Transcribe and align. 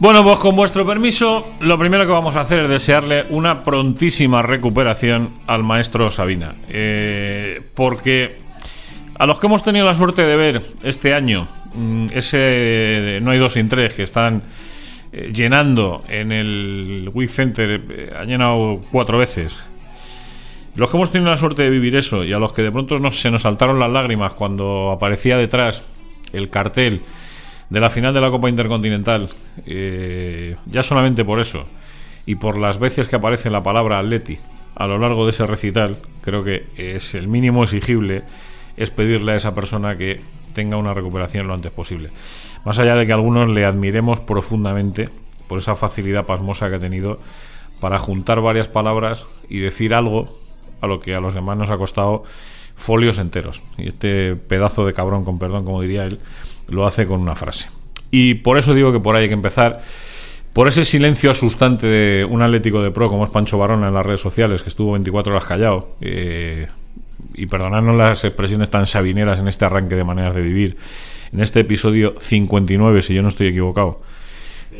Bueno, 0.00 0.24
pues 0.24 0.38
con 0.38 0.56
vuestro 0.56 0.86
permiso, 0.86 1.46
lo 1.60 1.78
primero 1.78 2.06
que 2.06 2.12
vamos 2.12 2.34
a 2.34 2.40
hacer 2.40 2.60
es 2.60 2.70
desearle 2.70 3.24
una 3.28 3.62
prontísima 3.62 4.40
recuperación 4.40 5.28
al 5.46 5.62
maestro 5.62 6.10
Sabina. 6.10 6.54
Eh, 6.70 7.60
porque 7.76 8.38
a 9.18 9.26
los 9.26 9.38
que 9.38 9.46
hemos 9.46 9.62
tenido 9.62 9.84
la 9.84 9.94
suerte 9.94 10.22
de 10.22 10.36
ver 10.36 10.62
este 10.82 11.12
año 11.12 11.46
mm, 11.74 12.06
ese 12.14 13.18
No 13.20 13.32
hay 13.32 13.38
dos 13.38 13.52
sin 13.52 13.68
tres 13.68 13.92
que 13.92 14.04
están 14.04 14.42
eh, 15.12 15.32
llenando 15.34 16.02
en 16.08 16.32
el 16.32 17.10
Wii 17.12 17.28
Center, 17.28 17.82
eh, 17.90 18.10
ha 18.18 18.24
llenado 18.24 18.80
cuatro 18.90 19.18
veces. 19.18 19.54
Los 20.76 20.88
que 20.88 20.96
hemos 20.96 21.12
tenido 21.12 21.30
la 21.30 21.36
suerte 21.36 21.64
de 21.64 21.68
vivir 21.68 21.94
eso 21.94 22.24
y 22.24 22.32
a 22.32 22.38
los 22.38 22.54
que 22.54 22.62
de 22.62 22.72
pronto 22.72 22.98
nos, 22.98 23.20
se 23.20 23.30
nos 23.30 23.42
saltaron 23.42 23.78
las 23.78 23.90
lágrimas 23.90 24.32
cuando 24.32 24.92
aparecía 24.92 25.36
detrás 25.36 25.82
el 26.32 26.48
cartel 26.48 27.02
de 27.70 27.80
la 27.80 27.88
final 27.88 28.12
de 28.12 28.20
la 28.20 28.30
Copa 28.30 28.48
Intercontinental, 28.48 29.30
eh, 29.64 30.56
ya 30.66 30.82
solamente 30.82 31.24
por 31.24 31.40
eso, 31.40 31.64
y 32.26 32.34
por 32.34 32.58
las 32.58 32.78
veces 32.78 33.08
que 33.08 33.16
aparece 33.16 33.48
la 33.48 33.62
palabra 33.62 33.98
Atleti 33.98 34.38
a 34.74 34.86
lo 34.86 34.98
largo 34.98 35.24
de 35.24 35.30
ese 35.30 35.46
recital, 35.46 35.96
creo 36.20 36.44
que 36.44 36.66
es 36.76 37.14
el 37.14 37.28
mínimo 37.28 37.62
exigible, 37.62 38.22
es 38.76 38.90
pedirle 38.90 39.32
a 39.32 39.36
esa 39.36 39.54
persona 39.54 39.96
que 39.96 40.20
tenga 40.54 40.76
una 40.76 40.94
recuperación 40.94 41.46
lo 41.46 41.54
antes 41.54 41.72
posible. 41.72 42.10
Más 42.64 42.78
allá 42.78 42.96
de 42.96 43.06
que 43.06 43.12
algunos 43.12 43.48
le 43.48 43.64
admiremos 43.64 44.20
profundamente 44.20 45.08
por 45.48 45.58
esa 45.58 45.74
facilidad 45.74 46.26
pasmosa 46.26 46.68
que 46.68 46.76
ha 46.76 46.80
tenido 46.80 47.18
para 47.80 47.98
juntar 47.98 48.40
varias 48.40 48.68
palabras 48.68 49.24
y 49.48 49.58
decir 49.58 49.94
algo 49.94 50.38
a 50.80 50.86
lo 50.86 51.00
que 51.00 51.14
a 51.14 51.20
los 51.20 51.34
demás 51.34 51.56
nos 51.56 51.70
ha 51.70 51.76
costado 51.76 52.24
folios 52.76 53.18
enteros. 53.18 53.62
Y 53.78 53.88
este 53.88 54.36
pedazo 54.36 54.86
de 54.86 54.92
cabrón, 54.92 55.24
con 55.24 55.38
perdón, 55.38 55.64
como 55.64 55.82
diría 55.82 56.04
él, 56.04 56.20
lo 56.70 56.86
hace 56.86 57.06
con 57.06 57.20
una 57.20 57.34
frase. 57.34 57.68
Y 58.10 58.34
por 58.34 58.58
eso 58.58 58.74
digo 58.74 58.92
que 58.92 59.00
por 59.00 59.16
ahí 59.16 59.22
hay 59.22 59.28
que 59.28 59.34
empezar. 59.34 59.82
Por 60.52 60.66
ese 60.66 60.84
silencio 60.84 61.30
asustante 61.30 61.86
de 61.86 62.24
un 62.24 62.42
atlético 62.42 62.82
de 62.82 62.90
pro 62.90 63.08
como 63.08 63.24
es 63.24 63.30
Pancho 63.30 63.56
Barona 63.56 63.88
en 63.88 63.94
las 63.94 64.04
redes 64.04 64.20
sociales, 64.20 64.62
que 64.62 64.68
estuvo 64.68 64.92
24 64.92 65.32
horas 65.32 65.44
callado, 65.44 65.94
eh, 66.00 66.66
y 67.34 67.46
perdonadnos 67.46 67.96
las 67.96 68.24
expresiones 68.24 68.68
tan 68.68 68.86
sabineras 68.86 69.38
en 69.38 69.46
este 69.46 69.64
arranque 69.64 69.94
de 69.94 70.02
maneras 70.02 70.34
de 70.34 70.40
vivir, 70.40 70.76
en 71.32 71.40
este 71.40 71.60
episodio 71.60 72.14
59, 72.18 73.02
si 73.02 73.14
yo 73.14 73.22
no 73.22 73.28
estoy 73.28 73.48
equivocado, 73.48 74.00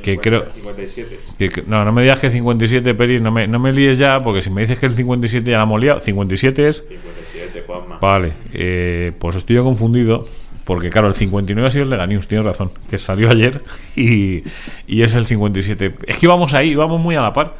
que 0.02 0.18
creo 0.18 0.46
57. 0.52 1.18
Que, 1.38 1.62
no, 1.68 1.84
no 1.84 1.92
me 1.92 2.02
digas 2.02 2.18
que 2.18 2.30
57, 2.30 2.94
Peris, 2.94 3.22
no 3.22 3.30
me, 3.30 3.46
no 3.46 3.61
me 3.61 3.72
líes 3.72 3.96
ya, 3.96 4.20
porque 4.22 4.42
si 4.42 4.50
me 4.50 4.62
dices 4.62 4.78
que 4.78 4.86
el 4.86 4.94
57 4.94 5.48
ya 5.48 5.58
la 5.58 5.62
hemos 5.64 5.80
liado, 5.80 6.00
57 6.00 6.68
es... 6.68 6.84
57, 6.88 7.64
Juanma. 7.64 7.98
Vale, 7.98 8.33
eh, 8.52 9.12
pues 9.18 9.36
estoy 9.36 9.56
yo 9.56 9.64
confundido 9.64 10.27
porque 10.71 10.89
claro, 10.89 11.09
el 11.09 11.15
59 11.15 11.67
ha 11.67 11.71
sido 11.73 11.83
el 11.83 11.91
de 11.91 11.97
Ganius, 11.97 12.29
tienes 12.29 12.47
razón, 12.47 12.71
que 12.89 12.97
salió 12.97 13.29
ayer 13.29 13.61
y, 13.97 14.45
y, 14.87 15.03
es 15.03 15.15
el 15.15 15.27
57. 15.27 15.97
Es 16.07 16.17
que 16.17 16.27
íbamos 16.27 16.55
ahí, 16.55 16.71
íbamos 16.71 17.01
muy 17.01 17.17
a 17.17 17.23
la 17.23 17.33
par. 17.33 17.55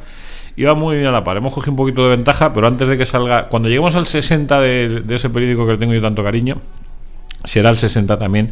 Iba 0.55 0.75
muy 0.75 1.03
a 1.03 1.11
la 1.11 1.21
par. 1.21 1.35
Hemos 1.35 1.51
cogido 1.51 1.71
un 1.71 1.75
poquito 1.75 2.05
de 2.05 2.11
ventaja, 2.11 2.53
pero 2.53 2.67
antes 2.67 2.87
de 2.87 2.97
que 2.97 3.05
salga, 3.05 3.49
cuando 3.49 3.67
lleguemos 3.67 3.97
al 3.97 4.07
60 4.07 4.61
de, 4.61 5.01
de 5.01 5.15
ese 5.15 5.29
periódico 5.29 5.67
que 5.67 5.75
tengo 5.75 5.93
yo 5.93 6.01
tanto 6.01 6.23
cariño, 6.23 6.55
será 7.43 7.69
el 7.69 7.77
60 7.77 8.15
también 8.15 8.51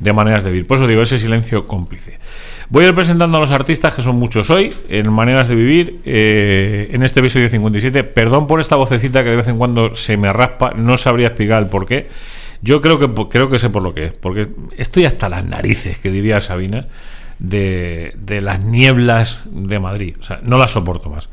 de 0.00 0.12
maneras 0.12 0.42
de 0.42 0.50
vivir. 0.50 0.66
Por 0.66 0.78
eso 0.78 0.88
digo, 0.88 1.02
ese 1.02 1.20
silencio 1.20 1.68
cómplice. 1.68 2.18
Voy 2.68 2.86
a 2.86 2.88
ir 2.88 2.94
presentando 2.96 3.36
a 3.36 3.40
los 3.40 3.52
artistas, 3.52 3.94
que 3.94 4.02
son 4.02 4.16
muchos 4.16 4.50
hoy, 4.50 4.74
en 4.88 5.08
maneras 5.12 5.46
de 5.46 5.54
vivir, 5.54 6.00
eh, 6.04 6.90
en 6.90 7.04
este 7.04 7.20
episodio 7.20 7.48
57. 7.48 8.02
Perdón 8.02 8.48
por 8.48 8.58
esta 8.58 8.74
vocecita 8.74 9.22
que 9.22 9.30
de 9.30 9.36
vez 9.36 9.46
en 9.46 9.56
cuando 9.56 9.94
se 9.94 10.16
me 10.16 10.32
raspa, 10.32 10.72
no 10.74 10.98
sabría 10.98 11.28
explicar 11.28 11.62
el 11.62 11.68
por 11.68 11.86
qué. 11.86 12.08
Yo 12.62 12.80
creo 12.80 12.98
que 12.98 13.28
creo 13.28 13.48
que 13.48 13.58
sé 13.58 13.70
por 13.70 13.82
lo 13.82 13.94
que 13.94 14.06
es, 14.06 14.12
porque 14.12 14.48
estoy 14.76 15.04
hasta 15.04 15.28
las 15.28 15.44
narices, 15.44 15.98
que 15.98 16.10
diría 16.10 16.40
Sabina, 16.40 16.86
de, 17.38 18.40
las 18.42 18.60
nieblas 18.60 19.44
de 19.50 19.78
Madrid. 19.78 20.16
O 20.20 20.22
sea, 20.22 20.40
no 20.42 20.58
las 20.58 20.70
soporto 20.70 21.10
más. 21.10 21.28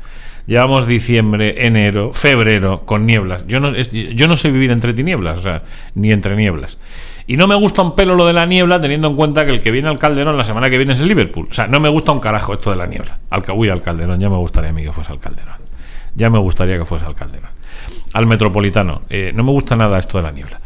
Llevamos 0.46 0.86
diciembre, 0.86 1.66
enero, 1.66 2.12
febrero 2.14 2.86
con 2.86 3.04
nieblas. 3.04 3.46
Yo 3.46 3.60
no, 3.60 3.74
yo 3.76 4.28
no 4.28 4.36
sé 4.36 4.50
vivir 4.50 4.70
entre 4.70 4.94
tinieblas, 4.94 5.40
o 5.40 5.42
sea, 5.42 5.62
ni 5.94 6.10
entre 6.10 6.36
nieblas. 6.36 6.78
Y 7.26 7.36
no 7.36 7.46
me 7.46 7.54
gusta 7.54 7.82
un 7.82 7.94
pelo 7.94 8.14
lo 8.14 8.26
de 8.26 8.32
la 8.32 8.46
niebla, 8.46 8.80
teniendo 8.80 9.08
en 9.08 9.16
cuenta 9.16 9.44
que 9.44 9.52
el 9.52 9.60
que 9.60 9.70
viene 9.70 9.90
al 9.90 9.98
Calderón 9.98 10.38
la 10.38 10.44
semana 10.44 10.70
que 10.70 10.78
viene 10.78 10.94
es 10.94 11.00
el 11.00 11.08
Liverpool. 11.08 11.48
O 11.50 11.52
sea, 11.52 11.66
no 11.66 11.78
me 11.78 11.90
gusta 11.90 12.12
un 12.12 12.20
carajo 12.20 12.54
esto 12.54 12.70
de 12.70 12.76
la 12.76 12.86
niebla. 12.86 13.18
Al 13.28 13.42
que 13.42 13.52
al 13.52 13.82
Calderón, 13.82 14.18
ya 14.18 14.30
me 14.30 14.38
gustaría 14.38 14.70
a 14.70 14.72
mí 14.72 14.82
que 14.82 14.92
fuese 14.92 15.12
al 15.12 15.20
Calderón. 15.20 15.56
Ya 16.14 16.30
me 16.30 16.38
gustaría 16.38 16.78
que 16.78 16.86
fuese 16.86 17.04
al 17.04 17.14
Calderón. 17.14 17.50
Al 18.14 18.26
Metropolitano. 18.26 19.02
Eh, 19.10 19.32
no 19.34 19.44
me 19.44 19.50
gusta 19.50 19.76
nada 19.76 19.98
esto 19.98 20.16
de 20.16 20.24
la 20.24 20.32
niebla. 20.32 20.58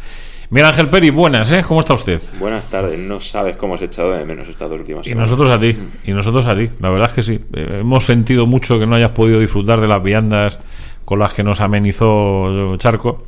Mira, 0.53 0.69
Ángel 0.69 0.91
Peri, 0.91 1.09
buenas, 1.09 1.51
¿eh? 1.51 1.65
¿Cómo 1.67 1.81
está 1.81 1.95
usted? 1.95 2.21
Buenas 2.39 2.67
tardes, 2.67 2.99
no 2.99 3.21
sabes 3.21 3.57
cómo 3.57 3.75
he 3.77 3.85
echado 3.87 4.13
de 4.13 4.27
menos 4.27 4.47
estas 4.51 4.71
últimas 4.71 5.07
Y 5.07 5.15
nosotros 5.15 5.51
a 5.51 5.59
ti, 5.59 5.75
y 6.05 6.13
nosotros 6.13 6.47
a 6.47 6.55
ti, 6.55 6.69
la 6.79 6.91
verdad 6.91 7.09
es 7.09 7.15
que 7.15 7.23
sí. 7.23 7.41
Eh, 7.55 7.79
hemos 7.81 8.05
sentido 8.05 8.47
mucho 8.47 8.79
que 8.79 8.85
no 8.85 8.97
hayas 8.97 9.13
podido 9.13 9.41
disfrutar 9.41 9.81
de 9.81 9.89
las 9.89 10.03
viandas 10.03 10.59
con 11.07 11.21
las 11.21 11.33
que 11.33 11.43
nos 11.43 11.63
amenizó 11.63 12.77
Charco, 12.77 13.25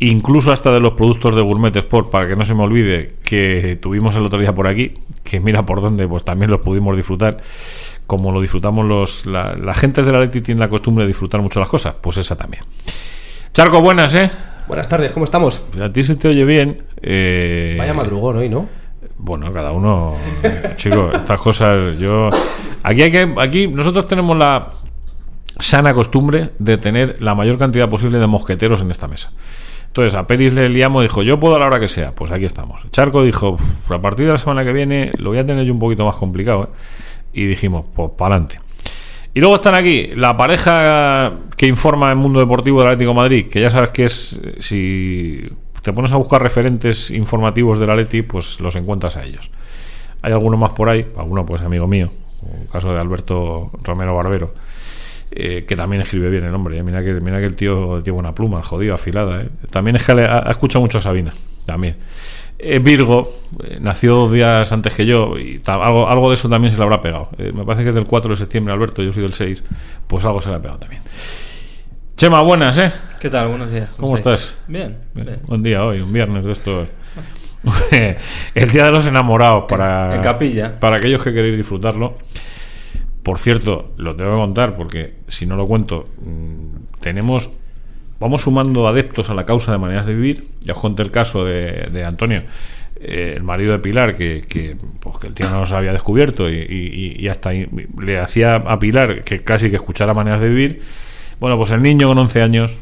incluso 0.00 0.52
hasta 0.52 0.70
de 0.70 0.80
los 0.80 0.92
productos 0.92 1.34
de 1.34 1.40
Gourmet 1.40 1.74
Sport, 1.74 2.10
para 2.10 2.28
que 2.28 2.36
no 2.36 2.44
se 2.44 2.54
me 2.54 2.62
olvide 2.62 3.14
que 3.24 3.78
tuvimos 3.80 4.14
el 4.16 4.26
otro 4.26 4.38
día 4.38 4.54
por 4.54 4.66
aquí, 4.66 4.92
que 5.24 5.40
mira 5.40 5.64
por 5.64 5.80
dónde, 5.80 6.06
pues 6.06 6.24
también 6.24 6.50
los 6.50 6.60
pudimos 6.60 6.94
disfrutar, 6.94 7.38
como 8.06 8.32
lo 8.32 8.40
disfrutamos 8.42 8.84
los... 8.84 9.24
La, 9.24 9.54
la 9.54 9.72
gente 9.72 10.02
de 10.02 10.12
la 10.12 10.20
Leti 10.20 10.42
tiene 10.42 10.60
la 10.60 10.68
costumbre 10.68 11.04
de 11.04 11.08
disfrutar 11.08 11.40
mucho 11.40 11.58
las 11.58 11.70
cosas, 11.70 11.94
pues 11.98 12.18
esa 12.18 12.36
también. 12.36 12.64
Charco, 13.54 13.80
buenas, 13.80 14.14
¿eh? 14.14 14.30
Buenas 14.70 14.88
tardes, 14.88 15.10
¿cómo 15.10 15.24
estamos? 15.24 15.64
A 15.82 15.88
ti 15.88 16.04
se 16.04 16.14
te 16.14 16.28
oye 16.28 16.44
bien. 16.44 16.84
Eh... 17.02 17.74
Vaya 17.76 17.92
madrugón 17.92 18.36
hoy, 18.36 18.48
¿no? 18.48 18.68
Bueno, 19.18 19.52
cada 19.52 19.72
uno, 19.72 20.14
chicos, 20.76 21.12
estas 21.12 21.40
cosas, 21.40 21.98
yo... 21.98 22.30
Aquí 22.84 23.02
hay 23.02 23.10
que, 23.10 23.34
aquí 23.38 23.66
nosotros 23.66 24.06
tenemos 24.06 24.38
la 24.38 24.68
sana 25.58 25.92
costumbre 25.92 26.50
de 26.60 26.78
tener 26.78 27.16
la 27.20 27.34
mayor 27.34 27.58
cantidad 27.58 27.90
posible 27.90 28.20
de 28.20 28.28
mosqueteros 28.28 28.80
en 28.80 28.92
esta 28.92 29.08
mesa. 29.08 29.32
Entonces 29.88 30.14
a 30.14 30.28
Peris 30.28 30.52
le 30.52 30.68
liamos 30.68 31.02
y 31.02 31.08
dijo, 31.08 31.22
yo 31.24 31.40
puedo 31.40 31.56
a 31.56 31.58
la 31.58 31.66
hora 31.66 31.80
que 31.80 31.88
sea. 31.88 32.12
Pues 32.12 32.30
aquí 32.30 32.44
estamos. 32.44 32.80
Charco 32.92 33.24
dijo, 33.24 33.56
a 33.88 34.00
partir 34.00 34.26
de 34.26 34.32
la 34.34 34.38
semana 34.38 34.62
que 34.62 34.72
viene 34.72 35.10
lo 35.18 35.30
voy 35.30 35.40
a 35.40 35.44
tener 35.46 35.64
yo 35.66 35.72
un 35.72 35.80
poquito 35.80 36.04
más 36.04 36.14
complicado. 36.14 36.62
¿eh? 36.62 36.76
Y 37.32 37.46
dijimos, 37.46 37.86
pues 37.92 38.10
para 38.16 38.36
adelante. 38.36 38.60
Y 39.32 39.40
luego 39.40 39.56
están 39.56 39.74
aquí 39.74 40.08
la 40.14 40.36
pareja 40.36 41.32
que 41.56 41.66
informa 41.66 42.10
el 42.10 42.16
mundo 42.16 42.40
deportivo 42.40 42.80
del 42.80 42.88
Atlético 42.88 43.14
Madrid, 43.14 43.46
que 43.48 43.60
ya 43.60 43.70
sabes 43.70 43.90
que 43.90 44.04
es, 44.04 44.40
si 44.58 45.48
te 45.82 45.92
pones 45.92 46.12
a 46.12 46.16
buscar 46.16 46.42
referentes 46.42 47.10
informativos 47.10 47.78
del 47.78 47.90
Atleti, 47.90 48.22
pues 48.22 48.60
los 48.60 48.74
encuentras 48.76 49.16
a 49.16 49.24
ellos. 49.24 49.50
Hay 50.22 50.32
alguno 50.32 50.56
más 50.56 50.72
por 50.72 50.88
ahí, 50.88 51.06
alguno 51.16 51.46
pues 51.46 51.62
amigo 51.62 51.86
mío, 51.86 52.10
el 52.60 52.68
caso 52.68 52.92
de 52.92 53.00
Alberto 53.00 53.70
Romero 53.84 54.14
Barbero, 54.14 54.52
eh, 55.30 55.64
que 55.66 55.76
también 55.76 56.02
escribe 56.02 56.28
bien 56.28 56.44
el 56.44 56.52
nombre. 56.52 56.76
Eh. 56.76 56.82
Mira, 56.82 57.02
que, 57.04 57.14
mira 57.14 57.38
que 57.38 57.46
el 57.46 57.56
tío 57.56 58.02
tiene 58.02 58.18
una 58.18 58.32
pluma, 58.32 58.62
jodido, 58.62 58.94
afilada. 58.94 59.42
Eh. 59.42 59.48
También 59.70 59.96
es 59.96 60.04
que 60.04 60.12
ha 60.12 60.50
escuchado 60.50 60.82
mucho 60.82 60.98
a 60.98 61.00
Sabina, 61.00 61.32
también. 61.64 61.96
Eh, 62.62 62.78
Virgo 62.78 63.32
eh, 63.64 63.78
nació 63.80 64.14
dos 64.14 64.32
días 64.32 64.70
antes 64.70 64.92
que 64.92 65.06
yo 65.06 65.38
y 65.38 65.62
algo, 65.64 66.08
algo 66.08 66.28
de 66.28 66.34
eso 66.34 66.48
también 66.48 66.70
se 66.70 66.76
le 66.76 66.82
habrá 66.82 67.00
pegado. 67.00 67.30
Eh, 67.38 67.52
me 67.54 67.64
parece 67.64 67.84
que 67.84 67.88
es 67.88 67.94
del 67.94 68.06
4 68.06 68.30
de 68.30 68.36
septiembre, 68.36 68.74
Alberto, 68.74 69.02
yo 69.02 69.12
soy 69.12 69.22
del 69.22 69.32
6, 69.32 69.64
pues 70.06 70.24
algo 70.26 70.42
se 70.42 70.50
le 70.50 70.56
ha 70.56 70.58
pegado 70.60 70.80
también. 70.80 71.02
Chema, 72.16 72.42
buenas, 72.42 72.76
¿eh? 72.76 72.92
¿Qué 73.18 73.30
tal? 73.30 73.48
Buenos 73.48 73.70
días. 73.70 73.88
¿Cómo, 73.96 74.14
estás? 74.14 74.58
Bien, 74.66 74.98
bien. 75.14 75.40
Buen 75.46 75.62
día 75.62 75.82
hoy, 75.84 76.00
un 76.00 76.12
viernes 76.12 76.44
de 76.44 76.52
esto. 76.52 76.86
el 78.54 78.70
día 78.70 78.84
de 78.84 78.90
los 78.90 79.06
enamorados 79.06 79.64
para, 79.66 80.14
en 80.14 80.20
capilla. 80.20 80.78
para 80.78 80.96
aquellos 80.96 81.22
que 81.22 81.32
queréis 81.32 81.56
disfrutarlo. 81.56 82.18
Por 83.22 83.38
cierto, 83.38 83.92
lo 83.96 84.16
tengo 84.16 84.32
que 84.32 84.36
contar 84.36 84.76
porque 84.76 85.14
si 85.28 85.46
no 85.46 85.56
lo 85.56 85.66
cuento, 85.66 86.04
mmm, 86.22 86.98
tenemos 87.00 87.50
vamos 88.20 88.42
sumando 88.42 88.86
adeptos 88.86 89.30
a 89.30 89.34
la 89.34 89.46
causa 89.46 89.72
de 89.72 89.78
maneras 89.78 90.06
de 90.06 90.14
vivir. 90.14 90.44
Ya 90.60 90.74
os 90.74 90.78
conté 90.78 91.02
el 91.02 91.10
caso 91.10 91.44
de, 91.44 91.88
de 91.90 92.04
Antonio, 92.04 92.44
eh, 93.00 93.32
el 93.36 93.42
marido 93.42 93.72
de 93.72 93.78
Pilar, 93.78 94.16
que, 94.16 94.44
que, 94.48 94.76
pues, 95.00 95.18
que 95.18 95.26
el 95.28 95.34
tío 95.34 95.50
no 95.50 95.62
los 95.62 95.72
había 95.72 95.92
descubierto 95.92 96.48
y, 96.48 96.54
y, 96.54 97.16
y, 97.18 97.28
hasta 97.28 97.50
le 97.52 98.20
hacía 98.20 98.56
a 98.56 98.78
Pilar 98.78 99.24
que 99.24 99.42
casi 99.42 99.70
que 99.70 99.76
escuchara 99.76 100.14
maneras 100.14 100.40
de 100.40 100.48
vivir. 100.48 100.82
Bueno, 101.40 101.56
pues 101.56 101.70
el 101.70 101.82
niño 101.82 102.08
con 102.08 102.18
11 102.18 102.42
años 102.42 102.72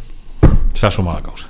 se 0.74 0.86
ha 0.86 0.90
sumado 0.90 1.18
a 1.18 1.20
la 1.20 1.26
causa. 1.26 1.46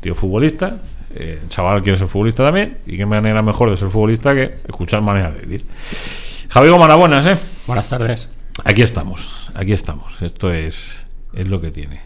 Tío 0.00 0.14
futbolista, 0.14 0.82
eh, 1.14 1.40
el 1.42 1.48
chaval 1.48 1.82
quiere 1.82 1.98
ser 1.98 2.08
futbolista 2.08 2.44
también, 2.44 2.78
y 2.86 2.98
qué 2.98 3.06
manera 3.06 3.40
mejor 3.40 3.70
de 3.70 3.78
ser 3.78 3.88
futbolista 3.88 4.34
que 4.34 4.56
escuchar 4.68 5.00
maneras 5.00 5.34
de 5.34 5.40
vivir. 5.40 5.64
Javier 6.50 6.72
Gomara, 6.72 6.94
buenas, 6.96 7.26
¿eh? 7.26 7.38
Buenas 7.66 7.88
tardes. 7.88 8.30
Aquí 8.64 8.82
estamos, 8.82 9.50
aquí 9.54 9.72
estamos. 9.72 10.20
Esto 10.20 10.52
es, 10.52 11.04
es 11.32 11.46
lo 11.46 11.60
que 11.60 11.70
tiene. 11.70 12.00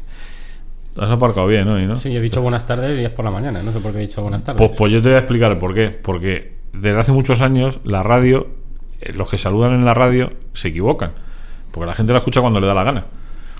Has 1.01 1.11
aparcado 1.11 1.47
bien 1.47 1.67
hoy, 1.67 1.87
¿no? 1.87 1.97
Sí, 1.97 2.15
he 2.15 2.21
dicho 2.21 2.43
buenas 2.43 2.67
tardes 2.67 3.01
y 3.01 3.05
es 3.05 3.11
por 3.11 3.25
la 3.25 3.31
mañana. 3.31 3.63
No 3.63 3.73
sé 3.73 3.81
por 3.81 3.93
qué 3.93 3.99
he 3.99 4.03
dicho 4.03 4.21
buenas 4.21 4.45
tardes. 4.45 4.59
Pues, 4.59 4.77
pues 4.77 4.93
yo 4.93 5.01
te 5.01 5.09
voy 5.09 5.17
a 5.17 5.21
explicar 5.21 5.51
el 5.51 5.57
por 5.57 5.75
qué. 5.75 5.89
Porque 5.89 6.53
desde 6.75 7.01
hace 7.01 7.11
muchos 7.11 7.41
años 7.41 7.81
la 7.85 8.03
radio, 8.03 8.49
eh, 9.01 9.15
los 9.15 9.31
que 9.31 9.39
saludan 9.39 9.73
en 9.73 9.87
la 9.87 9.95
radio, 9.95 10.29
se 10.53 10.69
equivocan. 10.69 11.13
Porque 11.71 11.87
la 11.87 11.95
gente 11.95 12.13
la 12.13 12.19
escucha 12.19 12.43
cuando 12.43 12.61
le 12.61 12.67
da 12.67 12.75
la 12.75 12.85
gana. 12.85 13.07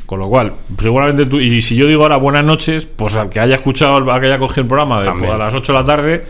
Con 0.05 0.19
lo 0.19 0.29
cual, 0.29 0.53
seguramente 0.79 1.25
tú, 1.25 1.41
y 1.41 1.63
si 1.63 1.77
yo 1.77 1.87
digo 1.87 2.03
ahora 2.03 2.17
buenas 2.17 2.45
noches, 2.45 2.85
pues 2.85 3.15
al 3.17 3.31
que 3.31 3.41
haya 3.41 3.55
escuchado, 3.55 3.97
al 3.97 4.21
que 4.21 4.27
haya 4.27 4.39
cogido 4.39 4.63
el 4.63 4.69
programa 4.69 4.99
de, 4.99 5.07
También. 5.07 5.33
a 5.33 5.39
las 5.39 5.55
8 5.55 5.73
de 5.73 5.79
la 5.79 5.85
tarde, 5.87 6.27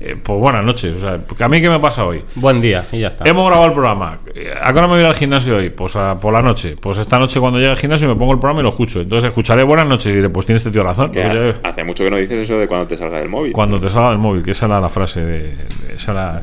eh, 0.00 0.16
pues 0.22 0.38
buenas 0.38 0.64
noches. 0.64 0.94
O 0.96 1.00
sea, 1.00 1.18
porque 1.18 1.44
a 1.44 1.48
mí, 1.48 1.60
¿qué 1.60 1.68
me 1.70 1.78
pasa 1.80 2.04
hoy? 2.04 2.22
Buen 2.34 2.60
día 2.60 2.84
y 2.92 3.00
ya 3.00 3.08
está. 3.08 3.24
Hemos 3.28 3.46
grabado 3.46 3.66
el 3.68 3.72
programa. 3.72 4.18
Eh, 4.34 4.52
¿A 4.60 4.72
qué 4.72 4.78
hora 4.78 4.86
me 4.88 4.94
voy 4.94 4.98
a 4.98 5.02
ir 5.02 5.06
al 5.08 5.14
gimnasio 5.14 5.56
hoy? 5.56 5.70
Pues 5.70 5.96
a- 5.96 6.20
por 6.20 6.32
la 6.32 6.42
noche. 6.42 6.76
Pues 6.80 6.98
esta 6.98 7.18
noche 7.18 7.40
cuando 7.40 7.58
llegue 7.58 7.70
al 7.70 7.76
gimnasio 7.78 8.08
me 8.08 8.14
pongo 8.16 8.32
el 8.32 8.38
programa 8.38 8.60
y 8.60 8.62
lo 8.64 8.70
escucho. 8.70 9.00
Entonces 9.00 9.28
escucharé 9.28 9.62
buenas 9.62 9.86
noches 9.86 10.06
y 10.12 10.16
diré, 10.16 10.28
pues 10.30 10.46
tiene 10.46 10.56
este 10.58 10.70
tío 10.70 10.82
razón. 10.82 11.10
Ya- 11.12 11.54
hace 11.62 11.84
mucho 11.84 12.04
que 12.04 12.10
no 12.10 12.16
dices 12.16 12.38
eso 12.44 12.58
de 12.58 12.66
cuando 12.68 12.86
te 12.86 12.96
salga 12.96 13.18
del 13.18 13.28
móvil. 13.28 13.52
cuando 13.52 13.78
te 13.80 13.88
salga 13.88 14.10
el 14.10 14.18
móvil, 14.18 14.42
que 14.42 14.50
esa 14.52 14.66
era 14.66 14.80
la 14.80 14.88
frase 14.88 15.20
de, 15.24 15.38
de- 15.42 15.54
esa 15.96 16.12
era- 16.12 16.42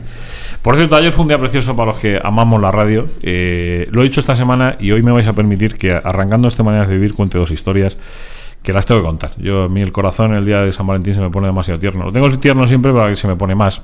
Por 0.61 0.75
cierto, 0.75 0.95
ayer 0.95 1.11
fue 1.11 1.23
un 1.23 1.27
día 1.29 1.39
precioso 1.39 1.75
para 1.75 1.91
los 1.91 1.99
que 2.01 2.19
amamos 2.23 2.61
la 2.61 2.71
radio. 2.71 3.07
Eh, 3.21 3.87
lo 3.91 4.01
he 4.01 4.03
dicho 4.05 4.19
esta 4.19 4.35
semana 4.35 4.75
y 4.79 4.91
hoy 4.91 5.01
me 5.01 5.11
vais 5.11 5.27
a 5.27 5.33
permitir 5.33 5.75
que 5.75 5.91
arrancando 5.91 6.47
este 6.47 6.61
Maneras 6.63 6.87
de 6.87 6.93
Vivir 6.95 7.13
cuente 7.13 7.37
dos 7.37 7.49
historias 7.51 7.97
que 8.63 8.73
las 8.73 8.85
tengo 8.85 9.01
que 9.01 9.07
contar. 9.07 9.31
Yo, 9.37 9.63
a 9.63 9.69
mí 9.69 9.81
el 9.81 9.91
corazón 9.91 10.33
el 10.35 10.45
día 10.45 10.61
de 10.61 10.71
San 10.71 10.87
Valentín 10.87 11.15
se 11.15 11.21
me 11.21 11.29
pone 11.29 11.47
demasiado 11.47 11.79
tierno. 11.79 12.05
Lo 12.05 12.13
tengo 12.13 12.29
tierno 12.39 12.67
siempre, 12.67 12.93
pero 12.93 13.07
que 13.07 13.15
se 13.15 13.27
me 13.27 13.35
pone 13.35 13.55
más. 13.55 13.81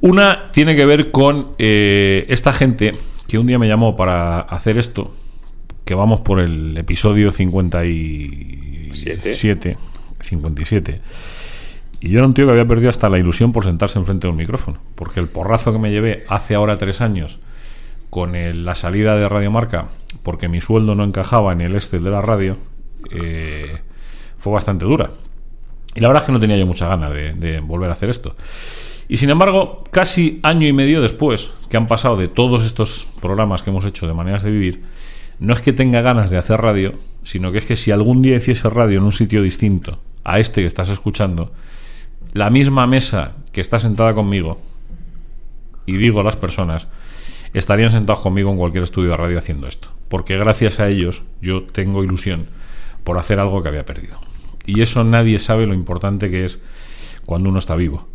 Una 0.00 0.50
tiene 0.52 0.76
que 0.76 0.84
ver 0.86 1.10
con 1.10 1.48
eh, 1.58 2.26
esta 2.28 2.52
gente 2.52 2.94
que 3.26 3.38
un 3.38 3.46
día 3.46 3.58
me 3.58 3.66
llamó 3.68 3.96
para 3.96 4.40
hacer 4.40 4.78
esto, 4.78 5.14
que 5.84 5.94
vamos 5.94 6.20
por 6.20 6.40
el 6.40 6.76
episodio 6.76 7.30
57, 7.32 9.76
57. 10.20 11.00
Y 12.00 12.10
yo 12.10 12.18
era 12.18 12.26
un 12.26 12.34
tío 12.34 12.44
que 12.46 12.52
había 12.52 12.66
perdido 12.66 12.90
hasta 12.90 13.08
la 13.08 13.18
ilusión 13.18 13.52
por 13.52 13.64
sentarse 13.64 13.98
enfrente 13.98 14.26
de 14.26 14.32
un 14.32 14.36
micrófono, 14.36 14.78
porque 14.94 15.20
el 15.20 15.28
porrazo 15.28 15.72
que 15.72 15.78
me 15.78 15.90
llevé 15.90 16.24
hace 16.28 16.54
ahora 16.54 16.76
tres 16.76 17.00
años 17.00 17.38
con 18.10 18.36
el- 18.36 18.64
la 18.64 18.74
salida 18.74 19.16
de 19.16 19.28
Radio 19.28 19.50
Marca, 19.50 19.86
porque 20.22 20.48
mi 20.48 20.60
sueldo 20.60 20.94
no 20.94 21.04
encajaba 21.04 21.52
en 21.52 21.62
el 21.62 21.74
Excel 21.74 22.04
de 22.04 22.10
la 22.10 22.20
radio, 22.20 22.58
eh, 23.10 23.78
fue 24.36 24.52
bastante 24.52 24.84
dura. 24.84 25.10
Y 25.94 26.00
la 26.00 26.08
verdad 26.08 26.22
es 26.22 26.26
que 26.26 26.32
no 26.32 26.40
tenía 26.40 26.56
yo 26.56 26.66
muchas 26.66 26.88
ganas 26.88 27.12
de, 27.12 27.34
de 27.34 27.60
volver 27.60 27.90
a 27.90 27.92
hacer 27.92 28.10
esto. 28.10 28.36
Y 29.08 29.18
sin 29.18 29.30
embargo, 29.30 29.84
casi 29.90 30.40
año 30.42 30.66
y 30.66 30.72
medio 30.72 31.02
después 31.02 31.50
que 31.68 31.76
han 31.76 31.86
pasado 31.86 32.16
de 32.16 32.28
todos 32.28 32.64
estos 32.64 33.06
programas 33.20 33.62
que 33.62 33.70
hemos 33.70 33.84
hecho 33.84 34.06
de 34.06 34.14
maneras 34.14 34.42
de 34.42 34.50
vivir, 34.50 34.82
no 35.38 35.52
es 35.52 35.60
que 35.60 35.72
tenga 35.72 36.00
ganas 36.00 36.30
de 36.30 36.38
hacer 36.38 36.60
radio, 36.60 36.94
sino 37.22 37.52
que 37.52 37.58
es 37.58 37.66
que 37.66 37.76
si 37.76 37.90
algún 37.90 38.22
día 38.22 38.36
hiciese 38.36 38.68
radio 38.70 38.98
en 38.98 39.04
un 39.04 39.12
sitio 39.12 39.42
distinto 39.42 39.98
a 40.24 40.38
este 40.38 40.62
que 40.62 40.66
estás 40.66 40.88
escuchando, 40.88 41.52
la 42.32 42.50
misma 42.50 42.86
mesa 42.86 43.36
que 43.52 43.60
está 43.60 43.78
sentada 43.78 44.14
conmigo, 44.14 44.60
y 45.86 45.96
digo 45.96 46.22
las 46.22 46.36
personas, 46.36 46.88
estarían 47.52 47.90
sentados 47.90 48.22
conmigo 48.22 48.50
en 48.50 48.58
cualquier 48.58 48.84
estudio 48.84 49.10
de 49.10 49.16
radio 49.16 49.38
haciendo 49.38 49.66
esto. 49.66 49.88
Porque 50.08 50.36
gracias 50.36 50.80
a 50.80 50.88
ellos 50.88 51.22
yo 51.40 51.64
tengo 51.64 52.02
ilusión 52.02 52.48
por 53.04 53.18
hacer 53.18 53.38
algo 53.38 53.62
que 53.62 53.68
había 53.68 53.86
perdido. 53.86 54.18
Y 54.66 54.80
eso 54.80 55.04
nadie 55.04 55.38
sabe 55.38 55.66
lo 55.66 55.74
importante 55.74 56.30
que 56.30 56.46
es 56.46 56.58
cuando 57.26 57.50
uno 57.50 57.58
está 57.58 57.76
vivo. 57.76 58.08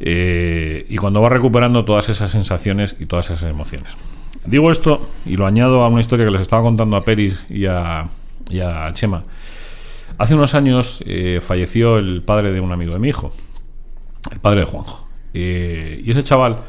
Eh, 0.00 0.86
y 0.88 0.96
cuando 0.96 1.20
va 1.20 1.28
recuperando 1.28 1.84
todas 1.84 2.08
esas 2.08 2.30
sensaciones 2.30 2.96
y 2.98 3.06
todas 3.06 3.30
esas 3.30 3.50
emociones. 3.50 3.96
Digo 4.44 4.70
esto 4.70 5.08
y 5.26 5.36
lo 5.36 5.46
añado 5.46 5.82
a 5.82 5.88
una 5.88 6.00
historia 6.00 6.24
que 6.24 6.32
les 6.32 6.42
estaba 6.42 6.62
contando 6.62 6.96
a 6.96 7.04
Peris 7.04 7.44
y 7.50 7.66
a, 7.66 8.08
y 8.48 8.60
a 8.60 8.90
Chema. 8.94 9.24
Hace 10.16 10.34
unos 10.34 10.54
años 10.54 11.02
eh, 11.06 11.40
falleció 11.42 11.98
el 11.98 12.22
padre 12.22 12.52
de 12.52 12.60
un 12.60 12.72
amigo 12.72 12.92
de 12.92 12.98
mi 12.98 13.08
hijo, 13.08 13.32
el 14.32 14.40
padre 14.40 14.60
de 14.60 14.66
Juanjo. 14.66 15.06
Eh, 15.34 16.00
y 16.04 16.10
ese 16.10 16.24
chaval, 16.24 16.60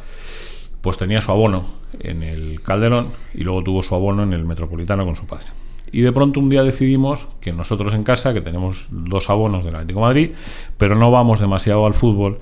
pues 0.81 0.97
tenía 0.97 1.21
su 1.21 1.31
abono 1.31 1.65
en 1.99 2.23
el 2.23 2.61
Calderón 2.61 3.07
y 3.33 3.43
luego 3.43 3.63
tuvo 3.63 3.83
su 3.83 3.95
abono 3.95 4.23
en 4.23 4.33
el 4.33 4.45
Metropolitano 4.45 5.05
con 5.05 5.15
su 5.15 5.25
padre. 5.25 5.47
Y 5.91 6.01
de 6.01 6.11
pronto 6.11 6.39
un 6.39 6.49
día 6.49 6.63
decidimos 6.63 7.27
que 7.41 7.51
nosotros 7.51 7.93
en 7.93 8.03
casa, 8.03 8.33
que 8.33 8.41
tenemos 8.41 8.85
dos 8.89 9.29
abonos 9.29 9.63
del 9.63 9.75
Atlético 9.75 10.01
Madrid, 10.01 10.31
pero 10.77 10.95
no 10.95 11.11
vamos 11.11 11.39
demasiado 11.39 11.85
al 11.85 11.93
fútbol, 11.93 12.39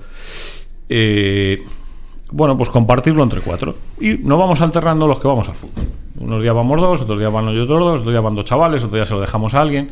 eh, 0.88 1.62
bueno, 2.30 2.56
pues 2.56 2.68
compartirlo 2.68 3.22
entre 3.22 3.40
cuatro. 3.40 3.76
Y 4.00 4.18
nos 4.18 4.38
vamos 4.38 4.60
alternando 4.60 5.06
los 5.06 5.18
que 5.18 5.28
vamos 5.28 5.48
al 5.48 5.54
fútbol. 5.54 5.84
Unos 6.20 6.42
días 6.42 6.54
vamos 6.54 6.80
dos, 6.80 7.02
otros 7.02 7.18
días 7.18 7.32
van 7.32 7.46
los 7.46 7.64
otros 7.64 7.80
dos, 7.80 8.00
otros 8.00 8.12
días 8.12 8.22
van 8.22 8.34
dos 8.34 8.44
chavales, 8.44 8.82
otros 8.82 8.98
días 8.98 9.08
se 9.08 9.14
lo 9.14 9.20
dejamos 9.20 9.54
a 9.54 9.60
alguien. 9.60 9.90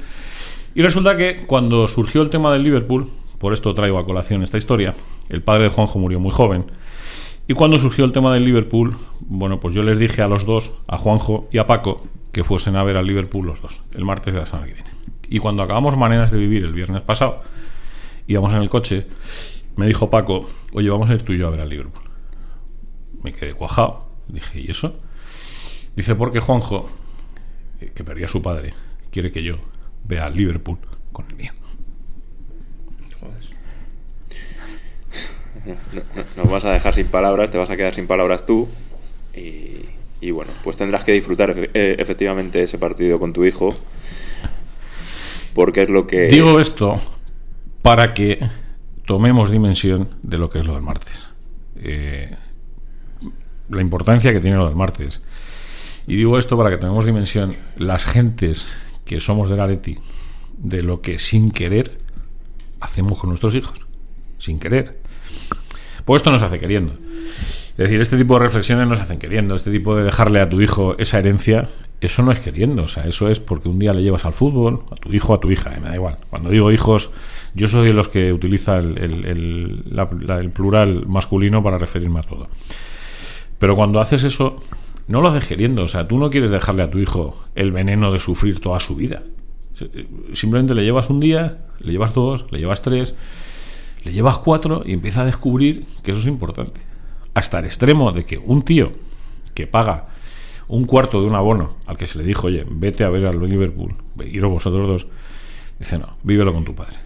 Y 0.74 0.82
resulta 0.82 1.16
que 1.16 1.46
cuando 1.46 1.88
surgió 1.88 2.20
el 2.20 2.28
tema 2.28 2.52
del 2.52 2.62
Liverpool, 2.62 3.06
por 3.38 3.52
esto 3.52 3.72
traigo 3.72 3.98
a 3.98 4.04
colación 4.04 4.42
esta 4.42 4.58
historia, 4.58 4.94
el 5.28 5.42
padre 5.42 5.64
de 5.64 5.70
Juanjo 5.70 5.98
murió 5.98 6.20
muy 6.20 6.32
joven. 6.32 6.66
Y 7.48 7.54
cuando 7.54 7.78
surgió 7.78 8.04
el 8.04 8.12
tema 8.12 8.34
del 8.34 8.44
Liverpool, 8.44 8.96
bueno, 9.20 9.60
pues 9.60 9.74
yo 9.74 9.82
les 9.82 9.98
dije 9.98 10.20
a 10.20 10.28
los 10.28 10.44
dos, 10.44 10.72
a 10.88 10.98
Juanjo 10.98 11.48
y 11.52 11.58
a 11.58 11.66
Paco, 11.66 12.02
que 12.36 12.44
fuesen 12.44 12.76
a 12.76 12.84
ver 12.84 12.98
al 12.98 13.06
Liverpool 13.06 13.46
los 13.46 13.62
dos, 13.62 13.80
el 13.94 14.04
martes 14.04 14.34
de 14.34 14.40
la 14.40 14.44
semana 14.44 14.66
que 14.66 14.74
viene. 14.74 14.90
Y 15.30 15.38
cuando 15.38 15.62
acabamos 15.62 15.96
Maneras 15.96 16.30
de 16.30 16.36
Vivir 16.36 16.64
el 16.66 16.74
viernes 16.74 17.00
pasado, 17.00 17.42
íbamos 18.26 18.52
en 18.52 18.60
el 18.60 18.68
coche, 18.68 19.06
me 19.76 19.86
dijo 19.86 20.10
Paco, 20.10 20.46
oye, 20.74 20.90
vamos 20.90 21.08
a 21.08 21.14
ir 21.14 21.22
tú 21.22 21.32
y 21.32 21.38
yo 21.38 21.46
a 21.46 21.50
ver 21.50 21.60
al 21.60 21.70
Liverpool. 21.70 22.04
Me 23.22 23.32
quedé 23.32 23.54
cuajado. 23.54 24.06
Dije, 24.28 24.60
¿y 24.60 24.70
eso? 24.70 25.00
Dice, 25.96 26.14
porque 26.14 26.40
Juanjo, 26.40 26.90
eh, 27.80 27.92
que 27.94 28.04
perdió 28.04 28.26
a 28.26 28.28
su 28.28 28.42
padre, 28.42 28.74
quiere 29.10 29.32
que 29.32 29.42
yo 29.42 29.56
vea 30.04 30.26
al 30.26 30.36
Liverpool 30.36 30.76
con 31.12 31.24
el 31.30 31.36
mío. 31.36 31.52
No- 35.64 35.72
no- 35.74 36.42
Nos 36.44 36.50
vas 36.52 36.64
a 36.66 36.72
dejar 36.72 36.94
sin 36.94 37.06
palabras, 37.06 37.50
te 37.50 37.56
vas 37.58 37.70
a 37.70 37.76
quedar 37.78 37.94
sin 37.94 38.06
palabras 38.06 38.44
tú. 38.44 38.68
Y, 39.34 39.86
y 40.20 40.30
bueno, 40.30 40.52
pues 40.64 40.76
tendrás 40.76 41.04
que 41.04 41.12
disfrutar 41.12 41.54
eh, 41.56 41.96
efectivamente 41.98 42.62
ese 42.62 42.78
partido 42.78 43.18
con 43.18 43.32
tu 43.32 43.44
hijo. 43.44 43.76
Porque 45.54 45.82
es 45.82 45.90
lo 45.90 46.06
que. 46.06 46.26
Digo 46.26 46.60
esto 46.60 47.00
para 47.82 48.14
que 48.14 48.40
tomemos 49.04 49.50
dimensión 49.50 50.10
de 50.22 50.38
lo 50.38 50.50
que 50.50 50.58
es 50.58 50.66
lo 50.66 50.74
del 50.74 50.82
martes. 50.82 51.28
Eh, 51.76 52.34
la 53.68 53.80
importancia 53.80 54.32
que 54.32 54.40
tiene 54.40 54.56
lo 54.56 54.66
del 54.66 54.76
martes. 54.76 55.22
Y 56.06 56.16
digo 56.16 56.38
esto 56.38 56.56
para 56.56 56.70
que 56.70 56.78
tomemos 56.78 57.04
dimensión 57.04 57.54
las 57.76 58.04
gentes 58.04 58.72
que 59.04 59.20
somos 59.20 59.48
del 59.48 59.60
Areti 59.60 59.98
de 60.58 60.82
lo 60.82 61.00
que 61.00 61.18
sin 61.18 61.50
querer 61.50 61.98
hacemos 62.80 63.18
con 63.18 63.30
nuestros 63.30 63.54
hijos. 63.54 63.78
Sin 64.38 64.58
querer. 64.58 65.00
Pues 66.04 66.20
esto 66.20 66.30
nos 66.30 66.42
hace 66.42 66.58
queriendo. 66.58 66.92
Es 67.78 67.84
decir, 67.84 68.00
este 68.00 68.16
tipo 68.16 68.34
de 68.34 68.40
reflexiones 68.40 68.88
nos 68.88 69.00
hacen 69.00 69.18
queriendo. 69.18 69.54
Este 69.54 69.70
tipo 69.70 69.94
de 69.96 70.04
dejarle 70.04 70.40
a 70.40 70.48
tu 70.48 70.60
hijo 70.62 70.94
esa 70.98 71.18
herencia, 71.18 71.68
eso 72.00 72.22
no 72.22 72.32
es 72.32 72.40
queriendo. 72.40 72.84
O 72.84 72.88
sea, 72.88 73.04
eso 73.04 73.28
es 73.28 73.38
porque 73.38 73.68
un 73.68 73.78
día 73.78 73.92
le 73.92 74.02
llevas 74.02 74.24
al 74.24 74.32
fútbol, 74.32 74.80
a 74.90 74.94
tu 74.96 75.12
hijo, 75.12 75.34
a 75.34 75.40
tu 75.40 75.50
hija, 75.50 75.74
eh, 75.74 75.80
me 75.80 75.88
da 75.88 75.94
igual. 75.94 76.16
Cuando 76.30 76.48
digo 76.50 76.72
hijos, 76.72 77.10
yo 77.54 77.68
soy 77.68 77.88
de 77.88 77.92
los 77.92 78.08
que 78.08 78.32
utiliza 78.32 78.78
el, 78.78 78.96
el- 78.98 79.24
el- 79.26 79.82
la- 79.90 80.38
el 80.40 80.50
plural 80.50 81.04
masculino 81.06 81.62
para 81.62 81.76
referirme 81.76 82.20
a 82.20 82.22
todo. 82.22 82.48
Pero 83.58 83.74
cuando 83.74 84.00
haces 84.00 84.24
eso, 84.24 84.56
no 85.08 85.20
lo 85.20 85.28
haces 85.28 85.44
queriendo. 85.46 85.82
O 85.82 85.88
sea, 85.88 86.08
tú 86.08 86.18
no 86.18 86.30
quieres 86.30 86.50
dejarle 86.50 86.82
a 86.82 86.90
tu 86.90 86.98
hijo 86.98 87.44
el 87.54 87.72
veneno 87.72 88.10
de 88.10 88.18
sufrir 88.20 88.58
toda 88.60 88.80
su 88.80 88.96
vida. 88.96 89.22
Simplemente 90.32 90.74
le 90.74 90.82
llevas 90.84 91.10
un 91.10 91.20
día, 91.20 91.58
le 91.80 91.92
llevas 91.92 92.14
dos, 92.14 92.46
le 92.50 92.58
llevas 92.58 92.80
tres, 92.80 93.14
le 94.04 94.12
llevas 94.12 94.38
cuatro 94.38 94.82
y 94.86 94.92
empieza 94.94 95.20
a 95.22 95.24
descubrir 95.26 95.84
que 96.02 96.12
eso 96.12 96.20
es 96.20 96.26
importante. 96.26 96.80
Hasta 97.36 97.58
el 97.58 97.66
extremo 97.66 98.12
de 98.12 98.24
que 98.24 98.38
un 98.38 98.62
tío 98.62 98.92
que 99.52 99.66
paga 99.66 100.06
un 100.68 100.86
cuarto 100.86 101.20
de 101.20 101.26
un 101.26 101.34
abono 101.34 101.74
al 101.84 101.98
que 101.98 102.06
se 102.06 102.16
le 102.16 102.24
dijo, 102.24 102.46
oye, 102.46 102.64
vete 102.66 103.04
a 103.04 103.10
ver 103.10 103.26
al 103.26 103.38
Liverpool, 103.46 103.94
iros 104.24 104.50
vosotros 104.50 104.88
dos, 104.88 105.06
dice, 105.78 105.98
no, 105.98 106.16
vívelo 106.22 106.54
con 106.54 106.64
tu 106.64 106.74
padre. 106.74 106.96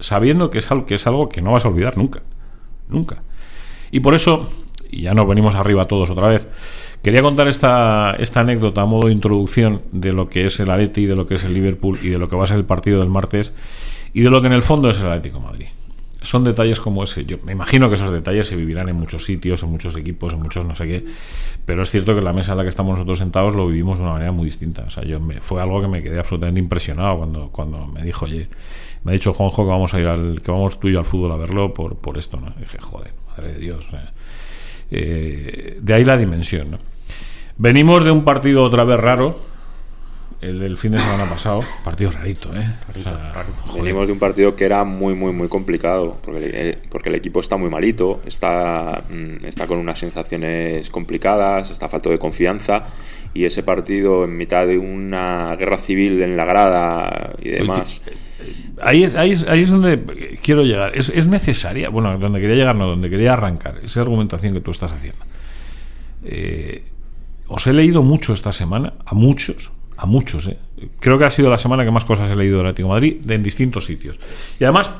Sabiendo 0.00 0.50
que 0.50 0.58
es 0.58 0.68
algo 0.72 0.84
que, 0.84 0.96
es 0.96 1.06
algo 1.06 1.28
que 1.28 1.42
no 1.42 1.52
vas 1.52 1.64
a 1.64 1.68
olvidar 1.68 1.96
nunca. 1.96 2.22
Nunca. 2.88 3.22
Y 3.92 4.00
por 4.00 4.14
eso, 4.14 4.50
y 4.90 5.02
ya 5.02 5.14
nos 5.14 5.28
venimos 5.28 5.54
arriba 5.54 5.84
todos 5.84 6.10
otra 6.10 6.26
vez, 6.26 6.48
quería 7.00 7.22
contar 7.22 7.46
esta, 7.46 8.16
esta 8.18 8.40
anécdota 8.40 8.82
a 8.82 8.86
modo 8.86 9.06
de 9.06 9.14
introducción 9.14 9.82
de 9.92 10.12
lo 10.12 10.28
que 10.28 10.46
es 10.46 10.58
el 10.58 10.72
Atleti, 10.72 11.06
de 11.06 11.14
lo 11.14 11.28
que 11.28 11.36
es 11.36 11.44
el 11.44 11.54
Liverpool 11.54 12.00
y 12.02 12.08
de 12.08 12.18
lo 12.18 12.28
que 12.28 12.34
va 12.34 12.42
a 12.42 12.48
ser 12.48 12.56
el 12.56 12.64
partido 12.64 12.98
del 12.98 13.10
martes 13.10 13.52
y 14.12 14.22
de 14.22 14.30
lo 14.30 14.40
que 14.40 14.48
en 14.48 14.54
el 14.54 14.62
fondo 14.62 14.90
es 14.90 14.98
el 14.98 15.06
Atlético 15.06 15.38
Madrid. 15.38 15.68
Son 16.22 16.44
detalles 16.44 16.80
como 16.80 17.02
ese. 17.04 17.24
Yo 17.24 17.38
me 17.44 17.52
imagino 17.52 17.88
que 17.88 17.94
esos 17.94 18.10
detalles 18.10 18.46
se 18.46 18.56
vivirán 18.56 18.88
en 18.88 18.96
muchos 18.96 19.24
sitios, 19.24 19.62
en 19.62 19.70
muchos 19.70 19.96
equipos, 19.96 20.34
en 20.34 20.40
muchos 20.40 20.66
no 20.66 20.74
sé 20.76 20.86
qué. 20.86 21.04
Pero 21.64 21.82
es 21.82 21.90
cierto 21.90 22.14
que 22.14 22.20
la 22.20 22.32
mesa 22.32 22.52
en 22.52 22.58
la 22.58 22.64
que 22.64 22.68
estamos 22.68 22.92
nosotros 22.92 23.18
sentados 23.18 23.54
lo 23.54 23.66
vivimos 23.66 23.98
de 23.98 24.04
una 24.04 24.12
manera 24.12 24.32
muy 24.32 24.44
distinta. 24.44 24.84
O 24.86 24.90
sea, 24.90 25.02
yo 25.04 25.18
me, 25.18 25.40
fue 25.40 25.62
algo 25.62 25.80
que 25.80 25.88
me 25.88 26.02
quedé 26.02 26.18
absolutamente 26.18 26.60
impresionado 26.60 27.18
cuando, 27.18 27.48
cuando 27.48 27.86
me 27.86 28.02
dijo, 28.02 28.26
oye, 28.26 28.48
me 29.04 29.12
ha 29.12 29.14
dicho 29.14 29.32
Juanjo 29.32 29.64
que 29.64 29.70
vamos 29.70 29.94
a 29.94 30.00
ir 30.00 30.06
al, 30.06 30.42
que 30.42 30.50
vamos 30.50 30.78
tú 30.78 30.88
y 30.88 30.92
yo 30.92 30.98
al 30.98 31.04
fútbol 31.06 31.32
a 31.32 31.36
verlo 31.36 31.72
por, 31.72 31.96
por 31.96 32.18
esto, 32.18 32.38
¿no? 32.38 32.52
Y 32.58 32.60
dije, 32.60 32.78
joder, 32.80 33.12
madre 33.28 33.54
de 33.54 33.58
Dios. 33.58 33.86
eh, 34.90 35.78
de 35.80 35.94
ahí 35.94 36.04
la 36.04 36.16
dimensión, 36.16 36.72
¿no? 36.72 36.78
Venimos 37.56 38.04
de 38.04 38.10
un 38.10 38.24
partido 38.24 38.64
otra 38.64 38.84
vez 38.84 38.98
raro, 38.98 39.38
el 40.40 40.58
del 40.58 40.78
fin 40.78 40.92
de 40.92 40.98
semana 40.98 41.28
pasado. 41.28 41.62
Partido 41.84 42.10
rarito, 42.10 42.54
¿eh? 42.54 42.66
O 42.96 43.02
sea, 43.02 43.44
joder. 43.66 43.82
Venimos 43.82 44.06
de 44.06 44.12
un 44.12 44.18
partido 44.18 44.56
que 44.56 44.64
era 44.64 44.84
muy, 44.84 45.14
muy, 45.14 45.32
muy 45.32 45.48
complicado, 45.48 46.18
porque, 46.22 46.50
eh, 46.52 46.78
porque 46.88 47.10
el 47.10 47.16
equipo 47.16 47.40
está 47.40 47.56
muy 47.56 47.68
malito, 47.68 48.20
está, 48.24 49.02
mm, 49.10 49.44
está 49.44 49.66
con 49.66 49.78
unas 49.78 49.98
sensaciones 49.98 50.88
complicadas, 50.88 51.70
está 51.70 51.88
falto 51.88 52.10
de 52.10 52.18
confianza, 52.18 52.84
y 53.34 53.44
ese 53.44 53.62
partido 53.62 54.24
en 54.24 54.36
mitad 54.36 54.66
de 54.66 54.78
una 54.78 55.54
guerra 55.56 55.76
civil 55.76 56.22
en 56.22 56.36
la 56.36 56.44
grada 56.44 57.32
y 57.40 57.50
demás... 57.50 58.02
Ahí 58.82 59.04
es, 59.04 59.14
ahí, 59.14 59.32
es, 59.32 59.46
ahí 59.46 59.60
es 59.60 59.68
donde 59.68 60.38
quiero 60.42 60.62
llegar. 60.62 60.96
Es, 60.96 61.10
es 61.10 61.26
necesaria, 61.26 61.90
bueno, 61.90 62.18
donde 62.18 62.40
quería 62.40 62.56
llegar, 62.56 62.74
no, 62.74 62.86
donde 62.86 63.10
quería 63.10 63.34
arrancar, 63.34 63.78
esa 63.84 64.00
argumentación 64.00 64.54
que 64.54 64.62
tú 64.62 64.70
estás 64.70 64.92
haciendo. 64.92 65.22
Eh, 66.24 66.84
os 67.46 67.66
he 67.66 67.74
leído 67.74 68.02
mucho 68.02 68.32
esta 68.32 68.52
semana, 68.52 68.94
a 69.04 69.14
muchos, 69.14 69.72
a 70.00 70.06
muchos, 70.06 70.46
eh. 70.46 70.56
creo 70.98 71.18
que 71.18 71.26
ha 71.26 71.30
sido 71.30 71.50
la 71.50 71.58
semana 71.58 71.84
que 71.84 71.90
más 71.90 72.06
cosas 72.06 72.30
he 72.30 72.34
leído 72.34 72.56
del 72.56 72.68
Atlético 72.68 72.88
de 72.88 72.94
Madrid, 72.94 73.16
de, 73.20 73.34
en 73.34 73.42
distintos 73.42 73.84
sitios. 73.84 74.18
Y 74.58 74.64
además, 74.64 74.90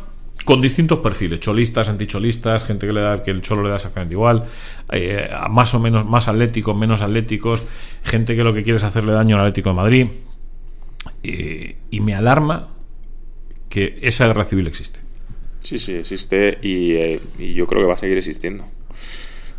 con 0.44 0.60
distintos 0.60 0.98
perfiles, 0.98 1.40
cholistas, 1.40 1.88
anticholistas, 1.88 2.64
gente 2.66 2.86
que 2.86 2.92
le 2.92 3.00
da 3.00 3.22
que 3.22 3.30
el 3.30 3.40
cholo 3.40 3.62
le 3.62 3.70
da 3.70 3.76
exactamente 3.76 4.12
igual, 4.12 4.44
eh, 4.92 5.30
más 5.48 5.72
o 5.72 5.80
menos 5.80 6.04
más 6.04 6.28
atléticos, 6.28 6.76
menos 6.76 7.00
atléticos, 7.00 7.62
gente 8.04 8.36
que 8.36 8.44
lo 8.44 8.52
que 8.52 8.62
quiere 8.62 8.76
es 8.76 8.84
hacerle 8.84 9.12
daño 9.12 9.36
al 9.36 9.42
Atlético 9.46 9.70
de 9.70 9.74
Madrid. 9.74 10.06
Eh, 11.22 11.76
y 11.90 12.00
me 12.00 12.14
alarma 12.14 12.68
que 13.70 13.98
esa 14.02 14.26
guerra 14.26 14.44
civil 14.44 14.66
existe. 14.66 15.00
Sí, 15.60 15.78
sí, 15.78 15.94
existe 15.94 16.58
y, 16.60 16.92
eh, 16.92 17.20
y 17.38 17.54
yo 17.54 17.66
creo 17.66 17.80
que 17.80 17.88
va 17.88 17.94
a 17.94 17.98
seguir 17.98 18.18
existiendo. 18.18 18.66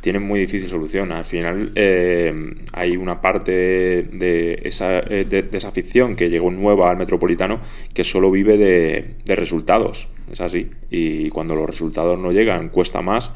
Tiene 0.01 0.20
muy 0.20 0.41
difícil 0.41 0.67
solución. 0.67 1.12
Al 1.12 1.24
final 1.24 1.72
eh, 1.75 2.34
hay 2.74 2.98
una 2.98 3.22
parte 3.22 3.51
de 3.51 4.60
esa, 4.63 5.00
eh, 5.00 5.25
de, 5.29 5.43
de 5.43 5.58
esa 5.58 5.70
afición 5.70 6.15
que 6.15 6.29
llegó 6.29 6.51
nueva 6.51 6.91
al 6.91 6.98
Metropolitano 6.98 7.60
que 7.93 8.03
solo 8.03 8.31
vive 8.31 8.58
de, 8.58 9.15
de 9.24 9.36
resultados. 9.36 10.08
Es 10.31 10.41
así. 10.41 10.70
Y 10.89 11.29
cuando 11.29 11.55
los 11.55 11.70
resultados 11.70 12.17
no 12.17 12.31
llegan, 12.31 12.70
cuesta 12.70 13.01
más 13.01 13.31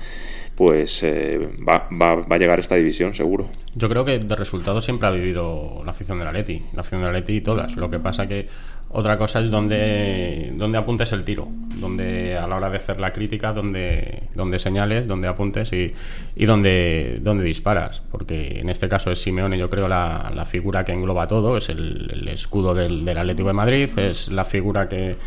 pues 0.55 1.03
eh, 1.03 1.37
va, 1.67 1.89
va, 1.91 2.15
va, 2.15 2.35
a 2.35 2.39
llegar 2.39 2.59
esta 2.59 2.75
división 2.75 3.13
seguro. 3.13 3.49
Yo 3.75 3.89
creo 3.89 4.05
que 4.05 4.19
de 4.19 4.35
resultados 4.35 4.85
siempre 4.85 5.07
ha 5.07 5.11
vivido 5.11 5.81
la 5.83 5.91
afición 5.91 6.17
del 6.17 6.29
Atleti, 6.29 6.63
la 6.73 6.81
afición 6.81 7.01
del 7.01 7.09
Atleti 7.09 7.33
y 7.33 7.41
todas. 7.41 7.75
Lo 7.75 7.89
que 7.89 7.99
pasa 7.99 8.27
que 8.27 8.47
otra 8.97 9.17
cosa 9.17 9.41
es 9.41 9.51
donde, 9.51 10.53
donde 10.55 10.77
apuntes 10.77 11.11
el 11.11 11.25
tiro, 11.25 11.49
donde 11.49 12.37
a 12.37 12.47
la 12.47 12.55
hora 12.55 12.69
de 12.69 12.77
hacer 12.77 13.01
la 13.01 13.11
crítica, 13.11 13.51
donde, 13.51 14.23
donde 14.33 14.57
señales, 14.57 15.05
donde 15.05 15.27
apuntes 15.27 15.73
y, 15.73 15.93
y 16.35 16.45
donde, 16.45 17.19
donde 17.21 17.43
disparas. 17.43 18.01
Porque 18.09 18.59
en 18.59 18.69
este 18.69 18.87
caso 18.87 19.11
es 19.11 19.21
Simeone, 19.21 19.57
yo 19.57 19.69
creo, 19.69 19.89
la, 19.89 20.31
la 20.33 20.45
figura 20.45 20.85
que 20.85 20.93
engloba 20.93 21.27
todo, 21.27 21.57
es 21.57 21.67
el, 21.67 22.25
escudo 22.29 22.73
del, 22.73 23.03
del 23.03 23.17
Atlético 23.17 23.49
de 23.49 23.53
Madrid, 23.53 23.89
es 23.99 24.31
la 24.31 24.45
figura 24.45 24.87
que 24.87 25.17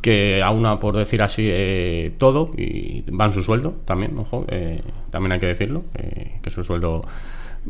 que 0.00 0.42
aúna, 0.42 0.78
por 0.78 0.96
decir 0.96 1.22
así, 1.22 1.48
eh, 1.50 2.12
todo 2.18 2.52
y 2.56 3.02
va 3.10 3.26
en 3.26 3.32
su 3.32 3.42
sueldo 3.42 3.74
también, 3.84 4.16
ojo, 4.16 4.44
eh, 4.48 4.80
también 5.10 5.32
hay 5.32 5.40
que 5.40 5.46
decirlo, 5.46 5.84
eh, 5.94 6.38
que 6.40 6.50
su 6.50 6.62
sueldo 6.62 7.04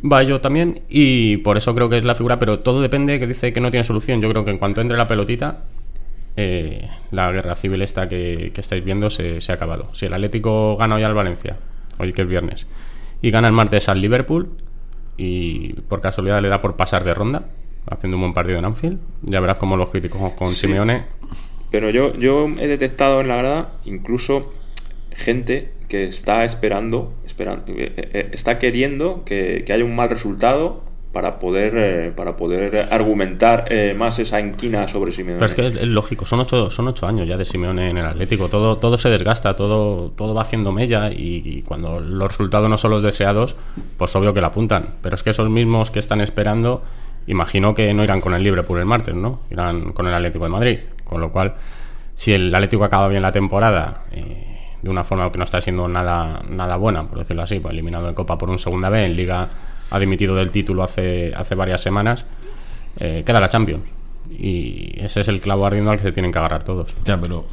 va 0.01 0.23
yo 0.23 0.41
también 0.41 0.83
y 0.89 1.39
por 1.39 1.57
eso 1.57 1.75
creo 1.75 1.89
que 1.89 1.99
es 1.99 2.05
la 2.05 2.15
figura, 2.15 2.39
pero 2.39 2.61
todo 2.61 2.81
depende 2.81 3.19
que 3.19 3.27
dice 3.27 3.53
que 3.53 3.61
no 3.61 3.71
tiene 3.71 3.85
solución. 3.85 4.21
Yo 4.21 4.29
creo 4.31 4.45
que 4.45 4.51
en 4.51 4.59
cuanto 4.59 4.81
entre 4.81 4.97
la 4.97 5.09
pelotita, 5.09 5.65
eh, 6.37 6.89
la 7.11 7.33
guerra 7.33 7.57
civil 7.57 7.83
esta 7.83 8.09
que, 8.09 8.53
que 8.55 8.61
estáis 8.61 8.85
viendo 8.85 9.11
se, 9.11 9.41
se, 9.41 9.53
ha 9.53 9.57
acabado. 9.57 9.95
Si 9.95 10.07
el 10.07 10.15
Atlético 10.15 10.77
gana 10.77 10.97
hoy 10.97 11.03
al 11.03 11.15
Valencia, 11.15 11.57
hoy 11.99 12.13
que 12.13 12.23
es 12.23 12.29
viernes, 12.29 12.67
y 13.23 13.31
gana 13.31 13.49
el 13.49 13.55
martes 13.55 13.89
al 13.89 14.01
Liverpool 14.01 14.51
y 15.17 15.73
por 15.89 16.01
casualidad 16.01 16.41
le 16.41 16.49
da 16.49 16.63
por 16.63 16.77
pasar 16.77 17.05
de 17.05 17.15
ronda, 17.15 17.47
haciendo 17.91 18.17
un 18.17 18.23
buen 18.23 18.35
partido 18.35 18.59
en 18.59 18.65
Anfield, 18.65 18.99
ya 19.23 19.41
verás 19.41 19.57
como 19.57 19.77
los 19.77 19.91
críticos 19.91 20.33
con 20.35 20.49
sí. 20.49 20.67
Simeone 20.67 21.19
pero 21.71 21.91
yo, 21.91 22.15
yo 22.15 22.49
he 22.59 22.67
detectado 22.67 23.21
en 23.21 23.29
la 23.29 23.37
grada 23.37 23.73
incluso 23.85 24.53
gente 25.19 25.73
que 25.89 26.05
está 26.05 26.45
esperando, 26.45 27.13
esperando 27.27 27.65
está 28.33 28.59
queriendo 28.59 29.25
que, 29.25 29.65
que 29.67 29.73
haya 29.73 29.85
un 29.85 29.97
mal 29.97 30.11
resultado 30.11 30.89
para 31.13 31.39
poder 31.39 31.73
eh, 31.77 32.13
para 32.15 32.37
poder 32.37 32.89
argumentar 32.91 33.65
eh, 33.71 33.95
más 33.97 34.19
esa 34.19 34.41
inquina 34.41 34.87
sobre 34.89 35.13
Simeone. 35.13 35.39
Pero 35.39 35.51
es 35.51 35.55
que 35.55 35.67
es, 35.67 35.89
lógico, 35.89 36.25
son 36.25 36.41
ocho, 36.41 36.71
son 36.71 36.89
ocho 36.89 37.07
años 37.07 37.27
ya 37.27 37.37
de 37.37 37.45
Simeone 37.45 37.91
en 37.91 37.99
el 37.99 38.07
Atlético, 38.07 38.49
todo, 38.49 38.77
todo 38.77 38.99
se 38.99 39.09
desgasta, 39.09 39.57
todo, 39.57 40.11
todo 40.11 40.35
va 40.35 40.43
haciendo 40.43 40.71
mella 40.71 41.11
y, 41.11 41.63
cuando 41.63 41.99
los 42.01 42.29
resultados 42.29 42.69
no 42.69 42.79
son 42.79 42.91
los 42.91 43.03
deseados, 43.03 43.57
pues 43.97 44.15
obvio 44.17 44.35
que 44.35 44.41
la 44.41 44.49
apuntan. 44.49 44.95
Pero 45.03 45.15
es 45.15 45.23
que 45.23 45.31
esos 45.31 45.49
mismos 45.49 45.91
que 45.91 45.99
están 45.99 46.21
esperando, 46.21 46.83
imagino 47.27 47.75
que 47.75 47.93
no 47.95 48.05
irán 48.05 48.21
con 48.21 48.35
el 48.35 48.43
Liverpool 48.43 48.79
el 48.79 48.87
martes, 48.87 49.15
¿no? 49.15 49.41
Irán 49.51 49.93
con 49.93 50.07
el 50.07 50.15
Atlético 50.15 50.45
de 50.45 50.51
Madrid. 50.51 50.79
Con 51.05 51.21
lo 51.21 51.33
cual, 51.33 51.55
si 52.15 52.33
el 52.33 52.55
Atlético 52.55 52.85
acaba 52.85 53.09
bien 53.09 53.23
la 53.23 53.33
temporada, 53.33 54.05
eh, 54.13 54.58
de 54.83 54.91
una 54.91 55.05
forma 55.05 55.31
que 55.33 55.39
no 55.39 55.45
está 55.45 55.61
siendo 55.61 55.89
nada, 55.89 56.43
nada 56.49 56.77
buena, 56.77 57.09
por 57.09 57.19
decirlo 57.19 57.43
así, 57.43 57.59
pues 57.59 57.73
eliminado 57.73 58.09
en 58.09 58.15
Copa 58.15 58.39
por 58.39 58.51
un 58.51 58.59
segunda 58.59 58.89
vez, 58.89 59.07
en 59.07 59.17
Liga 59.17 59.49
ha 59.91 59.99
dimitido 59.99 60.35
del 60.35 60.51
título 60.51 60.83
hace, 60.83 61.33
hace 61.35 61.55
varias 61.55 61.81
semanas, 61.81 62.25
eh, 62.99 63.23
queda 63.25 63.41
la 63.41 63.49
Champions. 63.49 63.85
Y 64.31 64.93
ese 64.99 65.23
es 65.23 65.29
el 65.29 65.41
clavo 65.41 65.65
ardiendo 65.67 65.91
al 65.91 65.97
que 65.97 66.03
se 66.03 66.13
tienen 66.13 66.31
que 66.31 66.39
agarrar 66.39 66.63
todos. 66.63 66.95
Ya, 67.05 67.19
pero 67.19 67.47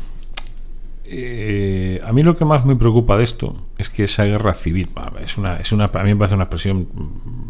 eh, 1.05 2.01
a 2.03 2.11
mí 2.11 2.21
lo 2.21 2.35
que 2.35 2.43
más 2.43 2.65
me 2.65 2.75
preocupa 2.75 3.17
de 3.17 3.23
esto 3.23 3.55
es 3.77 3.89
que 3.89 4.03
esa 4.03 4.25
guerra 4.25 4.53
civil 4.53 4.89
es 5.23 5.37
una, 5.37 5.57
es 5.57 5.71
una, 5.71 5.85
a 5.85 6.03
mí 6.03 6.09
me 6.09 6.17
parece 6.17 6.35
una 6.35 6.43
expresión 6.43 6.87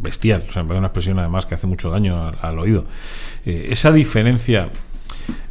bestial, 0.02 0.46
o 0.48 0.52
sea, 0.52 0.62
me 0.62 0.68
parece 0.68 0.80
una 0.80 0.88
expresión 0.88 1.20
además 1.20 1.46
que 1.48 1.56
hace 1.56 1.66
mucho 1.66 1.90
daño 1.90 2.34
al, 2.40 2.60
oído. 2.60 2.86
Eh, 3.46 3.68
esa 3.70 3.92
diferencia 3.92 4.70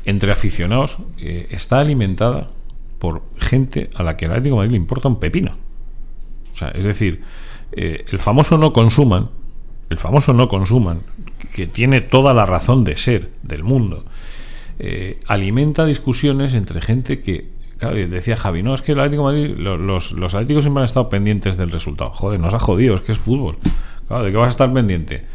entre 0.04 0.30
aficionados 0.30 0.98
está 1.18 1.80
alimentada 1.80 2.50
por 3.04 3.20
gente 3.36 3.90
a 3.96 4.02
la 4.02 4.16
que 4.16 4.24
el 4.24 4.30
Atlético 4.30 4.56
Madrid 4.56 4.70
le 4.70 4.78
importa 4.78 5.08
un 5.08 5.20
pepino. 5.20 5.58
O 6.54 6.56
sea, 6.56 6.68
es 6.68 6.84
decir, 6.84 7.20
eh, 7.72 8.06
el 8.10 8.18
famoso 8.18 8.56
no 8.56 8.72
consuman, 8.72 9.28
el 9.90 9.98
famoso 9.98 10.32
no 10.32 10.48
consuman, 10.48 11.02
que 11.52 11.66
tiene 11.66 12.00
toda 12.00 12.32
la 12.32 12.46
razón 12.46 12.82
de 12.82 12.96
ser 12.96 13.30
del 13.42 13.62
mundo, 13.62 14.06
eh, 14.78 15.20
alimenta 15.26 15.84
discusiones 15.84 16.54
entre 16.54 16.80
gente 16.80 17.20
que, 17.20 17.50
claro, 17.76 17.94
decía 17.94 18.38
Javi, 18.38 18.62
no, 18.62 18.74
es 18.74 18.80
que 18.80 18.92
el 18.92 19.00
Atlético 19.00 19.24
Madrid, 19.24 19.54
los, 19.54 20.12
los 20.12 20.32
Atléticos 20.32 20.64
siempre 20.64 20.80
han 20.80 20.86
estado 20.86 21.10
pendientes 21.10 21.58
del 21.58 21.72
resultado. 21.72 22.08
Joder, 22.08 22.40
nos 22.40 22.54
ha 22.54 22.58
jodido, 22.58 22.94
es 22.94 23.02
que 23.02 23.12
es 23.12 23.18
fútbol. 23.18 23.58
Claro, 24.08 24.24
¿de 24.24 24.30
qué 24.30 24.38
vas 24.38 24.46
a 24.46 24.50
estar 24.50 24.72
pendiente? 24.72 25.26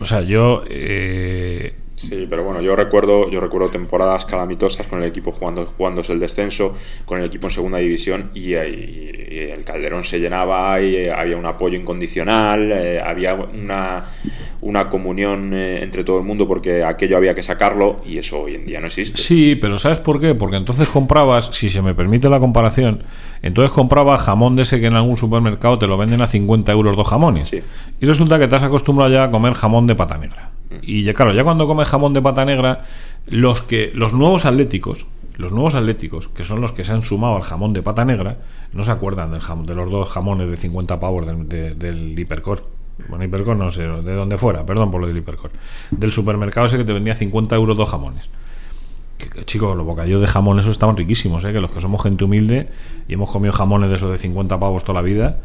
O 0.00 0.04
sea, 0.04 0.22
yo... 0.22 0.64
Eh, 0.68 1.76
Sí, 1.96 2.26
pero 2.28 2.44
bueno, 2.44 2.60
yo 2.60 2.76
recuerdo, 2.76 3.30
yo 3.30 3.40
recuerdo 3.40 3.70
temporadas 3.70 4.26
calamitosas 4.26 4.86
con 4.86 5.02
el 5.02 5.08
equipo 5.08 5.32
jugando, 5.32 5.64
jugándose 5.64 6.12
el 6.12 6.20
descenso, 6.20 6.74
con 7.06 7.18
el 7.18 7.24
equipo 7.24 7.46
en 7.46 7.50
segunda 7.50 7.78
división 7.78 8.30
y, 8.34 8.54
y, 8.54 9.26
y 9.30 9.38
el 9.38 9.64
Calderón 9.64 10.04
se 10.04 10.20
llenaba 10.20 10.80
y 10.82 10.94
eh, 10.94 11.10
había 11.10 11.38
un 11.38 11.46
apoyo 11.46 11.74
incondicional, 11.74 12.70
eh, 12.70 13.00
había 13.00 13.34
una, 13.34 14.04
una 14.60 14.90
comunión 14.90 15.54
eh, 15.54 15.82
entre 15.82 16.04
todo 16.04 16.18
el 16.18 16.24
mundo 16.24 16.46
porque 16.46 16.84
aquello 16.84 17.16
había 17.16 17.34
que 17.34 17.42
sacarlo 17.42 18.02
y 18.04 18.18
eso 18.18 18.42
hoy 18.42 18.56
en 18.56 18.66
día 18.66 18.78
no 18.78 18.88
existe. 18.88 19.22
Sí, 19.22 19.56
pero 19.56 19.78
¿sabes 19.78 19.98
por 19.98 20.20
qué? 20.20 20.34
Porque 20.34 20.56
entonces 20.56 20.90
comprabas, 20.90 21.46
si 21.52 21.70
se 21.70 21.80
me 21.80 21.94
permite 21.94 22.28
la 22.28 22.40
comparación, 22.40 23.00
entonces 23.40 23.72
comprabas 23.72 24.20
jamón 24.20 24.54
de 24.54 24.62
ese 24.62 24.80
que 24.80 24.86
en 24.86 24.96
algún 24.96 25.16
supermercado 25.16 25.78
te 25.78 25.86
lo 25.86 25.96
venden 25.96 26.20
a 26.20 26.26
50 26.26 26.70
euros 26.72 26.94
dos 26.94 27.08
jamones. 27.08 27.48
Sí. 27.48 27.62
Y 28.02 28.04
resulta 28.04 28.38
que 28.38 28.48
te 28.48 28.56
has 28.56 28.64
acostumbrado 28.64 29.10
ya 29.10 29.24
a 29.24 29.30
comer 29.30 29.54
jamón 29.54 29.86
de 29.86 29.94
pata 29.94 30.18
negra. 30.18 30.55
Y 30.82 31.04
ya 31.04 31.14
claro, 31.14 31.32
ya 31.32 31.44
cuando 31.44 31.66
comes 31.66 31.88
jamón 31.88 32.12
de 32.12 32.22
pata 32.22 32.44
negra, 32.44 32.84
los 33.26 33.62
que 33.62 33.92
los 33.94 34.12
nuevos 34.12 34.46
atléticos, 34.46 35.06
los 35.36 35.52
nuevos 35.52 35.74
atléticos, 35.74 36.28
que 36.28 36.44
son 36.44 36.60
los 36.60 36.72
que 36.72 36.84
se 36.84 36.92
han 36.92 37.02
sumado 37.02 37.36
al 37.36 37.42
jamón 37.42 37.72
de 37.72 37.82
pata 37.82 38.04
negra, 38.04 38.38
no 38.72 38.84
se 38.84 38.90
acuerdan 38.90 39.30
del 39.30 39.40
jamón, 39.40 39.66
de 39.66 39.74
los 39.74 39.90
dos 39.90 40.08
jamones 40.08 40.50
de 40.50 40.56
50 40.56 40.98
pavos 40.98 41.26
del, 41.26 41.78
de, 41.78 42.20
hipercore. 42.20 42.62
Bueno, 43.08 43.24
hipercore 43.24 43.58
no 43.58 43.70
sé, 43.70 43.82
de 43.82 44.14
donde 44.14 44.38
fuera, 44.38 44.64
perdón 44.64 44.90
por 44.90 45.00
lo 45.00 45.06
del 45.06 45.18
hipercore. 45.18 45.54
Del 45.90 46.12
supermercado 46.12 46.66
ese 46.66 46.78
que 46.78 46.84
te 46.84 46.92
vendía 46.92 47.14
50 47.14 47.54
euros 47.54 47.76
dos 47.76 47.88
jamones. 47.90 48.28
Chicos, 49.44 49.76
los 49.76 49.86
bocadillos 49.86 50.20
de 50.20 50.26
jamón 50.26 50.58
esos 50.58 50.72
estaban 50.72 50.96
riquísimos, 50.96 51.44
¿eh? 51.44 51.52
que 51.52 51.60
los 51.60 51.70
que 51.70 51.80
somos 51.80 52.02
gente 52.02 52.24
humilde 52.24 52.68
y 53.08 53.14
hemos 53.14 53.30
comido 53.30 53.52
jamones 53.52 53.88
de 53.88 53.96
esos 53.96 54.10
de 54.10 54.18
50 54.18 54.58
pavos 54.58 54.84
toda 54.84 55.00
la 55.00 55.02
vida, 55.02 55.38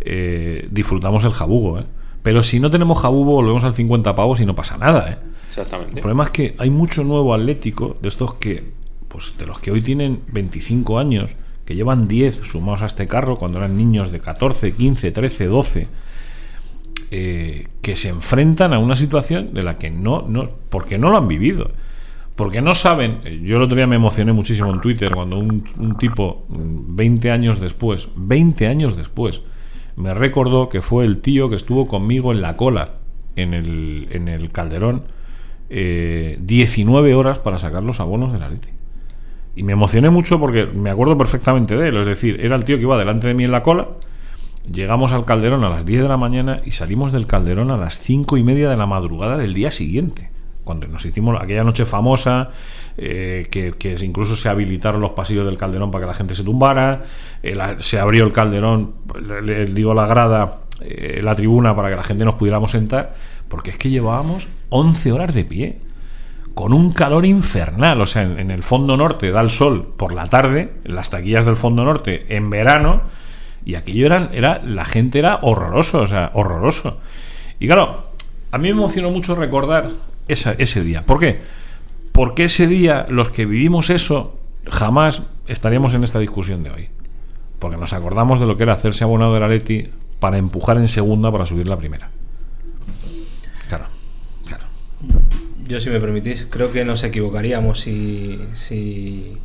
eh, 0.00 0.68
disfrutamos 0.70 1.24
el 1.24 1.32
jabugo, 1.32 1.80
¿eh? 1.80 1.86
Pero 2.26 2.42
si 2.42 2.58
no 2.58 2.72
tenemos 2.72 2.98
jabugo, 2.98 3.34
volvemos 3.34 3.62
al 3.62 3.72
50 3.72 4.16
pavos 4.16 4.40
y 4.40 4.46
no 4.46 4.56
pasa 4.56 4.76
nada, 4.76 5.12
¿eh? 5.12 5.16
Exactamente. 5.46 5.92
El 5.94 6.00
problema 6.00 6.24
es 6.24 6.30
que 6.32 6.56
hay 6.58 6.70
mucho 6.70 7.04
nuevo 7.04 7.32
atlético 7.32 7.96
de 8.02 8.08
estos 8.08 8.34
que, 8.34 8.64
pues 9.06 9.38
de 9.38 9.46
los 9.46 9.60
que 9.60 9.70
hoy 9.70 9.80
tienen 9.80 10.22
25 10.32 10.98
años, 10.98 11.30
que 11.64 11.76
llevan 11.76 12.08
10 12.08 12.40
sumados 12.50 12.82
a 12.82 12.86
este 12.86 13.06
carro 13.06 13.38
cuando 13.38 13.58
eran 13.58 13.76
niños 13.76 14.10
de 14.10 14.18
14, 14.18 14.72
15, 14.72 15.12
13, 15.12 15.46
12, 15.46 15.88
eh, 17.12 17.68
que 17.80 17.94
se 17.94 18.08
enfrentan 18.08 18.72
a 18.72 18.80
una 18.80 18.96
situación 18.96 19.54
de 19.54 19.62
la 19.62 19.78
que 19.78 19.90
no, 19.90 20.22
no, 20.22 20.50
porque 20.68 20.98
no 20.98 21.10
lo 21.10 21.18
han 21.18 21.28
vivido. 21.28 21.70
Porque 22.34 22.60
no 22.60 22.74
saben, 22.74 23.20
yo 23.44 23.58
el 23.58 23.62
otro 23.62 23.76
día 23.76 23.86
me 23.86 23.94
emocioné 23.94 24.32
muchísimo 24.32 24.72
en 24.72 24.80
Twitter 24.80 25.14
cuando 25.14 25.38
un, 25.38 25.64
un 25.78 25.96
tipo, 25.96 26.44
20 26.48 27.30
años 27.30 27.60
después, 27.60 28.08
20 28.16 28.66
años 28.66 28.96
después, 28.96 29.42
me 29.96 30.14
recordó 30.14 30.68
que 30.68 30.82
fue 30.82 31.04
el 31.04 31.18
tío 31.18 31.48
que 31.48 31.56
estuvo 31.56 31.86
conmigo 31.86 32.32
en 32.32 32.42
la 32.42 32.56
cola 32.56 32.92
en 33.34 33.54
el, 33.54 34.08
en 34.10 34.28
el 34.28 34.52
Calderón 34.52 35.04
eh, 35.68 36.38
19 36.40 37.14
horas 37.14 37.38
para 37.38 37.58
sacar 37.58 37.82
los 37.82 37.98
abonos 38.00 38.32
del 38.32 38.42
Atleti. 38.42 38.68
Y 39.56 39.62
me 39.62 39.72
emocioné 39.72 40.10
mucho 40.10 40.38
porque 40.38 40.66
me 40.66 40.90
acuerdo 40.90 41.16
perfectamente 41.16 41.76
de 41.76 41.88
él. 41.88 41.96
Es 41.96 42.06
decir, 42.06 42.38
era 42.40 42.56
el 42.56 42.64
tío 42.64 42.76
que 42.76 42.82
iba 42.82 42.98
delante 42.98 43.26
de 43.26 43.34
mí 43.34 43.44
en 43.44 43.52
la 43.52 43.62
cola. 43.62 43.88
Llegamos 44.70 45.12
al 45.12 45.24
Calderón 45.24 45.64
a 45.64 45.70
las 45.70 45.86
10 45.86 46.02
de 46.02 46.08
la 46.08 46.16
mañana 46.16 46.60
y 46.64 46.72
salimos 46.72 47.12
del 47.12 47.26
Calderón 47.26 47.70
a 47.70 47.76
las 47.76 47.98
5 47.98 48.36
y 48.36 48.42
media 48.42 48.68
de 48.68 48.76
la 48.76 48.86
madrugada 48.86 49.38
del 49.38 49.54
día 49.54 49.70
siguiente. 49.70 50.30
Cuando 50.66 50.88
nos 50.88 51.04
hicimos 51.04 51.40
aquella 51.40 51.62
noche 51.62 51.84
famosa, 51.84 52.50
eh, 52.96 53.46
que, 53.52 53.74
que 53.74 53.92
incluso 54.04 54.34
se 54.34 54.48
habilitaron 54.48 55.00
los 55.00 55.12
pasillos 55.12 55.46
del 55.46 55.56
Calderón 55.56 55.92
para 55.92 56.02
que 56.02 56.08
la 56.08 56.14
gente 56.14 56.34
se 56.34 56.42
tumbara, 56.42 57.04
eh, 57.40 57.56
se 57.78 58.00
abrió 58.00 58.24
el 58.24 58.32
Calderón, 58.32 58.94
le, 59.22 59.42
le 59.42 59.66
digo 59.66 59.94
la 59.94 60.08
grada, 60.08 60.62
eh, 60.80 61.20
la 61.22 61.36
tribuna 61.36 61.76
para 61.76 61.88
que 61.90 61.94
la 61.94 62.02
gente 62.02 62.24
nos 62.24 62.34
pudiéramos 62.34 62.72
sentar, 62.72 63.14
porque 63.46 63.70
es 63.70 63.76
que 63.76 63.90
llevábamos 63.90 64.48
11 64.70 65.12
horas 65.12 65.32
de 65.32 65.44
pie 65.44 65.78
con 66.56 66.72
un 66.72 66.90
calor 66.90 67.24
infernal. 67.24 68.00
O 68.00 68.06
sea, 68.06 68.22
en, 68.22 68.40
en 68.40 68.50
el 68.50 68.64
fondo 68.64 68.96
norte 68.96 69.30
da 69.30 69.42
el 69.42 69.50
sol 69.50 69.94
por 69.96 70.14
la 70.14 70.26
tarde, 70.26 70.72
en 70.84 70.96
las 70.96 71.10
taquillas 71.10 71.46
del 71.46 71.54
fondo 71.54 71.84
norte 71.84 72.26
en 72.34 72.50
verano, 72.50 73.02
y 73.64 73.76
aquello 73.76 74.06
eran, 74.06 74.30
era, 74.32 74.60
la 74.64 74.84
gente 74.84 75.20
era 75.20 75.38
horroroso, 75.42 76.00
o 76.00 76.06
sea, 76.08 76.32
horroroso. 76.34 76.98
Y 77.60 77.68
claro, 77.68 78.06
a 78.50 78.58
mí 78.58 78.64
me 78.64 78.78
emocionó 78.78 79.12
mucho 79.12 79.36
recordar 79.36 79.90
esa- 80.28 80.52
ese 80.58 80.82
día. 80.82 81.02
¿Por 81.04 81.18
qué? 81.20 81.40
Porque 82.12 82.44
ese 82.44 82.66
día, 82.66 83.06
los 83.08 83.28
que 83.28 83.44
vivimos 83.46 83.90
eso, 83.90 84.38
jamás 84.68 85.22
estaríamos 85.46 85.94
en 85.94 86.04
esta 86.04 86.18
discusión 86.18 86.62
de 86.62 86.70
hoy. 86.70 86.88
Porque 87.58 87.76
nos 87.76 87.92
acordamos 87.92 88.40
de 88.40 88.46
lo 88.46 88.56
que 88.56 88.64
era 88.64 88.72
hacerse 88.74 89.04
abonado 89.04 89.34
de 89.34 89.40
la 89.40 89.48
Leti 89.48 89.88
para 90.20 90.38
empujar 90.38 90.78
en 90.78 90.88
segunda 90.88 91.30
para 91.30 91.46
subir 91.46 91.66
la 91.68 91.76
primera. 91.76 92.10
Claro, 93.68 93.86
claro. 94.46 94.64
Yo, 95.66 95.80
si 95.80 95.90
me 95.90 96.00
permitís, 96.00 96.46
creo 96.48 96.72
que 96.72 96.84
nos 96.84 97.02
equivocaríamos 97.04 97.80
si, 97.80 98.40
si, 98.52 99.36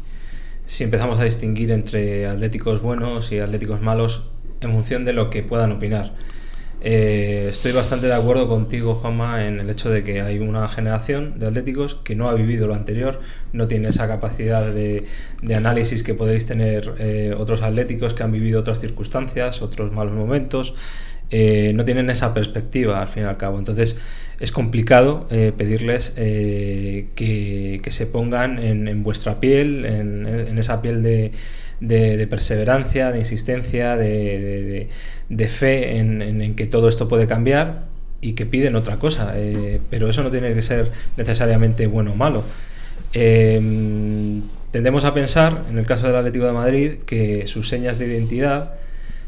si 0.66 0.84
empezamos 0.84 1.20
a 1.20 1.24
distinguir 1.24 1.72
entre 1.72 2.28
atléticos 2.28 2.82
buenos 2.82 3.32
y 3.32 3.40
atléticos 3.40 3.82
malos 3.82 4.24
en 4.62 4.72
función 4.72 5.06
de 5.06 5.14
lo 5.14 5.30
que 5.30 5.44
puedan 5.44 5.72
opinar. 5.72 6.14
Eh, 6.84 7.48
estoy 7.52 7.74
bastante 7.74 8.08
de 8.08 8.14
acuerdo 8.14 8.48
contigo, 8.48 8.96
Juanma, 8.96 9.46
en 9.46 9.60
el 9.60 9.70
hecho 9.70 9.92
de 9.92 10.04
que 10.04 10.22
hay 10.22 10.40
una 10.40 10.68
generación 10.68 11.38
de 11.38 11.46
atléticos 11.48 11.94
que 11.96 12.16
no 12.16 12.28
ha 12.28 12.34
vivido 12.34 12.66
lo 12.66 12.74
anterior, 12.74 13.20
no 13.54 13.68
tiene 13.68 13.90
esa 13.90 14.08
capacidad 14.08 14.72
de, 14.72 15.06
de 15.44 15.56
análisis 15.56 16.02
que 16.02 16.16
podéis 16.16 16.48
tener 16.48 16.96
eh, 16.98 17.36
otros 17.38 17.62
atléticos 17.62 18.16
que 18.16 18.24
han 18.24 18.32
vivido 18.32 18.60
otras 18.60 18.80
circunstancias, 18.80 19.62
otros 19.62 19.92
malos 19.92 20.16
momentos, 20.16 20.74
eh, 21.34 21.72
no 21.74 21.86
tienen 21.86 22.10
esa 22.10 22.34
perspectiva 22.34 23.02
al 23.02 23.08
fin 23.08 23.24
y 23.24 23.26
al 23.28 23.38
cabo. 23.38 23.58
Entonces 23.58 23.98
es 24.40 24.52
complicado 24.52 25.28
eh, 25.30 25.54
pedirles 25.56 26.14
eh, 26.18 27.10
que, 27.16 27.82
se 27.90 28.06
pongan 28.08 28.60
en, 28.60 28.88
en 28.88 29.04
vuestra 29.04 29.40
piel, 29.40 29.86
en 29.86 30.58
esa 30.58 30.82
piel 30.82 31.02
de, 31.04 31.32
de- 31.82 32.16
de 32.18 32.28
perseverancia, 32.28 33.12
de 33.12 33.20
insistencia, 33.20 33.98
de, 33.98 34.88
fe 35.50 35.98
en, 35.98 36.56
que 36.56 36.66
todo 36.68 36.88
esto 36.90 37.08
puede 37.10 37.28
cambiar 37.28 37.88
y 38.22 38.34
que 38.34 38.46
piden 38.46 38.76
otra 38.76 38.98
cosa. 38.98 39.34
eh, 39.36 39.82
pero 39.90 40.10
eso 40.10 40.24
no 40.24 40.32
tiene 40.32 40.54
que 40.54 40.62
ser 40.62 40.92
necesariamente 41.18 41.88
bueno 41.88 42.14
o 42.14 42.16
malo. 42.16 42.44
Eh, 43.14 43.60
tendemos 44.72 45.04
a 45.06 45.14
pensar, 45.14 45.66
en 45.70 45.78
el 45.78 45.86
caso 45.86 46.08
del 46.08 46.16
Atlético 46.16 46.46
de 46.46 46.52
Madrid, 46.54 46.92
que 47.06 47.48
sus 47.48 47.68
señas 47.68 48.00
de 48.00 48.08
identidad 48.08 48.76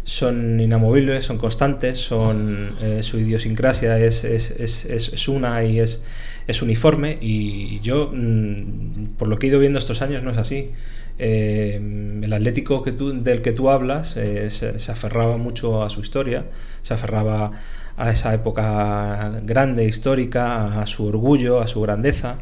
son 0.06 0.60
inamovibles, 0.60 1.26
son 1.26 1.38
constantes, 1.38 1.98
son 2.00 2.76
eh, 2.82 3.04
su 3.04 3.20
idiosincrasia 3.20 3.98
es, 4.00 4.24
es, 4.26 4.52
es, 4.52 4.86
es- 4.86 5.28
una 5.30 5.64
y 5.64 5.80
es, 5.80 6.02
es 6.48 6.62
uniforme 6.62 7.18
y 7.22 7.80
yo, 7.82 8.12
mm, 8.14 9.16
por 9.18 9.28
lo 9.30 9.40
que 9.40 9.48
he 9.48 9.50
ido 9.50 9.60
viendo 9.60 9.80
estos 9.80 10.02
años, 10.02 10.24
no 10.24 10.32
es 10.32 10.38
así. 10.38 10.72
Eh, 11.20 12.20
el 12.24 12.34
Atlético 12.34 12.82
que 12.82 12.91
del 12.91 13.41
que 13.41 13.51
tú 13.53 13.70
hablas 13.70 14.17
eh, 14.17 14.50
se, 14.50 14.79
se 14.79 14.91
aferraba 14.91 15.38
mucho 15.38 15.84
a 15.84 15.89
su 15.89 16.01
historia, 16.01 16.46
se 16.82 16.93
aferraba 16.93 17.51
a 17.98 18.12
esa 18.12 18.34
época 18.34 19.41
grande, 19.43 19.86
histórica, 19.86 20.82
a 20.82 20.88
su 20.88 21.05
orgullo, 21.05 21.62
a 21.62 21.67
su 21.67 21.82
grandeza. 21.82 22.38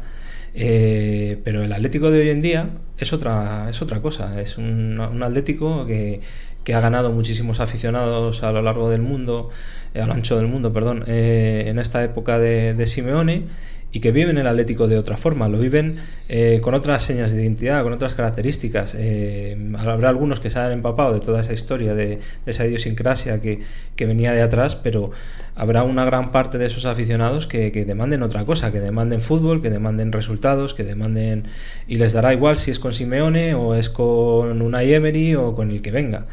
Eh, 0.54 1.40
pero 1.44 1.62
el 1.62 1.72
Atlético 1.72 2.10
de 2.10 2.20
hoy 2.20 2.30
en 2.30 2.42
día 2.42 2.70
es 2.98 3.12
otra, 3.12 3.68
es 3.70 3.82
otra 3.82 4.00
cosa. 4.00 4.40
Es 4.40 4.58
un, 4.58 5.00
Atlético 5.22 5.86
que, 5.86 6.20
que 6.64 6.74
ha 6.74 6.80
ganado 6.80 7.12
muchísimos 7.12 7.60
aficionados 7.60 8.42
a 8.42 8.52
lo 8.52 8.62
largo 8.62 8.90
del 8.90 9.02
mundo, 9.02 9.50
a 9.94 10.06
lo 10.06 10.12
ancho 10.14 10.36
del 10.36 10.46
mundo, 10.46 10.72
perdón, 10.72 11.04
en 11.06 11.78
esta 11.78 12.02
época 12.04 12.38
de 12.38 12.86
Simeone 12.86 13.48
y 13.92 14.00
que 14.00 14.10
viven 14.10 14.38
el 14.38 14.46
Atlético 14.46 14.88
de 14.88 14.96
otra 14.96 15.18
forma, 15.18 15.50
lo 15.50 15.58
viven 15.58 15.98
eh, 16.30 16.60
con 16.62 16.72
otras 16.72 17.02
señas 17.02 17.32
de 17.32 17.42
identidad, 17.42 17.82
con 17.82 17.92
otras 17.92 18.14
características. 18.14 18.96
Eh, 18.98 19.54
habrá 19.78 20.08
algunos 20.08 20.40
que 20.40 20.50
se 20.50 20.58
han 20.58 20.72
empapado 20.72 21.12
de 21.12 21.20
toda 21.20 21.42
esa 21.42 21.52
historia, 21.52 21.94
de, 21.94 22.06
de 22.06 22.50
esa 22.50 22.66
idiosincrasia 22.66 23.40
que, 23.40 23.60
venía 23.98 24.32
de 24.32 24.42
atrás, 24.42 24.74
pero 24.74 25.12
habrá 25.54 25.84
una 25.84 26.04
gran 26.04 26.32
parte 26.32 26.58
de 26.58 26.66
esos 26.66 26.86
aficionados 26.86 27.46
que, 27.46 27.70
que 27.70 27.84
demanden 27.84 28.24
otra 28.24 28.44
cosa, 28.44 28.72
que 28.72 28.80
demanden 28.80 29.20
fútbol, 29.20 29.62
que 29.62 29.70
demanden 29.70 30.10
resultados, 30.10 30.74
que 30.74 30.82
demanden... 30.82 31.44
y 31.86 31.98
les 31.98 32.12
dará 32.12 32.32
igual 32.32 32.56
si 32.56 32.72
es 32.72 32.80
con 32.80 32.92
Simeone 32.92 33.54
o 33.54 33.76
es 33.76 33.90
con 33.90 34.60
Unai 34.60 34.92
Emery 34.92 35.36
o 35.36 35.54
con 35.54 35.70
el 35.70 35.82
que 35.82 35.92
venga. 35.92 36.26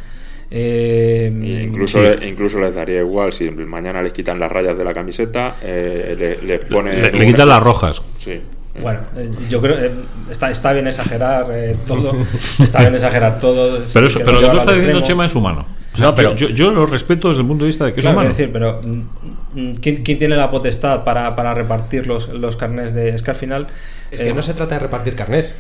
Eh, 0.52 1.32
incluso, 1.68 2.00
Sí. 2.02 2.08
incluso 2.28 2.60
les 2.60 2.74
daría 2.76 3.00
igual 3.02 3.32
si 3.34 3.50
mañana 3.52 4.02
les 4.02 4.14
quitan 4.14 4.40
las 4.40 4.52
rayas 4.52 4.78
de 4.78 4.84
la 4.84 4.94
camiseta, 4.94 5.56
eh, 5.62 6.16
le- 6.18 6.48
les 6.48 6.60
ponen. 6.66 7.02
Le, 7.20 7.26
quitan 7.26 7.48
las 7.50 7.62
rojas. 7.62 8.02
Sí. 8.18 8.42
Bueno, 8.82 9.02
eh, 9.18 9.30
yo 9.50 9.62
creo 9.62 9.78
eh, 9.78 9.92
está, 10.30 10.50
está 10.50 10.72
bien 10.74 10.88
exagerar 10.88 11.48
eh, 11.52 11.76
todo, 11.86 12.14
está 12.60 12.80
bien 12.82 12.96
exagerar 12.96 13.38
todo. 13.40 13.80
Pero, 13.94 14.08
eso, 14.08 14.20
pero 14.20 14.34
lo 14.34 14.42
que 14.42 14.50
tú 14.50 14.58
estás 14.58 14.78
diciendo. 14.80 15.02
Chema, 15.04 15.26
es 15.26 15.36
humano. 15.36 15.66
O 15.94 15.98
sea, 15.98 16.06
No, 16.08 16.16
pero- 16.16 16.36
yo, 16.36 16.72
lo 16.72 16.86
respeto 16.86 17.30
desde 17.30 17.42
el 17.42 17.48
punto 17.48 17.66
de 17.66 17.70
vista 17.70 17.86
de 17.86 17.94
que 17.94 18.02
Claro, 18.02 18.12
es 18.12 18.16
humano. 18.18 18.30
es 18.32 18.38
decir, 18.38 18.54
pero 18.54 18.82
mm, 18.82 19.60
mm, 19.60 19.74
¿quién, 19.82 19.98
quién 19.98 20.18
tiene 20.18 20.36
la 20.36 20.50
potestad 20.50 21.04
para, 21.04 21.36
para 21.36 21.54
repartir 21.54 22.08
los, 22.08 22.30
los 22.30 22.56
carnés 22.58 22.94
de.? 22.94 23.10
Es 23.10 23.22
que 23.22 23.32
al 23.32 23.38
final. 23.38 23.68
Es 24.12 24.22
que 24.22 24.34
no 24.34 24.42
se 24.42 24.54
trata 24.54 24.76
de 24.76 24.80
repartir 24.80 25.16
carnés. 25.16 25.54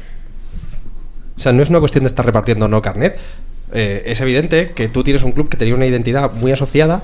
O 1.38 1.40
sea, 1.42 1.52
no 1.54 1.62
es 1.64 1.70
una 1.70 1.80
cuestión 1.80 2.04
de 2.04 2.08
estar 2.08 2.26
repartiendo 2.26 2.68
no 2.68 2.82
carnet. 2.82 3.18
Eh, 3.74 4.04
es 4.06 4.20
evidente 4.22 4.72
que 4.72 4.88
tú 4.88 5.04
tienes 5.04 5.24
un 5.24 5.32
club 5.32 5.50
que 5.50 5.58
tenía 5.58 5.76
una 5.76 5.86
identidad 5.86 6.34
muy 6.34 6.52
asociada 6.52 7.04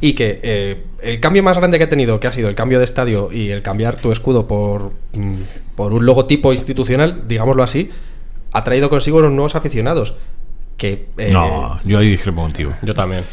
y 0.00 0.14
que 0.14 0.40
eh, 0.42 0.84
el 1.02 1.20
cambio 1.20 1.42
más 1.42 1.56
grande 1.56 1.78
que 1.78 1.84
ha 1.84 1.88
tenido, 1.88 2.20
que 2.20 2.26
ha 2.26 2.32
sido 2.32 2.48
el 2.48 2.54
cambio 2.54 2.78
de 2.78 2.84
estadio 2.84 3.32
y 3.32 3.50
el 3.50 3.62
cambiar 3.62 3.96
tu 3.96 4.12
escudo 4.12 4.46
por, 4.46 4.92
mm, 5.12 5.34
por 5.76 5.92
un 5.92 6.06
logotipo 6.06 6.52
institucional, 6.52 7.24
digámoslo 7.26 7.62
así, 7.62 7.90
ha 8.52 8.64
traído 8.64 8.88
consigo 8.90 9.18
unos 9.18 9.32
nuevos 9.32 9.54
aficionados. 9.56 10.14
Que, 10.76 11.06
eh, 11.18 11.30
No, 11.32 11.78
yo 11.84 11.98
ahí 11.98 12.10
discrepo 12.10 12.42
contigo. 12.42 12.74
Yo 12.82 12.94
también. 12.94 13.24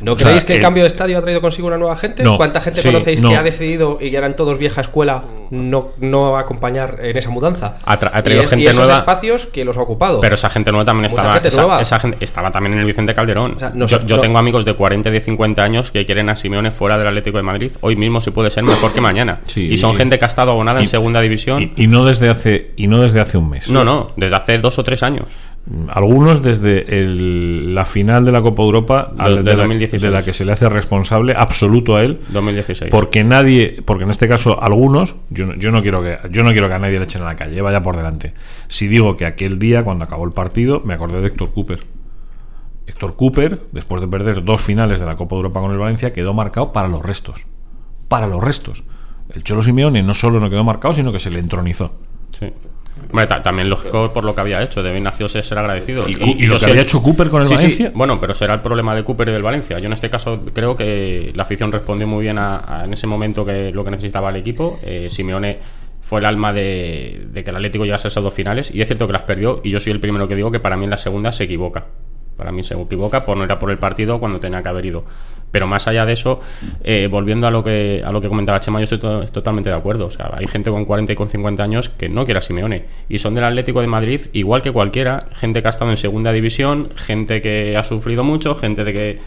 ¿No 0.00 0.12
O 0.12 0.18
sea, 0.18 0.26
creéis 0.26 0.44
que 0.44 0.52
el 0.52 0.58
el- 0.58 0.62
cambio 0.62 0.82
de 0.84 0.88
estadio 0.88 1.18
ha 1.18 1.20
traído 1.22 1.40
consigo 1.40 1.66
una 1.68 1.78
nueva 1.78 1.96
gente? 1.96 2.22
No, 2.22 2.36
¿Cuánta 2.36 2.60
gente 2.60 2.80
sí, 2.80 2.88
conocéis 2.88 3.20
no. 3.20 3.30
que 3.30 3.36
ha 3.36 3.42
decidido 3.42 3.98
y 4.00 4.10
que 4.10 4.16
eran 4.16 4.36
todos 4.36 4.58
vieja 4.58 4.80
escuela 4.80 5.24
no, 5.50 5.90
no 5.98 6.36
acompañar 6.36 6.98
en 7.02 7.16
esa 7.16 7.30
mudanza? 7.30 7.78
Ha 7.84 7.98
tra- 7.98 8.10
ha 8.12 8.22
traído 8.22 8.42
y 8.42 8.44
es- 8.44 8.50
gente 8.50 8.64
y 8.64 8.66
esos 8.68 8.78
nueva. 8.84 8.98
espacios 8.98 9.46
que 9.46 9.64
los 9.64 9.76
ha 9.76 9.82
ocupado. 9.82 10.20
Pero 10.20 10.34
esa 10.34 10.50
gente 10.50 10.70
nueva 10.70 10.84
también 10.84 11.06
estaba. 11.06 11.32
gente 11.34 11.48
esa, 11.48 11.60
nueva. 11.62 11.80
esa 11.82 11.98
gente 12.00 12.16
estaba 12.24 12.50
también 12.50 12.74
en 12.74 12.80
el 12.80 12.86
Vicente 12.86 13.14
Calderón. 13.14 13.54
O 13.56 13.58
sea, 13.58 13.70
no 13.74 13.86
yo 13.86 13.98
sé, 13.98 14.06
yo 14.06 14.16
no- 14.16 14.22
tengo 14.22 14.38
amigos 14.38 14.64
de 14.64 14.74
40 14.74 15.08
y 15.08 15.12
de 15.12 15.20
50 15.20 15.62
años 15.62 15.90
que 15.90 16.04
quieren 16.06 16.28
a 16.28 16.36
Simeone 16.36 16.70
fuera 16.70 16.98
del 16.98 17.08
Atlético 17.08 17.36
de 17.38 17.42
Madrid. 17.42 17.72
Hoy 17.80 17.96
mismo, 17.96 18.20
si 18.20 18.30
puede 18.30 18.50
ser, 18.50 18.62
mejor 18.64 18.92
que 18.92 19.00
mañana. 19.00 19.40
Sí. 19.46 19.68
y 19.70 19.76
son 19.78 19.94
gente 19.94 20.18
que 20.18 20.24
ha 20.24 20.28
estado 20.28 20.50
abonada 20.52 20.80
Y- 20.80 20.84
en 20.84 20.88
segunda 20.88 21.20
división. 21.20 21.62
Y, 21.76 21.84
y 21.84 21.86
no 21.88 22.04
desde 22.04 22.28
hace 22.28 22.72
y 22.76 22.86
no 22.86 23.00
desde 23.00 23.20
hace 23.20 23.36
un 23.38 23.50
mes. 23.50 23.68
no, 23.68 23.84
no, 23.84 24.12
desde 24.16 24.36
hace 24.36 24.58
dos 24.58 24.78
o 24.78 24.84
tres 24.84 25.02
años. 25.02 25.24
Algunos 25.88 26.42
desde 26.42 26.98
el- 26.98 27.74
la 27.74 27.84
final 27.84 28.24
de 28.24 28.32
la 28.32 28.40
Copa 28.40 28.62
Europa 28.62 29.12
al- 29.18 29.36
de 29.36 29.42
de, 29.42 29.50
la, 29.56 29.62
2016. 29.64 30.00
de 30.02 30.10
la 30.10 30.22
que 30.22 30.32
se 30.32 30.44
le 30.46 30.52
hace 30.52 30.66
responsable 30.68 31.34
absoluto 31.36 31.96
a 31.96 32.02
él 32.02 32.20
2016. 32.30 32.90
porque 32.90 33.22
nadie 33.22 33.82
porque 33.84 34.04
en 34.04 34.10
este 34.10 34.28
caso 34.28 34.62
algunos 34.62 35.16
yo, 35.28 35.44
no- 35.46 35.54
yo 35.56 35.70
no 35.70 35.82
quiero 35.82 36.02
que 36.02 36.16
yo 36.30 36.42
no 36.42 36.52
quiero 36.52 36.68
que 36.68 36.74
a 36.74 36.78
nadie 36.78 36.98
le 36.98 37.04
echen 37.04 37.20
a 37.22 37.26
la 37.26 37.36
calle 37.36 37.60
vaya 37.60 37.82
por 37.82 37.96
delante 37.96 38.32
si 38.68 38.88
digo 38.88 39.14
que 39.16 39.26
aquel 39.26 39.58
día 39.58 39.82
cuando 39.82 40.04
acabó 40.04 40.24
el 40.24 40.32
partido 40.32 40.80
me 40.86 40.94
acordé 40.94 41.20
de 41.20 41.26
Héctor 41.26 41.52
Cooper 41.52 41.80
Héctor 42.86 43.16
Cooper 43.16 43.60
después 43.72 44.00
de 44.00 44.08
perder 44.08 44.44
dos 44.44 44.62
finales 44.62 45.00
de 45.00 45.04
la 45.06 45.16
Copa 45.16 45.36
Europa 45.36 45.60
con 45.60 45.70
el 45.72 45.78
Valencia 45.78 46.12
quedó 46.12 46.32
marcado 46.32 46.72
para 46.72 46.88
los 46.88 47.04
restos 47.04 47.44
para 48.08 48.26
los 48.26 48.42
restos 48.42 48.84
el 49.34 49.44
Cholo 49.44 49.62
Simeone 49.62 50.02
no 50.02 50.14
solo 50.14 50.40
no 50.40 50.48
quedó 50.48 50.64
marcado 50.64 50.94
sino 50.94 51.12
que 51.12 51.18
se 51.18 51.30
le 51.30 51.38
entronizó 51.40 51.92
Sí. 52.30 52.46
Hombre, 53.10 53.26
ta- 53.26 53.42
también 53.42 53.70
lógico 53.70 54.12
por 54.12 54.24
lo 54.24 54.34
que 54.34 54.40
había 54.40 54.62
hecho. 54.62 54.82
Debe 54.82 55.00
nació 55.00 55.28
ser 55.28 55.58
agradecido. 55.58 56.04
¿Y- 56.08 56.12
y 56.44 56.46
lo 56.46 56.58
que 56.58 56.64
había 56.70 56.82
hecho 56.82 57.02
Cooper 57.02 57.28
con 57.28 57.42
el 57.42 57.48
Valencia? 57.62 57.92
Bueno, 57.94 58.20
pero 58.20 58.34
será 58.34 58.54
el 58.54 58.60
problema 58.60 58.94
de 58.94 59.04
Cooper 59.04 59.28
y 59.28 59.32
del 59.32 59.42
Valencia. 59.42 59.78
Yo 59.78 59.86
en 59.86 59.92
este 59.92 60.10
caso 60.10 60.42
creo 60.52 60.76
que 60.76 61.32
la 61.34 61.44
afición 61.44 61.72
respondió 61.72 62.06
muy 62.06 62.22
bien 62.22 62.38
a, 62.38 62.80
a- 62.80 62.84
en 62.84 62.92
ese 62.92 63.06
momento 63.06 63.44
que 63.46 63.72
lo 63.72 63.84
que 63.84 63.90
necesitaba 63.90 64.30
el 64.30 64.36
equipo. 64.36 64.78
Eh, 64.82 65.08
Simeone 65.10 65.58
fue 66.00 66.20
el 66.20 66.26
alma 66.26 66.52
de, 66.52 67.26
de 67.32 67.44
que 67.44 67.50
el 67.50 67.56
Atlético 67.56 67.84
llegase 67.84 68.06
a 68.06 68.10
esas 68.10 68.22
dos 68.22 68.34
finales. 68.34 68.70
Y 68.74 68.80
es 68.82 68.86
cierto 68.88 69.06
que 69.06 69.12
las 69.12 69.22
perdió. 69.22 69.60
Y 69.64 69.70
yo 69.70 69.80
soy 69.80 69.92
el 69.92 70.00
primero 70.00 70.28
que 70.28 70.36
digo 70.36 70.50
que 70.50 70.60
para 70.60 70.76
mí 70.76 70.84
en 70.84 70.90
la 70.90 70.98
segunda 70.98 71.32
se 71.32 71.44
equivoca. 71.44 71.86
Para 72.38 72.52
mí 72.52 72.64
se 72.64 72.72
equivoca 72.80 73.26
por 73.26 73.36
no 73.36 73.44
ir 73.44 73.54
por 73.58 73.70
el 73.70 73.76
partido 73.76 74.18
cuando 74.18 74.40
tenía 74.40 74.62
que 74.62 74.68
haber 74.70 74.86
ido. 74.86 75.04
Pero 75.50 75.66
más 75.66 75.88
allá 75.88 76.04
de 76.06 76.12
eso, 76.12 76.40
eh, 76.84 77.08
volviendo 77.10 77.46
a 77.46 77.50
lo 77.50 77.64
que 77.64 78.02
a 78.04 78.12
lo 78.12 78.20
que 78.20 78.28
comentaba 78.28 78.60
Chema, 78.60 78.78
yo 78.80 78.84
estoy 78.84 78.98
to- 78.98 79.24
totalmente 79.26 79.70
de 79.70 79.76
acuerdo. 79.76 80.06
O 80.06 80.10
sea, 80.10 80.30
hay 80.36 80.46
gente 80.46 80.70
con 80.70 80.84
40 80.84 81.12
y 81.12 81.16
con 81.16 81.28
50 81.28 81.62
años 81.62 81.88
que 81.88 82.08
no 82.08 82.24
quiere 82.24 82.38
a 82.38 82.42
Simeone 82.42 82.84
y 83.08 83.18
son 83.18 83.34
del 83.34 83.44
Atlético 83.44 83.80
de 83.80 83.86
Madrid 83.88 84.20
igual 84.34 84.62
que 84.62 84.70
cualquiera, 84.72 85.26
gente 85.32 85.60
que 85.62 85.68
ha 85.68 85.70
estado 85.70 85.90
en 85.90 85.96
segunda 85.96 86.32
división, 86.32 86.90
gente 86.96 87.40
que 87.42 87.76
ha 87.76 87.82
sufrido 87.84 88.24
mucho, 88.24 88.54
gente 88.54 88.84
de 88.84 88.92
que 88.92 89.18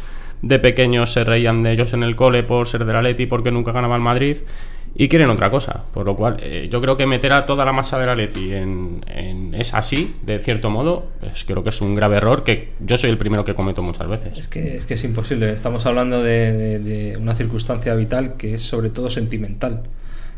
de 0.43 0.57
pequeños 0.59 1.11
se 1.11 1.23
reían 1.23 1.61
de 1.63 1.71
ellos 1.73 1.93
en 1.93 2.03
el 2.03 2.15
cole 2.15 2.41
por 2.43 2.67
ser 2.67 2.85
del 2.85 2.95
Atleti 2.95 3.25
porque 3.27 3.51
nunca 3.51 3.71
ganaba 3.71 3.95
el 3.95 4.01
Madrid 4.01 4.37
y 4.95 5.07
quieren 5.07 5.29
otra 5.29 5.49
cosa. 5.49 5.83
Por 5.93 6.05
lo 6.05 6.15
cual, 6.15 6.37
eh, 6.41 6.67
yo 6.71 6.81
creo 6.81 6.97
que 6.97 7.05
meter 7.05 7.33
a 7.33 7.45
toda 7.45 7.65
la 7.65 7.73
masa 7.73 7.97
del 7.99 8.09
Atleti 8.09 8.53
en, 8.53 9.03
en 9.07 9.53
es 9.53 9.73
así, 9.73 10.15
de 10.25 10.39
cierto 10.39 10.69
modo, 10.69 11.07
pues 11.19 11.43
creo 11.45 11.63
que 11.63 11.69
es 11.69 11.81
un 11.81 11.95
grave 11.95 12.17
error 12.17 12.43
que 12.43 12.73
yo 12.79 12.97
soy 12.97 13.09
el 13.09 13.17
primero 13.17 13.45
que 13.45 13.55
cometo 13.55 13.81
muchas 13.81 14.07
veces. 14.07 14.37
Es 14.37 14.47
que, 14.47 14.75
es 14.75 14.85
que 14.85 14.95
es 14.95 15.03
imposible. 15.03 15.51
Estamos 15.51 15.85
hablando 15.85 16.21
de, 16.21 17.17
una 17.19 17.35
circunstancia 17.35 17.95
vital 17.95 18.37
que 18.37 18.53
es 18.55 18.61
sobre 18.61 18.89
todo 18.89 19.09
sentimental. 19.09 19.83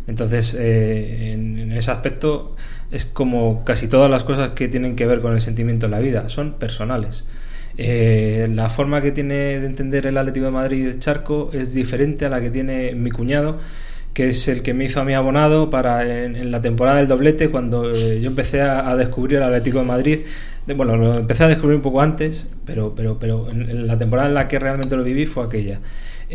Entonces, 0.05 0.53
eh, 0.59 1.31
en, 1.33 1.57
en 1.57 1.71
ese 1.71 1.89
aspecto 1.89 2.55
es 2.91 3.05
como 3.05 3.63
casi 3.63 3.87
todas 3.87 4.11
las 4.11 4.23
cosas 4.23 4.49
que 4.51 4.67
tienen 4.67 4.95
que 4.95 5.05
ver 5.05 5.21
con 5.21 5.33
el 5.33 5.41
sentimiento 5.41 5.85
en 5.87 5.91
la 5.91 5.99
vida, 5.99 6.29
son 6.29 6.53
personales. 6.53 7.23
Eh, 7.77 8.47
la 8.51 8.69
forma 8.69 9.01
que 9.01 9.11
tiene 9.11 9.59
de 9.59 9.65
entender 9.65 10.05
el 10.05 10.17
Atlético 10.17 10.45
de 10.45 10.51
Madrid 10.51 10.85
de 10.85 10.99
Charco 10.99 11.49
es 11.53 11.73
diferente 11.73 12.25
a 12.25 12.29
la 12.29 12.39
que 12.39 12.51
tiene 12.51 12.93
mi 12.93 13.09
cuñado, 13.09 13.57
que 14.13 14.29
es 14.29 14.47
el 14.47 14.61
que 14.61 14.73
me 14.73 14.85
hizo 14.85 15.01
a 15.01 15.05
mí 15.05 15.13
abonado 15.13 15.69
para 15.69 16.25
en, 16.25 16.51
la 16.51 16.61
temporada 16.61 16.97
del 16.97 17.07
doblete, 17.07 17.49
cuando 17.49 17.91
eh, 17.91 18.19
yo 18.21 18.29
empecé 18.29 18.61
a, 18.61 18.89
a 18.89 18.95
descubrir 18.95 19.37
el 19.37 19.43
Atlético 19.43 19.79
de 19.79 19.85
Madrid. 19.85 20.19
De- 20.67 20.73
bueno, 20.73 20.95
lo 20.97 21.17
empecé 21.17 21.43
a 21.43 21.47
descubrir 21.47 21.75
un 21.75 21.81
poco 21.81 22.01
antes, 22.01 22.47
pero, 22.65 22.93
pero, 22.95 23.19
pero 23.19 23.49
en, 23.49 23.69
en 23.69 23.87
la 23.87 23.97
temporada 23.97 24.27
en 24.29 24.33
la 24.35 24.47
que 24.47 24.59
realmente 24.59 24.95
lo 24.95 25.03
viví 25.03 25.25
fue 25.25 25.45
aquella. 25.45 25.79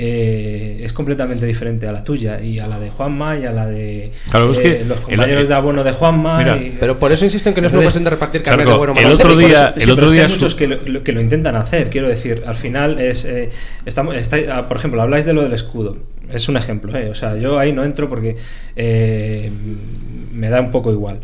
Eh, 0.00 0.80
es 0.84 0.92
completamente 0.92 1.44
diferente 1.44 1.88
a 1.88 1.92
la 1.92 2.04
tuya 2.04 2.40
y 2.40 2.60
a 2.60 2.68
la 2.68 2.78
de 2.78 2.90
Juanma 2.90 3.36
y 3.36 3.46
a 3.46 3.52
la 3.52 3.66
de 3.66 4.12
Claro, 4.30 4.52
es 4.52 4.58
eh, 4.58 4.62
que 4.62 4.84
los 4.84 5.00
compañeros 5.00 5.42
el- 5.42 5.48
de 5.48 5.54
abono 5.54 5.82
de 5.82 5.90
Juanma. 5.92 6.38
Mira, 6.38 6.56
y- 6.56 6.76
Pero 6.78 6.96
por 6.96 7.10
eso 7.10 7.24
insisto 7.24 7.48
en 7.48 7.54
que 7.54 7.60
no 7.62 7.66
es 7.66 7.72
una 7.72 7.82
cuestión 7.82 8.04
de 8.04 8.10
repartir 8.10 8.42
carne 8.42 8.64
de 8.64 8.74
bueno 8.76 8.94
el 8.96 9.10
otro 9.10 9.34
día- 9.34 9.70
eso- 9.70 9.74
el 9.76 9.82
sí, 9.82 9.90
otro 9.90 9.94
pero 9.96 10.06
es 10.06 10.10
que 10.10 10.14
día 10.14 10.22
hay 10.22 10.28
su- 10.28 10.34
muchos 10.36 10.54
que 10.54 10.66
lo, 10.68 11.02
que 11.02 11.12
lo 11.12 11.20
intentan 11.20 11.56
hacer, 11.56 11.90
quiero 11.90 12.06
decir. 12.08 12.44
Al 12.46 12.54
final 12.54 13.00
es. 13.00 13.24
eh, 13.24 13.48
estamos, 13.86 14.14
está- 14.14 14.36
ah, 14.52 14.68
por 14.68 14.76
ejemplo, 14.76 15.02
habláis 15.02 15.24
de 15.24 15.32
lo 15.32 15.42
del 15.42 15.54
escudo. 15.54 15.96
Es 16.30 16.48
un 16.48 16.56
ejemplo, 16.58 16.96
eh, 16.96 17.08
O 17.10 17.14
sea, 17.16 17.36
yo 17.36 17.58
ahí 17.58 17.72
no 17.72 17.82
entro 17.82 18.08
porque 18.08 18.36
eh, 18.76 19.50
me 20.32 20.48
da 20.50 20.60
un 20.60 20.70
poco 20.70 20.92
igual. 20.92 21.20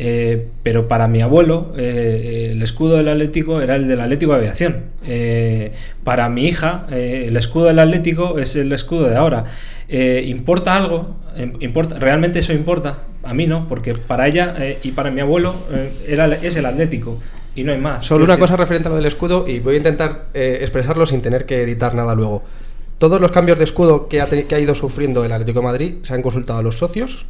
Eh, 0.00 0.46
pero 0.62 0.86
para 0.86 1.08
mi 1.08 1.20
abuelo, 1.22 1.72
eh, 1.76 2.50
el 2.52 2.62
escudo 2.62 2.98
del 2.98 3.08
Atlético 3.08 3.60
era 3.60 3.74
el 3.74 3.88
del 3.88 4.00
Atlético 4.00 4.32
de 4.32 4.38
Aviación. 4.38 4.84
Eh, 5.04 5.72
para 6.04 6.28
mi 6.28 6.46
hija, 6.46 6.86
eh, 6.92 7.24
el 7.26 7.36
escudo 7.36 7.66
del 7.66 7.80
Atlético 7.80 8.38
es 8.38 8.54
el 8.54 8.72
escudo 8.72 9.08
de 9.08 9.16
ahora. 9.16 9.44
Eh, 9.88 10.22
¿Importa 10.26 10.76
algo? 10.76 11.16
Eh, 11.36 11.52
¿Importa? 11.60 11.98
¿Realmente 11.98 12.38
eso 12.38 12.52
importa? 12.52 13.00
A 13.24 13.34
mí 13.34 13.48
no, 13.48 13.66
porque 13.66 13.94
para 13.94 14.28
ella 14.28 14.54
eh, 14.58 14.78
y 14.84 14.92
para 14.92 15.10
mi 15.10 15.20
abuelo 15.20 15.56
eh, 15.72 15.92
era, 16.06 16.26
es 16.26 16.54
el 16.54 16.66
Atlético 16.66 17.18
y 17.56 17.64
no 17.64 17.72
hay 17.72 17.78
más. 17.78 18.04
Solo 18.04 18.24
una 18.24 18.38
cosa 18.38 18.56
referente 18.56 18.86
a 18.88 18.90
lo 18.90 18.96
del 18.96 19.06
escudo 19.06 19.46
y 19.48 19.58
voy 19.58 19.74
a 19.74 19.78
intentar 19.78 20.26
eh, 20.32 20.58
expresarlo 20.60 21.06
sin 21.06 21.22
tener 21.22 21.44
que 21.44 21.62
editar 21.62 21.96
nada 21.96 22.14
luego. 22.14 22.44
Todos 22.98 23.20
los 23.20 23.32
cambios 23.32 23.58
de 23.58 23.64
escudo 23.64 24.06
que 24.06 24.20
ha, 24.20 24.28
que 24.28 24.54
ha 24.54 24.60
ido 24.60 24.76
sufriendo 24.76 25.24
el 25.24 25.32
Atlético 25.32 25.58
de 25.58 25.66
Madrid 25.66 25.94
se 26.02 26.14
han 26.14 26.22
consultado 26.22 26.60
a 26.60 26.62
los 26.62 26.78
socios 26.78 27.26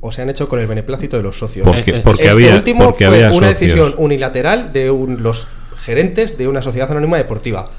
o 0.00 0.10
se 0.12 0.22
han 0.22 0.30
hecho 0.30 0.48
con 0.48 0.58
el 0.60 0.66
beneplácito 0.66 1.16
de 1.16 1.22
los 1.22 1.38
socios. 1.38 1.66
Porque, 1.66 1.94
porque 2.04 2.22
este 2.22 2.30
había, 2.32 2.54
último 2.54 2.84
porque 2.84 3.06
fue 3.06 3.16
había 3.24 3.36
una 3.36 3.48
socios. 3.48 3.58
decisión 3.60 3.94
unilateral 3.98 4.72
de 4.72 4.90
un- 4.90 5.22
los 5.22 5.46
gerentes 5.84 6.38
de 6.38 6.48
una 6.48 6.62
sociedad 6.62 6.90
anónima 6.90 7.16
deportiva. 7.18 7.70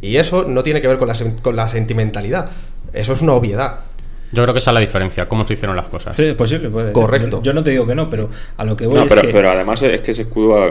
Y 0.00 0.16
eso 0.16 0.44
no 0.44 0.62
tiene 0.62 0.80
que 0.80 0.88
ver 0.88 0.98
con 0.98 1.08
la, 1.08 1.14
con 1.42 1.56
la 1.56 1.68
sentimentalidad. 1.68 2.50
Eso 2.92 3.12
es 3.12 3.20
una 3.22 3.34
obviedad. 3.34 3.80
Yo 4.32 4.42
creo 4.44 4.52
que 4.54 4.58
esa 4.60 4.70
es 4.70 4.74
la 4.74 4.80
diferencia, 4.80 5.26
cómo 5.26 5.44
se 5.46 5.54
hicieron 5.54 5.74
las 5.74 5.86
cosas. 5.86 6.14
Sí, 6.16 6.22
es 6.22 6.34
posible, 6.34 6.68
puede. 6.70 6.92
Correcto. 6.92 7.38
Yo, 7.38 7.42
yo 7.42 7.52
no 7.52 7.64
te 7.64 7.70
digo 7.70 7.86
que 7.86 7.94
no, 7.96 8.08
pero 8.08 8.30
a 8.56 8.64
lo 8.64 8.76
que 8.76 8.86
voy 8.86 8.94
No, 8.96 9.02
es 9.02 9.08
pero, 9.08 9.22
que. 9.22 9.28
pero 9.28 9.50
además 9.50 9.82
es 9.82 10.00
que 10.02 10.12
ese 10.12 10.22
escudo 10.22 10.56
ha, 10.62 10.68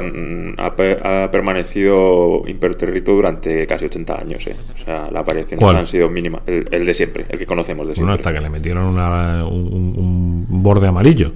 ha 0.65 1.23
ha 1.25 1.31
permanecido 1.31 2.43
impertérrito 2.47 3.11
durante 3.11 3.67
casi 3.67 3.85
80 3.85 4.15
años. 4.19 4.47
¿eh? 4.47 4.55
O 4.75 4.85
sea, 4.85 5.09
las 5.11 5.25
variaciones 5.25 5.61
¿Cuál? 5.63 5.75
han 5.77 5.87
sido 5.87 6.09
mínimas. 6.09 6.41
El, 6.47 6.67
el 6.71 6.85
de 6.85 6.93
siempre, 6.93 7.25
el 7.27 7.37
que 7.37 7.45
conocemos 7.45 7.85
de 7.87 7.93
Bueno, 7.95 8.13
siempre. 8.13 8.29
hasta 8.29 8.33
que 8.33 8.41
le 8.41 8.49
metieron 8.49 8.85
una- 8.85 9.45
un, 9.45 10.45
un 10.49 10.63
borde 10.63 10.87
amarillo. 10.87 11.33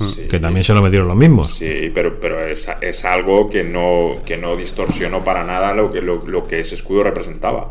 Sí. 0.00 0.26
Que 0.28 0.40
también 0.40 0.64
se 0.64 0.74
lo 0.74 0.82
metieron 0.82 1.06
los 1.06 1.16
mismos. 1.16 1.54
Sí, 1.54 1.90
pero, 1.94 2.18
pero 2.20 2.44
es, 2.46 2.68
es 2.80 3.04
algo 3.04 3.48
que 3.48 3.62
no, 3.62 4.16
que 4.26 4.36
no 4.36 4.56
distorsionó 4.56 5.22
para 5.22 5.44
nada 5.44 5.72
lo 5.74 5.92
que, 5.92 6.00
lo, 6.02 6.26
lo 6.26 6.46
que 6.46 6.60
ese 6.60 6.74
escudo 6.74 7.04
representaba. 7.04 7.68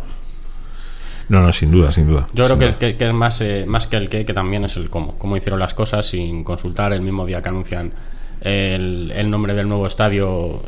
No, 1.31 1.41
no, 1.41 1.51
sin 1.53 1.71
duda, 1.71 1.91
sin 1.93 2.07
duda. 2.07 2.27
Yo 2.33 2.45
Sin 2.45 2.57
creo 2.57 2.69
duda. 2.69 2.77
que, 2.79 2.91
que- 2.91 2.97
que 2.97 3.07
es 3.07 3.13
más, 3.13 3.39
eh, 3.39 3.63
más 3.65 3.87
que 3.87 3.95
el 3.95 4.09
qué, 4.09 4.25
que 4.25 4.33
también 4.33 4.65
es 4.65 4.75
el 4.75 4.89
cómo. 4.89 5.17
Cómo 5.17 5.37
hicieron 5.37 5.59
las 5.59 5.73
cosas 5.73 6.05
sin 6.05 6.43
consultar 6.43 6.91
el 6.91 7.01
mismo 7.01 7.25
día 7.25 7.41
que 7.41 7.47
anuncian 7.49 7.93
el, 8.41 9.11
el 9.15 9.29
nombre 9.29 9.53
del 9.53 9.67
nuevo 9.69 9.87
estadio, 9.87 10.61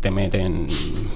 te, 0.00 0.10
meten 0.10 0.66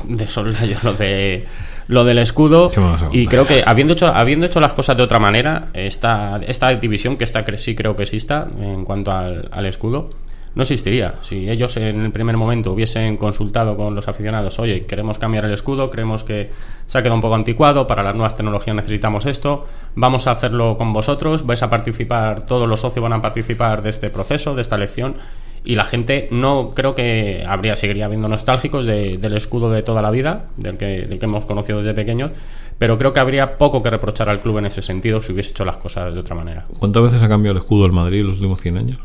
de 0.05 0.27
soslayo 0.27 0.79
lo 0.83 0.95
de 0.95 1.45
lo 1.89 2.05
del 2.05 2.19
escudo. 2.19 2.71
¿Qué 2.71 2.81
me 2.81 2.87
vas 2.87 3.03
a 3.03 3.09
Y 3.13 3.27
creo 3.27 3.47
que 3.47 3.63
habiendo 3.67 3.93
hecho, 3.95 4.09
habiendo 4.09 4.47
hecho 4.47 4.61
las 4.61 4.73
cosas 4.75 4.97
de 4.97 5.03
otra 5.03 5.19
manera, 5.19 5.69
esta, 5.75 6.39
esta 6.47 6.69
división 6.75 7.17
que 7.17 7.25
está, 7.25 7.45
sí 7.57 7.75
creo 7.75 7.95
que 7.97 8.05
exista 8.05 8.47
en 8.61 8.85
cuanto 8.85 9.11
al, 9.13 9.49
al 9.53 9.67
escudo, 9.67 10.11
no 10.55 10.63
existiría. 10.63 11.15
Si 11.23 11.49
ellos 11.49 11.77
en 11.77 12.05
el 12.05 12.11
primer 12.13 12.37
momento 12.37 12.73
hubiesen 12.73 13.17
consultado 13.17 13.77
con 13.77 13.95
los 13.95 14.09
aficionados, 14.09 14.59
oye, 14.59 14.87
queremos 14.87 15.19
cambiar 15.19 15.45
el 15.45 15.53
escudo, 15.53 15.91
creemos 15.91 16.25
que 16.25 16.51
se 16.87 16.99
ha 16.99 17.03
quedado 17.03 17.15
un 17.17 17.21
poco 17.21 17.35
anticuado, 17.35 17.87
para 17.87 18.03
las 18.03 18.15
nuevas 18.15 18.37
tecnologías 18.37 18.75
necesitamos 18.75 19.27
esto, 19.27 19.67
vamos 19.95 20.27
a 20.27 20.33
hacerlo 20.33 20.77
con 20.77 20.93
vosotros, 20.93 21.45
vais 21.47 21.63
a 21.63 21.71
participar, 21.71 22.47
todos 22.47 22.69
los 22.69 22.81
socios 22.81 23.03
van 23.03 23.13
a 23.13 23.23
participar 23.23 23.83
de 23.83 23.91
este 23.91 24.11
proceso, 24.11 24.55
de 24.55 24.63
esta 24.63 24.77
elección, 24.77 25.17
y 25.65 25.75
la 25.75 25.85
gente 25.85 26.29
no 26.31 26.73
creo 26.75 26.95
que 26.95 27.45
habría, 27.47 27.77
seguiría 27.77 28.09
viendo 28.09 28.29
nostálgicos 28.29 28.85
de- 28.87 29.19
del 29.19 29.37
escudo 29.37 29.71
de 29.71 29.83
toda 29.83 30.01
la 30.03 30.11
vida, 30.11 30.47
del 30.57 30.77
que, 30.79 31.07
del 31.07 31.19
que 31.19 31.25
hemos 31.27 31.45
conocido 31.45 31.79
desde 31.83 31.95
pequeños, 31.95 32.31
pero 32.79 32.97
creo 32.97 33.13
que 33.13 33.21
habría 33.21 33.59
poco 33.59 33.83
que 33.83 33.91
reprochar 33.91 34.29
al 34.31 34.41
club 34.41 34.59
en 34.59 34.67
ese 34.67 34.83
sentido 34.83 35.21
si 35.21 35.33
hubiese 35.33 35.51
hecho 35.51 35.65
las 35.65 35.77
cosas 35.77 36.15
de 36.15 36.21
otra 36.21 36.37
manera. 36.37 36.65
¿Cuántas 36.79 37.03
veces 37.03 37.23
ha 37.23 37.29
cambiado 37.29 37.53
el 37.59 37.63
escudo 37.63 37.83
del 37.83 37.93
Madrid 37.93 38.21
en 38.21 38.27
los 38.29 38.37
últimos 38.37 38.61
100 38.61 38.79
años? 38.79 38.99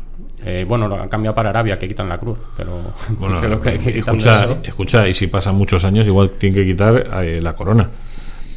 Eh, 0.46 0.64
bueno, 0.68 0.88
lo 0.88 0.96
han 1.00 1.08
cambiado 1.08 1.34
para 1.34 1.50
Arabia, 1.50 1.78
que 1.78 1.88
quitan 1.88 2.08
la 2.08 2.18
cruz, 2.18 2.40
pero 2.56 2.92
Bueno, 3.18 3.40
creo 3.40 3.60
que, 3.60 3.78
que 3.78 3.92
quitando 3.94 4.18
escucha, 4.18 4.44
eso- 4.44 4.58
escucha, 4.62 5.08
y 5.08 5.14
si 5.14 5.26
pasan 5.28 5.54
muchos 5.56 5.84
años, 5.84 6.06
igual 6.06 6.30
tienen 6.30 6.54
que 6.62 6.66
quitar 6.70 7.22
eh, 7.24 7.40
la 7.42 7.54
corona 7.54 7.88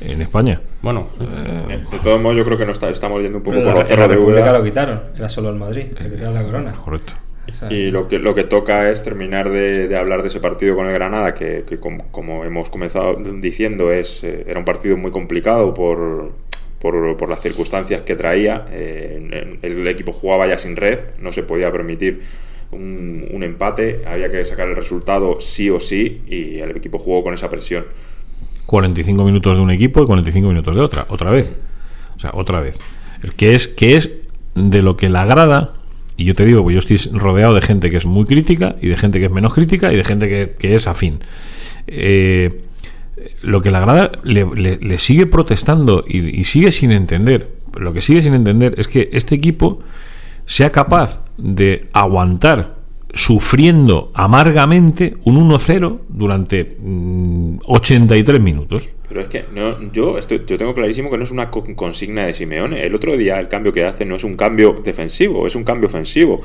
en 0.02 0.22
España. 0.22 0.60
Bueno, 0.82 1.08
Eh, 1.20 1.80
De 1.92 2.00
todos 2.00 2.22
modos, 2.22 2.38
yo 2.38 2.46
creo 2.46 2.58
que 2.58 2.66
no 2.66 2.72
está- 2.72 2.90
estamos 2.90 3.22
yendo 3.22 3.38
un 3.40 3.44
poco 3.44 3.58
por 3.58 3.68
la, 3.68 3.74
la 3.84 3.84
de 3.84 4.08
República 4.08 4.52
lo 4.54 4.64
quitaron, 4.64 5.00
era 5.16 5.30
solo 5.30 5.50
el 5.50 5.56
Madrid, 5.56 5.86
le 6.02 6.10
quitaron 6.10 6.34
la 6.34 6.44
corona. 6.44 6.72
Correcto. 6.84 7.14
Y 7.70 7.92
lo 7.92 8.10
que, 8.10 8.20
lo 8.20 8.34
que 8.36 8.44
toca 8.44 8.90
es 8.92 9.04
terminar 9.04 9.50
de, 9.50 9.88
de 9.88 9.96
hablar 9.96 10.22
de 10.22 10.28
ese 10.28 10.42
partido 10.42 10.76
con 10.76 10.86
el 10.88 10.94
Granada, 10.94 11.34
que, 11.34 11.64
que 11.66 11.80
como, 11.80 12.04
como 12.12 12.44
hemos 12.44 12.70
comenzado 12.70 13.16
diciendo, 13.40 13.90
es, 13.94 14.22
eh, 14.26 14.44
era 14.50 14.60
un 14.60 14.66
partido 14.66 14.98
muy 14.98 15.12
complicado 15.12 15.74
por, 15.74 16.34
por, 16.80 17.18
por 17.18 17.30
las 17.30 17.42
circunstancias 17.42 18.02
que 18.02 18.16
traía. 18.16 18.68
Eh, 18.72 19.58
el 19.62 19.88
equipo 19.88 20.14
jugaba 20.14 20.48
ya 20.48 20.58
sin 20.58 20.76
red, 20.76 21.00
no 21.20 21.32
se 21.32 21.44
podía 21.44 21.72
permitir 21.72 22.22
un, 22.72 23.44
empate, 23.44 24.02
había 24.06 24.30
que 24.30 24.44
sacar 24.44 24.68
el 24.68 24.76
resultado 24.76 25.40
sí 25.40 25.70
o 25.70 25.80
sí, 25.80 26.22
y 26.28 26.60
el 26.60 26.76
equipo 26.76 27.00
jugó 27.00 27.24
con 27.24 27.34
esa 27.34 27.50
presión. 27.50 27.86
45 28.66 29.24
minutos 29.24 29.56
de 29.56 29.62
un 29.62 29.72
equipo 29.72 30.04
y 30.04 30.06
45 30.06 30.48
minutos 30.50 30.76
de 30.76 30.82
otra, 30.82 31.06
otra 31.10 31.32
vez. 31.32 31.56
O 32.16 32.20
sea, 32.20 32.32
otra 32.34 32.60
vez. 32.60 32.78
Que 33.38 33.56
es, 33.56 33.68
que 33.68 33.96
es 33.96 34.12
de 34.56 34.82
lo 34.82 34.98
que 34.98 35.10
la 35.10 35.22
agrada, 35.22 35.74
y 36.18 36.26
yo 36.26 36.36
te 36.36 36.46
digo, 36.46 36.64
pues 36.64 36.74
yo 36.74 36.80
estoy 36.80 37.18
rodeado 37.18 37.54
de 37.54 37.62
gente 37.62 37.90
que 37.90 37.98
es 37.98 38.06
muy 38.06 38.26
crítica, 38.26 38.76
y 38.82 38.88
de 38.88 38.98
gente 38.98 39.20
que 39.20 39.26
es 39.26 39.32
menos 39.32 39.54
crítica, 39.54 39.94
y 39.94 39.96
de 39.96 40.04
gente 40.04 40.28
que, 40.28 40.56
que 40.60 40.76
es 40.76 40.88
afín. 40.88 41.20
Eh, 41.88 42.64
lo 43.42 43.62
que 43.62 43.72
le 43.72 43.78
agrada 43.78 44.12
le, 44.24 44.46
le- 44.56 44.98
sigue 44.98 45.26
protestando 45.26 46.04
y, 46.08 46.44
sigue 46.44 46.72
sin 46.72 46.92
entender. 46.92 47.52
Lo 47.78 47.94
que 47.94 48.02
sigue 48.02 48.22
sin 48.22 48.34
entender 48.34 48.76
es 48.78 48.88
que 48.88 49.10
este 49.12 49.36
equipo 49.36 49.80
sea 50.46 50.72
capaz 50.72 51.24
de 51.38 51.88
aguantar 51.94 52.78
sufriendo 53.14 54.12
amargamente 54.14 55.16
un 55.24 55.50
1-0 55.50 56.00
durante 56.10 56.78
mm, 56.80 57.60
83 57.66 58.42
minutos. 58.42 58.88
Pero 59.08 59.22
es 59.22 59.28
que 59.28 59.46
no, 59.54 59.92
yo, 59.92 60.20
yo 60.20 60.58
tengo 60.58 60.74
clarísimo 60.74 61.10
que 61.10 61.18
no 61.18 61.24
es 61.24 61.32
una 61.32 61.50
co- 61.50 61.64
consigna 61.76 62.26
de 62.26 62.34
Simeone. 62.34 62.84
El 62.86 62.94
otro 62.96 63.16
día 63.16 63.40
el 63.40 63.48
cambio 63.48 63.72
que 63.72 63.86
hace 63.86 64.06
no 64.06 64.16
es 64.16 64.24
un 64.24 64.36
cambio 64.36 64.82
defensivo, 64.84 65.48
es 65.48 65.56
un 65.56 65.64
cambio 65.64 65.88
ofensivo. 65.88 66.42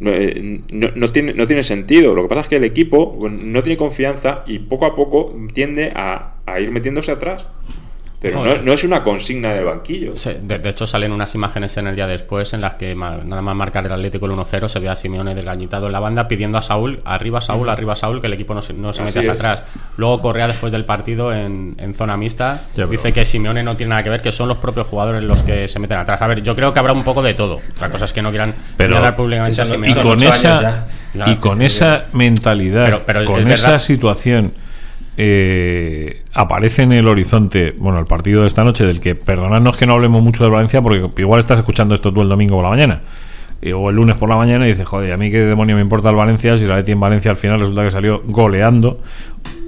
No, 0.00 0.10
eh, 0.12 0.62
no- 0.72 0.90
no 0.96 1.08
tiene, 1.12 1.34
no 1.34 1.46
tiene 1.46 1.62
sentido. 1.62 2.14
Lo 2.14 2.22
que 2.22 2.28
pasa 2.28 2.40
es 2.42 2.48
que 2.48 2.56
el 2.56 2.64
equipo 2.64 3.18
no 3.30 3.62
tiene 3.62 3.76
confianza 3.76 4.44
y 4.46 4.58
poco 4.60 4.86
a 4.86 4.94
poco 4.94 5.34
tiende 5.52 5.92
a, 5.94 6.36
a 6.46 6.58
ir 6.60 6.70
metiéndose 6.70 7.12
atrás. 7.12 7.46
Pero 8.20 8.44
no, 8.62 8.72
es 8.74 8.84
una 8.84 9.02
consigna 9.02 9.54
del 9.54 9.64
banquillo. 9.64 10.12
Sí, 10.14 10.30
De, 10.42 10.58
de 10.58 10.68
hecho, 10.68 10.86
salen 10.86 11.10
unas 11.10 11.34
imágenes 11.34 11.74
en 11.78 11.86
el 11.86 11.96
día 11.96 12.06
después 12.06 12.52
en 12.52 12.60
las 12.60 12.74
que 12.74 12.94
nada 12.94 13.40
más 13.40 13.56
marcar 13.56 13.86
el 13.86 13.92
Atlético 13.92 14.26
el 14.26 14.32
1-0 14.32 14.68
se 14.68 14.78
ve 14.78 14.90
a 14.90 14.96
Simeone 14.96 15.34
desgañitado 15.34 15.86
en 15.86 15.92
la 15.92 16.00
banda 16.00 16.28
pidiendo 16.28 16.58
a 16.58 16.62
Saúl, 16.62 17.00
arriba 17.06 17.40
Saúl, 17.40 17.70
arriba 17.70 17.96
Saúl, 17.96 18.20
que 18.20 18.26
el 18.26 18.34
equipo 18.34 18.52
no 18.52 18.60
se, 18.60 18.74
no 18.74 18.92
se 18.92 19.02
mete 19.02 19.20
hacia 19.20 19.32
atrás. 19.32 19.62
Luego 19.96 20.20
Correa 20.20 20.48
después 20.48 20.70
del 20.70 20.84
partido 20.84 21.32
en, 21.32 21.76
en 21.78 21.94
zona 21.94 22.18
mixta 22.18 22.64
Ya, 22.76 22.84
dice 22.86 23.12
que 23.14 23.24
Simeone 23.24 23.62
no 23.62 23.74
tiene 23.76 23.90
nada 23.90 24.02
que 24.02 24.10
ver, 24.10 24.20
que 24.20 24.32
son 24.32 24.48
los 24.48 24.58
propios 24.58 24.86
jugadores 24.86 25.22
los 25.22 25.42
que 25.42 25.66
se 25.68 25.78
meten 25.78 25.96
atrás. 25.96 26.20
A 26.20 26.26
ver, 26.26 26.42
yo 26.42 26.54
creo 26.54 26.74
que 26.74 26.78
habrá 26.78 26.92
un 26.92 27.04
poco 27.04 27.22
de 27.22 27.32
todo. 27.32 27.56
Otra 27.74 27.88
cosa 27.88 28.04
es 28.04 28.12
que 28.12 28.20
no 28.20 28.28
quieran 28.28 28.54
señalar 28.76 29.16
públicamente 29.16 29.60
a 29.60 29.64
y 29.64 29.66
Simeone. 29.66 29.94
son 29.94 30.02
con 30.02 30.22
esa 30.22 30.86
y 31.26 31.36
con 31.36 31.56
Sí, 31.58 31.64
esa 31.64 32.04
mentalidad 32.12 32.84
Pero- 32.84 33.02
pero 33.06 33.24
con 33.24 33.40
es 33.48 33.54
esa 33.60 33.70
verdad. 33.70 33.82
situación 33.84 34.52
eh, 35.22 36.22
aparece 36.32 36.80
en 36.82 36.92
el 36.92 37.06
horizonte 37.06 37.74
bueno 37.76 37.98
el 37.98 38.06
partido 38.06 38.40
de 38.40 38.46
esta 38.46 38.64
noche 38.64 38.86
del 38.86 39.00
que 39.00 39.14
perdonadnos 39.14 39.76
que 39.76 39.84
no 39.86 39.92
hablemos 39.92 40.22
mucho 40.22 40.42
de 40.44 40.48
Valencia 40.48 40.80
porque 40.80 41.10
igual 41.20 41.40
estás 41.40 41.58
escuchando 41.58 41.94
esto 41.94 42.10
tú 42.10 42.22
el 42.22 42.28
domingo 42.30 42.54
por 42.56 42.64
la 42.64 42.70
mañana 42.70 43.02
eh, 43.60 43.74
o 43.74 43.90
el 43.90 43.96
lunes 43.96 44.16
por 44.16 44.30
la 44.30 44.36
mañana 44.36 44.64
y 44.64 44.70
dices 44.70 44.86
joder 44.86 45.12
a 45.12 45.18
mí 45.18 45.30
qué 45.30 45.40
demonio 45.40 45.76
me 45.76 45.82
importa 45.82 46.08
el 46.08 46.16
Valencia 46.16 46.56
si 46.56 46.64
la 46.64 46.76
Leti 46.76 46.92
en 46.92 47.00
Valencia 47.00 47.30
al 47.30 47.36
final 47.36 47.60
resulta 47.60 47.84
que 47.84 47.90
salió 47.90 48.22
goleando 48.24 49.02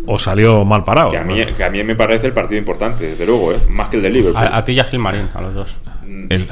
o 0.06 0.18
salió 0.18 0.64
mal 0.64 0.84
parado 0.84 1.10
Que 1.10 1.18
a, 1.18 1.24
mí, 1.24 1.38
que 1.54 1.62
a 1.64 1.68
mí 1.70 1.84
me 1.84 1.94
parece 1.96 2.26
el 2.28 2.32
partido 2.32 2.58
importante, 2.58 3.10
desde 3.10 3.24
luego, 3.26 3.52
¿eh? 3.52 3.58
más 3.68 3.88
que 3.88 3.98
el 3.98 4.02
de 4.02 4.10
Liverpool. 4.10 4.42
A, 4.42 4.56
a 4.56 4.64
ti 4.64 4.72
y 4.72 4.80
a 4.80 4.84
Gilmarín, 4.84 5.28
a 5.32 5.40
los 5.42 5.54
dos. 5.54 5.76
El- 6.28 6.48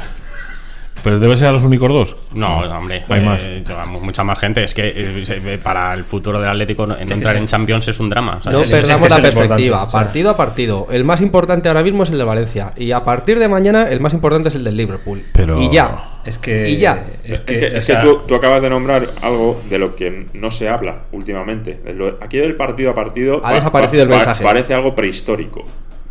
pero 1.02 1.18
debe 1.18 1.36
ser 1.36 1.48
a 1.48 1.52
los 1.52 1.62
únicos 1.62 1.88
dos 1.88 2.16
No, 2.32 2.60
hombre, 2.60 3.04
Hay 3.08 3.20
eh, 3.20 3.24
más. 3.24 3.42
llevamos 3.42 4.02
mucha 4.02 4.24
más 4.24 4.38
gente. 4.38 4.62
Es 4.64 4.74
que 4.74 4.88
eh, 4.94 5.24
se- 5.24 5.58
para 5.58 5.94
el 5.94 6.04
futuro 6.04 6.40
del 6.40 6.48
Atlético 6.50 6.86
no, 6.86 6.96
entrar 6.96 7.36
en 7.36 7.46
Champions 7.46 7.88
es 7.88 7.98
un 8.00 8.08
drama. 8.08 8.36
O 8.38 8.42
sea, 8.42 8.52
No 8.52 8.60
es- 8.60 8.70
perdamos 8.70 9.08
la 9.10 9.16
es 9.16 9.22
perspectiva, 9.34 9.88
partido 9.90 10.30
a 10.30 10.36
partido. 10.36 10.86
El 10.90 11.04
más 11.04 11.20
importante 11.20 11.68
ahora 11.68 11.82
mismo 11.82 12.02
es 12.02 12.10
el 12.10 12.18
de 12.18 12.24
Valencia. 12.24 12.72
Y 12.76 12.92
a 12.92 13.04
partir 13.04 13.38
de 13.38 13.48
mañana, 13.48 13.88
el 13.90 14.00
más 14.00 14.14
importante 14.14 14.48
es 14.48 14.54
el 14.54 14.64
del 14.64 14.76
Liverpool. 14.76 15.22
Pero- 15.32 15.60
Y 15.60 15.70
ya. 15.70 16.20
Es 16.24 16.38
que. 16.38 16.68
Y 16.68 16.76
ya. 16.76 17.06
Es 17.24 17.32
Es 17.32 17.40
que. 17.40 17.58
que, 17.58 17.78
o 17.78 18.00
tú, 18.02 18.20
tú 18.28 18.34
acabas 18.34 18.60
de 18.62 18.68
nombrar 18.70 19.06
algo 19.22 19.60
de 19.70 19.78
lo 19.78 19.96
que 19.96 20.26
no 20.34 20.50
se 20.50 20.68
habla 20.68 21.02
últimamente. 21.12 21.80
Aquí 22.20 22.36
del 22.38 22.56
partido 22.56 22.90
a 22.90 22.94
partido 22.94 23.38
Ha 23.38 23.42
pa- 23.42 23.52
desaparecido 23.54 24.02
el 24.02 24.08
pa- 24.10 24.16
mensaje. 24.16 24.44
Parece 24.44 24.74
algo 24.74 24.94
prehistórico. 24.94 25.64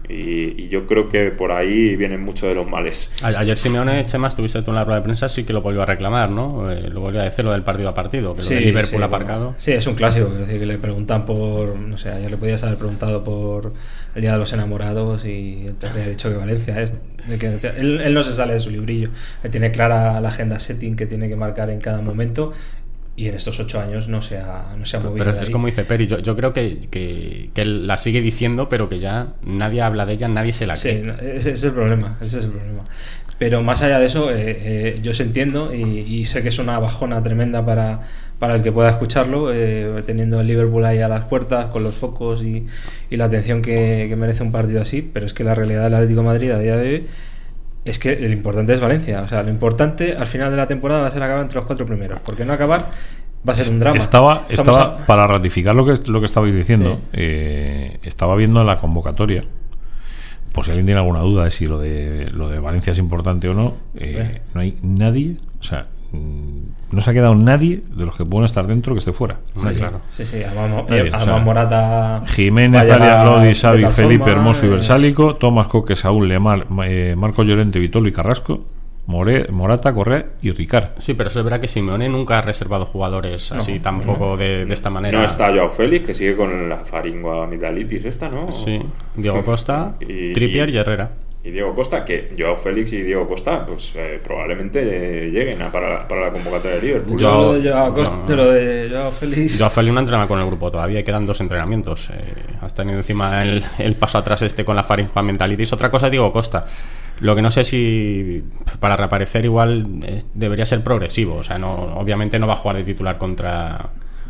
Y, 0.10 0.64
y 0.64 0.70
yo 0.70 0.88
creo 0.88 1.08
que 1.08 1.30
por 1.30 1.52
ahí 1.52 1.96
vienen 1.96 2.24
muchos 2.24 2.50
de 2.50 2.56
los 2.56 2.68
males. 2.68 3.12
Ayer 3.22 3.56
Simeone, 3.58 4.06
Chema, 4.08 4.28
estuviste 4.28 4.64
tú 4.64 4.72
en 4.72 4.76
la 4.76 4.84
rueda 4.84 5.00
de 5.02 5.04
prensa, 5.04 5.30
sí 5.30 5.44
que 5.44 5.54
lo 5.54 5.62
volvió 5.62 5.84
a 5.84 5.86
reclamar, 5.86 6.32
¿no? 6.32 6.72
Eh, 6.72 6.90
lo 6.90 7.02
volvió 7.02 7.22
a 7.22 7.26
decir 7.26 7.46
lo 7.46 7.52
del 7.52 7.62
partido 7.62 7.90
a 7.90 7.94
partido, 7.94 8.34
que 8.36 8.42
lo 8.42 8.50
de 8.50 8.60
Liverpool 8.62 9.00
sí, 9.00 9.04
aparcado. 9.04 9.44
bueno, 9.46 9.56
sí, 9.60 9.72
es 9.72 9.86
un 9.86 9.94
clásico. 9.94 10.28
Es 10.34 10.40
decir, 10.48 10.60
que 10.60 10.66
le 10.66 10.80
preguntan 10.80 11.26
por. 11.26 11.76
No 11.76 11.96
sé, 11.98 12.10
ayer 12.10 12.32
le 12.32 12.38
podías 12.38 12.64
haber 12.64 12.78
preguntado 12.78 13.24
por 13.24 13.72
el 14.16 14.22
Día 14.24 14.32
de 14.32 14.40
los 14.40 14.52
Enamorados 14.52 15.26
y 15.26 15.66
él 15.68 15.76
te 15.76 15.88
habría 15.88 16.08
dicho 16.08 16.30
que 16.32 16.38
Valencia 16.38 16.82
es. 16.82 16.96
de 17.28 17.38
que 17.38 17.50
decía- 17.50 17.74
él, 17.78 18.02
él 18.02 18.14
no 18.16 18.24
se 18.24 18.34
sale 18.34 18.54
de 18.54 18.60
su 18.60 18.72
librillo. 18.72 19.10
Él 19.44 19.52
tiene 19.52 19.70
clara 19.72 20.20
la 20.22 20.30
agenda 20.30 20.60
setting 20.60 20.96
que 20.96 21.06
tiene 21.06 21.30
que 21.30 21.36
marcar 21.36 21.70
en 21.70 21.80
cada 21.82 22.02
momento 22.02 22.52
y 23.20 23.28
en 23.28 23.36
estos 23.36 23.60
ocho 23.60 23.80
años 23.82 24.08
no 24.08 24.22
se 24.22 24.38
ha, 24.38 24.64
no 24.78 24.86
se 24.86 24.96
ha 24.98 25.02
movido. 25.02 25.26
Pero 25.26 25.38
de 25.38 25.44
es 25.44 25.50
como 25.50 25.66
dice 25.68 25.84
Peri, 25.84 26.08
yo, 26.08 26.20
yo 26.20 26.36
creo 26.38 26.54
que, 26.54 26.80
que, 26.90 27.66
la 27.66 27.98
sigue 27.98 28.22
diciendo, 28.22 28.70
pero 28.70 28.88
que 28.88 29.00
ya 29.00 29.34
nadie 29.44 29.82
habla 29.82 30.06
de 30.06 30.14
ella, 30.14 30.28
nadie 30.30 30.54
se 30.54 30.66
la 30.66 30.76
Sí, 30.78 30.90
cree. 30.90 31.04
no, 31.04 31.14
ese, 31.16 31.38
ese 31.38 31.52
es 31.52 31.64
el 31.66 31.74
problema, 31.74 32.18
ese 32.22 32.40
es 32.40 32.46
el 32.46 32.52
problema. 32.52 32.86
Pero 33.38 33.62
más 33.64 33.82
allá 33.82 34.00
de 34.00 34.06
eso, 34.06 34.32
eh, 34.32 34.36
eh, 34.38 35.00
yo 35.02 35.14
se 35.14 35.24
entiendo 35.24 35.74
y, 35.74 35.82
y 36.00 36.26
sé 36.26 36.44
que 36.44 36.50
es 36.50 36.60
una 36.60 36.78
bajona 36.80 37.22
tremenda 37.24 37.66
para, 37.66 38.02
para 38.38 38.56
el 38.56 38.64
que 38.64 38.72
pueda 38.72 38.90
escucharlo, 38.90 39.54
eh, 39.54 40.02
teniendo 40.06 40.40
el 40.42 40.48
Liverpool 40.48 40.84
ahí 40.86 41.00
a 41.00 41.08
las 41.08 41.26
puertas, 41.26 41.68
con 41.68 41.84
los 41.84 41.96
focos 41.96 42.42
y, 42.44 42.68
y 43.10 43.18
la 43.18 43.26
atención 43.26 43.62
que, 43.62 44.06
que 44.10 44.16
merece 44.16 44.44
un 44.44 44.52
partido 44.52 44.82
así, 44.82 45.02
pero 45.02 45.26
es 45.26 45.34
que 45.34 45.44
la 45.44 45.56
realidad 45.56 45.84
del 45.84 45.94
Atlético 45.94 46.22
de 46.22 46.26
Madrid 46.28 46.52
a 46.52 46.60
día 46.60 46.76
de 46.78 46.90
hoy 46.90 47.08
es 47.86 47.98
que 48.00 48.16
lo 48.20 48.30
importante 48.34 48.74
es 48.74 48.80
Valencia. 48.80 49.22
O 49.22 49.28
sea, 49.28 49.44
lo 49.44 49.50
importante 49.50 50.16
al 50.18 50.28
final 50.28 50.52
de 50.52 50.58
la 50.58 50.68
temporada 50.68 51.02
va 51.02 51.08
a 51.08 51.12
ser 51.12 51.24
acabar 51.24 51.42
entre 51.44 51.56
los 51.58 51.66
cuatro 51.66 51.86
primeros, 51.86 52.20
porque 52.26 52.46
no 52.46 52.54
acabar 52.54 52.92
va 53.48 53.54
a 53.54 53.56
ser 53.56 53.70
un 53.70 53.80
drama. 53.80 53.98
Estaba, 53.98 54.46
Estamos 54.50 54.76
estaba 54.78 55.04
a- 55.04 55.06
para 55.06 55.26
ratificar 55.28 55.76
lo 55.76 55.86
que, 55.86 55.94
lo 56.12 56.20
que 56.20 56.26
estabais 56.26 56.54
diciendo, 56.54 56.96
Sí. 57.02 57.08
eh, 57.14 58.00
estaba 58.04 58.36
viendo 58.36 58.64
la 58.64 58.76
convocatoria. 58.76 59.44
Por 60.54 60.66
si 60.66 60.72
alguien 60.72 60.88
tiene 60.88 61.00
alguna 61.00 61.20
duda 61.22 61.44
de 61.46 61.52
si 61.52 61.68
lo 61.68 61.80
de 61.80 62.28
lo 62.34 62.50
de 62.50 62.60
Valencia 62.60 62.92
es 62.92 62.98
importante 63.00 63.48
o 63.48 63.54
no, 63.54 63.76
eh, 63.96 64.42
no 64.54 64.62
hay 64.62 64.78
nadie, 64.82 65.38
o 65.60 65.64
sea, 65.64 65.88
no 66.12 67.02
se 67.02 67.12
ha 67.12 67.14
quedado 67.14 67.36
nadie 67.36 67.82
de 67.96 68.06
los 68.06 68.16
que 68.18 68.24
pueden 68.24 68.46
estar 68.46 68.66
dentro 68.68 68.94
que 68.96 69.00
esté 69.00 69.14
fuera. 69.14 69.38
Sí, 69.56 69.68
sí, 69.74 69.76
claro. 69.80 70.02
Sí, 70.12 70.26
sí, 70.26 70.44
además, 70.44 70.70
Mo- 70.70 70.86
Nadie, 70.90 71.02
eh, 71.02 71.12
o 71.12 71.16
además 71.16 71.24
sea, 71.36 71.38
Morata. 71.46 72.24
Jiménez, 72.28 72.76
va 72.76 72.80
a 72.80 72.96
Arias 72.96 73.00
llegar 73.00 73.26
Lodi, 73.28 73.56
Xavi, 73.56 73.86
Felipe, 73.86 74.18
forma, 74.24 74.32
Hermoso 74.38 74.66
y 74.66 74.68
eh, 74.68 74.72
Versálico, 74.72 75.36
Tomás 75.36 75.68
Coque, 75.68 75.96
Saúl, 75.96 76.28
Lemar, 76.28 76.66
eh, 76.86 77.16
Marco 77.18 77.44
Llorente, 77.44 77.78
Vitolo 77.80 78.08
y 78.08 78.12
Carrasco, 78.12 78.66
More, 79.06 79.48
Morata, 79.52 79.92
Correa 79.94 80.26
y 80.42 80.52
Ricard. 80.52 80.90
Sí, 80.98 81.14
pero 81.16 81.30
eso 81.30 81.40
es 81.40 81.44
verdad 81.46 81.60
que 81.62 81.68
Simeone 81.68 82.10
nunca 82.10 82.38
ha 82.40 82.42
reservado 82.42 82.86
jugadores 82.86 83.52
así 83.52 83.80
tampoco 83.80 84.38
de, 84.38 84.66
de 84.66 84.74
esta 84.74 84.90
manera. 84.90 85.18
No 85.20 85.26
está 85.26 85.48
Joao 85.52 85.70
Félix, 85.72 86.06
que 86.08 86.14
sigue 86.14 86.36
con 86.36 86.70
la 86.70 86.78
faringoamigdalitis 86.78 88.06
esta, 88.06 88.30
¿no? 88.30 88.52
Sí, 88.52 88.80
Diego 89.16 89.44
Costa, 89.46 89.96
Y- 90.00 90.34
Trippier 90.34 90.70
y, 90.70 90.74
y- 90.74 90.78
Herrera. 90.78 91.12
Y 91.42 91.52
Diego 91.52 91.74
Costa, 91.74 92.04
que 92.04 92.34
Joao 92.38 92.58
Félix 92.58 92.92
y 92.92 93.02
Diego 93.02 93.26
Costa, 93.26 93.66
pues 93.66 93.94
eh, 93.96 94.20
probablemente 94.22 94.82
eh, 94.82 95.30
lleguen 95.32 95.62
a- 95.62 95.72
para, 95.72 95.90
la- 95.90 96.08
para 96.08 96.22
la 96.26 96.32
convocatoria 96.34 96.76
de 96.78 96.82
Liverpool. 96.86 97.18
Yo- 97.18 97.32
lo 97.38 97.54
de 97.54 97.72
Joao 97.72 97.94
Costa, 97.94 98.16
no. 98.28 98.36
lo 98.36 98.52
de 98.52 98.90
Joao 98.92 99.12
Félix. 99.12 99.58
Yo 99.58 99.66
a 99.66 99.70
Feli 99.70 99.90
no 99.92 100.02
entrena 100.02 100.28
con 100.28 100.38
el 100.40 100.46
grupo 100.46 100.70
todavía, 100.70 101.02
quedan 101.04 101.26
dos 101.26 101.40
entrenamientos. 101.40 102.10
Eh, 102.10 102.34
has 102.62 102.74
tenido 102.74 102.98
encima 102.98 103.42
el, 103.44 103.64
el 103.78 103.96
paso 103.96 104.18
atrás 104.18 104.42
este 104.42 104.66
con 104.66 104.76
la 104.76 104.84
faringe 104.84 105.22
mentalitis. 105.22 105.72
Otra 105.72 105.90
cosa, 105.90 106.10
Diego 106.10 106.34
Costa. 106.34 106.66
Lo 107.22 107.36
que 107.36 107.42
no 107.42 107.52
sé 107.52 107.64
si 107.64 108.44
para 108.82 108.98
reaparecer 108.98 109.46
igual 109.46 109.86
eh, 110.04 110.22
debería 110.34 110.66
ser 110.66 110.84
progresivo. 110.84 111.36
O 111.38 111.44
sea, 111.44 111.58
no, 111.58 111.72
obviamente 111.96 112.38
no 112.38 112.48
va 112.48 112.54
a 112.54 112.58
jugar 112.58 112.76
de 112.78 112.84
titular 112.84 113.18
contra, 113.18 113.90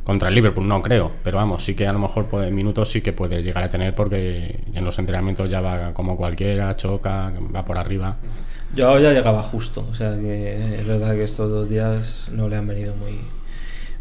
contra 0.10 0.30
el 0.30 0.34
Liverpool, 0.34 0.68
no 0.68 0.82
creo. 0.82 1.12
Pero 1.24 1.38
vamos, 1.38 1.64
sí 1.64 1.76
que 1.76 1.86
a 1.86 1.94
lo 1.94 2.00
mejor 2.00 2.26
puede, 2.26 2.50
minutos 2.50 2.90
sí 2.90 3.02
que 3.02 3.14
puede 3.14 3.44
llegar 3.44 3.64
a 3.64 3.70
tener 3.70 3.94
porque 3.94 4.60
en 4.74 4.84
los 4.84 4.98
entrenamientos 4.98 5.48
ya 5.52 5.62
va 5.62 5.94
como 5.94 6.18
cualquiera, 6.18 6.76
choca, 6.76 7.32
va 7.56 7.64
por 7.64 7.78
arriba. 7.78 8.18
Joao 8.76 8.98
ya 8.98 9.12
llegaba 9.12 9.44
justo. 9.44 9.86
O 9.88 9.94
sea 9.94 10.18
que 10.20 10.80
es 10.80 10.88
verdad 10.88 11.14
que 11.14 11.24
estos 11.24 11.52
dos 11.52 11.70
días 11.70 12.28
no 12.32 12.50
le 12.50 12.56
han 12.56 12.66
venido 12.66 12.96
muy, 12.96 13.20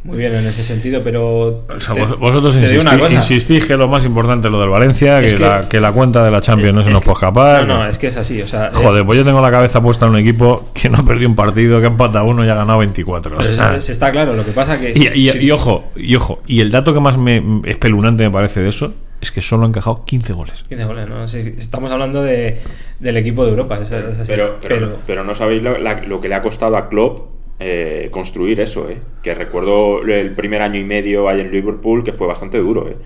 muy 0.08 0.18
bien 0.18 0.34
en 0.34 0.46
ese 0.46 0.62
sentido. 0.64 1.02
Pero. 1.04 1.64
O 1.68 1.78
sea, 1.78 1.94
te- 1.94 2.00
vosotros 2.16 2.54
te 2.54 2.68
digo 2.68 2.82
una 2.82 2.92
insistí- 2.94 2.98
cosa. 3.00 3.14
insistís 3.14 3.64
que 3.66 3.76
lo 3.76 3.86
más 3.88 4.04
importante 4.04 4.48
es 4.48 4.52
lo 4.52 4.60
del 4.60 4.70
Valencia, 4.70 5.20
que, 5.20 5.26
Es 5.26 5.34
que- 5.34 5.40
la, 5.42 5.60
que 5.60 5.80
la 5.80 5.92
cuenta 5.92 6.24
de 6.24 6.30
la 6.30 6.40
Champions 6.40 6.74
no 6.74 6.82
se 6.82 6.90
nos 6.90 7.02
puede 7.02 7.14
escapar. 7.14 7.66
No, 7.66 7.78
no, 7.78 7.86
es 7.88 7.98
que 7.98 8.08
es 8.08 8.16
así. 8.16 8.42
O 8.42 8.48
sea, 8.48 8.70
Joder, 8.72 9.02
eh, 9.02 9.04
pues 9.04 9.18
yo 9.18 9.24
tengo 9.24 9.40
la 9.40 9.50
cabeza 9.50 9.80
puesta 9.80 10.06
en 10.06 10.12
un 10.12 10.18
equipo 10.18 10.70
que 10.74 10.88
no 10.88 10.98
ha 10.98 11.04
perdido 11.04 11.28
un 11.28 11.36
partido, 11.36 11.78
que 11.80 11.86
ha 11.86 11.90
empatado 11.90 12.24
uno 12.24 12.44
y 12.44 12.48
ha 12.48 12.54
ganado 12.54 12.78
24. 12.78 13.34
O 13.34 13.38
pues, 13.38 13.58
es- 13.58 13.88
está 13.90 14.10
claro. 14.10 14.34
Lo 14.34 14.44
que 14.44 14.52
pasa 14.52 14.80
que. 14.80 14.90
y, 14.94 15.06
y- 15.14 15.28
si- 15.28 15.38
y 15.38 15.50
ojo, 15.50 15.84
y 15.94 16.16
ojo, 16.16 16.40
y 16.46 16.60
el 16.60 16.70
dato 16.70 16.92
que 16.94 17.00
más 17.00 17.16
me 17.18 17.42
espeluznante 17.66 18.24
me 18.24 18.30
parece 18.30 18.60
de 18.60 18.70
eso 18.70 18.94
es 19.20 19.32
que 19.32 19.40
solo 19.40 19.64
han 19.64 19.70
encajado 19.70 20.04
15 20.04 20.32
goles. 20.32 20.64
15 20.68 20.84
goles, 20.84 21.08
¿no? 21.08 21.24
Estamos 21.24 21.90
hablando 21.90 22.22
de, 22.22 22.58
del 23.00 23.16
equipo 23.16 23.44
de 23.44 23.50
Europa. 23.50 23.78
es- 23.82 23.90
es 23.92 24.18
así. 24.18 24.22
Pero, 24.32 24.58
pero, 24.62 24.96
pero 25.06 25.24
no 25.24 25.34
sabéis 25.34 25.62
lo, 25.62 25.76
la- 25.76 26.00
lo 26.02 26.20
que 26.20 26.28
le 26.28 26.34
ha 26.36 26.40
costado 26.42 26.76
a 26.76 26.88
Klopp 26.88 27.37
eh, 27.60 28.08
construir 28.10 28.60
eso, 28.60 28.88
¿eh? 28.88 28.98
Que 29.22 29.34
recuerdo 29.34 30.02
el 30.02 30.30
primer 30.32 30.62
año 30.62 30.78
y 30.80 30.84
medio 30.84 31.28
ahí 31.28 31.40
en 31.40 31.50
Liverpool 31.50 32.02
que 32.04 32.12
fue 32.12 32.26
bastante 32.26 32.58
duro, 32.58 32.88
¿eh? 32.88 32.96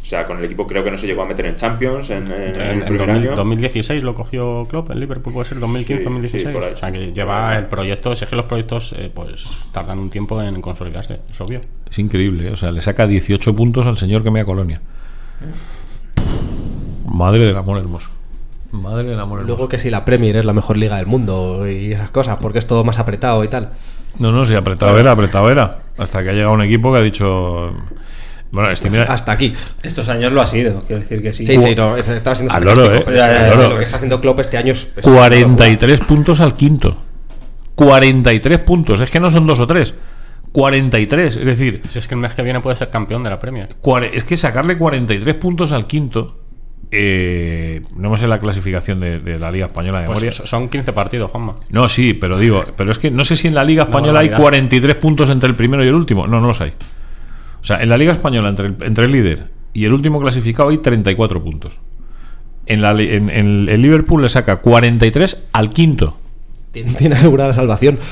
O 0.00 0.04
sea, 0.08 0.24
con 0.26 0.38
el 0.38 0.44
equipo 0.44 0.66
creo 0.66 0.82
que 0.84 0.90
no 0.90 0.96
se 0.96 1.06
llegó 1.06 1.22
a 1.22 1.26
meter 1.26 1.44
en 1.46 1.56
Champions 1.56 2.08
en, 2.08 2.28
en- 2.28 2.32
en 2.32 2.60
En, 2.60 2.60
el 2.60 2.72
en 2.72 2.78
primer 2.80 2.98
2000 3.08 3.16
año. 3.28 3.36
2016 3.36 4.02
lo 4.04 4.14
cogió 4.14 4.66
Klopp 4.70 4.90
en 4.92 5.00
Liverpool, 5.00 5.32
puede 5.34 5.48
ser 5.48 5.58
2015-2016. 5.58 6.28
Sí, 6.28 6.38
sí, 6.38 6.46
o 6.46 6.76
sea 6.76 6.92
que 6.92 7.12
lleva 7.12 7.58
el 7.58 7.66
proyecto, 7.66 8.12
es 8.12 8.24
que 8.24 8.36
los 8.36 8.44
proyectos 8.46 8.92
eh, 8.96 9.10
pues 9.12 9.44
tardan 9.72 9.98
un 9.98 10.08
tiempo 10.08 10.40
en 10.40 10.62
consolidarse, 10.62 11.18
es 11.30 11.40
obvio. 11.40 11.60
Es 11.90 11.98
increíble, 11.98 12.48
¿eh? 12.48 12.52
o 12.52 12.56
sea, 12.56 12.70
le 12.70 12.80
saca 12.80 13.06
18 13.06 13.54
puntos 13.56 13.86
al 13.86 13.98
señor 13.98 14.22
que 14.22 14.30
me 14.30 14.40
a 14.40 14.44
Colonia. 14.44 14.80
Madre 17.12 17.44
del 17.44 17.56
amor 17.56 17.78
hermoso. 17.78 18.08
Madre 18.70 19.04
del 19.08 19.18
amor. 19.18 19.44
Luego 19.46 19.68
que 19.68 19.78
si 19.78 19.88
la 19.90 20.04
Premier 20.04 20.36
es 20.36 20.44
la 20.44 20.52
mejor 20.52 20.76
liga 20.76 20.96
del 20.96 21.06
mundo 21.06 21.66
y 21.68 21.92
esas 21.92 22.10
cosas, 22.10 22.38
porque 22.40 22.58
es 22.58 22.66
todo 22.66 22.84
más 22.84 22.98
apretado 22.98 23.42
y 23.44 23.48
tal. 23.48 23.70
No, 24.18 24.30
no, 24.32 24.44
sí, 24.44 24.54
apretado 24.54 24.98
era, 24.98 25.12
apretado 25.12 25.50
era. 25.50 25.78
Hasta 25.96 26.22
que 26.22 26.30
ha 26.30 26.32
llegado 26.32 26.52
un 26.52 26.62
equipo 26.62 26.92
que 26.92 26.98
ha 26.98 27.02
dicho. 27.02 27.72
Bueno, 28.50 28.70
este 28.70 28.88
mira. 28.90 29.04
Hasta 29.04 29.32
aquí. 29.32 29.54
Estos 29.82 30.08
años 30.08 30.32
lo 30.32 30.40
ha 30.40 30.46
sido. 30.46 30.80
Quiero 30.80 31.00
decir 31.00 31.22
que 31.22 31.32
sí. 31.32 31.46
Sí, 31.46 31.56
sí, 31.58 31.74
no, 31.74 31.96
es- 31.96 32.08
estaba 32.08 32.34
siendo 32.34 32.54
Al 32.54 32.64
loro, 32.64 32.94
¿eh? 32.94 33.02
Ya, 33.06 33.48
ya, 33.48 33.54
lo 33.54 33.76
que 33.76 33.82
está 33.84 33.90
es- 33.90 33.94
haciendo 33.94 34.20
Klopp 34.20 34.40
este 34.40 34.56
año 34.58 34.72
es... 34.72 34.90
es 34.96 35.04
43 35.04 36.00
puntos 36.00 36.40
al 36.40 36.54
quinto. 36.54 36.96
43 37.74 38.58
puntos. 38.60 39.00
Es 39.00 39.10
que 39.10 39.20
no 39.20 39.30
son 39.30 39.46
dos 39.46 39.60
o 39.60 39.66
tres. 39.66 39.94
43. 40.52 41.36
Es 41.36 41.46
decir, 41.46 41.82
Si 41.86 41.98
es 41.98 42.08
que 42.08 42.14
el 42.14 42.20
mes 42.20 42.34
que 42.34 42.42
viene 42.42 42.60
puede 42.60 42.76
ser 42.76 42.90
campeón 42.90 43.22
de 43.22 43.30
la 43.30 43.38
Premier. 43.38 43.76
es 44.12 44.24
que 44.24 44.36
sacarle 44.36 44.76
43 44.78 45.34
puntos 45.36 45.72
al 45.72 45.86
quinto. 45.86 46.38
Eh, 46.90 47.82
no 47.96 48.10
me 48.10 48.18
sé 48.18 48.26
la 48.28 48.40
clasificación 48.40 49.00
de, 49.00 49.18
de 49.20 49.38
la 49.38 49.50
Liga 49.50 49.66
Española 49.66 50.00
de 50.00 50.06
Pues 50.06 50.18
memoria. 50.18 50.32
so- 50.32 50.46
son 50.46 50.68
15 50.68 50.92
partidos, 50.92 51.30
Juanma. 51.30 51.54
No, 51.70 51.88
sí, 51.88 52.14
pero 52.14 52.38
digo, 52.38 52.64
pero 52.76 52.90
es 52.90 52.98
que 52.98 53.10
no 53.10 53.24
sé 53.24 53.36
si 53.36 53.48
en 53.48 53.54
la 53.54 53.64
Liga 53.64 53.82
Española 53.88 54.20
hay 54.20 54.28
barbaridad. 54.28 54.42
43 54.68 54.94
puntos 54.96 55.30
entre 55.30 55.48
el 55.48 55.54
primero 55.54 55.84
y 55.84 55.88
el 55.88 55.94
último. 55.94 56.26
No, 56.26 56.40
no 56.40 56.48
los 56.48 56.60
hay. 56.60 56.72
O 57.60 57.64
sea, 57.64 57.82
en 57.82 57.88
la 57.88 57.98
Liga 57.98 58.12
Española, 58.12 58.48
entre 58.48 58.66
el, 58.68 58.76
entre 58.80 59.04
el 59.06 59.12
líder 59.12 59.46
y 59.74 59.84
el 59.84 59.92
último 59.92 60.20
clasificado, 60.20 60.70
hay 60.70 60.78
34 60.78 61.42
puntos. 61.42 61.78
en, 62.66 62.80
la, 62.82 62.92
en 62.92 63.28
el 63.30 63.80
Liverpool 63.82 64.22
le 64.22 64.28
saca 64.28 64.56
43 64.56 65.48
al 65.52 65.70
quinto. 65.70 66.16
Tiene, 66.72 66.92
tiene 66.94 67.14
asegurada 67.14 67.48
la 67.48 67.54
salvación. 67.54 67.98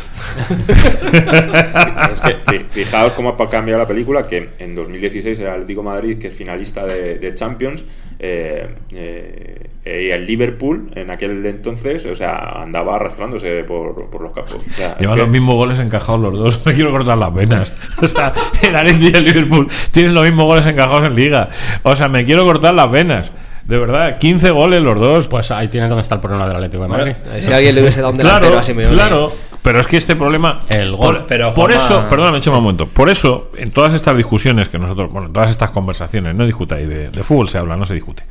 Es 2.13 2.21
que 2.21 2.37
fi- 2.47 2.65
fijaos 2.71 3.13
cómo 3.13 3.31
ha 3.39 3.49
cambiado 3.51 3.81
la 3.81 3.89
película, 3.89 4.27
que 4.27 4.51
en 4.59 4.75
2016 4.75 5.39
el 5.41 5.49
Atlético 5.49 5.83
de 5.83 5.85
Madrid, 5.87 6.19
que 6.19 6.29
es 6.29 6.35
finalista 6.35 6.87
de, 6.87 7.19
de 7.19 7.35
Champions, 7.35 7.85
eh, 8.19 8.67
eh, 8.93 9.69
y 9.85 10.11
el 10.11 10.25
Liverpool 10.27 10.91
en 10.95 11.11
aquel 11.11 11.45
entonces, 11.47 12.05
o 12.07 12.17
sea, 12.17 12.63
andaba 12.63 12.97
arrastrándose 12.97 13.63
por, 13.65 14.09
por 14.11 14.23
los 14.23 14.33
campos. 14.33 14.55
O 14.69 14.73
sea, 14.73 14.97
Llevan 14.99 15.17
que- 15.17 15.21
los 15.23 15.31
mismos 15.31 15.55
goles 15.57 15.79
encajados 15.79 16.21
los 16.21 16.33
dos. 16.35 16.67
Me 16.67 16.75
quiero 16.75 16.91
cortar 16.91 17.19
las 17.19 17.33
venas. 17.35 17.73
O 18.03 18.07
sea, 18.09 18.33
el 18.63 18.77
Atleti 18.77 19.09
y 19.09 19.17
el 19.17 19.25
Liverpool 19.25 19.69
tienen 19.93 20.15
los 20.15 20.25
mismos 20.25 20.47
goles 20.47 20.67
encajados 20.67 21.05
en 21.07 21.15
liga. 21.15 21.49
O 21.83 21.95
sea, 21.97 22.09
me 22.09 22.25
quiero 22.25 22.45
cortar 22.45 22.75
las 22.75 22.91
venas. 22.91 23.33
De 23.67 23.79
verdad, 23.79 24.19
15 24.19 24.51
goles 24.51 24.81
los 24.81 24.99
dos. 24.99 25.27
Pues 25.29 25.51
ahí 25.51 25.69
tienes 25.69 25.89
donde 25.89 26.03
está 26.03 26.17
el 26.17 26.21
problema 26.21 26.47
del 26.47 26.57
Atlético 26.57 26.83
de 26.85 26.89
Madrid. 26.89 27.13
Si 27.41 27.53
alguien 27.53 27.75
le 27.75 27.81
hubiese 27.83 28.01
dado 28.01 28.13
un 28.13 28.19
delantero 28.19 28.47
Claro, 28.49 28.59
a 28.61 28.63
Simeone. 28.63 28.95
claro. 28.95 29.33
Pero 29.63 29.81
es 29.81 29.89
que 29.89 29.97
este 29.97 30.15
problema. 30.15 30.61
El 30.69 30.95
gol. 30.95 31.17
Por, 31.17 31.27
Pero, 31.27 31.53
por 31.53 31.71
Juanma- 31.73 31.77
eso, 31.85 32.07
perdóname, 32.09 32.39
échame 32.39 32.57
un 32.59 32.63
momento. 32.63 32.87
Por 32.87 33.09
eso, 33.11 33.51
en 33.57 33.73
todas 33.73 33.95
estas 33.95 34.17
discusiones 34.17 34.69
que 34.69 34.79
nosotros. 34.79 35.11
Bueno, 35.11 35.27
en 35.27 35.33
todas 35.33 35.51
estas 35.51 35.73
conversaciones, 35.73 36.37
no 36.37 36.47
discutáis. 36.47 36.89
De, 36.89 37.11
de 37.11 37.23
fútbol 37.25 37.49
se 37.49 37.59
habla, 37.59 37.77
no 37.77 37.85
se 37.87 37.95
discute. 37.95 38.23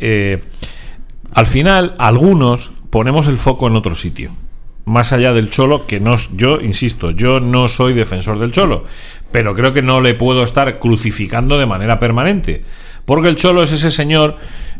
Eh, 0.00 0.42
al 1.32 1.46
final, 1.46 1.94
algunos 1.96 2.72
ponemos 2.90 3.26
el 3.28 3.38
foco 3.38 3.66
en 3.68 3.76
otro 3.76 3.94
sitio. 3.94 4.32
Más 4.84 5.12
allá 5.14 5.32
del 5.32 5.48
Cholo, 5.50 5.86
que 5.86 5.98
no, 5.98 6.14
yo 6.34 6.60
insisto, 6.60 7.10
yo 7.10 7.40
no 7.40 7.68
soy 7.68 7.92
defensor 7.94 8.38
del 8.38 8.52
Cholo, 8.52 8.84
pero 9.32 9.54
creo 9.54 9.72
que 9.72 9.82
no 9.82 10.00
le 10.00 10.14
puedo 10.14 10.42
estar 10.44 10.78
crucificando 10.78 11.58
de 11.58 11.66
manera 11.66 11.98
permanente. 11.98 12.62
Porque 13.04 13.28
el 13.28 13.36
Cholo 13.36 13.62
es 13.62 13.72
ese 13.72 13.90
señor 13.90 14.36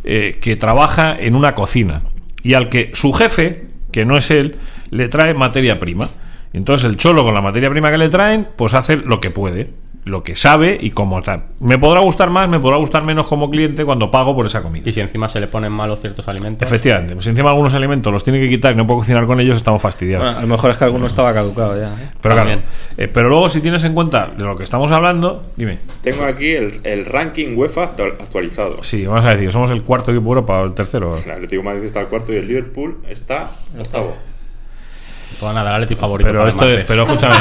eh, 0.06 0.38
que 0.40 0.56
trabaja 0.56 1.16
en 1.18 1.34
una 1.34 1.54
cocina 1.54 2.02
y 2.42 2.54
al 2.54 2.68
que 2.68 2.92
su 2.94 3.12
jefe, 3.12 3.66
que 3.90 4.04
no 4.04 4.16
es 4.16 4.30
él, 4.30 4.56
le 4.90 5.08
trae 5.08 5.34
materia 5.34 5.80
prima. 5.80 6.10
Entonces 6.52 6.88
el 6.88 6.96
Cholo 6.96 7.24
con 7.24 7.34
la 7.34 7.40
materia 7.42 7.68
prima 7.68 7.90
que 7.90 7.98
le 7.98 8.08
traen, 8.08 8.46
pues 8.56 8.72
hace 8.74 8.96
lo 8.96 9.20
que 9.20 9.30
puede, 9.30 9.70
lo 10.06 10.22
que 10.22 10.36
sabe 10.36 10.78
y 10.80 10.92
como 10.92 11.20
tal. 11.20 11.42
Me 11.58 11.78
podrá 11.78 11.98
gustar 12.00 12.30
más, 12.30 12.48
me 12.48 12.60
podrá 12.60 12.76
gustar 12.76 13.02
menos 13.02 13.26
como 13.26 13.50
cliente 13.50 13.84
cuando 13.84 14.08
pago 14.08 14.36
por 14.36 14.46
esa 14.46 14.62
comida. 14.62 14.88
Y 14.88 14.92
si 14.92 15.00
encima 15.00 15.28
se 15.28 15.40
le 15.40 15.48
ponen 15.48 15.72
malos 15.72 16.00
ciertos 16.00 16.28
alimentos. 16.28 16.66
Efectivamente, 16.66 17.14
pues 17.14 17.24
si 17.24 17.30
encima 17.30 17.50
algunos 17.50 17.74
alimentos 17.74 18.12
los 18.12 18.22
tiene 18.22 18.38
que 18.40 18.48
quitar 18.48 18.72
y 18.72 18.76
no 18.76 18.86
puedo 18.86 19.00
cocinar 19.00 19.26
con 19.26 19.40
ellos, 19.40 19.56
estamos 19.56 19.82
fastidiados. 19.82 20.24
Bueno, 20.24 20.38
a 20.38 20.42
lo 20.42 20.46
mejor 20.46 20.70
es 20.70 20.78
que 20.78 20.84
alguno 20.84 21.08
estaba 21.08 21.34
caducado 21.34 21.76
ya. 21.76 21.88
¿eh? 22.00 22.08
pero 22.22 22.34
claro, 22.36 22.60
eh, 22.96 23.08
pero 23.12 23.28
luego 23.28 23.48
si 23.48 23.60
tienes 23.60 23.82
en 23.82 23.94
cuenta 23.94 24.28
de 24.36 24.44
lo 24.44 24.54
que 24.54 24.62
estamos 24.62 24.92
hablando, 24.92 25.42
dime. 25.56 25.78
Tengo 26.02 26.24
aquí 26.24 26.52
el, 26.52 26.78
el 26.84 27.04
ranking 27.04 27.56
UEFA 27.56 27.96
actu- 27.96 28.12
actualizado. 28.20 28.84
Sí, 28.84 29.04
vamos 29.06 29.26
a 29.26 29.34
decir, 29.34 29.50
somos 29.50 29.72
el 29.72 29.82
cuarto 29.82 30.12
equipo 30.12 30.26
de 30.26 30.28
Europa 30.40 30.62
el 30.62 30.72
tercero. 30.72 31.18
El 31.24 31.30
Atlético 31.32 31.62
de 31.62 31.68
Madrid 31.68 31.84
está 31.84 31.98
al 31.98 32.06
cuarto 32.06 32.32
y 32.32 32.36
el 32.36 32.46
Liverpool 32.46 32.98
está 33.10 33.50
octavo. 33.76 34.14
Pues 35.40 35.54
nada, 35.54 35.70
el 35.70 35.82
Atleti 35.82 35.94
favorito. 36.00 36.26
Pero 36.28 36.38
para 36.40 36.48
esto 36.50 36.68
es- 36.68 36.84
pero 36.86 37.02
escúchame, 37.04 37.34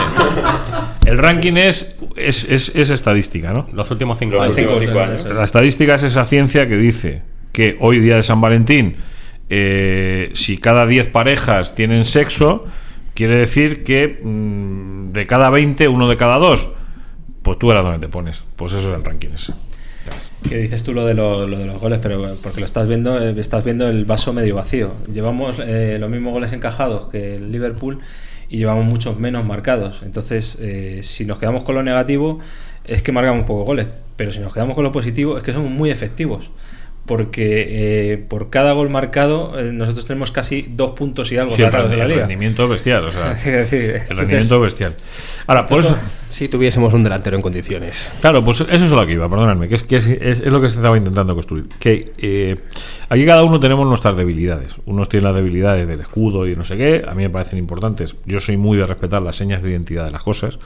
el 1.05 1.17
ranking 1.17 1.53
es, 1.53 1.95
es, 2.15 2.43
es, 2.49 2.71
es 2.75 2.89
estadística, 2.89 3.53
¿no? 3.53 3.67
Los 3.73 3.89
últimos 3.91 4.17
cinco 4.19 4.36
Los 4.36 4.43
años. 4.45 4.58
últimos 4.58 4.79
cinco 4.79 4.91
cinco 4.93 5.05
años, 5.05 5.23
años. 5.25 5.36
La 5.38 5.43
estadística 5.43 5.95
es 5.95 6.03
esa 6.03 6.25
ciencia 6.25 6.67
que 6.67 6.75
dice 6.77 7.21
que 7.53 7.77
hoy 7.79 7.99
día 7.99 8.17
de 8.17 8.23
San 8.23 8.41
Valentín, 8.41 8.97
eh, 9.49 10.31
si 10.34 10.58
cada 10.58 10.86
10 10.88 11.08
parejas 11.10 11.75
tienen 11.75 12.05
sexo, 12.05 12.65
quiere 13.13 13.36
decir 13.38 13.84
que 13.84 14.19
mm, 14.23 15.12
de 15.13 15.27
cada 15.27 15.49
20, 15.49 15.88
uno 15.88 16.10
de 16.10 16.17
cada 16.17 16.38
dos. 16.38 16.67
Pues 17.43 17.60
tú 17.60 17.69
eras 17.69 17.84
donde 17.84 17.99
te 17.99 18.12
pones. 18.12 18.43
Pues 18.55 18.73
eso 18.73 18.89
es 18.91 18.97
el 18.97 19.03
ranking 19.05 19.29
ese. 19.36 19.53
Que 20.49 20.58
dices 20.58 20.84
tú 20.84 20.93
lo 20.93 21.05
de, 21.05 21.15
lo, 21.15 21.47
de 21.47 21.65
los 21.65 21.79
goles, 21.79 21.99
pero 22.01 22.38
porque 22.41 22.60
lo 22.60 22.65
estás 22.65 22.88
viendo, 22.88 23.19
eh, 23.19 23.34
estás 23.38 23.63
viendo 23.63 23.88
el 23.88 24.05
vaso 24.05 24.31
medio 24.31 24.55
vacío. 24.55 24.93
Llevamos 25.12 25.60
eh, 25.60 25.97
los 25.99 26.10
mismos 26.10 26.34
goles 26.34 26.53
encajados 26.53 27.10
que 27.10 27.36
el 27.36 27.51
Liverpool 27.51 27.99
y 28.47 28.58
llevamos 28.58 28.86
muchos 28.86 29.19
menos 29.19 29.43
marcados. 29.43 30.01
Entonces, 30.03 30.58
eh, 30.62 30.99
si 31.01 31.25
nos 31.25 31.39
quedamos 31.39 31.63
con 31.63 31.75
lo 31.75 31.84
negativo, 31.84 32.39
es 32.84 33.01
que 33.01 33.12
marcamos 33.12 33.45
pocos 33.45 33.65
goles. 33.65 33.88
Pero 34.15 34.31
si 34.31 34.39
nos 34.39 34.53
quedamos 34.53 34.75
con 34.75 34.84
lo 34.84 34.91
positivo, 34.91 35.38
es 35.38 35.43
que 35.43 35.51
somos 35.51 35.71
muy 35.71 35.89
efectivos. 35.89 36.51
Porque 37.06 38.13
eh, 38.13 38.18
por 38.18 38.50
cada 38.50 38.72
gol 38.72 38.89
marcado, 38.89 39.60
eh, 39.60 39.72
nosotros 39.72 40.06
tenemos 40.06 40.32
casi 40.32 40.65
dos 40.70 40.91
puntos 40.91 41.32
y 41.32 41.38
algo 41.38 41.56
Sí, 41.56 41.62
el, 41.62 41.72
de 41.72 41.98
la 41.98 42.06
liga. 42.08 42.20
rendimiento 42.22 42.63
es 42.63 42.70
bestial. 42.72 43.06
O 43.06 43.12
sea, 43.12 43.30
decir, 43.46 44.02
el 44.10 44.18
rendimiento 44.18 44.56
es 44.56 44.62
bestial. 44.62 44.96
Ahora, 45.46 45.68
por 45.68 45.82
eso. 45.82 45.96
Si 46.32 46.50
tuviésemos 46.50 46.94
un 46.96 47.04
delantero 47.04 47.36
en 47.38 47.41
condiciones. 47.44 48.12
Claro, 48.20 48.44
pues 48.44 48.60
eso 48.62 48.86
es 48.86 48.91
lo 48.91 49.06
que 49.06 49.13
iba, 49.13 49.30
perdonadme, 49.30 49.70
que 49.70 49.76
es, 49.76 49.84
que 49.84 49.98
es, 49.98 50.08
es- 50.08 50.39
es 50.41 50.52
lo 50.52 50.60
que 50.60 50.68
se 50.68 50.78
estaba 50.78 50.98
intentando 50.98 51.34
construir. 51.36 51.65
Que 51.80 52.12
eh, 52.18 52.58
aquí 53.08 53.26
cada 53.26 53.44
uno 53.44 53.60
tenemos 53.60 53.88
nuestras 53.88 54.18
debilidades. 54.18 54.76
Unos 54.86 55.08
tienen 55.08 55.26
las 55.26 55.36
debilidades 55.36 55.88
del 55.88 56.02
escudo 56.02 56.46
y 56.48 56.56
no 56.56 56.65
sé 56.65 56.76
qué, 56.76 57.06
a 57.08 57.13
mí 57.13 57.22
me 57.24 57.30
parecen 57.30 57.60
importantes. 57.60 58.15
Yo 58.26 58.39
soy 58.41 58.58
muy 58.58 58.78
de 58.78 58.86
respetar 58.86 59.22
las 59.22 59.36
señas 59.38 59.62
de 59.62 59.70
identidad 59.70 60.04
de 60.06 60.12
las 60.12 60.24
cosas. 60.24 60.60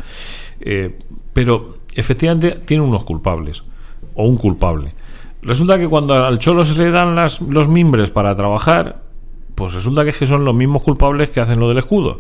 Eh, 0.62 0.96
pero 1.34 1.80
efectivamente 1.94 2.58
tiene 2.66 2.82
unos 2.82 3.04
culpables, 3.04 3.62
o 4.16 4.26
un 4.26 4.38
culpable. 4.38 4.94
Resulta 5.42 5.78
que 5.78 5.88
cuando 5.88 6.14
al 6.14 6.38
cholo 6.38 6.66
se 6.66 6.78
le 6.78 6.92
dan 6.92 7.16
las, 7.16 7.42
los 7.42 7.68
mimbres 7.68 8.12
para 8.12 8.36
trabajar, 8.36 9.02
pues 9.56 9.74
resulta 9.74 10.04
que, 10.04 10.10
es 10.10 10.18
que 10.18 10.26
son 10.26 10.44
los 10.44 10.56
mismos 10.56 10.84
culpables 10.84 11.30
que 11.30 11.40
hacen 11.40 11.60
lo 11.60 11.70
del 11.70 11.78
escudo. 11.78 12.20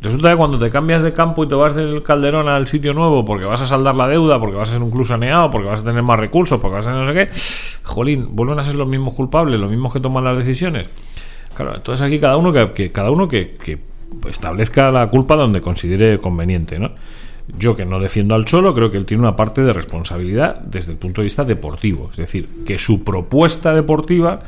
Resulta 0.00 0.30
que 0.30 0.36
cuando 0.36 0.58
te 0.58 0.70
cambias 0.70 1.02
de 1.02 1.12
campo 1.12 1.44
y 1.44 1.48
te 1.48 1.54
vas 1.54 1.74
del 1.74 2.02
Calderón 2.02 2.48
al 2.48 2.66
sitio 2.66 2.92
nuevo 2.92 3.24
porque 3.24 3.46
vas 3.46 3.62
a 3.62 3.66
saldar 3.66 3.94
la 3.94 4.06
deuda, 4.06 4.38
porque 4.38 4.56
vas 4.56 4.68
a 4.68 4.72
ser 4.72 4.82
un 4.82 4.90
club 4.90 5.06
saneado, 5.06 5.50
porque 5.50 5.68
vas 5.68 5.80
a 5.80 5.84
tener 5.84 6.02
más 6.02 6.18
recursos, 6.18 6.60
porque 6.60 6.76
vas 6.76 6.86
a 6.86 6.92
no 6.92 7.06
sé 7.06 7.14
qué, 7.14 7.28
jolín, 7.84 8.28
vuelven 8.32 8.58
a 8.58 8.62
ser 8.62 8.74
los 8.74 8.86
mismos 8.86 9.14
culpables, 9.14 9.58
los 9.58 9.70
mismos 9.70 9.92
que 9.92 10.00
toman 10.00 10.24
las 10.24 10.36
decisiones. 10.36 10.90
Claro, 11.56 11.76
entonces 11.76 12.04
aquí 12.04 12.18
cada 12.20 12.36
uno 12.36 12.52
que, 12.52 12.92
cada 12.92 13.10
uno 13.10 13.28
que 13.28 13.54
establezca 14.28 14.90
la 14.90 15.08
culpa 15.08 15.36
donde 15.36 15.60
considere 15.60 16.18
conveniente, 16.18 16.78
¿no? 16.78 16.90
Yo 17.58 17.76
que 17.76 17.84
no 17.84 18.00
defiendo 18.00 18.34
al 18.34 18.46
Cholo, 18.46 18.74
creo 18.74 18.90
que 18.90 18.96
él 18.96 19.04
tiene 19.04 19.22
una 19.22 19.36
parte 19.36 19.62
de 19.62 19.72
responsabilidad 19.72 20.60
desde 20.60 20.92
el 20.92 20.98
punto 20.98 21.20
de 21.20 21.24
vista 21.24 21.44
deportivo. 21.44 22.08
Es 22.10 22.16
decir, 22.16 22.48
que 22.66 22.78
su 22.78 23.04
propuesta 23.04 23.74
deportiva, 23.74 24.40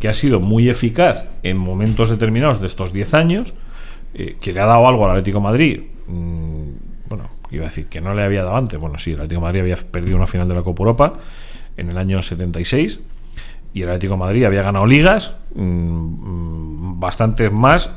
que 0.00 0.08
ha 0.08 0.14
sido 0.14 0.40
muy 0.40 0.68
eficaz 0.68 1.26
en 1.42 1.56
momentos 1.56 2.10
determinados 2.10 2.60
de 2.60 2.66
estos 2.66 2.92
10 2.92 3.14
años, 3.14 3.54
eh, 4.14 4.36
que 4.40 4.52
le 4.52 4.60
ha 4.60 4.66
dado 4.66 4.86
algo 4.88 5.04
al 5.04 5.12
Atlético 5.12 5.40
Madrid. 5.40 5.82
mm, 6.08 7.08
bueno, 7.08 7.30
iba 7.50 7.64
a 7.64 7.68
decir 7.68 7.86
que 7.86 8.00
no 8.00 8.14
le 8.14 8.22
había 8.22 8.42
dado 8.42 8.56
antes. 8.56 8.78
Bueno, 8.78 8.98
sí, 8.98 9.12
el 9.12 9.16
Atlético 9.16 9.40
Madrid 9.42 9.60
había 9.60 9.76
perdido 9.76 10.16
una 10.16 10.26
final 10.26 10.48
de 10.48 10.54
la 10.54 10.62
Copa 10.62 10.82
Europa 10.82 11.14
en 11.76 11.90
el 11.90 11.98
año 11.98 12.20
76 12.20 13.00
y 13.72 13.82
el 13.82 13.88
Atlético 13.88 14.16
Madrid 14.16 14.44
había 14.44 14.62
ganado 14.62 14.86
ligas 14.86 15.36
mm, 15.54 15.62
mm, 15.62 17.00
bastantes 17.00 17.52
más 17.52 17.92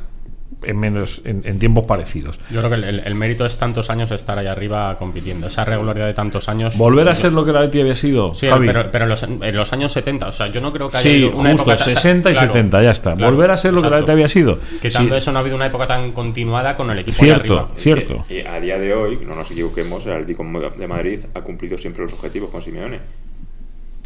en 0.62 0.78
menos 0.78 1.20
en, 1.24 1.42
en 1.44 1.58
tiempos 1.58 1.84
parecidos. 1.84 2.38
Yo 2.50 2.58
creo 2.60 2.70
que 2.70 2.76
el, 2.76 2.84
el- 2.84 3.00
el 3.00 3.14
mérito 3.14 3.44
es 3.44 3.56
tantos 3.58 3.90
años 3.90 4.10
estar 4.10 4.38
ahí 4.38 4.46
arriba 4.46 4.96
compitiendo. 4.96 5.46
Esa 5.48 5.64
regularidad 5.64 6.06
de 6.06 6.14
tantos 6.14 6.48
años. 6.48 6.76
Volver 6.78 7.08
a 7.08 7.14
ser 7.14 7.32
lo 7.32 7.44
que 7.44 7.50
el 7.50 7.56
Atlético 7.56 7.82
había 7.82 7.94
sido, 7.94 8.34
Sí, 8.34 8.46
Javi. 8.48 8.66
pero, 8.66 8.90
pero 8.90 9.04
en, 9.04 9.10
los, 9.10 9.22
en 9.22 9.56
los 9.56 9.72
años 9.72 9.92
70, 9.92 10.28
o 10.28 10.32
sea, 10.32 10.46
yo 10.48 10.60
no 10.60 10.72
creo 10.72 10.90
que 10.90 10.96
haya 10.98 11.10
Sí, 11.10 11.24
una 11.24 11.50
justo, 11.50 11.70
época 11.72 11.76
tan- 11.84 11.94
60 11.96 12.30
y 12.30 12.32
claro, 12.34 12.52
70, 12.52 12.82
ya 12.82 12.90
está. 12.90 13.14
claro, 13.16 13.32
Volver 13.32 13.50
a 13.50 13.56
ser 13.56 13.72
lo 13.72 13.80
que 13.80 13.86
exacto. 13.88 13.94
Atlético 13.96 14.12
había 14.12 14.28
sido. 14.28 14.58
Quitando 14.80 15.14
Sí, 15.14 15.18
eso, 15.18 15.32
no 15.32 15.38
ha 15.38 15.40
habido 15.40 15.56
una 15.56 15.66
época 15.66 15.86
tan 15.86 16.12
continuada 16.12 16.76
con 16.76 16.90
el 16.90 16.98
equipo 17.00 17.16
de 17.18 17.24
Cierto, 17.24 17.52
arriba. 17.58 17.68
cierto. 17.74 18.24
Y 18.30 18.40
a 18.40 18.60
día 18.60 18.78
de 18.78 18.94
hoy, 18.94 19.18
no 19.26 19.34
nos 19.34 19.50
equivoquemos, 19.50 20.06
el 20.06 20.12
Atlético 20.12 20.44
de 20.78 20.86
Madrid 20.88 21.20
ha 21.34 21.40
cumplido 21.42 21.76
siempre 21.78 22.04
los 22.04 22.12
objetivos 22.14 22.50
con 22.50 22.62
Simeone. 22.62 22.98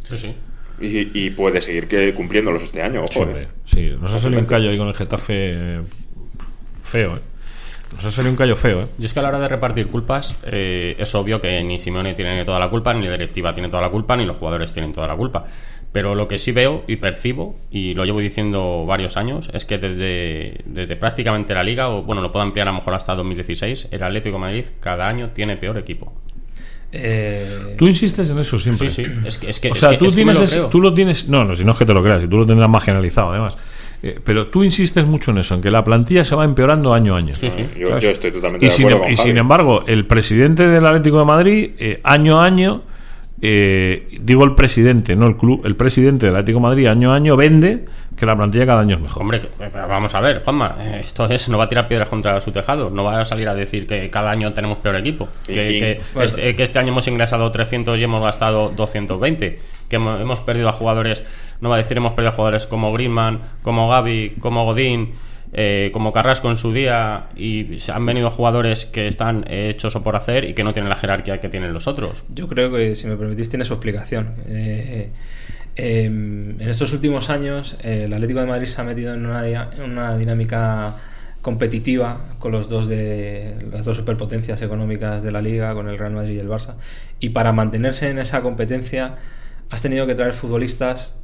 Sí, 0.08 0.18
sí. 0.18 0.34
Y, 0.80 1.26
y 1.26 1.30
puede 1.30 1.60
seguir 1.60 1.88
que 1.88 2.14
cumpliéndolos 2.14 2.62
este 2.62 2.80
año, 2.82 3.00
ojo. 3.02 3.12
Sí, 3.24 3.30
eh. 3.34 3.48
sí, 3.64 3.92
nos 4.00 4.12
ha 4.12 4.18
salido 4.20 4.40
un 4.40 4.46
callo 4.46 4.70
ahí 4.70 4.78
con 4.78 4.86
el 4.88 4.94
Getafe 4.94 5.34
eh, 5.36 5.80
feo, 6.88 7.16
¿eh? 7.16 7.20
Nos 7.96 8.04
ha 8.04 8.10
salido 8.10 8.30
un 8.32 8.36
callo 8.36 8.54
feo, 8.54 8.82
¿eh? 8.82 8.86
Yo 8.98 9.06
es 9.06 9.12
que 9.14 9.20
a 9.20 9.22
la 9.22 9.28
hora 9.30 9.38
de 9.38 9.48
repartir 9.48 9.86
culpas, 9.86 10.36
eh, 10.44 10.94
es 10.98 11.14
obvio 11.14 11.40
que 11.40 11.62
ni 11.62 11.78
Simeone 11.78 12.12
tiene 12.14 12.44
toda 12.44 12.58
la 12.58 12.68
culpa, 12.68 12.92
ni 12.92 13.06
la 13.06 13.12
directiva 13.12 13.54
tiene 13.54 13.68
toda 13.70 13.80
la 13.82 13.88
culpa, 13.88 14.14
ni 14.16 14.26
los 14.26 14.36
jugadores 14.36 14.72
tienen 14.74 14.92
toda 14.92 15.06
la 15.06 15.16
culpa. 15.16 15.46
Pero 15.90 16.14
lo 16.14 16.28
que 16.28 16.38
sí 16.38 16.52
veo 16.52 16.84
y 16.86 16.96
percibo, 16.96 17.56
y 17.70 17.94
lo 17.94 18.04
llevo 18.04 18.20
diciendo 18.20 18.84
varios 18.86 19.16
años, 19.16 19.48
es 19.54 19.64
que 19.64 19.78
desde, 19.78 20.60
desde 20.66 20.96
prácticamente 20.96 21.54
la 21.54 21.62
liga, 21.64 21.88
o 21.88 22.02
bueno, 22.02 22.20
lo 22.20 22.30
puedo 22.30 22.42
ampliar 22.42 22.68
a 22.68 22.72
lo 22.72 22.76
mejor 22.76 22.92
hasta 22.92 23.14
2016, 23.14 23.88
el 23.90 24.02
Atlético 24.02 24.34
de 24.36 24.40
Madrid 24.40 24.64
cada 24.80 25.08
año 25.08 25.30
tiene 25.30 25.56
peor 25.56 25.78
equipo. 25.78 26.12
eh, 26.92 27.74
Tú 27.78 27.86
insistes 27.86 28.28
en 28.30 28.38
eso 28.38 28.58
siempre. 28.58 28.90
Sí, 28.90 29.04
sí, 29.04 29.10
es 29.24 29.38
que, 29.38 29.48
es 29.50 29.60
que, 29.60 29.70
O 29.70 29.74
es 29.74 29.80
sea, 29.80 29.90
que- 29.90 29.96
tú 29.98 30.04
es 30.06 30.14
que 30.16 30.24
me 30.26 30.32
tienes 30.32 30.56
lo 30.56 30.66
tú 30.68 30.80
lo 30.82 30.92
tienes, 30.94 31.28
no, 31.28 31.44
no, 31.44 31.54
si 31.54 31.64
no 31.64 31.72
es 31.72 31.78
que 31.78 31.86
te 31.86 31.94
lo 31.94 32.02
creas, 32.02 32.22
y 32.24 32.28
tú 32.28 32.36
lo 32.36 32.46
tendrás 32.46 32.68
más 32.68 32.84
generalizado 32.84 33.30
además. 33.30 33.56
Eh, 34.02 34.20
pero 34.22 34.46
tú 34.46 34.62
insistes 34.62 35.04
mucho 35.06 35.32
en 35.32 35.38
eso, 35.38 35.54
en 35.56 35.60
que 35.62 35.70
la 35.70 35.82
plantilla 35.82 36.22
se 36.22 36.34
va 36.36 36.44
empeorando 36.44 36.94
año 36.94 37.14
a 37.14 37.18
año. 37.18 37.34
Sí, 37.34 37.50
sí. 37.50 37.66
Yo, 37.78 37.96
estoy 37.98 38.30
totalmente 38.30 38.66
Y, 38.66 38.68
de 38.68 38.74
sin, 38.74 38.86
acuerdo 38.86 39.04
y 39.06 39.08
con 39.16 39.24
sin 39.24 39.26
Javi. 39.32 39.38
embargo, 39.40 39.84
el 39.86 40.06
presidente 40.06 40.68
del 40.68 40.86
Atlético 40.86 41.18
de 41.18 41.24
Madrid, 41.24 41.70
eh, 41.78 42.00
año 42.04 42.40
a 42.40 42.44
año, 42.44 42.82
eh, 43.40 44.18
digo 44.20 44.44
el 44.44 44.54
presidente, 44.54 45.14
no 45.16 45.26
el 45.26 45.36
club, 45.36 45.62
el 45.64 45.76
presidente 45.76 46.26
del 46.26 46.34
Atlético 46.36 46.58
de 46.58 46.62
Madrid 46.62 46.86
año 46.86 47.12
a 47.12 47.16
año 47.16 47.36
vende 47.36 47.84
que 48.16 48.26
la 48.26 48.36
plantilla 48.36 48.66
cada 48.66 48.80
año 48.80 48.96
es 48.96 49.02
mejor. 49.02 49.22
Hombre, 49.22 49.40
que- 49.40 49.46
eh, 49.64 49.70
vamos 49.72 50.12
a 50.14 50.20
ver, 50.20 50.42
Juanma, 50.42 50.76
eh, 50.80 50.98
esto 51.00 51.26
es, 51.26 51.48
no 51.48 51.56
va 51.56 51.64
a 51.64 51.68
tirar 51.68 51.86
piedras 51.86 52.08
contra 52.08 52.40
su 52.40 52.50
tejado, 52.50 52.90
no 52.90 53.04
va 53.04 53.20
a 53.20 53.24
salir 53.24 53.48
a 53.48 53.54
decir 53.54 53.86
que 53.86 54.10
cada 54.10 54.30
año 54.32 54.52
tenemos 54.52 54.78
peor 54.78 54.96
equipo, 54.96 55.28
que, 55.46 55.52
Y- 55.72 55.78
que 55.80 56.00
Bueno. 56.14 56.24
este, 56.26 56.56
que 56.56 56.62
este 56.64 56.78
año 56.80 56.88
hemos 56.88 57.06
ingresado 57.06 57.50
300 57.52 57.96
y 57.98 58.02
hemos 58.02 58.20
gastado 58.22 58.72
220, 58.76 59.60
que 59.88 59.96
hemos, 59.96 60.20
hemos 60.20 60.40
perdido 60.40 60.68
a 60.68 60.72
jugadores, 60.72 61.22
no 61.60 61.68
va 61.68 61.76
a 61.76 61.78
decir 61.78 61.96
hemos 61.96 62.12
perdido 62.12 62.32
jugadores 62.32 62.66
como 62.66 62.92
Griezmann, 62.92 63.40
como 63.62 63.88
Gaby, 63.88 64.36
como 64.40 64.64
Godín, 64.64 65.12
eh, 65.52 65.90
como 65.92 66.12
Carrasco 66.12 66.50
en 66.50 66.56
su 66.56 66.72
día, 66.72 67.28
y 67.36 67.78
han 67.90 68.04
venido 68.04 68.30
jugadores 68.30 68.84
que 68.84 69.06
están 69.06 69.44
eh, 69.48 69.70
hechos 69.70 69.96
o 69.96 70.02
por 70.02 70.16
hacer 70.16 70.44
y 70.44 70.54
que 70.54 70.62
no 70.62 70.72
tienen 70.72 70.88
la 70.88 70.96
jerarquía 70.96 71.40
que 71.40 71.48
tienen 71.48 71.72
los 71.72 71.86
otros. 71.86 72.24
Yo 72.34 72.48
creo 72.48 72.70
que, 72.70 72.94
si 72.96 73.06
me 73.06 73.16
permitís, 73.16 73.48
tiene 73.48 73.64
su 73.64 73.74
explicación. 73.74 74.34
Eh, 74.46 75.10
eh, 75.78 76.04
en 76.04 76.56
estos 76.60 76.92
últimos 76.92 77.30
años, 77.30 77.76
eh, 77.82 78.04
el 78.06 78.12
Atlético 78.12 78.40
de 78.40 78.46
Madrid 78.46 78.66
se 78.66 78.80
ha 78.80 78.84
metido 78.84 79.14
en 79.14 79.24
una, 79.24 79.46
en 79.48 79.82
una 79.82 80.16
dinámica 80.18 80.96
competitiva 81.40 82.34
con 82.40 82.50
los 82.50 82.68
dos 82.68 82.88
de 82.88 83.54
las 83.72 83.84
dos 83.84 83.96
superpotencias 83.96 84.60
económicas 84.60 85.22
de 85.22 85.30
la 85.30 85.40
liga, 85.40 85.72
con 85.74 85.88
el 85.88 85.96
Real 85.96 86.12
Madrid 86.12 86.34
y 86.34 86.38
el 86.40 86.48
Barça. 86.48 86.74
Y 87.20 87.30
para 87.30 87.52
mantenerse 87.52 88.10
en 88.10 88.18
esa 88.18 88.42
competencia, 88.42 89.14
has 89.70 89.80
tenido 89.80 90.06
que 90.08 90.16
traer 90.16 90.34
futbolistas 90.34 91.16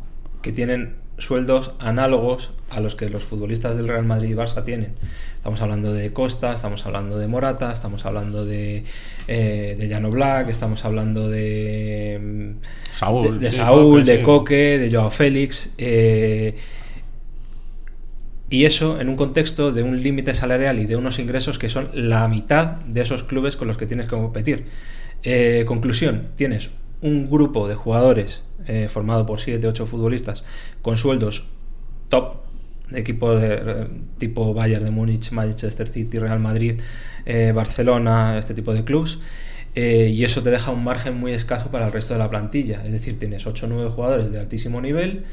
que 0.44 0.52
tienen 0.52 0.96
sueldos 1.16 1.72
análogos 1.78 2.50
a 2.68 2.80
los 2.80 2.94
que 2.94 3.08
los 3.08 3.24
futbolistas 3.24 3.78
del 3.78 3.88
Real 3.88 4.04
Madrid 4.04 4.28
y 4.28 4.34
Barça 4.34 4.62
tienen. 4.62 4.92
Estamos 5.36 5.62
hablando 5.62 5.94
de 5.94 6.12
Costa, 6.12 6.52
estamos 6.52 6.84
hablando 6.84 7.16
de 7.18 7.26
Morata, 7.26 7.72
estamos 7.72 8.04
hablando 8.04 8.44
de, 8.44 8.84
eh, 9.26 9.74
de 9.78 9.88
Llano 9.88 10.10
Black, 10.10 10.50
estamos 10.50 10.84
hablando 10.84 11.30
de, 11.30 12.20
mm, 12.22 12.96
Saúl, 12.98 13.40
de, 13.40 13.46
de 13.46 13.52
sí, 13.52 13.56
Saúl, 13.56 14.00
Coque, 14.00 14.04
de 14.04 14.16
sí. 14.18 14.22
Coque, 14.22 14.78
de 14.78 14.90
Joao 14.94 15.10
Félix. 15.10 15.72
eh, 15.78 16.56
y 18.50 18.66
eso 18.66 19.00
en 19.00 19.08
un 19.08 19.16
contexto 19.16 19.72
de 19.72 19.82
un 19.82 20.02
límite 20.02 20.34
salarial 20.34 20.78
y 20.78 20.84
de 20.84 20.96
unos 20.96 21.18
ingresos 21.18 21.58
que 21.58 21.70
son 21.70 21.88
la 21.94 22.28
mitad 22.28 22.66
de 22.86 23.00
esos 23.00 23.24
clubes 23.24 23.56
con 23.56 23.66
los 23.66 23.78
que 23.78 23.86
tienes 23.86 24.04
que 24.04 24.10
competir. 24.10 24.66
Eh, 25.22 25.64
conclusión, 25.66 26.28
tienes 26.36 26.68
un 27.04 27.28
grupo 27.28 27.68
de 27.68 27.74
jugadores 27.74 28.42
eh, 28.66 28.88
formado 28.88 29.26
por 29.26 29.38
7, 29.38 29.68
8 29.68 29.84
futbolistas 29.84 30.42
con 30.80 30.96
sueldos 30.96 31.46
top 32.08 32.36
de 32.88 33.00
equipos 33.00 33.40
de, 33.42 33.54
eh, 33.54 33.86
tipo 34.16 34.54
Bayern 34.54 34.82
de 34.82 34.90
Múnich, 34.90 35.30
Manchester 35.30 35.86
City, 35.86 36.18
Real 36.18 36.40
Madrid, 36.40 36.80
eh, 37.26 37.52
Barcelona, 37.54 38.38
este 38.38 38.54
tipo 38.54 38.72
de 38.72 38.84
clubes. 38.84 39.18
y 39.76 40.22
eso 40.24 40.40
te 40.42 40.50
deja 40.50 40.70
un 40.70 40.84
margen 40.84 41.18
muy 41.18 41.32
escaso 41.32 41.70
para 41.70 41.86
el 41.86 41.92
resto 41.92 42.14
de 42.14 42.20
la 42.20 42.30
plantilla. 42.30 42.82
Es 42.86 42.92
decir, 42.92 43.18
tienes 43.18 43.46
8 43.46 43.66
o 43.66 43.68
9 43.68 43.90
jugadores 43.90 44.30
de 44.30 44.38
altísimo 44.38 44.80
nivel 44.80 45.24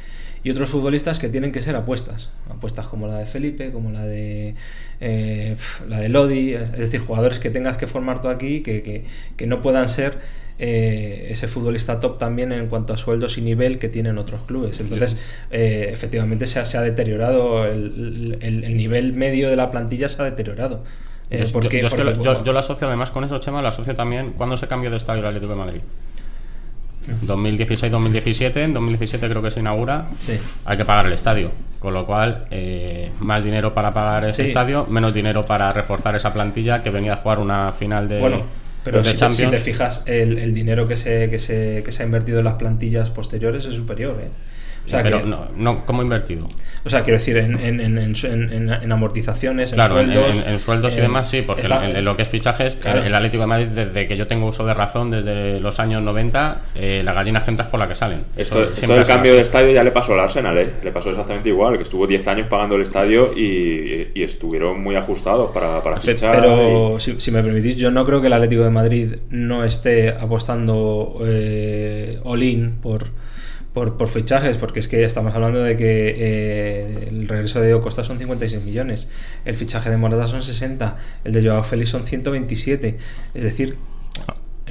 y 0.44 0.50
otros 0.52 0.70
futbolistas 0.70 1.20
que 1.20 1.30
tienen 1.30 1.52
que 1.52 1.62
ser 1.62 1.76
apuestas. 1.76 2.30
Apuestas 2.50 2.88
como 2.88 3.08
la 3.08 3.18
de 3.18 3.26
Felipe, 3.26 3.72
como 3.72 3.92
la 3.92 4.06
de 4.06 4.56
eh, 5.00 5.56
la 5.88 6.00
de 6.00 6.10
Lodi, 6.10 6.54
es 6.54 6.72
decir, 6.72 7.00
jugadores 7.02 7.40
que 7.40 7.50
tengas 7.50 7.78
que 7.78 7.88
formar 7.88 8.22
tú 8.22 8.28
aquí 8.30 8.62
que, 8.62 8.82
que, 8.82 9.04
que 9.38 9.48
no 9.48 9.62
puedan 9.62 9.88
ser 9.90 10.18
eh, 10.60 11.28
ese 11.30 11.48
futbolista 11.48 12.00
top 12.00 12.18
también 12.20 12.52
en 12.52 12.68
cuanto 12.68 12.94
a 12.94 12.98
sueldos 12.98 13.38
y 13.38 13.42
nivel 13.42 13.80
que 13.80 13.90
tienen 13.90 14.18
otros 14.18 14.42
clubes. 14.48 14.80
Entonces, 14.80 15.18
eh, 15.52 15.90
efectivamente 15.92 16.46
se 16.46 16.60
ha, 16.60 16.66
se 16.66 16.78
ha 16.78 16.82
deteriorado, 16.82 17.66
el, 17.66 18.38
el- 18.42 18.64
el 18.64 18.78
nivel 18.78 19.14
medio 19.14 19.50
de 19.50 19.56
la 19.56 19.72
plantilla 19.72 20.08
se 20.10 20.22
ha 20.22 20.26
deteriorado. 20.26 20.84
Eh, 21.32 21.40
Yo- 21.40 21.46
yo- 21.46 21.52
porque- 21.52 21.82
yo, 21.82 21.88
porque- 21.90 22.04
lo, 22.04 22.24
yo- 22.24 22.44
yo 22.44 22.54
lo 22.54 22.60
asocio 22.60 22.88
además 22.88 23.10
con 23.10 23.24
eso, 23.24 23.40
Chema, 23.40 23.62
lo 23.62 23.70
asocio 23.70 23.96
también 23.96 24.34
cuando 24.34 24.58
se 24.58 24.68
cambió 24.68 24.92
de 24.92 24.98
estadio 24.98 25.22
el 25.22 25.28
Atlético 25.28 25.54
de 25.54 25.58
Madrid. 25.60 25.82
2016-2017, 27.26 28.58
en 28.64 28.74
2017 28.74 29.28
creo 29.30 29.42
que 29.42 29.52
se 29.52 29.60
inaugura, 29.60 30.08
Sí. 30.20 30.34
hay 30.66 30.78
que 30.78 30.86
pagar 30.86 31.08
el 31.08 31.14
estadio. 31.14 31.52
Con 31.80 31.96
lo 31.96 32.06
cual, 32.06 32.46
eh, 32.52 33.12
más 33.20 33.44
dinero 33.44 33.74
para 33.74 33.92
pagar 33.92 34.26
ese 34.26 34.44
Sí. 34.44 34.48
estadio, 34.50 34.86
menos 34.88 35.14
dinero 35.16 35.42
para 35.42 35.74
reforzar 35.74 36.16
esa 36.16 36.32
plantilla 36.32 36.84
que 36.84 36.92
venía 36.92 37.14
a 37.14 37.16
jugar 37.18 37.40
una 37.40 37.72
final 37.74 38.08
de, 38.08 38.20
Bueno, 38.20 38.44
pero 38.84 39.00
de 39.00 39.04
si 39.06 39.12
te, 39.12 39.18
si 39.18 39.20
Champions. 39.20 39.52
te 39.52 39.58
fijas, 39.58 40.04
el, 40.06 40.38
el 40.38 40.54
dinero 40.54 40.88
que 40.88 40.96
se, 40.96 41.30
que, 41.32 41.40
se, 41.40 41.82
que 41.84 41.92
se 41.92 42.04
ha 42.04 42.06
invertido 42.06 42.38
en 42.40 42.46
las 42.46 42.54
plantillas 42.56 43.10
posteriores 43.10 43.66
es 43.66 43.74
superior. 43.74 44.16
¿eh? 44.22 44.30
O 44.86 44.90
sea, 44.90 45.04
pero 45.04 45.20
que- 45.22 45.28
no, 45.30 45.48
no, 45.56 45.86
¿cómo 45.86 46.02
invertido? 46.02 46.48
o 46.84 46.90
sea, 46.90 47.04
quiero 47.04 47.20
decir, 47.20 47.38
en, 47.38 47.60
en, 47.60 47.80
en, 47.80 47.98
en, 48.00 48.16
en- 48.52 48.70
en 48.74 48.92
amortizaciones, 48.92 49.74
Claro, 49.74 50.00
en 50.00 50.08
sueldos. 50.12 50.38
en- 50.38 50.50
en 50.54 50.60
sueldos 50.60 50.98
y 50.98 51.02
demás, 51.02 51.30
sí, 51.30 51.44
porque 51.44 51.62
está- 51.62 51.88
en, 51.88 51.96
en 51.98 52.04
lo 52.06 52.16
que 52.16 52.24
es 52.24 52.28
fichajes, 52.28 52.78
Claro. 52.78 53.00
el, 53.02 53.06
el 53.08 53.16
Atlético 53.16 53.42
de 53.42 53.48
Madrid, 53.48 53.68
desde 53.68 54.08
que 54.08 54.18
yo 54.18 54.26
tengo 54.28 54.48
uso 54.48 54.66
de 54.66 54.74
razón, 54.74 55.12
desde 55.12 55.60
los 55.60 55.80
años 55.80 56.02
90, 56.02 56.62
eh, 56.76 57.02
la 57.06 57.14
gallina 57.14 57.44
entra 57.48 57.70
por 57.70 57.80
la 57.80 57.88
que 57.88 57.94
salen. 57.96 58.24
Esto, 58.36 58.64
Eso 58.64 58.74
esto 58.74 58.94
del 58.96 59.06
cambio 59.06 59.34
de 59.36 59.42
estadio 59.42 59.72
ya 59.74 59.84
le 59.84 59.92
pasó 59.92 60.14
al 60.14 60.22
Arsenal, 60.22 60.58
¿eh? 60.58 60.72
Le 60.84 60.92
pasó 60.92 61.12
exactamente 61.12 61.50
igual, 61.50 61.78
que 61.78 61.84
estuvo 61.84 62.08
10 62.08 62.28
años 62.28 62.48
pagando 62.48 62.76
el 62.76 62.82
estadio 62.82 63.32
y, 63.38 64.08
y 64.16 64.24
estuvieron 64.24 64.82
muy 64.82 64.96
ajustados 64.96 65.52
para, 65.52 65.84
para 65.84 66.00
fichar. 66.00 66.36
Pero 66.36 66.96
y- 66.98 67.00
si, 67.00 67.22
si 67.22 67.30
me 67.32 67.44
permitís, 67.44 67.76
yo 67.76 67.92
no 67.92 68.04
creo 68.06 68.20
que 68.22 68.28
el 68.28 68.34
Atlético 68.34 68.64
de 68.64 68.70
Madrid 68.72 69.16
no 69.30 69.64
esté 69.64 70.10
apostando 70.10 71.20
eh, 71.24 72.20
all-in 72.24 72.72
por, 72.82 73.08
por, 73.74 73.98
por 73.98 74.08
fichajes, 74.08 74.58
porque 74.58 74.80
es 74.80 74.88
que 74.88 75.04
estamos 75.04 75.34
hablando 75.34 75.64
de 75.64 75.78
que 75.78 76.16
eh, 76.18 77.08
el 77.10 77.28
regreso 77.28 77.62
de 77.62 77.80
Costa 77.80 78.04
son 78.04 78.18
56 78.18 78.64
millones, 78.64 79.08
el 79.46 79.56
fichaje 79.56 79.90
de 79.90 79.98
Morata 79.98 80.28
son 80.28 80.44
60, 80.44 80.98
el 81.24 81.32
de 81.34 81.48
Joao 81.48 81.64
Félix 81.64 81.90
son 81.90 82.06
127. 82.06 82.98
Es 83.34 83.44
decir, 83.44 83.78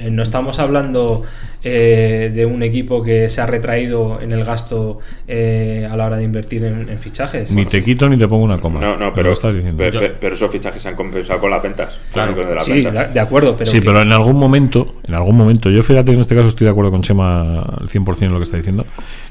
no 0.09 0.23
estamos 0.23 0.57
hablando 0.59 1.23
eh, 1.63 2.31
de 2.33 2.45
un 2.45 2.63
equipo 2.63 3.03
que 3.03 3.29
se 3.29 3.41
ha 3.41 3.45
retraído 3.45 4.19
en 4.21 4.31
el 4.31 4.43
gasto 4.43 4.99
eh, 5.27 5.87
a 5.91 5.95
la 5.95 6.05
hora 6.07 6.17
de 6.17 6.23
invertir 6.23 6.63
en, 6.63 6.89
en 6.89 6.97
fichajes. 6.97 7.51
Ni 7.51 7.65
te 7.65 7.81
quito 7.81 8.09
ni 8.09 8.17
te 8.17 8.27
pongo 8.27 8.43
una 8.45 8.57
coma. 8.59 8.79
No, 8.79 8.97
no, 8.97 9.13
pero, 9.13 9.31
estás 9.31 9.53
diciendo. 9.53 9.83
pero 10.19 10.33
esos 10.33 10.51
fichajes 10.51 10.81
se 10.81 10.89
han 10.89 10.95
compensado 10.95 11.39
con 11.39 11.51
las 11.51 11.61
ventas. 11.61 11.99
Claro. 12.13 12.35
con 12.35 12.47
de 12.47 12.55
las 12.55 12.63
Sí, 12.65 12.81
ventas. 12.83 13.07
de 13.09 13.13
de 13.13 13.19
acuerdo, 13.19 13.55
pero 13.55 13.69
sí, 13.69 13.79
que- 13.79 13.85
pero 13.85 14.01
en 14.01 14.11
algún 14.11 14.37
momento, 14.37 14.95
en 15.03 15.13
algún 15.13 15.37
momento, 15.37 15.69
yo 15.69 15.83
fíjate 15.83 16.05
que 16.11 16.15
en 16.15 16.21
este 16.21 16.35
caso 16.35 16.47
estoy 16.47 16.65
de 16.65 16.71
acuerdo 16.71 16.89
con 16.91 17.01
Chema 17.01 17.61
al 17.61 17.89
100% 17.89 18.21
en 18.25 18.31
lo 18.31 18.37
que 18.39 18.43
está 18.45 18.57
diciendo, 18.57 18.85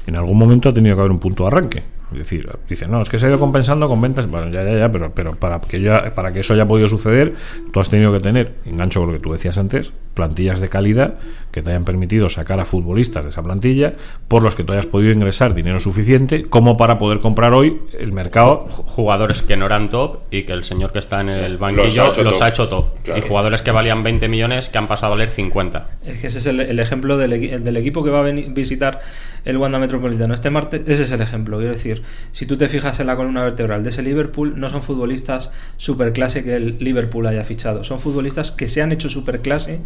en 0.07 0.15
algún 0.15 0.37
momento 0.37 0.69
ha 0.69 0.73
tenido 0.73 0.95
que 0.95 1.01
haber 1.01 1.11
un 1.11 1.19
punto 1.19 1.43
de 1.43 1.47
arranque. 1.47 1.83
Es 2.11 2.17
decir, 2.17 2.49
dice, 2.67 2.87
no, 2.87 3.01
es 3.01 3.09
que 3.09 3.17
se 3.17 3.25
ha 3.25 3.29
ido 3.29 3.39
compensando 3.39 3.87
con 3.87 4.01
ventas. 4.01 4.27
Bueno, 4.27 4.49
ya, 4.51 4.63
ya, 4.63 4.77
ya, 4.77 4.91
pero, 4.91 5.11
pero 5.11 5.35
para, 5.35 5.61
que 5.61 5.79
ya, 5.79 6.13
para 6.13 6.33
que 6.33 6.41
eso 6.41 6.53
haya 6.53 6.67
podido 6.67 6.89
suceder, 6.89 7.35
tú 7.71 7.79
has 7.79 7.89
tenido 7.89 8.11
que 8.11 8.19
tener, 8.19 8.55
engancho 8.65 8.99
con 8.99 9.11
lo 9.11 9.17
que 9.17 9.23
tú 9.23 9.31
decías 9.31 9.57
antes, 9.57 9.93
plantillas 10.13 10.59
de 10.59 10.69
calidad 10.69 11.15
que 11.51 11.61
te 11.61 11.69
hayan 11.69 11.83
permitido 11.83 12.29
sacar 12.29 12.59
a 12.59 12.65
futbolistas 12.65 13.23
de 13.23 13.29
esa 13.31 13.43
plantilla, 13.43 13.93
por 14.27 14.41
los 14.43 14.55
que 14.55 14.63
tú 14.63 14.73
hayas 14.73 14.85
podido 14.85 15.11
ingresar 15.13 15.53
dinero 15.53 15.79
suficiente 15.79 16.43
como 16.43 16.77
para 16.77 16.97
poder 16.97 17.19
comprar 17.19 17.53
hoy 17.53 17.77
el 17.99 18.11
mercado. 18.13 18.65
Ju- 18.69 18.83
jugadores 18.85 19.41
que 19.41 19.57
no 19.57 19.65
eran 19.65 19.89
top 19.89 20.19
y 20.31 20.43
que 20.43 20.53
el 20.53 20.63
señor 20.63 20.91
que 20.91 20.99
está 20.99 21.21
en 21.21 21.29
el 21.29 21.57
banquillo 21.57 22.07
Los 22.07 22.17
los 22.17 22.41
ha 22.41 22.45
ha 22.45 22.49
hecho 22.49 22.67
top. 22.69 22.87
Claro. 23.03 23.19
Y 23.19 23.27
jugadores 23.27 23.61
que 23.61 23.71
valían 23.71 24.03
20 24.03 24.27
millones 24.27 24.69
que 24.69 24.77
han 24.77 24.87
pasado 24.87 25.13
a 25.13 25.15
valer 25.17 25.29
50. 25.29 25.89
Es 26.05 26.19
que 26.21 26.27
ese 26.27 26.39
es 26.39 26.45
el, 26.45 26.59
el 26.61 26.79
ejemplo 26.79 27.17
del 27.17 27.77
equipo 27.77 28.03
que 28.03 28.09
va 28.09 28.19
a 28.19 28.23
venir- 28.23 28.53
visitar 28.53 29.01
el 29.45 29.57
Wanda 29.57 29.77
Metropolitano 29.79 30.33
este 30.33 30.49
martes. 30.49 30.83
Ese 30.87 31.03
es 31.03 31.11
el 31.11 31.21
ejemplo. 31.21 31.57
Quiero 31.57 31.73
decir, 31.73 32.01
si 32.31 32.45
tú 32.45 32.57
te 32.57 32.69
fijas 32.69 32.99
en 32.99 33.07
la 33.07 33.15
columna 33.15 33.43
vertebral 33.43 33.83
de 33.83 33.89
ese 33.89 34.01
Liverpool, 34.03 34.53
no 34.59 34.69
son 34.69 34.81
futbolistas 34.81 35.51
superclase 35.77 36.43
que 36.43 36.55
el 36.55 36.77
Liverpool 36.79 37.27
haya 37.27 37.43
fichado. 37.43 37.83
Son 37.83 37.99
futbolistas 37.99 38.51
que 38.51 38.67
se 38.67 38.81
han 38.81 38.91
hecho 38.91 39.09
superclase 39.09 39.81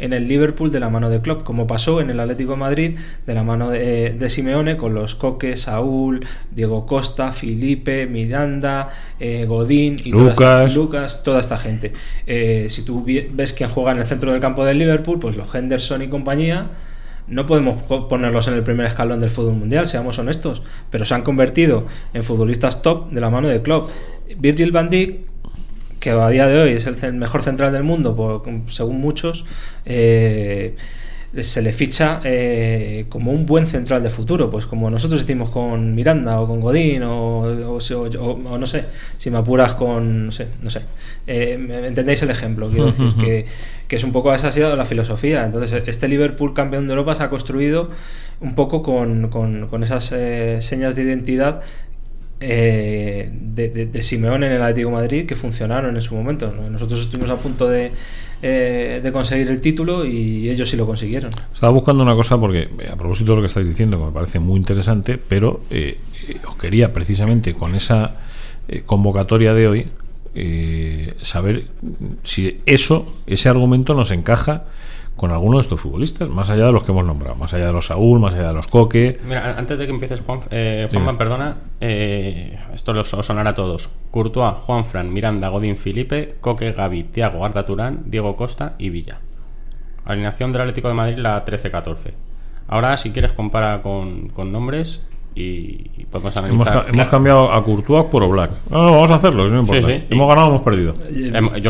en 0.00 0.12
el 0.12 0.26
Liverpool 0.28 0.70
de 0.72 0.80
la 0.80 0.88
mano 0.90 1.08
de 1.10 1.20
Klopp, 1.20 1.42
como 1.42 1.66
pasó 1.66 2.00
en 2.00 2.10
el 2.10 2.18
Atlético 2.20 2.52
de 2.52 2.56
Madrid 2.58 2.98
de 3.26 3.34
la 3.34 3.42
mano 3.42 3.70
de, 3.70 4.10
de 4.10 4.28
Simeone 4.30 4.76
con 4.76 4.94
los 4.94 5.14
Coque, 5.14 5.56
Saúl, 5.56 6.26
Diego 6.50 6.86
Costa, 6.86 7.32
Felipe, 7.32 8.06
Miranda, 8.06 8.88
eh, 9.18 9.44
Godín 9.46 9.96
y 10.04 10.10
toda 10.12 10.30
esta- 10.30 10.60
Lucas. 10.62 10.74
Lucas, 10.74 11.22
toda 11.22 11.40
esta 11.40 11.56
gente. 11.58 11.92
Eh, 12.26 12.66
si 12.70 12.82
tú 12.82 13.04
ves 13.32 13.52
quién 13.52 13.70
juega 13.70 13.92
en 13.92 13.98
el 13.98 14.06
centro 14.06 14.32
del 14.32 14.40
campo 14.40 14.64
del 14.64 14.78
Liverpool, 14.78 15.18
pues 15.18 15.36
los 15.36 15.54
Henderson 15.54 16.02
y 16.02 16.08
compañía, 16.08 16.70
no 17.28 17.46
podemos 17.46 17.82
ponerlos 17.84 18.48
en 18.48 18.54
el 18.54 18.62
primer 18.64 18.86
escalón 18.86 19.20
del 19.20 19.30
fútbol 19.30 19.54
mundial, 19.54 19.86
seamos 19.86 20.18
honestos, 20.18 20.62
pero 20.90 21.04
se 21.04 21.14
han 21.14 21.22
convertido 21.22 21.86
en 22.12 22.24
futbolistas 22.24 22.82
top 22.82 23.10
de 23.10 23.20
la 23.20 23.30
mano 23.30 23.46
de 23.46 23.62
Klopp. 23.62 23.88
Virgil 24.36 24.72
van 24.72 24.90
Dijk, 24.90 25.29
que 26.00 26.10
a 26.10 26.28
día 26.30 26.46
de 26.46 26.58
hoy 26.58 26.72
es 26.72 26.86
el 26.86 27.12
mejor 27.12 27.42
central 27.42 27.72
del 27.72 27.84
mundo, 27.84 28.16
por- 28.16 28.42
según 28.68 29.00
muchos, 29.00 29.44
eh, 29.84 30.74
se 31.42 31.62
le 31.62 31.72
ficha 31.72 32.20
eh, 32.24 33.04
como 33.08 33.30
un 33.30 33.46
buen 33.46 33.68
central 33.68 34.02
de 34.02 34.10
futuro, 34.10 34.50
pues 34.50 34.66
como 34.66 34.90
nosotros 34.90 35.20
decimos 35.20 35.50
con 35.50 35.94
Miranda 35.94 36.40
o 36.40 36.48
con 36.48 36.58
Godín 36.60 37.04
o, 37.04 37.42
o, 37.42 37.78
o- 37.78 38.40
o 38.50 38.58
no 38.58 38.66
sé, 38.66 38.86
si 39.16 39.30
me 39.30 39.38
apuras 39.38 39.74
con, 39.76 40.26
no 40.26 40.32
sé, 40.32 40.48
no 40.60 40.70
sé. 40.70 40.80
Eh, 41.28 41.56
¿me 41.56 41.86
entendéis 41.86 42.20
el 42.22 42.30
ejemplo? 42.30 42.68
Quiero 42.68 42.86
decir 42.86 43.12
que, 43.20 43.46
que 43.86 43.94
es 43.96 44.02
un 44.02 44.10
poco 44.10 44.34
esa 44.34 44.48
ha 44.48 44.52
sido 44.52 44.74
la 44.74 44.84
filosofía. 44.86 45.44
Entonces, 45.44 45.84
este 45.86 46.08
Liverpool 46.08 46.52
campeón 46.52 46.88
de 46.88 46.94
Europa 46.94 47.14
se 47.14 47.22
ha 47.22 47.30
construido 47.30 47.90
un 48.40 48.56
poco 48.56 48.82
con, 48.82 49.28
con- 49.28 49.68
con 49.68 49.84
esas 49.84 50.10
eh, 50.12 50.58
señas 50.62 50.96
de 50.96 51.02
identidad 51.02 51.60
eh, 52.40 53.28
de, 53.32 53.68
de, 53.68 54.00
en 54.10 54.42
el 54.44 54.62
Atlético 54.62 54.90
Madrid 54.90 55.26
que 55.26 55.34
funcionaron 55.34 55.94
en 55.94 56.02
su 56.02 56.14
momento. 56.14 56.52
¿no? 56.52 56.68
Nosotros 56.70 57.00
estuvimos 57.00 57.30
a 57.30 57.36
punto 57.36 57.68
de, 57.68 57.92
eh, 58.42 59.00
de 59.02 59.12
conseguir 59.12 59.48
el 59.48 59.60
título 59.60 60.04
y 60.06 60.48
ellos 60.48 60.68
sí 60.68 60.76
lo 60.76 60.86
consiguieron. 60.86 61.30
Estaba 61.52 61.72
buscando 61.72 62.02
una 62.02 62.14
cosa 62.14 62.40
porque, 62.40 62.70
eh, 62.78 62.88
a 62.90 62.96
propósito 62.96 63.32
de 63.32 63.36
lo 63.36 63.42
que 63.42 63.46
estáis 63.46 63.66
diciendo, 63.66 63.98
que 63.98 64.06
me 64.06 64.12
parece 64.12 64.38
muy 64.38 64.56
interesante, 64.56 65.18
pero 65.18 65.60
eh, 65.70 65.98
eh, 66.26 66.36
os 66.48 66.56
quería 66.56 66.92
precisamente 66.92 67.52
con 67.52 67.74
esa 67.74 68.16
eh, 68.68 68.82
convocatoria 68.86 69.54
de 69.54 69.68
hoy 69.68 69.86
saber 71.22 71.66
si 72.22 72.60
eso, 72.64 73.16
ese 73.26 73.48
argumento 73.48 73.94
nos 73.94 74.12
encaja 74.12 74.66
con 75.20 75.32
alguno 75.32 75.58
de 75.58 75.60
estos 75.60 75.78
futbolistas, 75.78 76.30
más 76.30 76.48
allá 76.48 76.64
de 76.64 76.72
los 76.72 76.82
que 76.82 76.92
hemos 76.92 77.04
nombrado, 77.04 77.36
más 77.36 77.52
allá 77.52 77.66
de 77.66 77.74
los 77.74 77.88
Saúl, 77.88 78.18
más 78.20 78.32
allá 78.32 78.48
de 78.48 78.54
los 78.54 78.66
Coque. 78.68 79.20
Mira, 79.22 79.54
antes 79.58 79.78
de 79.78 79.84
que 79.84 79.92
empieces, 79.92 80.22
Juan, 80.22 80.40
eh. 80.50 80.88
Juanman, 80.90 81.18
perdona, 81.18 81.58
eh, 81.78 82.58
esto 82.72 82.92
os 82.92 83.12
os 83.12 83.26
sonará 83.26 83.50
a 83.50 83.54
todos. 83.54 83.90
Courtois, 84.10 84.54
Juanfran, 84.60 85.12
Miranda, 85.12 85.50
Godín, 85.50 85.76
Felipe, 85.76 86.36
Coque, 86.40 86.72
Gaby, 86.72 87.04
Tiago, 87.04 87.44
Arda 87.44 87.66
Turán, 87.66 88.04
Diego 88.06 88.34
Costa 88.34 88.76
y 88.78 88.88
Villa. 88.88 89.18
Alineación 90.06 90.52
del 90.52 90.62
Atlético 90.62 90.88
de 90.88 90.94
Madrid, 90.94 91.18
la 91.18 91.44
13-14. 91.44 92.14
Ahora, 92.68 92.96
si 92.96 93.10
quieres, 93.10 93.34
compara 93.34 93.82
con, 93.82 94.30
con 94.30 94.50
nombres 94.50 95.06
y, 95.34 95.90
y 95.96 96.06
podemos 96.10 96.34
Hemos, 96.36 96.66
analizar. 96.66 96.84
ca- 96.86 96.92
hemos 96.92 97.08
cambiado 97.08 97.52
a 97.52 97.62
Courtois 97.64 98.06
por 98.06 98.22
Oblak. 98.22 98.50
No, 98.70 98.82
no, 98.84 98.92
vamos 98.92 99.10
a 99.10 99.14
hacerlo, 99.14 99.48
no 99.48 99.60
importa. 99.60 99.86
Sí, 99.88 99.94
sí. 99.94 100.04
Hemos 100.10 100.28
ganado 100.28 100.46
o 100.48 100.50
hemos 100.50 100.62
perdido. 100.62 100.92
Yo 100.94 101.00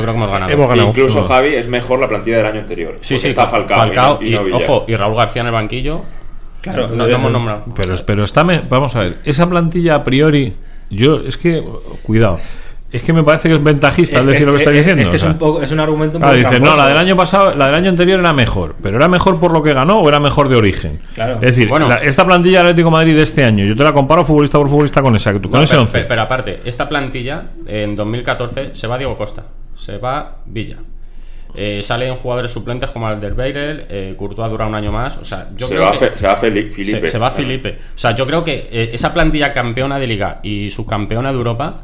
creo 0.02 0.04
que 0.04 0.10
hemos 0.10 0.30
ganado. 0.30 0.50
Hemos 0.52 0.68
ganado. 0.68 0.88
Incluso. 0.88 1.24
Javi 1.24 1.54
es 1.54 1.68
mejor 1.68 2.00
la 2.00 2.08
plantilla 2.08 2.38
del 2.38 2.46
año 2.46 2.60
anterior. 2.60 2.96
Sí, 3.00 3.18
sí, 3.18 3.28
está 3.28 3.46
Falcao, 3.46 3.78
Falcao 3.78 4.18
y, 4.22 4.28
y, 4.28 4.30
no- 4.30 4.36
y 4.46 4.50
no 4.50 4.56
Villa. 4.58 4.66
ojo, 4.70 4.84
y 4.88 4.96
Raúl 4.96 5.16
García 5.16 5.40
en 5.42 5.46
el 5.48 5.52
banquillo. 5.52 6.00
Claro, 6.62 6.88
no, 6.88 6.96
no 6.96 7.06
hemos 7.06 7.32
nombrado. 7.32 7.64
Pero, 7.76 7.94
pero 8.06 8.24
está, 8.24 8.44
me- 8.44 8.60
vamos 8.68 8.94
a 8.96 9.00
ver, 9.00 9.18
esa 9.24 9.48
plantilla 9.48 9.94
a 9.96 10.04
priori, 10.04 10.54
yo, 10.90 11.20
es 11.20 11.36
que, 11.36 11.62
cuidado, 12.02 12.38
es 12.92 13.02
que 13.02 13.12
me 13.12 13.22
parece 13.22 13.48
que 13.48 13.54
es 13.54 13.62
ventajista 13.62 14.18
el 14.20 14.26
decir 14.26 14.46
lo 14.46 14.52
que 14.52 14.58
está 14.58 14.70
Es- 14.72 14.78
es- 14.78 14.84
diciendo. 14.86 15.02
Es, 15.02 15.08
que 15.08 15.14
o 15.24 15.28
es 15.28 15.32
un, 15.34 15.38
poco, 15.38 15.62
es 15.62 15.70
un 15.70 15.80
argumento 15.80 16.18
un 16.18 16.22
Claro, 16.22 16.36
poco 16.38 16.48
dice, 16.50 16.60
no, 16.60 16.76
la 16.76 16.88
del 16.88 16.96
año 16.98 17.16
pasado, 17.16 17.54
la 17.54 17.66
del 17.66 17.74
año 17.76 17.90
anterior 17.90 18.18
era 18.20 18.32
mejor, 18.32 18.74
pero 18.82 18.96
era 18.96 19.08
mejor 19.08 19.38
por 19.38 19.52
lo 19.52 19.62
que 19.62 19.72
ganó 19.72 19.98
o 20.00 20.08
era 20.08 20.18
mejor 20.20 20.48
de 20.48 20.56
origen. 20.56 21.00
Claro. 21.14 21.34
Es 21.34 21.40
decir, 21.40 21.68
Bueno. 21.68 21.88
la- 21.88 21.96
esta 21.96 22.24
plantilla 22.24 22.58
del 22.58 22.68
Atlético 22.68 22.88
de 22.88 22.92
Madrid 22.96 23.16
de 23.16 23.22
este 23.22 23.44
año, 23.44 23.64
yo 23.64 23.74
te 23.76 23.84
la 23.84 23.92
comparo 23.92 24.24
futbolista 24.24 24.58
por 24.58 24.68
futbolista 24.68 25.02
con 25.02 25.14
esa, 25.14 25.32
con 25.32 25.42
No, 25.50 25.62
ese 25.62 25.70
pero, 25.72 25.82
11. 25.82 25.92
pero- 25.92 26.08
pero 26.08 26.22
aparte, 26.22 26.60
esta 26.64 26.88
plantilla 26.88 27.44
en 27.66 27.94
2014 27.96 28.70
se 28.74 28.86
va 28.86 28.98
Diego 28.98 29.16
Costa, 29.16 29.44
se 29.76 29.98
va 29.98 30.38
Villa. 30.46 30.76
Eh, 31.54 31.80
salen 31.82 32.14
jugadores 32.14 32.52
suplentes 32.52 32.90
como 32.90 33.08
Alderweireld, 33.08 33.86
eh, 33.88 34.14
Courtois 34.16 34.48
dura 34.50 34.66
un 34.66 34.74
año 34.76 34.92
más. 34.92 35.16
O 35.18 35.24
sea, 35.24 35.48
yo 35.56 35.66
se, 35.66 35.74
creo 35.74 35.86
va 35.86 35.92
que 35.92 35.98
Fe- 35.98 36.12
se 36.18 36.26
va 36.26 36.36
Feli- 36.36 36.70
Felipe. 36.70 37.00
se, 37.00 37.08
se 37.08 37.18
va 37.18 37.30
Felipe. 37.32 37.76
O 37.94 37.98
sea, 37.98 38.12
yo 38.14 38.24
creo 38.24 38.44
que 38.44 38.68
eh, 38.70 38.90
esa 38.92 39.12
plantilla 39.12 39.52
campeona 39.52 39.98
de 39.98 40.06
liga 40.06 40.38
y 40.44 40.70
subcampeona 40.70 41.32
de 41.32 41.38
Europa 41.38 41.78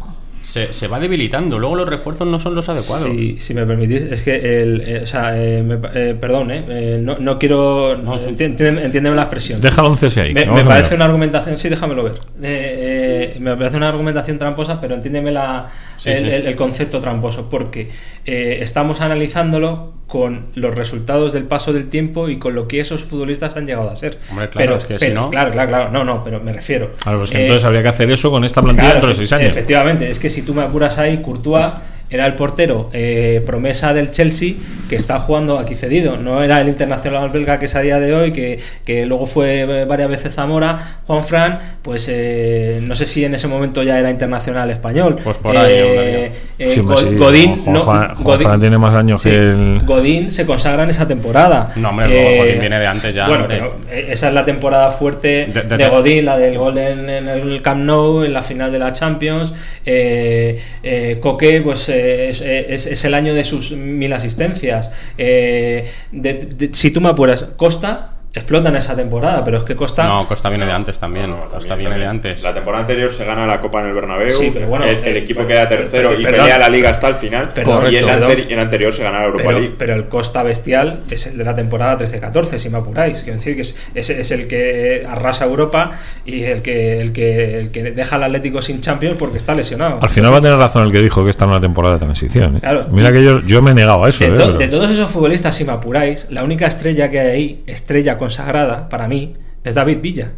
se, 0.47 0.73
se 0.73 0.87
va 0.87 1.01
debilitando. 1.01 1.59
Luego 1.59 1.75
los 1.75 1.89
refuerzos 1.89 2.27
no 2.29 2.39
son 2.39 2.55
los 2.55 2.69
adecuados. 2.69 3.09
Si, 3.09 3.37
si 3.41 3.53
me 3.53 3.67
permitís, 3.67 4.03
es 4.03 4.23
que 4.23 4.63
el, 4.63 4.81
eh, 4.87 5.01
o 5.03 5.07
sea, 5.07 5.37
eh, 5.37 5.63
me 5.65 5.75
eh, 5.95 6.15
perdón, 6.19 6.53
eh, 6.53 6.65
eh, 6.69 7.01
no, 7.03 7.19
no 7.19 7.37
quiero. 7.39 7.97
No, 7.97 8.19
sí. 8.21 8.27
enti- 8.27 8.45
entiéndeme, 8.45 8.85
entiéndeme 8.85 9.17
la 9.17 9.23
expresión. 9.23 9.61
11 9.77 10.07
ese 10.07 10.21
ahí. 10.21 10.33
Me, 10.35 10.47
me 10.47 10.63
parece 10.65 10.95
una 10.95 11.05
argumentación, 11.07 11.59
sí, 11.59 11.69
déjamelo 11.69 12.05
ver. 12.05 12.13
Eh, 12.43 13.35
eh, 13.35 13.41
me 13.41 13.57
parece 13.57 13.77
una 13.77 13.89
argumentación 13.89 14.39
tramposa, 14.39 14.81
pero 14.81 14.95
entiéndeme 14.95 15.33
la, 15.33 15.69
Sí, 15.97 16.11
el, 16.11 16.19
sí. 16.21 16.31
el- 16.31 16.47
el 16.47 16.57
concepto 16.57 17.01
tramposo, 17.01 17.49
porque 17.49 17.89
eh, 18.25 18.59
estamos 18.61 19.01
analizándolo 19.01 19.95
con 20.07 20.47
los 20.55 20.75
resultados 20.75 21.33
del 21.33 21.45
paso 21.45 21.73
del 21.73 21.89
tiempo 21.89 22.29
y 22.29 22.39
con 22.39 22.55
lo 22.55 22.69
que 22.69 22.79
esos 22.81 23.03
futbolistas 23.05 23.57
han 23.57 23.67
llegado 23.67 23.91
a 23.91 23.97
ser. 23.97 24.19
Hombre, 24.31 24.49
claro, 24.51 24.67
pero, 24.67 24.77
es 24.79 24.85
que 24.85 24.99
si 25.01 25.07
pero- 25.07 25.21
no- 25.23 25.31
Claro, 25.31 25.51
claro, 25.51 25.69
claro, 25.69 25.91
no, 25.91 26.05
no, 26.05 26.23
pero 26.23 26.39
me 26.41 26.53
refiero. 26.53 26.93
Claro, 27.03 27.19
pues 27.19 27.33
Eh, 27.33 27.43
entonces 27.43 27.65
habría 27.65 27.83
que 27.83 27.89
hacer 27.89 28.11
eso 28.11 28.31
con 28.31 28.45
esta 28.45 28.63
plantilla 28.63 28.91
Claro, 28.93 29.07
dentro 29.07 29.09
de 29.11 29.15
6 29.17 29.33
años. 29.33 29.49
Efectivamente, 29.49 30.09
es 30.09 30.19
que 30.21 30.31
si 30.31 30.43
tú 30.43 30.55
me 30.55 30.63
apuras 30.63 30.99
ahí, 30.99 31.19
Courtois 31.21 31.67
era 32.09 32.27
el 32.27 32.35
portero 32.35 32.89
eh, 32.93 33.43
promesa 33.45 33.93
del 33.93 34.11
Chelsea 34.11 34.55
que 34.89 34.97
está 34.97 35.19
jugando 35.19 35.59
aquí 35.59 35.75
cedido. 35.75 36.17
No 36.17 36.43
era 36.43 36.61
el 36.61 36.69
internacional 36.69 37.31
belga 37.31 37.59
que 37.59 37.67
es 37.67 37.75
a 37.75 37.81
día 37.81 37.99
de 37.99 38.15
hoy, 38.15 38.33
que, 38.33 38.59
que 38.85 39.05
luego 39.07 39.27
fue 39.27 39.61
eh, 39.63 39.85
varias 39.85 40.09
veces 40.09 40.35
Zamora. 40.35 41.01
Juan 41.07 41.25
Fran, 41.25 41.59
pues 41.83 42.07
eh, 42.11 42.79
no 42.83 42.95
sé 42.95 43.07
si 43.07 43.25
en 43.25 43.35
ese 43.35 43.49
momento 43.49 43.83
ya 43.83 43.99
era 43.99 44.11
internacional 44.11 44.71
español. 44.71 45.19
Pues 45.25 45.37
por 45.39 45.57
ahí, 45.57 45.73
Eh, 45.75 46.33
eh, 46.59 46.69
Sí, 46.71 46.75
sí, 46.77 46.81
Godín, 47.17 47.59
Juan- 47.65 47.73
no, 47.75 47.81
Juan- 47.83 48.15
Juan 48.15 48.25
Godín- 48.39 48.43
Fran 48.47 48.61
tiene 48.61 48.79
más 48.79 48.95
años 48.95 49.23
sí, 49.23 49.31
que 49.31 49.37
el- 49.37 49.81
Godín 49.85 50.31
se 50.31 50.47
consagra 50.47 50.85
en 50.85 50.91
esa 50.91 51.07
temporada. 51.09 51.71
No, 51.77 51.91
hombre, 51.91 52.07
Godín 52.39 52.61
viene 52.61 52.79
de 52.79 52.87
antes 52.87 53.15
ya, 53.15 53.27
Bueno, 53.27 53.43
hombre. 53.45 53.59
pero 53.59 53.77
eh, 53.91 54.07
esa 54.11 54.29
es 54.29 54.35
la 54.35 54.45
temporada 54.45 54.93
fuerte 54.93 55.47
De- 55.53 55.63
de, 55.63 55.77
de- 55.77 55.89
Godín, 55.89 56.25
la 56.25 56.37
del 56.39 56.57
gol 56.59 56.79
en, 56.79 57.09
en 57.11 57.29
el 57.29 57.63
Camp 57.63 57.83
Nou, 57.85 58.23
en 58.25 58.33
la 58.33 58.43
final 58.43 58.71
de 58.71 58.79
la 58.79 58.93
Champions. 58.93 59.53
Eh, 59.85 60.61
eh, 60.83 61.19
Coque, 61.21 61.61
pues 61.63 61.89
eh, 61.97 62.67
es, 62.69 62.87
es- 62.87 63.05
el 63.05 63.15
año 63.15 63.35
de 63.35 63.45
sus 63.45 63.73
mil 63.73 64.13
asistencias. 64.13 64.91
Eh, 65.19 65.87
de- 66.13 66.71
si 66.73 66.91
tú 66.91 67.01
me 67.01 67.09
apuras, 67.11 67.45
Costa 67.57 68.13
explota 68.41 68.69
en 68.69 68.77
esa 68.77 68.95
temporada, 68.95 69.43
pero 69.45 69.59
es 69.59 69.65
que 69.65 69.75
Costa. 69.77 70.07
No, 70.07 70.27
Costa 70.29 70.49
viene 70.49 70.67
de 70.67 70.73
antes 70.73 70.99
también. 70.99 71.31
No, 71.31 71.49
Costa 71.49 71.69
también, 71.71 71.91
viene 71.91 72.05
de 72.05 72.07
antes. 72.11 72.43
La 72.43 72.53
temporada 72.55 72.83
anterior 72.83 73.13
se 73.13 73.25
gana 73.25 73.47
la 73.47 73.61
Copa 73.61 73.81
en 73.81 73.89
el 73.89 73.95
Bernabéu. 73.95 74.31
Sí, 74.31 74.51
pero 74.53 74.67
bueno, 74.69 74.85
el, 74.85 74.97
el 74.99 75.17
eh, 75.17 75.19
equipo 75.19 75.39
pero- 75.41 75.49
queda 75.49 75.69
tercero 75.69 76.11
pero- 76.11 76.21
y 76.21 76.25
perdón. 76.25 76.41
pelea 76.43 76.59
la 76.59 76.69
liga 76.69 76.91
hasta 76.91 77.09
el 77.09 77.15
final. 77.17 77.49
Perdón, 77.51 77.93
y 77.93 77.97
el, 77.97 78.07
anteri- 78.09 78.47
el 78.51 78.59
anterior 78.59 78.93
se 78.95 79.03
gana 79.03 79.19
la 79.21 79.25
Europa 79.27 79.45
Pero, 79.47 79.59
League. 79.59 79.75
pero 79.79 79.95
el 79.95 80.09
Costa 80.09 80.43
bestial 80.43 81.01
es 81.11 81.27
el 81.27 81.39
de 81.39 81.45
la 81.45 81.55
temporada 81.57 81.97
13-14, 81.99 82.59
si 82.59 82.71
me 82.71 82.79
apuráis. 82.79 83.23
Quiero 83.23 83.39
decir 83.39 83.55
que 83.57 83.63
es, 83.63 83.77
es- 83.95 84.11
es 84.11 84.31
el 84.31 84.47
que 84.49 85.07
arrasa 85.09 85.45
Europa 85.45 85.93
y 86.25 86.45
el 86.45 86.63
que, 86.63 87.01
el, 87.01 87.13
que, 87.13 87.59
el 87.61 87.71
que 87.71 87.85
deja 87.93 88.17
al 88.17 88.25
Atlético 88.25 88.63
sin 88.63 88.81
Champions 88.81 89.17
porque 89.19 89.37
está 89.39 89.55
lesionado. 89.55 89.99
Al 90.03 90.09
final 90.11 90.33
va 90.33 90.39
a 90.39 90.43
tener 90.43 90.59
razón 90.59 90.85
el 90.85 90.93
que 90.93 91.01
dijo 91.01 91.25
que 91.25 91.31
esta 91.31 91.45
es 91.45 91.51
una 91.51 91.61
temporada 91.61 91.95
de 91.95 92.01
transición. 92.01 92.57
¿eh? 92.57 92.61
Claro. 92.61 92.87
Mira 92.91 93.13
que 93.13 93.23
yo, 93.25 93.41
yo 93.41 93.63
me 93.63 93.71
he 93.71 93.75
negado 93.75 94.05
a 94.05 94.09
eso. 94.09 94.25
de, 94.25 94.31
¿eh? 94.35 94.39
to- 94.39 94.53
de 94.55 94.69
todos 94.69 94.91
esos 94.91 95.11
futbolistas, 95.11 95.55
si 95.57 95.65
me 95.65 95.73
apuráis, 95.73 96.27
la 96.31 96.45
única 96.45 96.67
estrella 96.67 97.11
que 97.11 97.21
hay 97.21 97.27
ahí, 97.27 97.63
estrella 97.67 98.17
consagrada 98.27 98.89
para 98.89 99.07
mí, 99.07 99.35
es 99.63 99.75
David 99.75 99.99
Villa, 100.01 100.33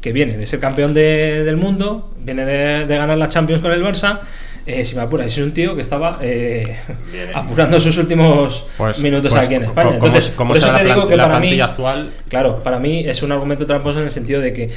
que 0.00 0.12
viene 0.12 0.36
de 0.36 0.46
ser 0.46 0.60
campeón 0.60 0.94
de- 0.94 1.42
del 1.44 1.56
mundo, 1.56 2.14
viene 2.20 2.44
de, 2.44 2.86
de 2.86 2.96
ganar 2.96 3.18
la 3.18 3.28
Champions 3.28 3.60
con 3.60 3.72
el 3.72 3.82
Barça. 3.82 4.20
Eh, 4.66 4.84
si 4.84 4.94
me 4.94 5.02
apuráis, 5.02 5.32
es 5.36 5.44
un 5.44 5.52
tío 5.52 5.74
que 5.74 5.80
estaba 5.82 6.18
eh, 6.22 6.76
apurando 7.34 7.78
sus 7.80 7.96
últimos 7.98 8.64
Pues- 8.78 9.00
minutos 9.02 9.32
pues, 9.32 9.44
aquí 9.44 9.56
en 9.56 9.64
España. 9.64 9.90
Entonces, 9.94 10.26
¿cómo- 10.26 10.36
cómo 10.36 10.48
por 10.50 10.56
eso 10.58 10.66
te 10.68 10.72
la 10.72 10.94
digo 10.94 11.08
que 11.08 11.16
la 11.16 11.24
para 11.26 11.40
mí, 11.40 11.60
actual? 11.60 12.10
claro, 12.28 12.62
para 12.62 12.78
mí 12.78 13.04
es 13.06 13.22
un 13.22 13.32
argumento 13.32 13.66
tramposo 13.66 13.98
en 13.98 14.04
el 14.04 14.10
sentido 14.10 14.40
de 14.40 14.52
que 14.52 14.70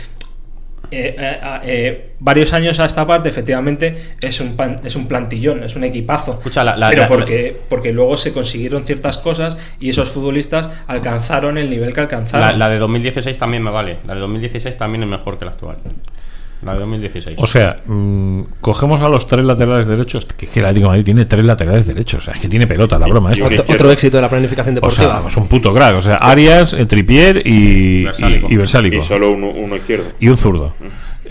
eh, 0.92 1.16
eh, 1.18 1.40
eh, 1.64 2.10
varios 2.20 2.54
años 2.54 2.80
a 2.80 2.86
esta 2.86 3.06
parte, 3.06 3.30
efectivamente, 3.30 4.16
es 4.22 4.40
un, 4.40 4.56
pan- 4.56 4.78
es 4.84 4.96
un 4.96 5.08
plantillón, 5.08 5.64
es 5.64 5.76
un 5.76 5.84
equipazo. 5.84 6.34
Escucha, 6.34 6.64
la- 6.64 6.76
la- 6.76 6.90
pero 6.90 7.02
la- 7.04 7.08
porque, 7.08 7.60
porque 7.70 7.92
luego 7.94 8.18
se 8.18 8.32
consiguieron 8.34 8.84
ciertas 8.86 9.18
cosas 9.18 9.58
y 9.80 9.90
esos 9.90 10.10
futbolistas 10.12 10.70
alcanzaron 10.88 11.58
el 11.58 11.70
nivel 11.70 11.94
que 11.94 12.02
alcanzaron. 12.02 12.46
La, 12.48 12.54
la 12.54 12.70
de 12.70 12.80
2016 12.80 13.38
también 13.38 13.64
me 13.64 13.72
vale. 13.72 13.98
La 14.06 14.14
de 14.16 14.22
2016 14.22 14.78
también 14.78 15.04
es 15.04 15.10
mejor 15.10 15.38
que 15.40 15.46
la 15.46 15.52
actual. 15.52 15.78
La 16.64 16.74
de 16.74 16.80
2016. 16.80 17.38
O 17.39 17.45
sea, 17.45 17.76
mm, 17.86 18.41
cogemos 18.62 19.01
a 19.03 19.10
los 19.10 19.28
tres 19.28 19.45
laterales 19.45 19.86
derechos, 19.88 20.26
que, 20.26 20.47
que 20.47 20.60
el 20.60 20.66
Atlético 20.66 20.86
de 20.86 20.89
Madrid 20.89 21.05
tiene 21.05 21.26
tres 21.26 21.45
laterales 21.45 21.86
derechos, 21.86 22.22
o 22.22 22.26
sea, 22.26 22.34
es 22.34 22.39
que 22.39 22.47
tiene 22.49 22.66
pelota, 22.66 22.97
la 22.97 23.08
broma 23.08 23.32
y 23.36 23.41
Otro, 23.41 23.91
éxito 23.91 24.18
de 24.18 24.22
la 24.24 24.30
planificación 24.30 24.74
O 24.74 24.78
deportiva. 24.78 25.20
sea, 25.20 25.28
es 25.28 25.38
un 25.38 25.47
puto 25.47 25.72
crack, 25.74 25.95
o 25.95 26.01
sea, 26.01 26.16
Arias, 26.16 26.74
eh, 26.74 26.86
Tripier 26.86 27.41
y 27.45 28.05
Versálico. 28.05 28.47
y- 28.49 28.53
y 28.53 28.58
Versálico. 28.58 28.95
Y 28.97 29.01
solo 29.03 29.32
uno, 29.32 29.49
uno 29.51 29.76
izquierdo. 29.76 30.05
Y 30.20 30.30
un 30.30 30.38
zurdo. 30.38 30.74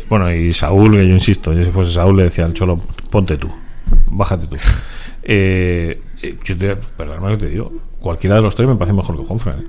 Bueno, 0.08 0.32
y 0.32 0.52
Saúl, 0.52 0.92
que 0.92 1.06
yo 1.08 1.12
insisto, 1.14 1.52
yo 1.52 1.64
si 1.64 1.70
fuese 1.72 1.92
Saúl 1.92 2.16
le 2.18 2.22
decía 2.24 2.44
al 2.44 2.54
Cholo, 2.54 2.76
ponte 3.10 3.36
tú, 3.36 3.48
bájate 4.10 4.46
tú. 4.46 4.56
Eh, 5.28 6.00
eh, 6.22 6.36
yo 6.44 6.56
te, 6.56 6.76
que 6.76 7.36
te 7.36 7.48
digo, 7.48 7.72
cualquiera 7.98 8.36
de 8.36 8.42
los 8.42 8.54
tres 8.54 8.68
me 8.68 8.76
parece 8.76 8.92
mejor 8.94 9.18
que 9.18 9.24
Juanfran. 9.24 9.58
¿eh? 9.58 9.64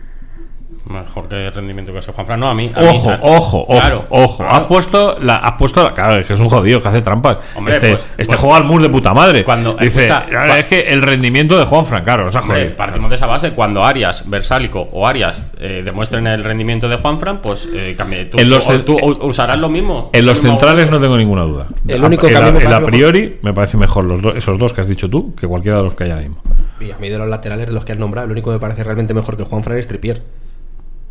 Mejor 0.90 1.28
que 1.28 1.48
el 1.48 1.54
rendimiento 1.54 1.92
que 1.92 2.00
hace 2.00 2.12
Juanfran. 2.12 2.40
No, 2.40 2.48
a 2.50 2.54
mí. 2.54 2.72
a 2.74 2.80
Ojo, 2.82 3.10
ojo, 3.22 3.58
ojo, 3.62 3.66
Claro, 3.68 4.06
ojo. 4.10 4.38
claro. 4.38 4.54
Has 4.56 4.62
puesto 4.62 5.18
la, 5.20 5.36
has 5.38 5.52
puesto 5.54 5.84
la, 5.84 5.94
claro, 5.94 6.16
es 6.22 6.28
que 6.28 6.34
es 6.34 6.40
un 6.40 6.50
jodido 6.50 6.82
que 6.82 6.88
hace 6.88 7.02
trampas. 7.02 7.38
Hombre, 7.56 7.76
este 7.76 7.90
pues- 7.92 8.04
este 8.18 8.26
pues- 8.26 8.40
juega 8.40 8.58
al 8.58 8.64
mur 8.64 8.82
de 8.82 8.90
puta 8.90 9.14
madre. 9.14 9.44
Cuando- 9.44 9.74
dice, 9.76 10.08
escucha, 10.08 10.26
"Ahora 10.40 10.56
cua- 10.56 10.60
es 10.60 10.66
que 10.68 10.80
el 10.82 11.02
rendimiento 11.02 11.58
de 11.58 11.66
Juanfran, 11.66 12.04
claro, 12.04 12.28
o 12.28 12.32
sea, 12.32 12.42
Hombre, 12.42 12.58
joder. 12.62 12.76
partimos 12.76 13.10
de 13.10 13.16
esa 13.16 13.28
base. 13.28 13.52
Cuando 13.52 13.84
Arias, 13.84 14.24
Versálico 14.30 14.88
o 14.92 15.06
Arias 15.08 15.42
eh, 15.60 15.82
demuestren 15.84 16.26
el 16.28 16.44
rendimiento 16.44 16.88
de 16.88 16.96
Juanfran, 16.98 17.40
pues 17.42 17.68
eh, 17.74 17.96
cambie. 17.98 18.26
Tú, 18.26 18.38
En 18.40 18.50
los 18.50 18.66
tú 18.86 18.94
u- 19.02 19.28
usarás 19.28 19.60
lo 19.60 19.70
mismo. 19.70 20.10
En 20.14 20.26
los 20.26 20.40
centrales 20.40 20.90
no 20.90 21.00
tengo 21.00 21.18
ninguna 21.18 21.42
duda. 21.44 21.68
El 21.88 22.04
A- 22.04 22.08
único 22.08 22.28
a 22.28 22.30
el 22.30 22.74
a 22.74 22.80
priori 22.86 23.40
me 23.42 23.54
parece 23.54 23.78
mejor 23.78 24.06
los 24.06 24.22
do- 24.22 24.36
esos 24.36 24.58
dos 24.58 24.74
que 24.74 24.82
has 24.82 24.88
dicho 24.88 25.10
tú 25.10 25.34
que 25.36 25.48
cualquiera 25.48 25.78
de 25.78 25.84
los 25.84 25.96
que 25.96 26.06
hay 26.06 26.12
ahora 26.12 26.22
mismo. 26.24 26.42
Y 26.80 26.92
a 26.92 26.98
mí 26.98 27.10
de 27.10 27.18
los 27.18 27.28
laterales 27.28 27.68
de 27.68 27.74
los 27.74 27.84
que 27.84 27.92
has 27.94 27.98
nombrado, 27.98 28.26
el 28.26 28.32
único 28.32 28.52
que 28.52 28.56
me 28.56 28.60
parece 28.60 28.84
realmente 28.84 29.14
mejor 29.14 29.36
que 29.36 29.44
Juan 29.44 29.64
Fran 29.64 29.78
es 29.78 29.88
Tripier. 29.88 30.22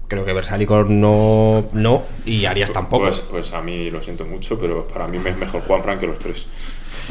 Creo 0.09 0.25
que 0.25 0.33
Versálico 0.33 0.85
no, 0.85 1.67
no 1.73 2.03
y 2.25 2.45
Arias 2.45 2.73
tampoco. 2.73 3.05
Pues, 3.05 3.21
pues 3.21 3.53
a 3.53 3.61
mí 3.61 3.91
lo 3.91 4.03
siento 4.03 4.25
mucho, 4.25 4.59
pero 4.59 4.87
para 4.87 5.09
mí 5.09 5.19
es 5.25 5.37
mejor 5.37 5.63
Juan 5.63 5.83
Fran 5.83 5.99
que 5.99 6.07
los 6.07 6.19
tres. 6.19 6.47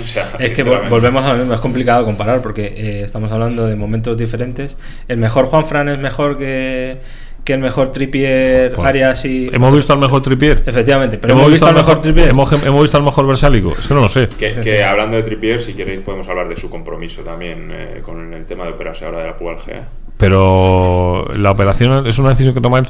O 0.02 0.04
sea, 0.04 0.34
Es 0.40 0.50
que 0.52 0.64
volvemos 0.64 1.24
a 1.24 1.34
lo 1.34 1.40
mismo, 1.40 1.54
es 1.54 1.60
complicado 1.62 2.04
comparar 2.04 2.42
porque 2.42 2.66
eh, 2.66 3.02
estamos 3.04 3.32
hablando 3.32 3.66
de 3.66 3.78
momentos 3.78 4.18
diferentes. 4.18 4.76
El 5.08 5.18
mejor 5.18 5.46
Juan 5.46 5.66
Fran 5.66 5.88
es 5.88 6.00
mejor 6.00 6.38
que, 6.38 7.00
que 7.46 7.54
el 7.54 7.60
mejor 7.60 7.92
Trippier, 7.94 8.74
Pues, 8.74 8.86
Arias 8.86 9.24
y. 9.24 9.50
¿Hemos 9.54 9.74
visto 9.74 9.94
al 9.94 10.00
mejor 10.00 10.22
Trippier? 10.22 10.64
Efectivamente, 10.66 11.18
pero 11.18 11.36
hemos, 11.36 11.50
visto 11.50 11.68
al 11.68 11.76
mejor 11.76 12.02
Trippier. 12.02 12.30
Hemos, 12.30 12.52
hemos 12.66 12.82
visto 12.82 12.98
al 12.98 13.04
mejor 13.04 13.26
Versálico. 13.26 13.72
Eso 13.72 13.94
no 13.94 14.02
lo 14.02 14.10
sé. 14.10 14.28
Que, 14.38 14.56
que 14.56 14.84
hablando 14.84 15.16
de 15.16 15.24
Trippier, 15.24 15.62
si 15.62 15.74
queréis 15.74 16.02
podemos 16.02 16.28
hablar 16.28 16.50
de 16.50 16.58
su 16.58 16.70
compromiso 16.70 17.22
también 17.22 17.70
eh, 17.72 18.02
con 18.04 18.34
el 18.34 18.46
tema 18.46 18.66
de 18.66 18.72
operarse 18.72 19.06
ahora 19.06 19.20
de 19.20 19.28
la 19.28 19.38
pubalgia. 19.38 19.88
Pero 20.18 21.26
la 21.36 21.52
operación 21.52 22.08
es 22.08 22.18
una 22.18 22.30
decisión 22.30 22.54
que 22.54 22.62
toma 22.62 22.80
él. 22.80 22.88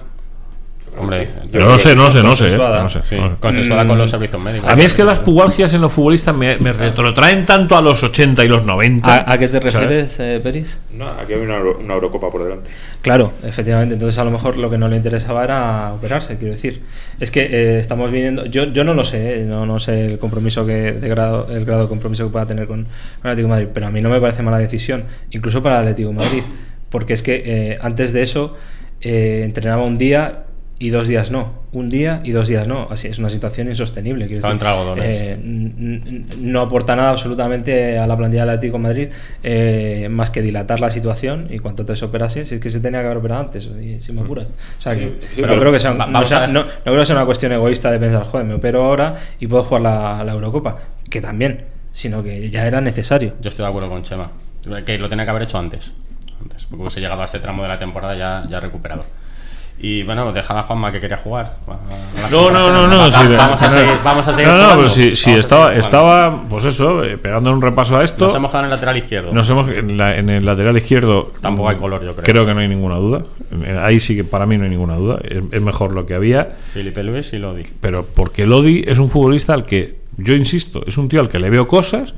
Hombre, 0.97 1.29
Sí. 1.43 1.49
Yo 1.51 1.59
no 1.59 1.77
sé, 1.77 1.93
no 1.93 2.09
sé, 2.09 2.23
no 2.23 2.29
lo 2.29 2.35
sé. 2.37 2.45
¿eh? 2.45 2.47
consensuada. 2.51 2.83
No 2.83 2.89
sé, 2.89 3.01
Sí, 3.03 3.17
consensuada 3.41 3.85
con 3.85 3.97
los 3.97 4.09
servicios 4.09 4.41
médicos. 4.41 4.69
A 4.69 4.75
mí 4.77 4.83
es 4.83 4.93
que 4.93 5.03
las 5.03 5.19
pubalgias 5.19 5.73
en 5.73 5.81
los 5.81 5.91
futbolistas 5.91 6.33
me, 6.33 6.57
me 6.57 6.71
retrotraen 6.71 7.45
tanto 7.45 7.75
a 7.75 7.81
los 7.81 8.01
80 8.01 8.45
y 8.45 8.47
los 8.47 8.63
90. 8.65 9.13
¿A, 9.13 9.29
a 9.33 9.37
qué 9.37 9.49
te 9.49 9.59
refieres, 9.59 10.17
eh, 10.21 10.39
Peris? 10.41 10.77
No, 10.93 11.07
aquí 11.09 11.33
hay 11.33 11.41
una, 11.41 11.57
una 11.59 11.93
Eurocopa 11.95 12.29
por 12.29 12.45
delante. 12.45 12.69
Claro, 13.01 13.33
efectivamente. 13.43 13.95
Entonces, 13.95 14.17
a 14.19 14.23
lo 14.23 14.31
mejor 14.31 14.55
lo 14.55 14.69
que 14.69 14.77
no 14.77 14.87
le 14.87 14.95
interesaba 14.95 15.43
era 15.43 15.91
operarse, 15.93 16.37
quiero 16.37 16.53
decir. 16.53 16.81
Es 17.19 17.29
que 17.29 17.41
eh, 17.43 17.79
estamos 17.79 18.09
viniendo. 18.09 18.45
Yo, 18.45 18.65
yo 18.65 18.85
no 18.85 18.93
lo 18.93 19.03
sé, 19.03 19.41
eh, 19.41 19.45
no, 19.45 19.65
no 19.65 19.79
sé 19.79 20.05
el 20.05 20.17
compromiso 20.17 20.65
que 20.65 20.93
de 20.93 21.09
grado, 21.09 21.47
el 21.51 21.65
grado 21.65 21.83
de 21.83 21.87
compromiso 21.89 22.25
que 22.25 22.31
pueda 22.31 22.45
tener 22.45 22.67
con, 22.67 22.83
con 22.83 22.91
el 23.23 23.31
Atlético 23.31 23.47
de 23.47 23.53
Madrid, 23.53 23.67
pero 23.73 23.87
a 23.87 23.91
mí 23.91 23.99
no 24.01 24.09
me 24.09 24.21
parece 24.21 24.43
mala 24.43 24.59
decisión, 24.59 25.03
incluso 25.31 25.61
para 25.61 25.75
el 25.75 25.81
Atlético 25.81 26.09
de 26.09 26.15
Madrid, 26.15 26.43
porque 26.95 27.11
es 27.13 27.21
que 27.21 27.43
eh, 27.45 27.77
antes 27.81 28.13
de 28.13 28.21
eso 28.23 28.55
eh, 29.01 29.41
entrenaba 29.43 29.83
un 29.83 29.97
día 29.97 30.43
y 30.79 30.91
dos 30.91 31.09
días 31.09 31.29
no, 31.29 31.51
un 31.73 31.89
día 31.89 32.21
y 32.23 32.31
dos 32.31 32.47
días 32.47 32.67
no. 32.69 32.87
Así 32.89 33.09
es 33.09 33.19
una 33.19 33.29
situación 33.29 33.67
insostenible. 33.67 34.27
Estaba 34.35 34.53
decir. 34.95 35.13
Eh, 35.39 36.23
no 36.39 36.61
aporta 36.61 36.95
nada 36.95 37.09
absolutamente 37.09 37.97
a 37.99 38.07
la 38.07 38.15
plantilla 38.15 38.43
del 38.43 38.51
Atlético 38.51 38.77
de 38.77 38.83
Madrid 38.83 39.09
eh, 39.43 40.07
más 40.09 40.29
que 40.29 40.41
dilatar 40.41 40.79
la 40.79 40.89
situación 40.89 41.47
y 41.49 41.59
cuanto 41.59 41.81
antes 41.81 41.99
se 41.99 42.05
operase, 42.05 42.45
si 42.45 42.55
es 42.55 42.61
que 42.61 42.69
se 42.69 42.79
tenía 42.79 43.01
que 43.01 43.07
haber 43.07 43.17
operado 43.17 43.41
antes, 43.41 43.69
y 43.81 43.99
si 43.99 44.13
me 44.13 44.21
apuras. 44.21 44.45
O 44.79 44.81
sea, 44.81 44.93
Sí, 44.93 44.99
que, 44.99 45.05
sí, 45.35 45.41
pero 45.41 45.59
creo 45.59 45.71
que 45.73 45.79
sea, 45.81 45.93
no, 45.93 46.07
no- 46.07 46.63
no 46.63 46.67
creo 46.85 46.99
que 46.99 47.05
sea 47.05 47.15
una 47.17 47.25
cuestión 47.25 47.51
egoísta 47.51 47.91
de 47.91 47.99
pensar, 47.99 48.23
joder, 48.23 48.45
me 48.45 48.53
opero 48.53 48.85
ahora 48.85 49.15
y 49.37 49.47
puedo 49.47 49.63
jugar 49.63 49.81
la, 49.81 50.23
la 50.23 50.31
Eurocopa, 50.31 50.77
que 51.09 51.19
también, 51.19 51.65
sino 51.91 52.23
que 52.23 52.49
ya 52.49 52.65
era 52.65 52.79
necesario. 52.79 53.33
Yo 53.41 53.49
estoy 53.49 53.63
de 53.63 53.69
acuerdo 53.69 53.89
con 53.89 54.01
Chema. 54.03 54.31
Que 54.85 54.97
lo 54.97 55.07
tenía 55.09 55.25
que 55.25 55.29
haber 55.31 55.43
hecho 55.43 55.57
antes. 55.59 55.91
Antes, 56.41 56.65
porque 56.65 56.81
hubiese 56.83 56.99
llegado 57.01 57.21
a 57.21 57.25
este 57.25 57.39
tramo 57.39 57.61
de 57.63 57.69
la 57.69 57.79
temporada 57.79 58.15
ya, 58.15 58.45
ya 58.49 58.59
recuperado. 58.59 59.03
Y 59.77 60.03
bueno, 60.03 60.31
dejad 60.31 60.57
a 60.57 60.63
Juanma 60.63 60.89
que 60.93 61.01
quería 61.01 61.17
jugar. 61.17 61.55
No, 62.31 62.49
no, 62.49 62.71
no, 62.71 62.87
no. 62.87 63.11
Sí, 63.11 63.27
vamos, 63.35 63.61
a 63.61 63.65
no, 63.67 63.71
seguir, 63.73 63.93
vamos 64.05 64.25
a 64.25 64.33
seguir. 64.33 64.47
No, 64.47 64.53
no, 64.57 64.63
jugando. 64.63 64.75
pero 64.83 64.89
a 65.35 65.39
estaba, 65.39 65.75
estaba, 65.75 66.43
pues 66.49 66.63
eso, 66.63 67.03
eh, 67.03 67.17
pegando 67.17 67.51
un 67.51 67.61
repaso 67.61 67.97
a 67.97 68.03
esto. 68.05 68.25
Nos 68.25 68.35
hemos 68.35 68.51
quedado 68.51 68.65
en 68.67 68.71
el 68.71 68.75
lateral 68.77 68.97
izquierdo. 68.97 69.33
Nos 69.33 69.49
hemos- 69.49 69.67
en, 69.67 69.97
la- 69.97 70.15
en 70.17 70.29
el 70.29 70.45
lateral 70.45 70.77
izquierdo. 70.77 71.33
Tampoco 71.41 71.67
hay 71.67 71.75
color, 71.75 72.01
yo 72.05 72.13
creo. 72.13 72.23
Creo 72.23 72.45
que 72.45 72.53
no 72.53 72.61
hay 72.61 72.69
ninguna 72.69 72.95
duda. 72.95 73.25
Ahí 73.81 73.99
sí 73.99 74.15
que 74.15 74.23
para 74.23 74.45
mí 74.45 74.57
no 74.57 74.63
hay 74.63 74.69
ninguna 74.69 74.95
duda. 74.95 75.19
Es, 75.23 75.43
es 75.51 75.61
mejor 75.61 75.91
lo 75.91 76.05
que 76.05 76.13
había. 76.15 76.55
Felipe 76.73 77.03
Luis 77.03 77.33
y 77.33 77.37
Lodi. 77.39 77.63
Pero 77.81 78.05
porque 78.05 78.45
Lodi 78.45 78.85
es 78.87 78.97
un 78.97 79.09
futbolista 79.09 79.53
al 79.53 79.65
que, 79.65 79.97
yo 80.15 80.35
insisto, 80.35 80.83
es 80.87 80.97
un 80.97 81.09
tío 81.09 81.19
al 81.19 81.27
que 81.27 81.37
le 81.37 81.49
veo 81.49 81.67
cosas, 81.67 82.13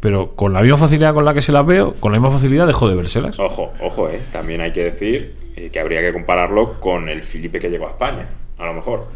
pero 0.00 0.34
con 0.34 0.52
la 0.52 0.62
misma 0.62 0.78
facilidad 0.78 1.14
con 1.14 1.24
la 1.24 1.34
que 1.34 1.42
se 1.42 1.52
las 1.52 1.64
veo, 1.64 1.94
con 2.00 2.12
la 2.12 2.18
misma 2.18 2.34
facilidad 2.34 2.66
dejo 2.66 2.88
de 2.88 2.96
vérselas. 2.96 3.38
Ojo, 3.38 3.72
ojo, 3.80 4.08
eh. 4.08 4.20
También 4.32 4.60
hay 4.60 4.72
que 4.72 4.84
decir 4.84 5.34
eh, 5.56 5.70
que 5.70 5.78
habría 5.78 6.00
que 6.00 6.12
compararlo 6.12 6.80
con 6.80 7.08
el 7.08 7.22
Felipe 7.22 7.60
que 7.60 7.68
llegó 7.68 7.86
a 7.86 7.90
España, 7.90 8.28
a 8.58 8.66
lo 8.66 8.74
mejor. 8.74 9.06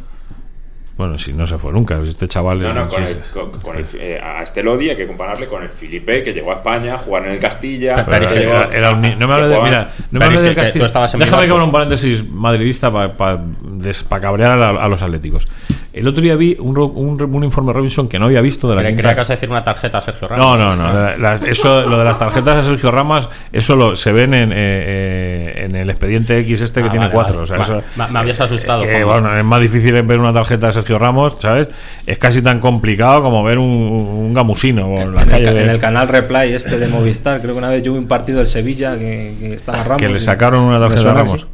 Bueno, 0.96 1.18
si 1.18 1.32
no 1.32 1.44
se 1.44 1.58
fue 1.58 1.72
nunca, 1.72 1.98
este 2.02 2.28
chaval. 2.28 2.60
No, 2.62 2.72
no, 2.72 2.86
con 2.86 3.02
el, 3.02 3.18
con, 3.32 3.50
con 3.60 3.76
el- 3.76 3.84
eh, 3.98 4.20
a 4.22 4.42
este 4.44 4.62
Lodi 4.62 4.90
hay 4.90 4.96
que 4.96 5.08
compararle 5.08 5.48
con 5.48 5.62
el 5.64 5.68
Felipe 5.68 6.22
que 6.22 6.32
llegó 6.32 6.52
a 6.52 6.56
España 6.56 6.94
a 6.94 6.98
jugar 6.98 7.26
en 7.26 7.32
el 7.32 7.40
Castilla. 7.40 8.04
Pero 8.04 8.28
que 8.28 8.34
era- 8.34 8.40
llegó- 8.40 8.72
Era- 8.72 8.90
un 8.92 9.18
no 9.18 9.26
me 9.26 9.34
hables 9.34 9.48
de, 9.50 9.60
mira, 9.60 9.90
no 10.12 10.20
me 10.20 10.26
Pero 10.28 10.40
del 10.42 10.56
en 10.56 11.18
Déjame 11.18 11.46
que 11.46 11.50
abra 11.52 11.64
un 11.64 11.72
paréntesis 11.72 12.24
madridista 12.30 12.92
para 12.92 14.20
cabrear 14.20 14.58
a, 14.62 14.84
a 14.84 14.88
los 14.88 15.02
atléticos. 15.02 15.46
El 15.92 16.08
otro 16.08 16.20
día 16.22 16.34
vi 16.36 16.56
un, 16.58 16.74
ro- 16.74 16.86
un, 16.86 17.20
un 17.22 17.44
informe 17.44 17.72
Robinson 17.72 18.08
que 18.08 18.18
no 18.18 18.26
había 18.26 18.40
visto 18.40 18.68
de 18.68 18.74
la 18.76 18.80
Creía 18.82 18.96
quinta- 18.96 19.14
que 19.14 19.20
vas 19.20 19.30
a 19.30 19.34
decir 19.34 19.50
una 19.50 19.62
tarjeta 19.64 19.98
a 19.98 20.02
Sergio 20.02 20.26
Ramos. 20.28 20.44
No, 20.44 20.56
no, 20.56 20.76
no. 20.76 20.92
la- 20.92 21.16
las- 21.16 21.42
eso, 21.42 21.82
lo 21.82 21.98
de 21.98 22.04
las 22.04 22.18
tarjetas 22.18 22.56
de 22.64 22.70
Sergio 22.70 22.90
Ramas, 22.90 23.28
eso 23.52 23.76
lo, 23.76 23.94
se 23.96 24.12
ven 24.12 24.34
en, 24.34 24.52
eh, 24.52 24.56
eh, 24.56 25.64
en 25.64 25.76
el 25.76 25.88
expediente 25.90 26.38
X 26.40 26.60
este 26.62 26.80
que 26.82 26.88
Ah, 26.88 26.90
tiene 26.90 27.06
vale, 27.06 27.14
cuatro. 27.14 27.34
vale. 27.40 27.44
O 27.44 27.46
sea, 27.46 27.62
eso- 27.78 27.82
ma- 27.96 28.08
me 28.08 28.18
habías 28.20 28.40
asustado, 28.40 28.82
Que, 28.82 29.04
bueno, 29.04 29.36
es 29.36 29.44
más 29.44 29.60
difícil 29.60 29.92
ver 30.02 30.18
una 30.20 30.32
tarjeta 30.32 30.66
de 30.66 30.72
Sergio 30.72 30.83
Ramos, 30.92 31.36
¿sabes? 31.40 31.68
Es 32.06 32.18
casi 32.18 32.42
tan 32.42 32.60
complicado 32.60 33.22
como 33.22 33.42
ver 33.42 33.58
un, 33.58 33.66
un 33.66 34.34
gamusino 34.34 34.86
por 34.88 35.06
la 35.14 35.22
En 35.22 35.28
el, 35.28 35.30
calle 35.30 35.44
ca- 35.44 35.52
de- 35.52 35.64
en 35.64 35.70
el 35.70 35.78
canal 35.80 36.08
Replay 36.08 36.52
este 36.52 36.78
de 36.78 36.86
Movistar, 36.88 37.40
creo 37.40 37.54
que 37.54 37.58
una 37.58 37.70
vez 37.70 37.82
yo 37.82 37.92
vi 37.92 37.98
un 37.98 38.06
partido 38.08 38.38
del 38.38 38.46
Sevilla 38.46 38.98
que, 38.98 39.34
que 39.40 39.54
estaba 39.54 39.82
Ramos. 39.82 40.02
que 40.02 40.08
le 40.08 40.20
sacaron 40.20 40.60
una 40.64 40.78
tarjeta 40.80 41.02
que 41.02 41.14
Ramos. 41.18 41.46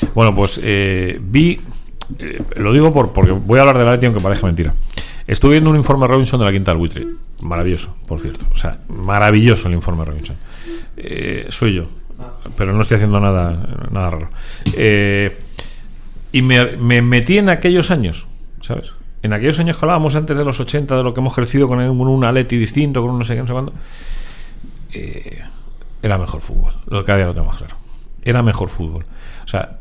sí. 0.00 0.06
Bueno, 0.14 0.34
pues 0.34 0.58
eh, 0.62 1.18
vi, 1.22 1.60
eh, 2.18 2.42
lo 2.56 2.72
digo 2.72 2.92
por, 2.92 3.12
porque 3.12 3.32
voy 3.32 3.58
a 3.58 3.62
hablar 3.62 3.78
de 3.78 3.84
la 3.84 3.92
Leti 3.92 4.06
aunque 4.06 4.20
parezca 4.22 4.46
mentira. 4.46 4.74
Estuve 5.26 5.52
viendo 5.52 5.70
un 5.70 5.76
informe 5.76 6.08
Robinson 6.08 6.40
de 6.40 6.46
la 6.46 6.52
Quinta 6.52 6.72
del 6.72 6.78
Buitre. 6.78 7.06
Maravilloso, 7.42 7.94
por 8.08 8.18
cierto. 8.18 8.44
O 8.52 8.56
sea, 8.56 8.78
maravilloso 8.88 9.68
el 9.68 9.74
informe 9.74 10.04
Robinson. 10.04 10.34
Eh, 10.96 11.46
soy 11.50 11.74
yo, 11.76 11.84
pero 12.56 12.72
no 12.72 12.80
estoy 12.82 12.96
haciendo 12.96 13.20
nada, 13.20 13.56
nada 13.92 14.10
raro. 14.10 14.30
Eh, 14.76 15.36
y 16.32 16.42
me, 16.42 16.76
me 16.76 17.02
metí 17.02 17.38
en 17.38 17.48
aquellos 17.50 17.90
años, 17.92 18.26
¿sabes? 18.62 18.94
En 19.22 19.32
aquellos 19.32 19.58
años 19.60 19.78
que 19.78 19.84
hablábamos 19.84 20.16
antes 20.16 20.36
de 20.36 20.44
los 20.44 20.58
80, 20.58 20.96
de 20.96 21.02
lo 21.02 21.14
que 21.14 21.20
hemos 21.20 21.34
crecido 21.34 21.68
con 21.68 21.78
un, 21.78 22.00
un 22.00 22.24
Atleti 22.24 22.56
distinto, 22.56 23.02
con 23.02 23.12
un 23.12 23.20
no 23.20 23.24
sé 23.24 23.34
qué, 23.34 23.40
no 23.40 23.46
sé 23.46 23.52
cuándo. 23.52 23.72
Eh, 24.92 25.40
era 26.02 26.18
mejor 26.18 26.40
fútbol. 26.40 26.74
Lo 26.86 27.00
que 27.00 27.06
cada 27.06 27.18
día 27.18 27.26
lo 27.26 27.34
tengo 27.34 27.46
más 27.46 27.56
claro. 27.56 27.76
Era 28.24 28.42
mejor 28.42 28.68
fútbol. 28.68 29.04
O 29.44 29.48
sea, 29.48 29.78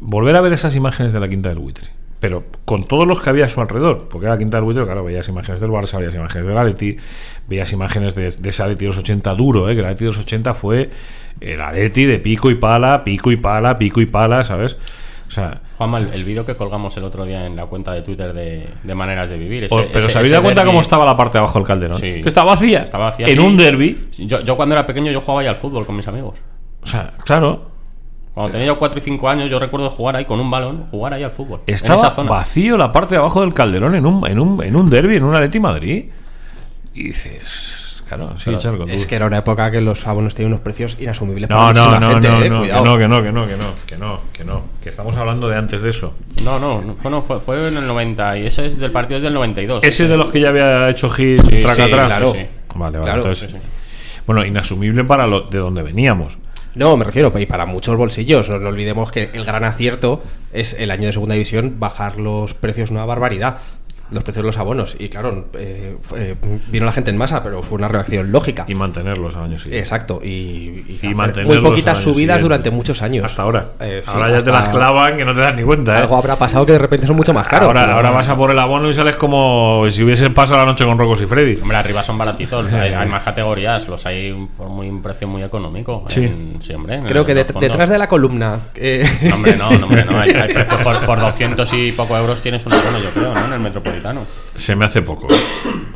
volver 0.00 0.36
a 0.36 0.40
ver 0.42 0.52
esas 0.52 0.74
imágenes 0.76 1.12
de 1.12 1.20
la 1.20 1.28
Quinta 1.28 1.48
del 1.48 1.58
Buitre. 1.58 1.88
Pero 2.20 2.44
con 2.64 2.84
todos 2.84 3.06
los 3.06 3.20
que 3.22 3.30
había 3.30 3.46
a 3.46 3.48
su 3.48 3.60
alrededor. 3.60 4.08
Porque 4.08 4.26
era 4.26 4.34
la 4.34 4.38
Quinta 4.38 4.58
del 4.58 4.64
Buitre, 4.64 4.84
claro, 4.84 5.04
veías 5.04 5.28
imágenes 5.28 5.60
del 5.60 5.70
Barça, 5.70 5.98
veías 5.98 6.14
imágenes 6.14 6.46
del 6.46 6.58
Atleti, 6.58 6.96
veías 7.48 7.72
imágenes 7.72 8.14
de, 8.14 8.30
de 8.30 8.48
ese 8.48 8.62
Atleti 8.62 8.84
de 8.84 8.88
los 8.88 8.98
80 8.98 9.34
duro, 9.34 9.68
¿eh? 9.70 9.74
que 9.74 9.80
el 9.80 9.86
Atleti 9.86 10.04
de 10.04 10.10
los 10.10 10.18
80 10.18 10.54
fue 10.54 10.90
el 11.40 11.60
Atleti 11.60 12.04
de 12.04 12.18
pico 12.18 12.50
y 12.50 12.54
pala, 12.54 13.04
pico 13.04 13.32
y 13.32 13.36
pala, 13.36 13.78
pico 13.78 14.00
y 14.00 14.06
pala, 14.06 14.44
¿sabes? 14.44 14.76
Sea, 15.34 15.60
Juanma, 15.76 15.98
el, 15.98 16.08
el 16.12 16.24
vídeo 16.24 16.46
que 16.46 16.54
colgamos 16.54 16.96
el 16.96 17.04
otro 17.04 17.24
día 17.24 17.44
en 17.46 17.56
la 17.56 17.66
cuenta 17.66 17.92
de 17.92 18.02
Twitter 18.02 18.32
de, 18.32 18.68
de 18.82 18.94
Maneras 18.94 19.28
de 19.28 19.36
Vivir. 19.36 19.64
ese- 19.64 19.74
o- 19.74 19.84
pero 19.92 19.98
ese- 20.04 20.12
¿se 20.12 20.18
habéis 20.18 20.30
dado 20.32 20.44
cuenta 20.44 20.64
cómo 20.64 20.80
estaba 20.80 21.04
la 21.04 21.16
parte 21.16 21.38
de 21.38 21.38
abajo 21.40 21.58
del 21.58 21.66
calderón? 21.66 21.98
Sí. 21.98 22.20
Que 22.22 22.28
estaba 22.28 22.52
vacía. 22.52 22.84
Estaba 22.84 23.06
vacía, 23.10 23.26
En 23.26 23.32
sí. 23.34 23.38
un 23.38 23.56
derby. 23.56 24.08
Yo, 24.18 24.40
yo 24.42 24.56
cuando 24.56 24.74
era 24.74 24.86
pequeño 24.86 25.10
yo 25.10 25.20
jugaba 25.20 25.42
ya 25.42 25.50
al 25.50 25.56
fútbol 25.56 25.84
con 25.86 25.96
mis 25.96 26.06
amigos. 26.06 26.38
O 26.82 26.86
sea, 26.86 27.12
claro. 27.24 27.70
Cuando 28.32 28.52
tenía 28.52 28.66
yo 28.68 28.78
4 28.78 28.98
y 28.98 29.02
5 29.02 29.28
años 29.28 29.48
yo 29.50 29.58
recuerdo 29.58 29.88
jugar 29.90 30.16
ahí 30.16 30.24
con 30.24 30.40
un 30.40 30.50
balón, 30.50 30.86
jugar 30.90 31.14
ahí 31.14 31.22
al 31.22 31.30
fútbol. 31.30 31.60
en 31.66 31.74
Estaba 31.74 31.94
esa 32.00 32.10
zona. 32.10 32.30
vacío 32.30 32.76
la 32.76 32.92
parte 32.92 33.14
de 33.14 33.20
abajo 33.20 33.40
del 33.40 33.54
calderón 33.54 33.94
en 33.94 34.06
un, 34.06 34.26
en 34.26 34.38
un, 34.40 34.62
en 34.62 34.74
un 34.76 34.90
derby, 34.90 35.16
en 35.16 35.24
un 35.24 35.34
Atleti 35.34 35.60
Madrid. 35.60 36.06
Y 36.92 37.04
dices, 37.08 37.83
claro, 38.06 38.34
sí, 38.36 38.44
Pero 38.46 38.58
Charco. 38.58 38.84
Es 38.84 39.06
que 39.06 39.16
era 39.16 39.26
una 39.26 39.38
época 39.38 39.70
que 39.70 39.80
los 39.80 40.06
abonos 40.06 40.34
tenían 40.34 40.52
unos 40.52 40.60
precios 40.62 40.96
inasumibles 41.00 41.48
No, 41.50 41.56
para 41.56 41.72
no, 41.72 42.00
no, 42.00 42.10
gente, 42.12 42.28
no, 42.28 42.42
eh, 42.44 42.50
no, 42.50 42.56
que 42.62 42.68
cuidado. 42.68 42.84
no, 42.84 42.98
que 42.98 43.08
no, 43.08 43.22
que 43.22 43.32
no, 43.32 43.46
que 43.46 43.56
no, 43.56 43.66
que 43.86 43.96
no, 43.98 44.20
que 44.32 44.44
no, 44.44 44.62
que 44.82 44.88
estamos 44.88 45.16
hablando 45.16 45.48
de 45.48 45.56
antes 45.56 45.82
de 45.82 45.90
eso. 45.90 46.14
No, 46.42 46.58
no, 46.58 46.96
fue, 47.00 47.10
no, 47.10 47.22
fue, 47.22 47.40
fue 47.40 47.68
en 47.68 47.76
el 47.76 47.86
90 47.86 48.38
y 48.38 48.46
ese 48.46 48.66
es 48.66 48.78
del 48.78 48.92
partido 48.92 49.18
es 49.18 49.22
del 49.24 49.34
92. 49.34 49.84
Ese 49.84 50.08
de 50.08 50.16
los 50.16 50.30
que 50.30 50.40
ya 50.40 50.48
había 50.50 50.88
hecho 50.90 51.08
hit 51.10 51.40
Sí, 51.42 51.62
traca 51.62 51.74
sí, 51.74 51.82
atrás. 51.92 52.06
claro. 52.06 52.32
Sí. 52.32 52.46
Vale, 52.74 52.98
vale. 52.98 53.02
Claro, 53.04 53.22
entonces, 53.22 53.50
sí, 53.50 53.56
sí. 53.56 53.62
Bueno, 54.26 54.44
inasumible 54.44 55.04
para 55.04 55.26
lo 55.26 55.42
de 55.42 55.58
donde 55.58 55.82
veníamos. 55.82 56.38
No, 56.74 56.96
me 56.96 57.04
refiero, 57.04 57.32
y 57.38 57.46
para 57.46 57.66
muchos 57.66 57.96
bolsillos. 57.96 58.48
No, 58.50 58.58
no 58.58 58.68
olvidemos 58.70 59.12
que 59.12 59.30
el 59.32 59.44
gran 59.44 59.62
acierto 59.64 60.22
es 60.52 60.72
el 60.78 60.90
año 60.90 61.06
de 61.06 61.12
segunda 61.12 61.34
división 61.34 61.76
bajar 61.78 62.16
los 62.18 62.52
precios 62.54 62.90
una 62.90 63.04
barbaridad. 63.04 63.58
Los 64.14 64.22
precios 64.22 64.42
de 64.44 64.46
los 64.46 64.56
abonos. 64.58 64.96
Y 64.98 65.08
claro, 65.08 65.46
eh, 65.54 65.96
fue- 66.02 66.36
vino 66.68 66.86
la 66.86 66.92
gente 66.92 67.10
en 67.10 67.16
masa, 67.18 67.42
pero 67.42 67.62
fue 67.62 67.76
una 67.78 67.88
reacción 67.88 68.30
lógica. 68.32 68.64
Y 68.68 68.74
mantenerlos 68.74 69.34
al 69.36 69.44
año 69.44 69.58
siguiente. 69.58 69.78
Exacto. 69.80 70.20
Y, 70.22 70.28
y 70.28 70.84
Y 70.88 70.96
hacer 70.98 71.14
mantenerlos 71.16 71.60
muy 71.60 71.70
poquitas 71.70 71.98
subidas 71.98 72.14
siguiente. 72.16 72.42
durante 72.42 72.70
muchos 72.70 73.02
años. 73.02 73.24
Hasta 73.24 73.42
ahora. 73.42 73.66
Eh, 73.80 74.02
sí, 74.04 74.10
ahora 74.14 74.30
ya 74.30 74.38
te 74.38 74.50
las 74.52 74.68
clavan 74.68 75.16
que 75.16 75.24
no 75.24 75.34
te 75.34 75.40
das 75.40 75.54
ni 75.56 75.62
cuenta. 75.64 75.94
¿eh? 75.94 75.98
Algo 76.02 76.16
habrá 76.16 76.36
pasado 76.36 76.64
que 76.64 76.72
de 76.72 76.78
repente 76.78 77.06
son 77.06 77.16
mucho 77.16 77.34
más 77.34 77.46
caros. 77.48 77.66
ahora, 77.68 77.92
ahora 77.94 78.10
vas 78.10 78.28
a 78.28 78.36
por 78.36 78.50
el 78.50 78.58
abono 78.58 78.88
y 78.88 78.94
sales 78.94 79.16
como 79.16 79.84
si 79.90 80.02
hubieses 80.04 80.30
pasado 80.30 80.58
la 80.58 80.64
noche 80.64 80.84
con 80.84 80.96
Rocos 80.98 81.20
y 81.22 81.26
Freddy. 81.26 81.60
Hombre, 81.60 81.76
arriba 81.76 82.02
son 82.04 82.16
baratitos, 82.16 82.72
hay, 82.72 82.92
hay 82.94 83.08
más 83.14 83.24
categorías, 83.24 83.88
los 83.88 84.06
hay 84.06 84.32
por 84.56 84.68
muy, 84.68 84.88
un 84.88 85.02
precio 85.02 85.26
muy 85.26 85.42
económico. 85.42 86.04
Sí. 86.08 86.22
En- 86.24 86.58
sí, 86.62 86.72
hombre. 86.72 86.94
en- 86.96 87.04
Creo 87.06 87.26
que 87.26 87.32
en 87.32 87.44
fondos. 87.46 87.62
detrás 87.62 87.88
de 87.88 87.98
la 87.98 88.06
columna. 88.08 88.58
eh, 88.76 89.04
No, 89.28 89.34
hombre, 89.36 89.56
no, 89.56 89.70
no, 89.72 89.86
hombre, 89.86 90.04
no. 90.04 90.20
Hay, 90.20 90.30
hay 90.30 90.48
precios 90.54 90.80
por, 90.82 91.04
por 91.04 91.18
200 91.20 91.72
y 91.72 91.92
poco 91.92 92.16
euros 92.16 92.40
tienes 92.42 92.64
un 92.66 92.74
abono, 92.74 92.98
yo 92.98 93.10
creo, 93.10 93.34
¿no? 93.34 93.46
En 93.46 93.52
el 93.54 93.60
metropolitano. 93.60 94.03
Se 94.54 94.76
me 94.76 94.84
hace 94.84 95.02
poco. 95.02 95.28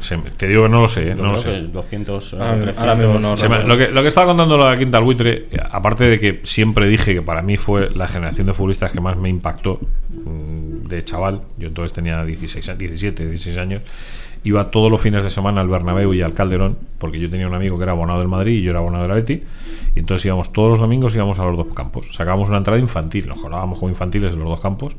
Se 0.00 0.16
me- 0.16 0.30
te 0.30 0.46
digo 0.48 0.64
que 0.64 0.68
no 0.68 0.82
lo 0.82 0.88
sé, 0.88 1.02
¿eh? 1.10 1.14
Yo 1.16 1.22
no 1.22 1.32
lo 1.32 1.38
sé. 1.38 1.50
que 1.52 1.60
200, 1.72 2.34
Ahora- 2.34 2.52
300. 2.54 2.78
ahora 2.78 2.94
mismo 2.94 3.18
no 3.20 3.36
Se 3.36 3.48
me- 3.48 3.64
lo, 3.64 3.76
que, 3.76 3.88
lo 3.88 4.02
que 4.02 4.08
estaba 4.08 4.26
contando 4.28 4.56
la 4.56 4.76
Quinta 4.76 4.98
al 4.98 5.04
Buitre, 5.04 5.46
eh, 5.50 5.58
aparte 5.70 6.08
de 6.08 6.18
que 6.20 6.40
siempre 6.44 6.86
dije 6.88 7.14
que 7.14 7.22
para 7.22 7.42
mí 7.42 7.56
fue 7.56 7.90
la 7.90 8.08
generación 8.08 8.46
de 8.46 8.54
futbolistas 8.54 8.90
que 8.92 9.00
más 9.00 9.16
me 9.16 9.28
impactó 9.28 9.80
mm, 10.10 10.88
de 10.88 11.04
chaval, 11.04 11.42
yo 11.58 11.68
entonces 11.68 11.92
tenía 11.92 12.24
16, 12.24 12.68
a- 12.68 12.74
17, 12.74 13.26
16 13.26 13.58
años, 13.58 13.82
iba 14.44 14.70
todos 14.70 14.90
los 14.90 15.00
fines 15.00 15.22
de 15.22 15.30
semana 15.30 15.60
al 15.60 15.68
Bernabéu 15.68 16.14
y 16.14 16.22
al 16.22 16.34
Calderón, 16.34 16.76
porque 16.98 17.18
yo 17.18 17.28
tenía 17.28 17.46
un 17.48 17.54
amigo 17.54 17.76
que 17.76 17.82
era 17.84 17.92
abonado 17.92 18.18
del 18.20 18.28
Madrid 18.28 18.58
y 18.58 18.62
yo 18.62 18.70
era 18.70 18.78
abonado 18.80 19.02
del 19.02 19.12
Atleti, 19.12 19.42
y 19.94 19.98
entonces 19.98 20.24
íbamos 20.26 20.52
todos 20.52 20.70
los 20.70 20.78
domingos 20.80 21.14
íbamos 21.14 21.38
a 21.38 21.44
los 21.44 21.56
dos 21.56 21.66
campos. 21.74 22.08
Sacábamos 22.12 22.48
una 22.48 22.58
entrada 22.58 22.78
infantil, 22.80 23.28
nos 23.28 23.40
colábamos 23.40 23.78
como 23.78 23.90
infantiles 23.90 24.32
de 24.32 24.38
los 24.38 24.48
dos 24.48 24.60
campos, 24.60 24.96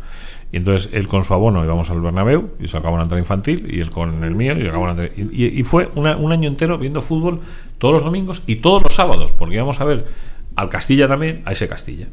y 0.51 0.57
entonces 0.57 0.89
él 0.93 1.07
con 1.07 1.25
su 1.25 1.33
abono 1.33 1.63
íbamos 1.63 1.89
al 1.89 2.01
Bernabéu 2.01 2.49
y 2.59 2.67
sacaba 2.67 2.93
una 2.93 3.03
entrada 3.03 3.19
infantil, 3.19 3.67
y 3.69 3.79
él 3.79 3.91
con 3.91 4.23
el 4.23 4.35
mío 4.35 4.57
y 4.57 4.65
sacaba 4.65 4.79
una 4.79 4.91
entrada- 4.91 5.11
y, 5.15 5.59
y- 5.59 5.63
fue 5.63 5.89
un 5.95 6.31
año 6.31 6.47
entero 6.47 6.77
viendo 6.77 7.01
fútbol 7.01 7.39
todos 7.77 7.93
los 7.95 8.03
domingos 8.03 8.43
y 8.47 8.57
todos 8.57 8.83
los 8.83 8.93
sábados, 8.93 9.31
porque 9.37 9.55
íbamos 9.55 9.79
a 9.81 9.85
ver 9.85 10.05
al 10.55 10.69
Castilla 10.69 11.07
también, 11.07 11.41
a 11.45 11.51
ese 11.53 11.67
Castilla 11.67 12.07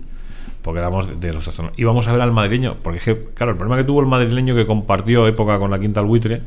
porque 0.62 0.80
éramos 0.80 1.20
de, 1.20 1.32
los 1.32 1.44
dos. 1.44 1.60
Íbamos 1.76 2.08
a 2.08 2.12
ver 2.12 2.20
al 2.22 2.32
madrileño, 2.32 2.74
porque 2.82 2.98
claro, 3.34 3.52
el 3.52 3.56
problema 3.56 3.76
que 3.80 3.84
tuvo 3.84 4.00
el 4.00 4.06
madrileño 4.06 4.56
que 4.56 4.66
compartió 4.66 5.24
época 5.28 5.60
con 5.60 5.70
la 5.70 5.78
Quinta 5.78 6.00
al 6.00 6.06
Buitre 6.06 6.42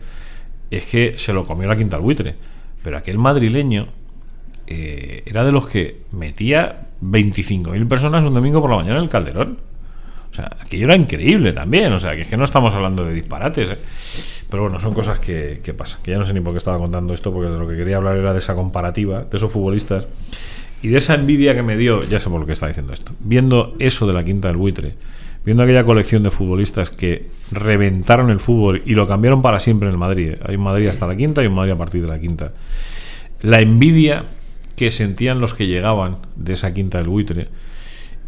es 0.71 0.85
que 0.85 1.17
se 1.17 1.33
lo 1.33 1.43
comió 1.43 1.67
la 1.67 1.75
Quinta 1.75 1.95
al 1.95 2.01
Buitre. 2.01 2.35
Pero 2.83 2.97
aquel 2.97 3.17
madrileño 3.17 3.87
eh, 4.67 5.23
era 5.25 5.43
de 5.43 5.51
los 5.51 5.67
que 5.67 6.01
metía 6.11 6.87
25.000 7.03 7.87
personas 7.87 8.23
un 8.23 8.33
domingo 8.33 8.61
por 8.61 8.69
la 8.69 8.77
mañana 8.77 8.97
en 8.97 9.03
el 9.03 9.09
Calderón. 9.09 9.57
O 10.31 10.33
sea, 10.33 10.49
aquello 10.61 10.85
era 10.85 10.95
increíble 10.95 11.53
también. 11.53 11.91
O 11.93 11.99
sea, 11.99 12.15
que 12.15 12.21
es 12.21 12.27
que 12.27 12.37
no 12.37 12.45
estamos 12.45 12.73
hablando 12.73 13.03
de 13.03 13.13
disparates. 13.13 13.69
¿eh? 13.71 13.77
Pero 14.49 14.63
bueno, 14.63 14.79
son 14.79 14.93
cosas 14.93 15.19
que, 15.19 15.59
que 15.63 15.73
pasan. 15.73 16.01
Que 16.03 16.11
ya 16.11 16.17
no 16.17 16.25
sé 16.25 16.33
ni 16.33 16.39
por 16.41 16.53
qué 16.53 16.59
estaba 16.59 16.77
contando 16.77 17.13
esto, 17.13 17.33
porque 17.33 17.49
de 17.49 17.57
lo 17.57 17.67
que 17.67 17.75
quería 17.75 17.97
hablar 17.97 18.17
era 18.17 18.33
de 18.33 18.39
esa 18.39 18.55
comparativa, 18.55 19.23
de 19.23 19.37
esos 19.37 19.51
futbolistas 19.51 20.07
y 20.81 20.87
de 20.89 20.97
esa 20.97 21.15
envidia 21.15 21.53
que 21.53 21.61
me 21.61 21.77
dio, 21.77 22.01
ya 22.01 22.19
sé 22.19 22.29
por 22.29 22.39
lo 22.39 22.45
que 22.45 22.53
está 22.53 22.67
diciendo 22.67 22.93
esto, 22.93 23.11
viendo 23.19 23.75
eso 23.79 24.07
de 24.07 24.13
la 24.13 24.23
quinta 24.23 24.47
del 24.47 24.57
buitre, 24.57 24.93
viendo 25.49 25.63
aquella 25.63 25.83
colección 25.83 26.21
de 26.23 26.29
futbolistas 26.31 26.89
que 26.91 27.27
reventaron 27.51 28.29
el 28.29 28.39
fútbol 28.39 28.83
y 28.85 28.93
lo 28.93 29.07
cambiaron 29.07 29.41
para 29.41 29.57
siempre 29.59 29.87
en 29.87 29.93
el 29.93 29.97
Madrid. 29.99 30.33
¿eh? 30.33 30.39
Hay 30.45 30.55
un 30.57 30.63
Madrid 30.63 30.87
hasta 30.87 31.07
la 31.07 31.15
quinta 31.15 31.43
y 31.43 31.47
un 31.47 31.55
Madrid 31.55 31.71
a 31.71 31.77
partir 31.77 32.01
de 32.03 32.07
la 32.07 32.19
quinta. 32.19 32.51
La 33.41 33.59
envidia 33.59 34.25
que 34.75 34.91
sentían 34.91 35.41
los 35.41 35.53
que 35.55 35.65
llegaban 35.67 36.17
de 36.35 36.53
esa 36.53 36.73
quinta 36.73 36.99
del 36.99 37.07
buitre 37.07 37.47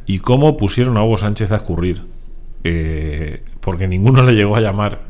y 0.08 0.20
cómo 0.20 0.58
pusieron 0.58 0.98
a 0.98 1.04
Hugo 1.04 1.18
Sánchez 1.20 1.52
a 1.52 1.58
escurrir. 1.58 2.02
eh, 2.64 3.44
porque 3.60 3.88
ninguno 3.88 4.24
le 4.28 4.34
llegó 4.34 4.56
a 4.56 4.62
llamar. 4.62 5.02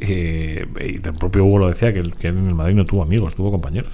eh, 0.00 0.66
y 0.80 0.94
el 0.96 1.14
propio 1.14 1.44
Hugo 1.44 1.58
lo 1.58 1.68
decía, 1.68 1.92
que, 1.92 2.00
él- 2.00 2.14
que 2.16 2.28
él 2.28 2.36
en 2.38 2.48
el 2.48 2.54
Madrid 2.54 2.74
no 2.74 2.84
tuvo 2.84 3.02
amigos, 3.02 3.34
tuvo 3.34 3.50
compañeros. 3.50 3.92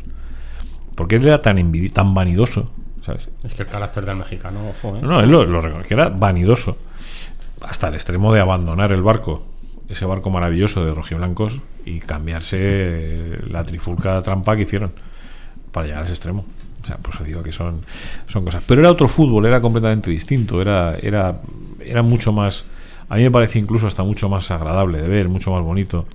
Porque 0.95 1.16
él 1.16 1.26
era 1.26 1.40
tan, 1.42 1.57
envidi- 1.59 1.92
tan 1.92 2.14
vanidoso, 2.14 2.70
¿sabes? 3.03 3.28
Es 3.42 3.55
que 3.55 3.62
el 3.62 3.68
carácter 3.68 4.05
del 4.07 4.16
mexicano, 4.16 4.61
ojo, 4.70 4.97
¿eh? 4.97 5.01
No, 5.03 5.09
no, 5.09 5.20
él 5.20 5.30
lo, 5.30 5.45
lo 5.45 5.82
que 5.82 5.95
era 5.95 6.09
vanidoso. 6.09 6.76
Hasta 7.65 7.89
el 7.89 7.95
extremo 7.95 8.33
de 8.33 8.41
abandonar 8.41 8.93
el 8.93 9.03
barco, 9.03 9.43
ese 9.89 10.05
barco 10.05 10.31
maravilloso 10.31 10.85
de 10.85 10.95
rojiblancos, 10.95 11.61
y 11.85 12.01
cambiarse 12.01 12.59
eh, 12.61 13.41
la 13.49 13.65
trifulca 13.65 14.23
trampa 14.23 14.57
que 14.57 14.62
hicieron 14.62 14.93
para 15.73 15.87
llegar 15.87 16.03
a 16.03 16.05
ese 16.05 16.15
extremo. 16.15 16.45
O 16.83 16.87
sea, 16.87 16.99
por 16.99 17.15
eso 17.15 17.25
digo 17.25 17.43
que 17.43 17.53
son, 17.53 17.81
son 18.27 18.45
cosas. 18.45 18.62
Pero 18.67 18.81
era 18.81 18.91
otro 18.91 19.09
fútbol, 19.09 19.47
era 19.47 19.61
completamente 19.61 20.11
distinto, 20.11 20.61
era, 20.61 20.97
era, 20.97 21.41
era 21.81 22.03
mucho 22.03 22.33
más. 22.33 22.65
A 23.09 23.17
mí 23.17 23.23
me 23.23 23.31
parece 23.31 23.59
incluso 23.59 23.87
hasta 23.87 24.03
mucho 24.03 24.29
más 24.29 24.51
agradable 24.51 25.01
de 25.01 25.09
ver, 25.09 25.29
mucho 25.29 25.51
más 25.51 25.62
bonito, 25.62 26.07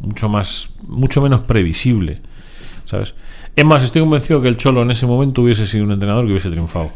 mucho 0.00 0.28
más, 0.28 0.70
mucho 0.86 1.20
menos 1.20 1.42
previsible, 1.42 2.20
¿sabes? 2.84 3.14
Es 3.54 3.64
más, 3.64 3.82
estoy 3.82 4.02
convencido 4.02 4.40
que 4.40 4.48
el 4.48 4.56
Cholo 4.56 4.82
en 4.82 4.90
ese 4.90 5.06
momento 5.06 5.42
hubiese 5.42 5.66
sido 5.66 5.84
un 5.84 5.92
entrenador 5.92 6.24
que 6.24 6.30
hubiese 6.30 6.50
triunfado. 6.50 6.90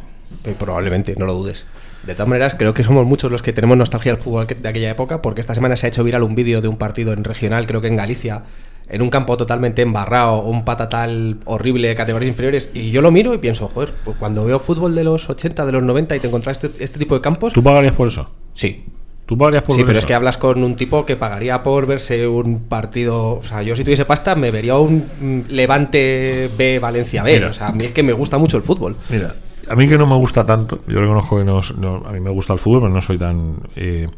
Eh, 0.44 0.54
Probablemente, 0.58 1.14
no 1.16 1.26
lo 1.26 1.34
dudes. 1.34 1.66
De 2.06 2.12
todas 2.14 2.28
maneras, 2.28 2.54
creo 2.56 2.72
que 2.72 2.84
somos 2.84 3.04
muchos 3.06 3.30
los 3.32 3.42
que 3.42 3.52
tenemos 3.52 3.76
nostalgia 3.76 4.12
del 4.12 4.22
fútbol 4.22 4.46
de 4.46 4.68
aquella 4.68 4.90
época, 4.90 5.22
porque 5.22 5.40
esta 5.40 5.54
semana 5.54 5.76
se 5.76 5.86
ha 5.86 5.88
hecho 5.88 6.04
viral 6.04 6.22
un 6.22 6.34
vídeo 6.34 6.60
de 6.60 6.68
un 6.68 6.76
partido 6.76 7.12
en 7.12 7.24
regional, 7.24 7.66
creo 7.66 7.80
que 7.80 7.88
en 7.88 7.96
Galicia, 7.96 8.44
en 8.88 9.02
un 9.02 9.08
campo 9.10 9.36
totalmente 9.36 9.82
embarrado, 9.82 10.42
un 10.42 10.64
patatal 10.64 11.38
horrible 11.46 11.88
de 11.88 11.96
categorías 11.96 12.28
inferiores, 12.28 12.70
y 12.74 12.92
yo 12.92 13.02
lo 13.02 13.10
miro 13.10 13.34
y 13.34 13.38
pienso, 13.38 13.66
joder, 13.68 13.92
pues 14.04 14.16
cuando 14.18 14.44
veo 14.44 14.60
fútbol 14.60 14.94
de 14.94 15.02
los 15.02 15.28
80, 15.28 15.66
de 15.66 15.72
los 15.72 15.82
90 15.82 16.14
y 16.14 16.20
te 16.20 16.28
encuentras 16.28 16.62
este, 16.62 16.84
este 16.84 16.98
tipo 17.00 17.16
de 17.16 17.20
campos, 17.20 17.52
¿Tú 17.52 17.62
pagarías 17.62 17.96
por 17.96 18.06
eso? 18.08 18.30
sí. 18.54 18.84
¿Tú 19.26 19.36
pagarías 19.36 19.64
por 19.64 19.74
Sí, 19.74 19.80
ver 19.82 19.86
pero 19.88 19.98
eso? 19.98 20.04
es 20.04 20.06
que 20.06 20.14
hablas 20.14 20.36
con 20.36 20.62
un 20.62 20.76
tipo 20.76 21.04
que 21.04 21.16
pagaría 21.16 21.64
por 21.64 21.84
verse 21.88 22.28
un 22.28 22.60
partido. 22.60 23.32
O 23.32 23.42
sea, 23.42 23.60
yo 23.64 23.74
si 23.74 23.82
tuviese 23.82 24.04
pasta 24.04 24.36
me 24.36 24.52
vería 24.52 24.76
un 24.78 25.04
mm, 25.20 25.40
Levante 25.48 26.48
B 26.56 26.78
Valencia 26.78 27.24
B. 27.24 27.32
Mira. 27.34 27.48
O 27.50 27.52
sea, 27.52 27.66
a 27.66 27.72
mí 27.72 27.86
es 27.86 27.90
que 27.90 28.04
me 28.04 28.12
gusta 28.12 28.38
mucho 28.38 28.56
el 28.56 28.62
fútbol. 28.62 28.94
Mira, 29.10 29.34
a 29.68 29.74
mí 29.74 29.88
que 29.88 29.98
no 29.98 30.06
me 30.06 30.14
gusta 30.16 30.44
tanto, 30.46 30.80
yo 30.86 31.00
reconozco 31.00 31.38
que 31.38 31.44
no, 31.44 31.60
no- 31.78 32.06
a 32.06 32.12
mí 32.12 32.20
me 32.20 32.30
gusta 32.30 32.52
el 32.52 32.58
fútbol, 32.58 32.82
pero 32.82 32.92
no 32.94 33.00
soy 33.00 33.18
tan... 33.18 33.56
eh, 33.76 34.08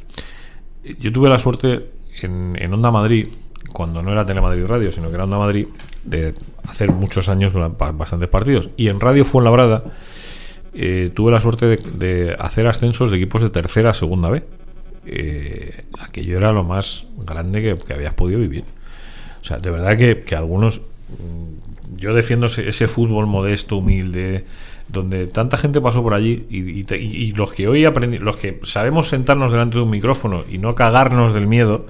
yo 1.01 1.12
tuve 1.12 1.28
la 1.28 1.38
suerte 1.38 1.90
en, 2.22 2.57
en 2.59 2.72
Onda 2.72 2.90
Madrid, 2.90 3.28
cuando 3.72 4.03
no 4.03 4.12
era 4.12 4.24
Telemadrid 4.24 4.64
Radio, 4.66 4.90
sino 4.92 5.09
que 5.09 5.14
era 5.14 5.24
Onda 5.24 5.38
Madrid, 5.38 5.66
de 6.05 6.34
hacer 6.66 6.92
muchos 6.92 7.28
años 7.28 7.53
bastantes 7.76 8.28
partidos. 8.28 8.70
Y 8.76 8.88
en 8.88 8.99
Radio 9.01 9.24
Fuenlabrada 9.24 9.84
eh, 10.72 11.11
tuve 11.14 11.32
la 11.32 11.40
suerte 11.40 11.66
de, 11.66 11.76
de 11.76 12.36
hacer 12.38 12.66
ascensos 12.66 13.11
de 13.11 13.16
equipos 13.16 13.42
de 13.42 13.51
tercera 13.51 13.90
a 13.90 13.94
segunda 13.94 14.30
B. 14.30 14.42
Eh, 15.07 15.84
aquello 16.01 16.36
era 16.38 16.53
lo 16.53 16.64
más 16.64 17.07
grande 17.18 17.62
que, 17.86 17.92
habías 17.92 18.14
podido 18.14 18.40
vivir. 18.40 18.64
O 19.40 19.44
sea, 19.44 19.59
de 19.59 19.70
verdad 19.70 19.96
que, 19.96 20.22
que 20.22 20.34
algunos. 20.36 20.80
mm, 21.09 21.96
Yo 21.96 22.14
defiendo 22.14 22.46
ese 22.46 22.88
fútbol 22.88 23.26
modesto, 23.26 23.76
humilde, 23.76 24.44
donde 24.89 25.26
tanta 25.26 25.57
gente 25.57 25.80
pasó 25.80 26.03
por 26.03 26.14
allí 26.14 26.47
y, 26.51 26.80
y 26.80 26.84
te- 26.84 26.99
y- 26.99 27.05
y 27.16 27.32
los 27.32 27.53
que 27.53 27.68
hoy 27.68 27.84
aprendi- 27.84 28.18
los 28.18 28.36
que 28.39 28.59
sabemos 28.64 29.09
sentarnos 29.09 29.53
delante 29.53 29.76
de 29.76 29.82
un 29.82 29.91
micrófono 29.91 30.45
y 30.51 30.59
no 30.59 30.74
cagarnos 30.74 31.32
del 31.34 31.47
miedo, 31.47 31.86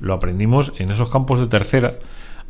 lo 0.00 0.14
aprendimos 0.14 0.72
en 0.78 0.90
esos 0.90 1.08
campos 1.08 1.38
de 1.38 1.46
tercera, 1.46 1.94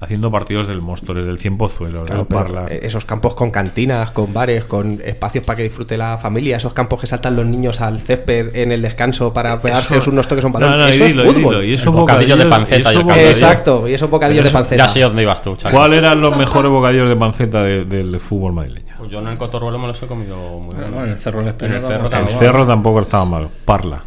haciendo 0.00 0.32
partidos 0.32 0.66
del 0.66 0.80
Móstoles, 0.82 1.24
del 1.26 1.38
Cien 1.38 1.56
Pozuelos, 1.58 2.06
Claro, 2.06 2.20
del 2.24 2.26
Parla. 2.26 2.64
eh, 2.68 2.80
esos 2.82 3.04
campos 3.04 3.36
con 3.36 3.52
cantinas, 3.52 4.10
con 4.10 4.32
bares, 4.32 4.64
con 4.64 5.00
espacios 5.04 5.44
para 5.44 5.58
que 5.58 5.62
disfrute 5.64 5.96
la 5.96 6.18
familia, 6.18 6.56
esos 6.56 6.72
campos 6.72 7.00
que 7.00 7.06
saltan 7.06 7.36
los 7.36 7.46
niños 7.46 7.80
al 7.80 8.00
césped 8.00 8.56
en 8.56 8.72
el 8.72 8.82
descanso 8.82 9.32
para 9.32 9.60
pegarse 9.60 9.98
Eso- 9.98 10.10
unos 10.10 10.26
toques 10.26 10.42
a 10.44 10.48
un 10.48 10.54
No, 10.54 10.58
balón. 10.58 10.78
no, 10.80 10.86
y 10.88 10.90
eso 10.90 11.04
dilo, 11.04 11.22
es 11.22 11.30
y 11.30 11.34
dilo, 11.34 11.48
fútbol. 11.50 11.64
y 11.66 11.72
esos 11.74 11.86
El 11.86 11.92
bocadillo 11.92 12.36
de 12.36 12.44
bocadillos- 12.46 12.50
panceta 12.68 12.92
y 12.92 12.96
bocadillos- 12.96 13.28
Exacto, 13.42 13.88
y 13.88 13.94
esos 13.94 14.10
bocadillos 14.10 14.44
de 14.44 14.50
panceta. 14.50 14.76
Ya 14.86 14.88
sé 14.88 15.00
dónde 15.02 15.22
ibas 15.22 15.40
tú, 15.42 15.54
chaval. 15.54 15.72
¿Cuáles 15.76 15.98
eran 15.98 16.20
los 16.20 16.36
mejores 16.36 16.72
bocadillos 16.72 17.08
de 17.08 17.16
panceta 17.16 17.62
de- 17.62 17.84
del 17.84 18.18
fútbol 18.18 18.54
madrileño? 18.54 18.91
Pues 19.02 19.10
yo 19.12 19.18
en 19.18 19.26
el 19.26 19.36
cotorruelo 19.38 19.78
me 19.80 19.88
los 19.88 20.00
he 20.00 20.06
comido 20.06 20.36
muy 20.60 20.76
bien. 20.76 20.90
No, 20.94 21.02
en 21.02 21.10
el 21.10 21.18
Cerro 21.18 21.40
del 21.40 21.48
Espino 21.48 21.74
En 21.76 21.82
el 21.82 22.28
Cerro 22.30 22.60
El 22.62 22.66
tampoco 22.68 23.00
estaba 23.00 23.24
malo. 23.24 23.50
Parla. 23.64 24.04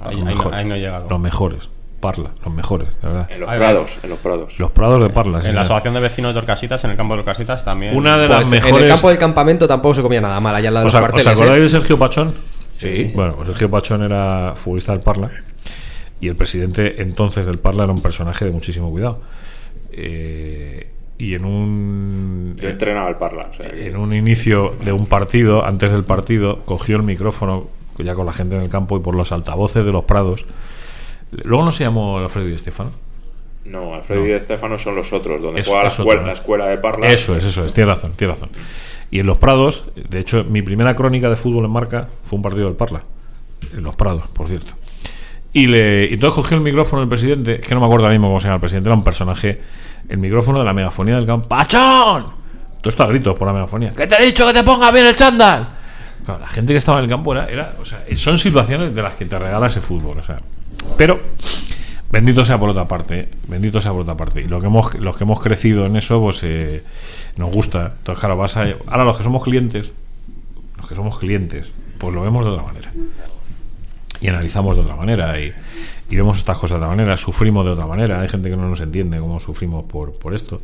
Ahí, 0.00 0.20
no, 0.20 0.24
mejores. 0.26 0.58
ahí 0.58 0.64
no 0.64 0.74
he 0.76 0.78
llegado. 0.78 1.08
Los 1.10 1.18
mejores. 1.18 1.68
Parla, 1.98 2.30
los 2.44 2.54
mejores, 2.54 2.88
de 3.02 3.08
verdad. 3.08 3.26
En 3.30 3.40
los 3.40 3.48
Ahí 3.48 3.58
va. 3.58 3.66
prados, 3.70 3.98
en 4.04 4.08
los 4.10 4.18
prados. 4.20 4.58
Los 4.60 4.70
prados 4.70 5.02
de 5.02 5.10
Parla. 5.10 5.42
sí, 5.42 5.48
En 5.48 5.54
la 5.56 5.62
asociación 5.62 5.94
de 5.94 6.00
vecinos 6.00 6.32
de 6.32 6.38
Orcasitas, 6.38 6.82
en 6.84 6.90
el 6.92 6.96
campo 6.96 7.14
de 7.14 7.20
Orcasitas 7.20 7.64
también. 7.64 7.96
Una 7.96 8.16
de 8.16 8.28
Pues 8.28 8.38
las 8.38 8.48
En 8.52 8.54
el 8.58 8.62
mejores. 8.64 8.88
campo 8.92 9.08
del 9.08 9.18
campamento 9.18 9.66
tampoco 9.66 9.94
se 9.96 10.02
comía 10.02 10.20
nada 10.20 10.38
mal, 10.38 10.54
allá 10.54 10.68
al 10.68 10.74
lado 10.74 10.84
de 10.84 10.88
¿Os, 10.88 10.94
los 10.94 11.02
os 11.02 11.08
cuarteles. 11.10 11.32
acordáis 11.38 11.60
¿eh? 11.60 11.62
de 11.64 11.68
Sergio 11.68 11.98
Pachón? 11.98 12.34
Sí. 12.72 13.12
Bueno, 13.16 13.34
pues 13.34 13.48
Sergio 13.48 13.68
Pachón 13.68 14.02
era 14.04 14.52
futbolista 14.54 14.92
del 14.92 15.02
Parla 15.02 15.28
y 16.20 16.28
el 16.28 16.36
presidente 16.36 17.02
entonces 17.02 17.44
del 17.44 17.58
Parla 17.58 17.82
era 17.84 17.92
un 17.92 18.00
personaje 18.00 18.44
de 18.46 18.52
muchísimo 18.52 18.90
cuidado. 18.90 19.20
Eh, 19.92 20.88
y 21.20 21.34
en 21.34 21.44
un. 21.44 22.54
Yo 22.60 22.68
entrenaba 22.68 23.08
al 23.08 23.18
Parla. 23.18 23.48
o 23.50 23.54
sea 23.54 23.70
que- 23.70 23.86
en 23.86 23.96
un 23.96 24.14
inicio 24.14 24.74
de 24.84 24.92
un 24.92 25.06
partido, 25.06 25.64
antes 25.64 25.92
del 25.92 26.04
partido, 26.04 26.60
cogió 26.64 26.96
el 26.96 27.02
micrófono 27.02 27.68
ya 27.98 28.14
con 28.14 28.24
la 28.26 28.32
gente 28.32 28.56
en 28.56 28.62
el 28.62 28.70
campo 28.70 28.96
y 28.96 29.00
por 29.00 29.14
los 29.14 29.30
altavoces 29.32 29.84
de 29.84 29.92
los 29.92 30.04
prados. 30.04 30.46
Luego 31.44 31.64
no 31.64 31.72
se 31.72 31.84
llamó 31.84 32.18
Alfredo 32.18 32.48
y 32.48 32.54
Estefano. 32.54 32.92
No, 33.66 33.94
Alfredo 33.94 34.26
y 34.26 34.32
Estefano 34.32 34.78
son 34.78 34.96
los 34.96 35.12
otros, 35.12 35.40
donde 35.42 35.60
juega 36.04 36.24
la 36.26 36.32
escuela 36.32 36.66
de 36.66 36.78
Parla. 36.78 37.06
Eso 37.08 37.36
es, 37.36 37.44
eso 37.44 37.64
es, 37.64 37.72
tienes 37.74 37.94
razón, 37.94 38.12
tienes 38.16 38.36
razón. 38.40 38.50
Y 39.10 39.20
en 39.20 39.26
los 39.26 39.38
Prados, 39.38 39.84
de 40.08 40.18
hecho, 40.18 40.44
mi 40.44 40.62
primera 40.62 40.96
crónica 40.96 41.28
de 41.28 41.36
fútbol 41.36 41.66
en 41.66 41.70
marca 41.70 42.08
fue 42.24 42.36
un 42.38 42.42
partido 42.42 42.64
del 42.66 42.74
Parla. 42.76 43.02
En 43.76 43.82
los 43.82 43.94
Prados, 43.94 44.24
por 44.32 44.48
cierto. 44.48 44.72
Y, 45.52 45.66
le, 45.66 46.06
y 46.06 46.14
entonces 46.14 46.34
cogió 46.34 46.56
el 46.56 46.62
micrófono 46.62 47.02
el 47.02 47.08
presidente, 47.08 47.56
es 47.60 47.66
que 47.66 47.74
no 47.74 47.80
me 47.80 47.86
acuerdo 47.86 48.06
ahora 48.06 48.14
mismo 48.14 48.28
cómo 48.28 48.40
se 48.40 48.44
llama 48.44 48.56
el 48.56 48.60
presidente, 48.60 48.88
era 48.88 48.94
un 48.94 49.02
personaje, 49.02 49.60
el 50.08 50.18
micrófono 50.18 50.60
de 50.60 50.64
la 50.64 50.72
megafonía 50.72 51.16
del 51.16 51.26
campo. 51.26 51.48
¡Pachón! 51.48 52.26
Todo 52.80 52.88
esto 52.88 53.02
a 53.02 53.06
gritos 53.06 53.36
por 53.38 53.46
la 53.46 53.52
megafonía. 53.52 53.90
¿Qué 53.90 54.06
te 54.06 54.14
he 54.20 54.26
dicho 54.26 54.46
que 54.46 54.52
te 54.52 54.62
ponga 54.62 54.90
bien 54.90 55.06
el 55.06 55.16
chándal? 55.16 55.68
Claro, 56.24 56.40
la 56.40 56.46
gente 56.46 56.72
que 56.72 56.78
estaba 56.78 56.98
en 56.98 57.04
el 57.04 57.10
campo 57.10 57.32
era, 57.32 57.46
era 57.46 57.74
o 57.80 57.84
sea, 57.84 58.04
son 58.14 58.38
situaciones 58.38 58.94
de 58.94 59.02
las 59.02 59.14
que 59.14 59.26
te 59.26 59.38
regala 59.38 59.66
ese 59.66 59.80
fútbol, 59.80 60.18
o 60.18 60.22
sea. 60.22 60.40
Pero 60.96 61.20
bendito 62.10 62.44
sea 62.44 62.58
por 62.58 62.70
otra 62.70 62.86
parte, 62.86 63.20
¿eh? 63.20 63.28
bendito 63.48 63.80
sea 63.80 63.92
por 63.92 64.02
otra 64.02 64.16
parte. 64.16 64.40
Y 64.40 64.44
lo 64.44 64.60
que 64.60 64.66
hemos, 64.66 64.94
los 64.94 65.16
que 65.16 65.24
hemos 65.24 65.40
crecido 65.40 65.86
en 65.86 65.96
eso, 65.96 66.20
pues 66.20 66.42
eh, 66.42 66.82
nos 67.36 67.50
gusta. 67.50 67.94
Entonces, 67.98 68.20
claro, 68.20 68.36
vas 68.36 68.56
a, 68.56 68.66
ahora 68.86 69.04
los 69.04 69.16
que 69.16 69.22
somos 69.22 69.42
clientes, 69.42 69.92
los 70.76 70.88
que 70.88 70.94
somos 70.94 71.18
clientes, 71.18 71.72
pues 71.98 72.14
lo 72.14 72.22
vemos 72.22 72.44
de 72.44 72.50
otra 72.50 72.64
manera. 72.64 72.92
Y 74.20 74.28
analizamos 74.28 74.76
de 74.76 74.82
otra 74.82 74.96
manera 74.96 75.38
y, 75.40 75.52
y 76.10 76.16
vemos 76.16 76.38
estas 76.38 76.58
cosas 76.58 76.78
de 76.78 76.84
otra 76.84 76.88
manera, 76.96 77.16
sufrimos 77.16 77.64
de 77.64 77.70
otra 77.72 77.86
manera. 77.86 78.20
Hay 78.20 78.28
gente 78.28 78.50
que 78.50 78.56
no 78.56 78.68
nos 78.68 78.80
entiende 78.80 79.18
cómo 79.18 79.40
sufrimos 79.40 79.84
por, 79.86 80.12
por 80.18 80.34
esto. 80.34 80.60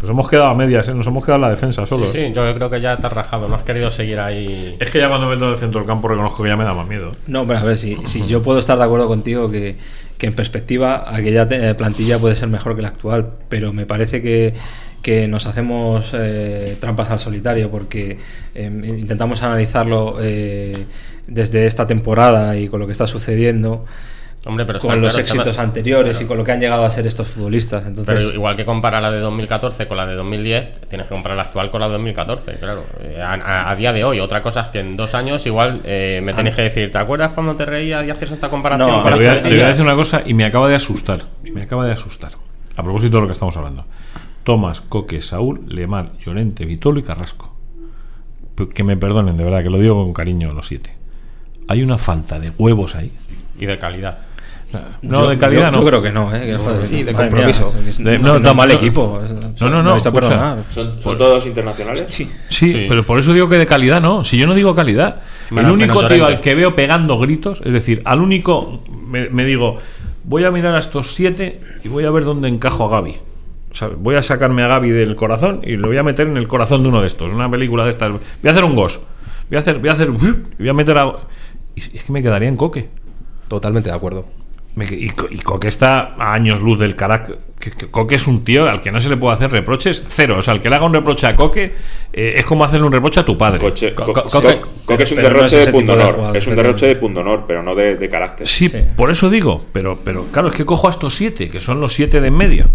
Nos 0.00 0.10
hemos 0.10 0.28
quedado 0.28 0.46
a 0.48 0.54
medias, 0.54 0.88
¿eh? 0.88 0.94
nos 0.94 1.06
hemos 1.06 1.24
quedado 1.24 1.36
en 1.36 1.42
la 1.42 1.50
defensa 1.50 1.86
solo. 1.86 2.06
Sí, 2.06 2.18
sí, 2.26 2.32
yo 2.34 2.54
creo 2.54 2.70
que 2.70 2.80
ya 2.80 2.96
te 2.98 3.06
has 3.06 3.12
rajado, 3.12 3.48
no 3.48 3.54
has 3.56 3.62
querido 3.64 3.90
seguir 3.90 4.20
ahí. 4.20 4.76
Es 4.78 4.90
que 4.90 4.98
ya 4.98 5.08
cuando 5.08 5.26
meto 5.28 5.44
en 5.46 5.52
el 5.52 5.56
centro 5.58 5.80
del 5.80 5.86
campo 5.88 6.06
reconozco 6.08 6.42
que 6.42 6.48
ya 6.50 6.56
me 6.56 6.64
da 6.64 6.74
más 6.74 6.86
miedo. 6.86 7.12
No, 7.26 7.46
pero 7.46 7.58
a 7.58 7.64
ver, 7.64 7.76
si, 7.78 7.96
si 8.04 8.26
yo 8.26 8.42
puedo 8.42 8.58
estar 8.60 8.78
de 8.78 8.84
acuerdo 8.84 9.08
contigo 9.08 9.50
que, 9.50 9.76
que 10.18 10.26
en 10.26 10.34
perspectiva 10.34 11.04
aquella 11.06 11.48
te- 11.48 11.74
plantilla 11.74 12.18
puede 12.18 12.36
ser 12.36 12.48
mejor 12.48 12.76
que 12.76 12.82
la 12.82 12.88
actual, 12.88 13.30
pero 13.48 13.72
me 13.72 13.86
parece 13.86 14.20
que, 14.22 14.54
que 15.02 15.26
nos 15.28 15.46
hacemos 15.46 16.10
eh, 16.12 16.76
trampas 16.78 17.10
al 17.10 17.18
solitario 17.18 17.70
porque 17.70 18.18
eh, 18.54 18.70
intentamos 18.98 19.42
analizarlo 19.42 20.18
eh, 20.20 20.84
desde 21.30 21.66
esta 21.66 21.86
temporada 21.86 22.56
y 22.56 22.68
con 22.68 22.80
lo 22.80 22.86
que 22.86 22.92
está 22.92 23.06
sucediendo. 23.06 23.84
Hombre, 24.46 24.64
pero 24.64 24.78
está 24.78 24.88
con 24.88 25.02
los 25.02 25.12
claro, 25.12 25.22
está- 25.26 25.34
éxitos 25.36 25.58
anteriores 25.58 26.16
pero- 26.16 26.24
y 26.24 26.28
con 26.28 26.38
lo 26.38 26.44
que 26.44 26.52
han 26.52 26.60
llegado 26.60 26.82
a 26.86 26.90
ser 26.90 27.06
estos 27.06 27.28
futbolistas. 27.28 27.84
Entonces, 27.84 28.24
Pero 28.24 28.34
igual 28.34 28.56
que 28.56 28.64
compara 28.64 28.98
la 28.98 29.10
de 29.10 29.18
2014 29.20 29.86
con 29.86 29.98
la 29.98 30.06
de 30.06 30.14
2010, 30.14 30.80
tienes 30.88 31.08
que 31.08 31.12
comparar 31.14 31.36
la 31.36 31.42
actual 31.42 31.70
con 31.70 31.80
la 31.82 31.88
de 31.88 31.92
2014, 31.92 32.52
claro. 32.54 32.84
Eh, 33.02 33.20
A, 33.22 33.34
a- 33.34 33.70
a 33.70 33.76
día 33.76 33.92
de 33.92 34.02
hoy, 34.02 34.18
otra 34.18 34.42
cosa 34.42 34.62
es 34.62 34.68
que 34.68 34.80
en 34.80 34.92
dos 34.92 35.14
años 35.14 35.44
igual 35.44 35.82
eh, 35.84 36.20
me 36.24 36.32
tenéis 36.32 36.56
que 36.56 36.62
decir, 36.62 36.90
¿te 36.90 36.96
acuerdas 36.96 37.32
cuando 37.32 37.54
te 37.54 37.66
reías 37.66 38.06
y 38.06 38.10
hacías 38.10 38.30
esta 38.30 38.48
comparación? 38.48 38.88
No, 38.90 39.02
con 39.02 39.12
Te 39.12 39.18
voy, 39.18 39.26
a, 39.26 39.34
la 39.34 39.40
te 39.42 39.48
voy 39.50 39.60
a 39.60 39.68
decir 39.68 39.82
una 39.84 39.94
cosa 39.94 40.22
y 40.24 40.32
me 40.32 40.46
acaba 40.46 40.68
de 40.70 40.74
asustar. 40.74 41.18
Me 41.52 41.60
acaba 41.62 41.84
de 41.84 41.92
asustar. 41.92 42.32
A 42.76 42.82
propósito 42.82 43.16
de 43.16 43.20
lo 43.20 43.26
que 43.26 43.32
estamos 43.32 43.54
hablando. 43.58 43.84
Tomás, 44.44 44.80
Coque, 44.80 45.20
Saúl, 45.20 45.64
Lemar, 45.68 46.12
Llorente, 46.18 46.64
Vitolo 46.64 46.98
y 46.98 47.02
Carrasco. 47.02 47.54
Que 48.74 48.84
me 48.84 48.96
perdonen, 48.96 49.36
de 49.36 49.44
verdad, 49.44 49.62
que 49.62 49.68
lo 49.68 49.78
digo 49.78 50.02
con 50.02 50.14
cariño 50.14 50.52
los 50.52 50.66
siete. 50.66 50.94
Hay 51.70 51.82
una 51.84 51.98
falta 51.98 52.38
de 52.40 52.50
huevos 52.58 52.96
ahí. 52.96 53.12
Y 53.58 53.64
de 53.66 53.78
calidad. 53.78 54.18
No, 55.02 55.22
yo- 55.24 55.28
de 55.30 55.38
calidad 55.38 55.66
yo, 55.66 55.70
no. 55.72 55.78
yo 55.80 55.86
creo 55.86 56.02
que 56.02 56.12
no, 56.12 56.34
¿eh? 56.34 56.42
Que, 56.46 56.54
joder, 56.56 56.88
de 56.88 57.12
compromiso. 57.12 57.72
mía, 57.76 57.88
es- 57.90 57.98
De- 57.98 58.18
no, 58.18 58.26
no, 58.26 58.32
no, 58.34 58.38
no, 58.40 58.54
mal 58.54 58.70
equipo. 58.72 59.20
No, 59.60 59.70
no, 59.70 59.82
no, 59.82 59.96
escucha. 59.96 60.64
¿Son, 60.68 61.00
son 61.02 61.16
todos 61.16 61.46
internacionales? 61.46 62.04
Sí. 62.08 62.28
Sí, 62.48 62.72
Sí. 62.72 62.86
pero 62.88 63.04
por 63.04 63.18
eso 63.20 63.32
digo 63.32 63.48
que 63.48 63.56
de 63.58 63.66
calidad 63.66 64.00
no. 64.00 64.24
Si 64.24 64.36
yo 64.36 64.46
no 64.48 64.54
digo 64.54 64.74
calidad, 64.74 65.22
Menos- 65.50 65.68
el 65.68 65.74
único 65.74 66.06
tío 66.08 66.26
al 66.26 66.40
que 66.40 66.54
veo 66.56 66.74
pegando 66.74 67.18
gritos, 67.18 67.60
es 67.64 67.72
decir, 67.72 68.02
al 68.04 68.20
único 68.20 68.82
me, 69.06 69.28
me 69.30 69.44
digo, 69.44 69.78
voy 70.24 70.44
a 70.44 70.50
mirar 70.50 70.74
a 70.74 70.78
estos 70.78 71.14
siete 71.14 71.60
y 71.84 71.88
voy 71.88 72.04
a 72.04 72.10
ver 72.10 72.24
dónde 72.24 72.48
encajo 72.48 72.86
a 72.86 72.90
Gaby. 72.90 73.16
O 73.72 73.74
sea, 73.74 73.88
voy 73.96 74.16
a 74.16 74.22
sacarme 74.22 74.62
a 74.62 74.68
Gaby 74.68 74.90
del 74.90 75.14
corazón 75.16 75.60
y 75.64 75.76
lo 75.76 75.86
voy 75.88 75.96
a 75.98 76.02
meter 76.02 76.26
en 76.26 76.36
el 76.36 76.46
corazón 76.48 76.82
de 76.82 76.88
uno 76.88 77.00
de 77.00 77.06
estos, 77.08 77.32
una 77.32 77.48
película 77.50 77.84
de 77.84 77.90
estas. 77.90 78.10
Voy 78.12 78.20
a 78.48 78.50
hacer 78.50 78.64
un 78.64 78.74
gos. 78.76 79.00
Voy 79.48 79.56
a 79.56 79.60
hacer, 79.60 79.78
voy 79.80 79.88
a 79.88 79.92
hacer, 79.94 80.10
voy 80.10 80.68
a 80.68 80.72
meter 80.72 80.96
a. 80.96 81.12
Y 81.74 81.80
es 81.96 82.04
que 82.04 82.12
me 82.12 82.22
quedaría 82.22 82.48
en 82.48 82.56
coque. 82.56 82.88
Totalmente 83.48 83.90
de 83.90 83.96
acuerdo. 83.96 84.26
Y, 84.76 85.10
Co- 85.10 85.26
y 85.30 85.38
Coque 85.38 85.66
está 85.68 86.14
a 86.16 86.32
años 86.32 86.60
luz 86.60 86.78
del 86.78 86.94
carácter. 86.96 87.38
que- 87.58 87.72
que 87.72 87.90
Coque 87.90 88.14
es 88.14 88.26
un 88.26 88.42
tío 88.44 88.66
al 88.68 88.80
que 88.80 88.90
no 88.92 89.00
se 89.00 89.08
le 89.10 89.16
puede 89.18 89.34
hacer 89.34 89.50
reproches 89.50 90.02
cero. 90.08 90.36
O 90.38 90.42
sea, 90.42 90.54
el 90.54 90.60
que 90.62 90.70
le 90.70 90.76
haga 90.76 90.86
un 90.86 90.94
reproche 90.94 91.26
a 91.26 91.36
Coque 91.36 91.74
eh, 92.12 92.34
es 92.36 92.46
como 92.46 92.64
hacerle 92.64 92.86
un 92.86 92.92
reproche 92.92 93.20
a 93.20 93.24
tu 93.24 93.36
padre. 93.36 93.58
Coche- 93.58 93.92
Co- 93.94 94.06
co- 94.06 94.12
co- 94.14 94.22
co- 94.22 94.30
Coque- 94.40 94.60
Coque 94.86 95.02
es 95.02 95.10
un 95.12 95.16
pero 95.16 95.30
no 95.30 95.44
es 95.44 95.50
derroche 95.52 95.66
de 95.66 95.72
punto 95.72 95.92
honor. 95.92 96.36
Es 96.36 96.46
un 96.46 96.56
derroche 96.56 96.86
de 96.86 96.96
punto 96.96 97.20
honor, 97.20 97.44
pero 97.46 97.62
no 97.62 97.74
de, 97.74 97.96
de 97.96 98.08
carácter. 98.08 98.46
Sí, 98.48 98.68
Sí. 98.68 98.78
por 98.96 99.10
eso 99.10 99.28
digo, 99.28 99.64
pero, 99.72 99.98
pero 100.02 100.26
claro, 100.32 100.48
es 100.48 100.54
que 100.54 100.64
cojo 100.64 100.86
a 100.86 100.90
estos 100.90 101.14
siete, 101.14 101.50
que 101.50 101.60
son 101.60 101.80
los 101.80 101.92
siete 101.92 102.20
de 102.22 102.28
en 102.28 102.36
medio. 102.36 102.66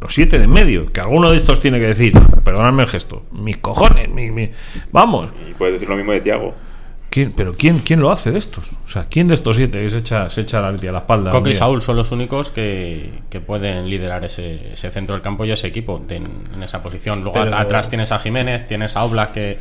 Los 0.00 0.12
siete 0.12 0.38
de 0.38 0.44
en 0.44 0.50
medio, 0.52 0.92
que 0.92 1.00
alguno 1.00 1.30
de 1.30 1.38
estos 1.38 1.60
tiene 1.60 1.78
que 1.78 1.86
decir, 1.86 2.12
perdonadme 2.44 2.82
el 2.82 2.88
gesto, 2.88 3.22
mis 3.32 3.56
cojones, 3.58 4.10
mi, 4.10 4.30
mi- 4.30 4.50
vamos. 4.92 5.30
Y 5.48 5.54
puedes 5.54 5.74
decir 5.74 5.88
lo 5.88 5.96
mismo 5.96 6.12
de 6.12 6.20
Tiago. 6.20 6.54
¿Quién, 7.14 7.30
pero 7.32 7.54
¿quién, 7.56 7.78
¿quién 7.78 8.00
lo 8.00 8.10
hace 8.10 8.32
de 8.32 8.38
estos? 8.38 8.64
O 8.86 8.90
sea, 8.90 9.04
¿quién 9.08 9.28
de 9.28 9.34
estos 9.34 9.54
siete 9.56 9.80
que 9.80 9.88
se 9.88 9.98
echa, 9.98 10.28
se 10.30 10.40
echa 10.40 10.60
la, 10.60 10.68
a 10.70 10.72
la 10.72 10.98
espalda? 10.98 11.30
Coque 11.30 11.50
y? 11.50 11.54
Saúl 11.54 11.80
son 11.80 11.94
los 11.94 12.10
únicos 12.10 12.50
que, 12.50 13.08
que 13.30 13.40
pueden 13.40 13.88
liderar 13.88 14.24
ese, 14.24 14.72
ese 14.72 14.90
centro 14.90 15.14
del 15.14 15.22
campo 15.22 15.44
y 15.44 15.52
ese 15.52 15.68
equipo 15.68 16.02
de- 16.04 16.16
en, 16.16 16.26
en 16.52 16.62
esa 16.64 16.82
posición. 16.82 17.22
Luego 17.22 17.38
Pero- 17.44 17.56
atrás 17.56 17.88
tienes 17.88 18.10
a 18.10 18.18
Jiménez, 18.18 18.66
tienes 18.66 18.96
a 18.96 19.04
Oblak 19.04 19.30
que 19.32 19.58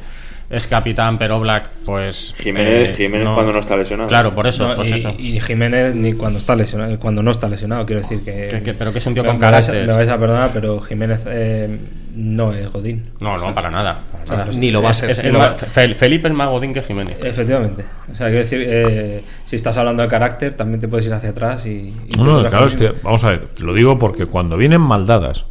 es 0.49 0.67
capitán, 0.67 1.17
pero 1.17 1.37
Oblak, 1.37 1.69
pues. 1.85 2.33
Jiménez, 2.37 2.89
eh, 2.89 2.93
Jiménez 2.93 3.27
cuando 3.33 3.53
no 3.53 3.59
está 3.59 3.75
lesionado. 3.75 4.07
Claro, 4.09 4.35
por 4.35 4.45
eso, 4.47 4.67
No, 4.67 4.75
pues 4.75 4.91
y, 4.91 4.93
eso. 4.95 5.13
y 5.17 5.39
Jiménez 5.39 5.95
ni 5.95 6.13
cuando 6.13 6.37
está 6.39 6.55
lesionado, 6.55 6.99
cuando 6.99 7.23
no 7.23 7.31
está 7.31 7.47
lesionado, 7.49 7.85
quiero 7.85 8.01
decir 8.01 8.21
que, 8.23 8.47
Que- 8.47 8.61
que- 8.63 8.73
pero 8.73 8.91
que 8.91 8.99
es 8.99 9.05
un 9.07 9.13
tío 9.13 9.23
me- 9.23 9.29
con 9.29 9.39
me 9.39 9.49
vais 9.49 9.67
a- 9.67 9.71
carácter. 9.71 9.87
Me 9.87 9.93
vais 9.95 10.09
a 10.09 10.17
perdonar, 10.19 10.49
pero 10.53 10.79
Jiménez 10.81 11.21
eh, 11.27 11.77
no 12.15 12.53
es 12.53 12.71
Godín. 12.71 13.09
No, 13.19 13.37
no, 13.37 13.53
para 13.53 13.71
nada. 13.71 14.03
para 14.11 14.23
o 14.23 14.27
sea, 14.27 14.37
nada. 14.37 14.51
Ni 14.53 14.69
lo 14.69 14.81
va 14.83 14.89
a 14.91 14.93
ser. 14.93 15.09
Es- 15.09 15.19
es 15.19 15.33
va- 15.35 15.55
Felipe 15.55 16.27
es 16.27 16.33
más 16.33 16.49
Godín 16.49 16.73
que 16.73 16.83
Jiménez. 16.83 17.17
Efectivamente. 17.23 17.83
O 18.11 18.15
sea, 18.15 18.27
quiero 18.27 18.41
decir, 18.41 18.63
eh, 18.67 19.23
si 19.45 19.55
estás 19.55 19.75
hablando 19.77 20.03
de 20.03 20.09
carácter, 20.09 20.53
también 20.53 20.79
te 20.79 20.87
puedes 20.87 21.07
ir 21.07 21.13
hacia 21.13 21.29
atrás 21.31 21.65
y. 21.65 21.93
y 22.07 22.17
No, 22.17 22.41
no, 22.43 22.49
claro, 22.49 22.67
es 22.67 22.75
con- 22.75 22.87
que, 22.87 22.93
vamos 23.01 23.23
a 23.23 23.29
ver, 23.31 23.47
te 23.57 23.63
lo 23.63 23.73
digo 23.73 23.97
porque 23.97 24.27
cuando 24.27 24.55
vienen 24.57 24.81
maldadas, 24.81 25.45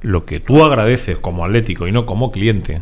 lo 0.00 0.24
que 0.24 0.40
tú 0.40 0.64
agradeces 0.64 1.18
como 1.18 1.44
atlético 1.44 1.86
y 1.86 1.92
no 1.92 2.06
como 2.06 2.32
cliente 2.32 2.80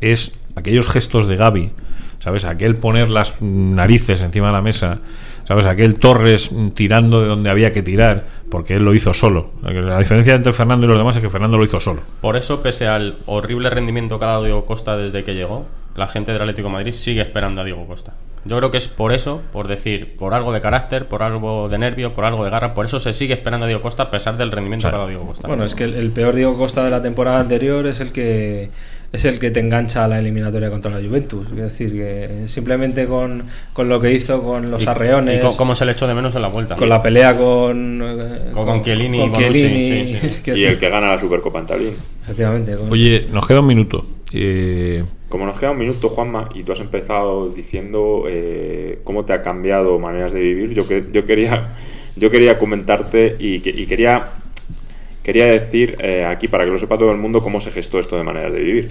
es 0.00 0.32
aquellos 0.56 0.88
gestos 0.88 1.26
de 1.26 1.36
Gaby, 1.36 1.72
¿sabes? 2.18 2.44
Aquel 2.44 2.76
poner 2.76 3.10
las 3.10 3.40
narices 3.42 4.20
encima 4.20 4.48
de 4.48 4.52
la 4.52 4.62
mesa, 4.62 4.98
¿sabes? 5.44 5.66
Aquel 5.66 5.98
Torres 5.98 6.50
tirando 6.74 7.20
de 7.20 7.28
donde 7.28 7.50
había 7.50 7.72
que 7.72 7.82
tirar, 7.82 8.24
porque 8.50 8.76
él 8.76 8.84
lo 8.84 8.94
hizo 8.94 9.12
solo. 9.14 9.50
La 9.62 9.98
diferencia 9.98 10.34
entre 10.34 10.52
Fernando 10.52 10.86
y 10.86 10.88
los 10.88 10.98
demás 10.98 11.16
es 11.16 11.22
que 11.22 11.28
Fernando 11.28 11.58
lo 11.58 11.64
hizo 11.64 11.80
solo. 11.80 12.02
Por 12.20 12.36
eso, 12.36 12.62
pese 12.62 12.86
al 12.86 13.16
horrible 13.26 13.70
rendimiento 13.70 14.18
que 14.18 14.24
ha 14.24 14.28
dado 14.28 14.44
Diego 14.44 14.64
Costa 14.64 14.96
desde 14.96 15.24
que 15.24 15.34
llegó, 15.34 15.66
la 15.96 16.08
gente 16.08 16.32
del 16.32 16.42
Atlético 16.42 16.68
Madrid 16.68 16.92
sigue 16.92 17.22
esperando 17.22 17.60
a 17.60 17.64
Diego 17.64 17.86
Costa. 17.86 18.14
Yo 18.44 18.56
creo 18.58 18.70
que 18.72 18.78
es 18.78 18.88
por 18.88 19.12
eso, 19.12 19.40
por 19.52 19.68
decir, 19.68 20.16
por 20.16 20.34
algo 20.34 20.52
de 20.52 20.60
carácter, 20.60 21.06
por 21.06 21.22
algo 21.22 21.68
de 21.68 21.78
nervio, 21.78 22.12
por 22.12 22.24
algo 22.24 22.44
de 22.44 22.50
garra, 22.50 22.74
por 22.74 22.84
eso 22.86 22.98
se 22.98 23.12
sigue 23.12 23.34
esperando 23.34 23.64
a 23.64 23.68
Diego 23.68 23.82
Costa 23.82 24.04
a 24.04 24.10
pesar 24.10 24.36
del 24.36 24.50
rendimiento 24.50 24.88
ha 24.88 24.90
dado 24.90 25.06
Diego 25.06 25.26
Costa. 25.26 25.46
Bueno, 25.46 25.64
es 25.64 25.74
que 25.76 25.84
el, 25.84 25.94
el 25.94 26.10
peor 26.10 26.34
Diego 26.34 26.56
Costa 26.58 26.82
de 26.84 26.90
la 26.90 27.00
temporada 27.02 27.38
anterior 27.40 27.86
es 27.86 28.00
el 28.00 28.10
que 28.12 28.70
es 29.12 29.26
el 29.26 29.38
que 29.38 29.50
te 29.50 29.60
engancha 29.60 30.04
a 30.04 30.08
la 30.08 30.18
eliminatoria 30.18 30.70
contra 30.70 30.90
la 30.90 31.06
Juventus. 31.06 31.46
Es 31.50 31.56
decir, 31.56 31.92
que 31.92 32.48
simplemente 32.48 33.06
con, 33.06 33.44
con 33.74 33.88
lo 33.90 34.00
que 34.00 34.10
hizo 34.10 34.42
con 34.42 34.70
los 34.70 34.82
Y- 34.82 34.86
arreones, 34.88 35.38
Y 35.38 35.42
co- 35.46 35.54
cómo 35.56 35.74
se 35.74 35.84
le 35.84 35.92
echó 35.92 36.06
de 36.06 36.14
menos 36.14 36.34
en 36.34 36.40
la 36.40 36.48
vuelta. 36.48 36.76
con 36.76 36.88
la 36.88 37.02
pelea 37.02 37.36
con, 37.36 38.02
Con- 38.54 38.64
con 38.66 38.82
Chiellini 38.82 39.18
y 39.18 39.20
con 39.30 39.34
Chiellini, 39.38 40.14
sí, 40.18 40.30
sí. 40.44 40.50
Y 40.56 40.64
el 40.64 40.78
que 40.78 40.88
gana 40.88 41.08
la 41.08 41.18
Supercopa 41.18 41.58
en 41.60 41.66
Tallinn. 41.66 41.94
efectivamente. 42.24 42.74
con- 42.74 42.90
Oye, 42.90 43.26
nos 43.30 43.46
queda 43.46 43.60
un 43.60 43.66
minuto. 43.66 44.06
Eh, 44.34 45.04
Como 45.28 45.46
nos 45.46 45.58
queda 45.58 45.70
un 45.70 45.78
minuto, 45.78 46.08
Juanma, 46.08 46.48
y 46.54 46.62
tú 46.62 46.72
has 46.72 46.80
empezado 46.80 47.48
diciendo 47.50 48.24
eh, 48.28 48.98
cómo 49.04 49.24
te 49.24 49.32
ha 49.32 49.42
cambiado 49.42 49.98
maneras 49.98 50.32
de 50.32 50.40
vivir, 50.40 50.74
yo, 50.74 50.86
que, 50.86 51.04
yo, 51.12 51.24
quería, 51.24 51.74
yo 52.16 52.30
quería 52.30 52.58
comentarte 52.58 53.36
y, 53.38 53.60
que- 53.60 53.70
y 53.70 53.86
quería, 53.86 54.30
quería 55.22 55.46
decir 55.46 55.96
eh, 56.00 56.24
aquí, 56.24 56.48
para 56.48 56.64
que 56.64 56.70
lo 56.70 56.78
sepa 56.78 56.98
todo 56.98 57.12
el 57.12 57.18
mundo, 57.18 57.42
cómo 57.42 57.60
se 57.60 57.70
gestó 57.70 57.98
esto 57.98 58.16
de 58.16 58.22
maneras 58.24 58.52
de 58.52 58.60
vivir. 58.62 58.90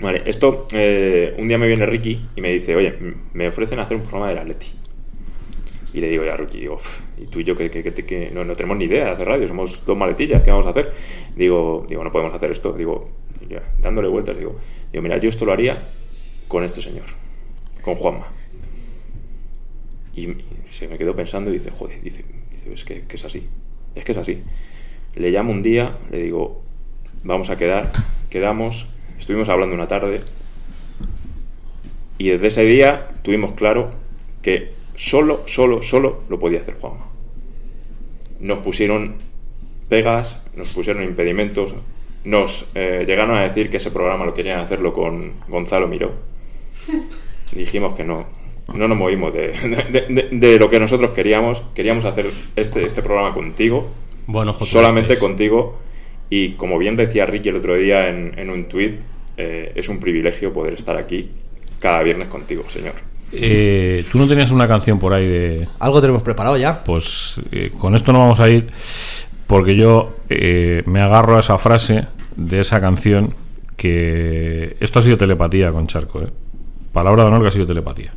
Vale, 0.00 0.22
esto, 0.26 0.66
un 0.72 1.48
día 1.48 1.58
me 1.58 1.68
viene 1.68 1.86
Ricky 1.86 2.20
y 2.36 2.40
me 2.40 2.50
dice, 2.50 2.74
oye, 2.74 2.92
me 3.34 3.48
ofrecen 3.48 3.78
hacer 3.78 3.96
un 3.96 4.02
programa 4.02 4.28
del 4.30 4.38
Atleti. 4.38 4.66
Y 5.94 6.00
le 6.00 6.08
digo 6.08 6.24
ya 6.24 6.36
Ricky, 6.36 6.60
digo, 6.60 6.74
"Uf, 6.74 7.00
y 7.18 7.26
tú 7.26 7.38
y 7.40 7.44
yo 7.44 7.54
que, 7.54 8.30
no, 8.34 8.44
no 8.44 8.56
tenemos 8.56 8.76
ni 8.78 8.86
idea 8.86 9.04
de 9.04 9.10
hacer 9.10 9.26
radio, 9.28 9.46
somos 9.46 9.84
dos 9.86 9.96
maletillas, 9.96 10.42
¿qué 10.42 10.50
vamos 10.50 10.66
a 10.66 10.70
hacer? 10.70 10.92
Digo, 11.36 11.84
digo, 11.88 12.02
no 12.02 12.10
podemos 12.10 12.34
hacer 12.34 12.50
esto. 12.50 12.72
Digo, 12.72 13.10
dándole 13.78 14.08
vueltas, 14.08 14.36
digo, 14.36 14.58
digo, 14.90 15.02
mira, 15.02 15.18
yo 15.18 15.28
esto 15.28 15.44
lo 15.44 15.52
haría 15.52 15.82
con 16.48 16.64
este 16.64 16.82
señor, 16.82 17.06
con 17.82 17.94
Juanma. 17.94 18.26
Y, 20.14 20.28
y 20.28 20.44
se 20.70 20.88
me 20.88 20.98
quedó 20.98 21.16
pensando 21.16 21.50
y 21.50 21.54
dice, 21.54 21.70
joder, 21.70 22.00
dice, 22.02 22.24
dice 22.50 22.72
es 22.72 22.84
que, 22.84 23.02
que 23.02 23.16
es 23.16 23.24
así, 23.24 23.46
es 23.94 24.04
que 24.04 24.12
es 24.12 24.18
así. 24.18 24.42
Le 25.14 25.30
llamo 25.30 25.52
un 25.52 25.62
día, 25.62 25.98
le 26.10 26.22
digo, 26.22 26.62
vamos 27.24 27.50
a 27.50 27.56
quedar, 27.56 27.92
quedamos, 28.30 28.86
estuvimos 29.18 29.48
hablando 29.48 29.74
una 29.74 29.88
tarde 29.88 30.20
y 32.18 32.28
desde 32.28 32.46
ese 32.48 32.64
día 32.64 33.08
tuvimos 33.22 33.52
claro 33.52 33.92
que 34.42 34.72
solo, 34.94 35.42
solo, 35.46 35.82
solo 35.82 36.22
lo 36.28 36.38
podía 36.38 36.60
hacer 36.60 36.74
Juanma. 36.74 37.06
Nos 38.40 38.58
pusieron 38.58 39.16
pegas, 39.88 40.42
nos 40.54 40.72
pusieron 40.72 41.02
impedimentos, 41.02 41.74
nos 42.24 42.66
eh, 42.74 43.04
llegaron 43.06 43.36
a 43.36 43.42
decir 43.42 43.68
que 43.70 43.78
ese 43.78 43.90
programa 43.90 44.24
lo 44.24 44.34
querían 44.34 44.60
hacerlo 44.60 44.92
con 44.92 45.32
Gonzalo 45.48 45.88
Miró. 45.88 46.12
Dijimos 47.52 47.94
que 47.94 48.04
no, 48.04 48.24
no 48.74 48.88
nos 48.88 48.96
movimos 48.96 49.32
de, 49.34 49.48
de- 49.48 50.06
de- 50.08 50.28
de 50.30 50.58
lo 50.58 50.68
que 50.70 50.80
nosotros 50.80 51.12
queríamos. 51.12 51.62
Queríamos 51.74 52.04
hacer 52.04 52.30
este, 52.56 52.84
este 52.86 53.02
programa 53.02 53.34
contigo, 53.34 53.90
Bueno, 54.26 54.54
solamente 54.54 55.14
estés. 55.14 55.18
contigo. 55.20 55.78
Y 56.30 56.52
como 56.52 56.78
bien 56.78 56.96
decía 56.96 57.26
Ricky 57.26 57.50
el 57.50 57.56
otro 57.56 57.76
día 57.76 58.08
en, 58.08 58.38
en 58.38 58.48
un 58.48 58.64
tuit, 58.64 59.00
eh, 59.36 59.72
es 59.74 59.88
un 59.90 60.00
privilegio 60.00 60.52
poder 60.52 60.72
estar 60.74 60.96
aquí 60.96 61.30
cada 61.78 62.02
viernes 62.02 62.28
contigo, 62.28 62.64
señor. 62.68 62.94
eh, 63.32 64.04
Tú 64.10 64.18
no 64.18 64.26
tenías 64.26 64.50
una 64.50 64.66
canción 64.66 64.98
por 64.98 65.12
ahí 65.12 65.26
de... 65.28 65.68
Algo 65.78 66.00
tenemos 66.00 66.22
preparado 66.22 66.56
ya. 66.56 66.82
Pues 66.84 67.38
eh, 67.50 67.70
con 67.78 67.94
esto 67.94 68.12
no 68.14 68.20
vamos 68.20 68.40
a 68.40 68.48
ir 68.48 68.68
porque 69.52 69.76
yo 69.76 70.16
eh, 70.30 70.82
me 70.86 71.02
agarro 71.02 71.36
a 71.36 71.40
esa 71.40 71.58
frase 71.58 72.06
de 72.36 72.60
esa 72.60 72.80
canción 72.80 73.34
que 73.76 74.78
esto 74.80 74.98
ha 74.98 75.02
sido 75.02 75.18
telepatía 75.18 75.70
con 75.70 75.86
Charco, 75.86 76.22
¿eh? 76.22 76.28
Palabra 76.90 77.24
de 77.24 77.28
honor 77.28 77.42
que 77.42 77.48
ha 77.48 77.50
sido 77.50 77.66
telepatía. 77.66 78.12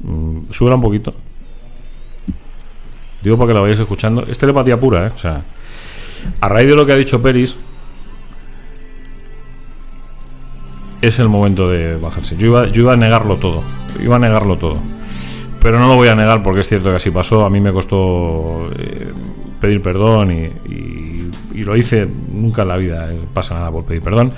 Mm, 0.00 0.44
un 0.58 0.80
poquito. 0.80 1.12
Digo 3.22 3.36
para 3.36 3.48
que 3.48 3.52
lo 3.52 3.60
vayáis 3.60 3.80
escuchando. 3.80 4.24
Es 4.26 4.38
telepatía 4.38 4.80
pura, 4.80 5.08
¿eh? 5.08 5.12
O 5.14 5.18
sea, 5.18 5.42
a 6.40 6.48
raíz 6.48 6.68
de 6.70 6.74
lo 6.74 6.86
que 6.86 6.92
ha 6.92 6.96
dicho 6.96 7.20
Peris, 7.20 7.54
es 11.02 11.18
el 11.18 11.28
momento 11.28 11.68
de 11.68 11.98
bajarse. 11.98 12.34
Yo 12.38 12.46
iba, 12.46 12.66
yo 12.68 12.80
iba 12.80 12.94
a 12.94 12.96
negarlo 12.96 13.36
todo. 13.36 13.62
Iba 14.02 14.16
a 14.16 14.20
negarlo 14.20 14.56
todo. 14.56 14.78
Pero 15.60 15.78
no 15.78 15.86
lo 15.86 15.96
voy 15.96 16.08
a 16.08 16.14
negar 16.14 16.42
porque 16.42 16.60
es 16.60 16.68
cierto 16.70 16.88
que 16.88 16.96
así 16.96 17.10
pasó. 17.10 17.44
A 17.44 17.50
mí 17.50 17.60
me 17.60 17.74
costó 17.74 18.70
eh, 18.78 19.12
pedir 19.60 19.80
perdón 19.82 20.30
y, 20.32 20.44
y- 20.70 21.30
y 21.54 21.64
lo 21.64 21.76
hice 21.76 22.06
nunca 22.32 22.62
en 22.62 22.68
la 22.68 22.76
vida. 22.76 23.10
eh, 23.12 23.18
Pasa 23.32 23.54
nada 23.54 23.70
por 23.70 23.84
pedir 23.84 24.02
perdón. 24.02 24.32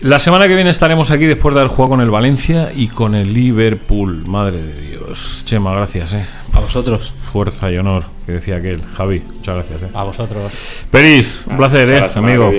La 0.00 0.18
semana 0.18 0.46
que 0.46 0.54
viene 0.54 0.70
estaremos 0.70 1.10
aquí 1.10 1.24
después 1.26 1.54
de 1.54 1.60
haber 1.62 1.72
jugado 1.72 1.90
con 1.90 2.00
el 2.02 2.10
Valencia 2.10 2.70
y 2.74 2.88
con 2.88 3.14
el 3.14 3.32
Liverpool. 3.32 4.24
Madre 4.26 4.62
de 4.62 4.80
Dios. 4.82 5.42
Chema, 5.46 5.72
gracias, 5.72 6.12
eh. 6.12 6.26
A 6.52 6.60
vosotros. 6.60 7.14
Fuerza 7.32 7.70
y 7.72 7.78
honor, 7.78 8.04
que 8.26 8.32
decía 8.32 8.56
aquel. 8.56 8.82
Javi, 8.94 9.22
muchas 9.36 9.54
gracias, 9.56 9.82
eh. 9.84 9.88
A 9.94 10.04
vosotros. 10.04 10.52
Peris, 10.90 11.44
un 11.46 11.56
placer, 11.56 12.02
Hasta 12.02 12.20
eh, 12.20 12.22
amigo. 12.22 12.52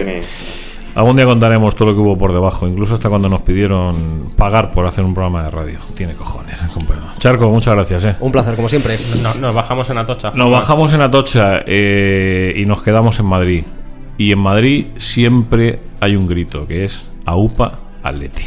Algún 0.98 1.16
día 1.16 1.26
contaremos 1.26 1.76
todo 1.76 1.90
lo 1.90 1.94
que 1.96 2.02
hubo 2.02 2.18
por 2.18 2.34
debajo, 2.34 2.68
incluso 2.68 2.96
hasta 2.96 3.08
cuando 3.08 3.30
nos 3.30 3.42
pidieron 3.44 4.30
pagar 4.36 4.72
por 4.72 4.86
hacer 4.88 5.04
un 5.06 5.14
programa 5.14 5.44
de 5.44 5.52
radio. 5.52 5.80
Tiene 5.96 6.16
cojones, 6.16 6.58
perdón. 6.88 7.06
Charco, 7.20 7.50
muchas 7.52 7.76
gracias, 7.76 8.04
eh. 8.04 8.16
Un 8.20 8.32
placer, 8.32 8.56
como 8.56 8.68
siempre. 8.68 8.98
No- 9.22 9.36
nos 9.36 9.54
bajamos 9.54 9.88
en 9.92 10.00
Atocha. 10.00 10.32
Nos 10.34 10.50
bajamos 10.50 10.92
en 10.94 11.02
Atocha 11.02 11.60
eh, 11.68 12.54
y 12.58 12.66
nos 12.66 12.82
quedamos 12.82 13.20
en 13.20 13.28
Madrid. 13.28 13.64
Y 14.18 14.32
en 14.32 14.40
Madrid 14.40 14.88
siempre 14.98 15.80
hay 16.00 16.16
un 16.16 16.26
grito 16.26 16.66
que 16.66 16.84
es 16.84 17.12
AUPA 17.26 17.74
Atleti. 18.02 18.46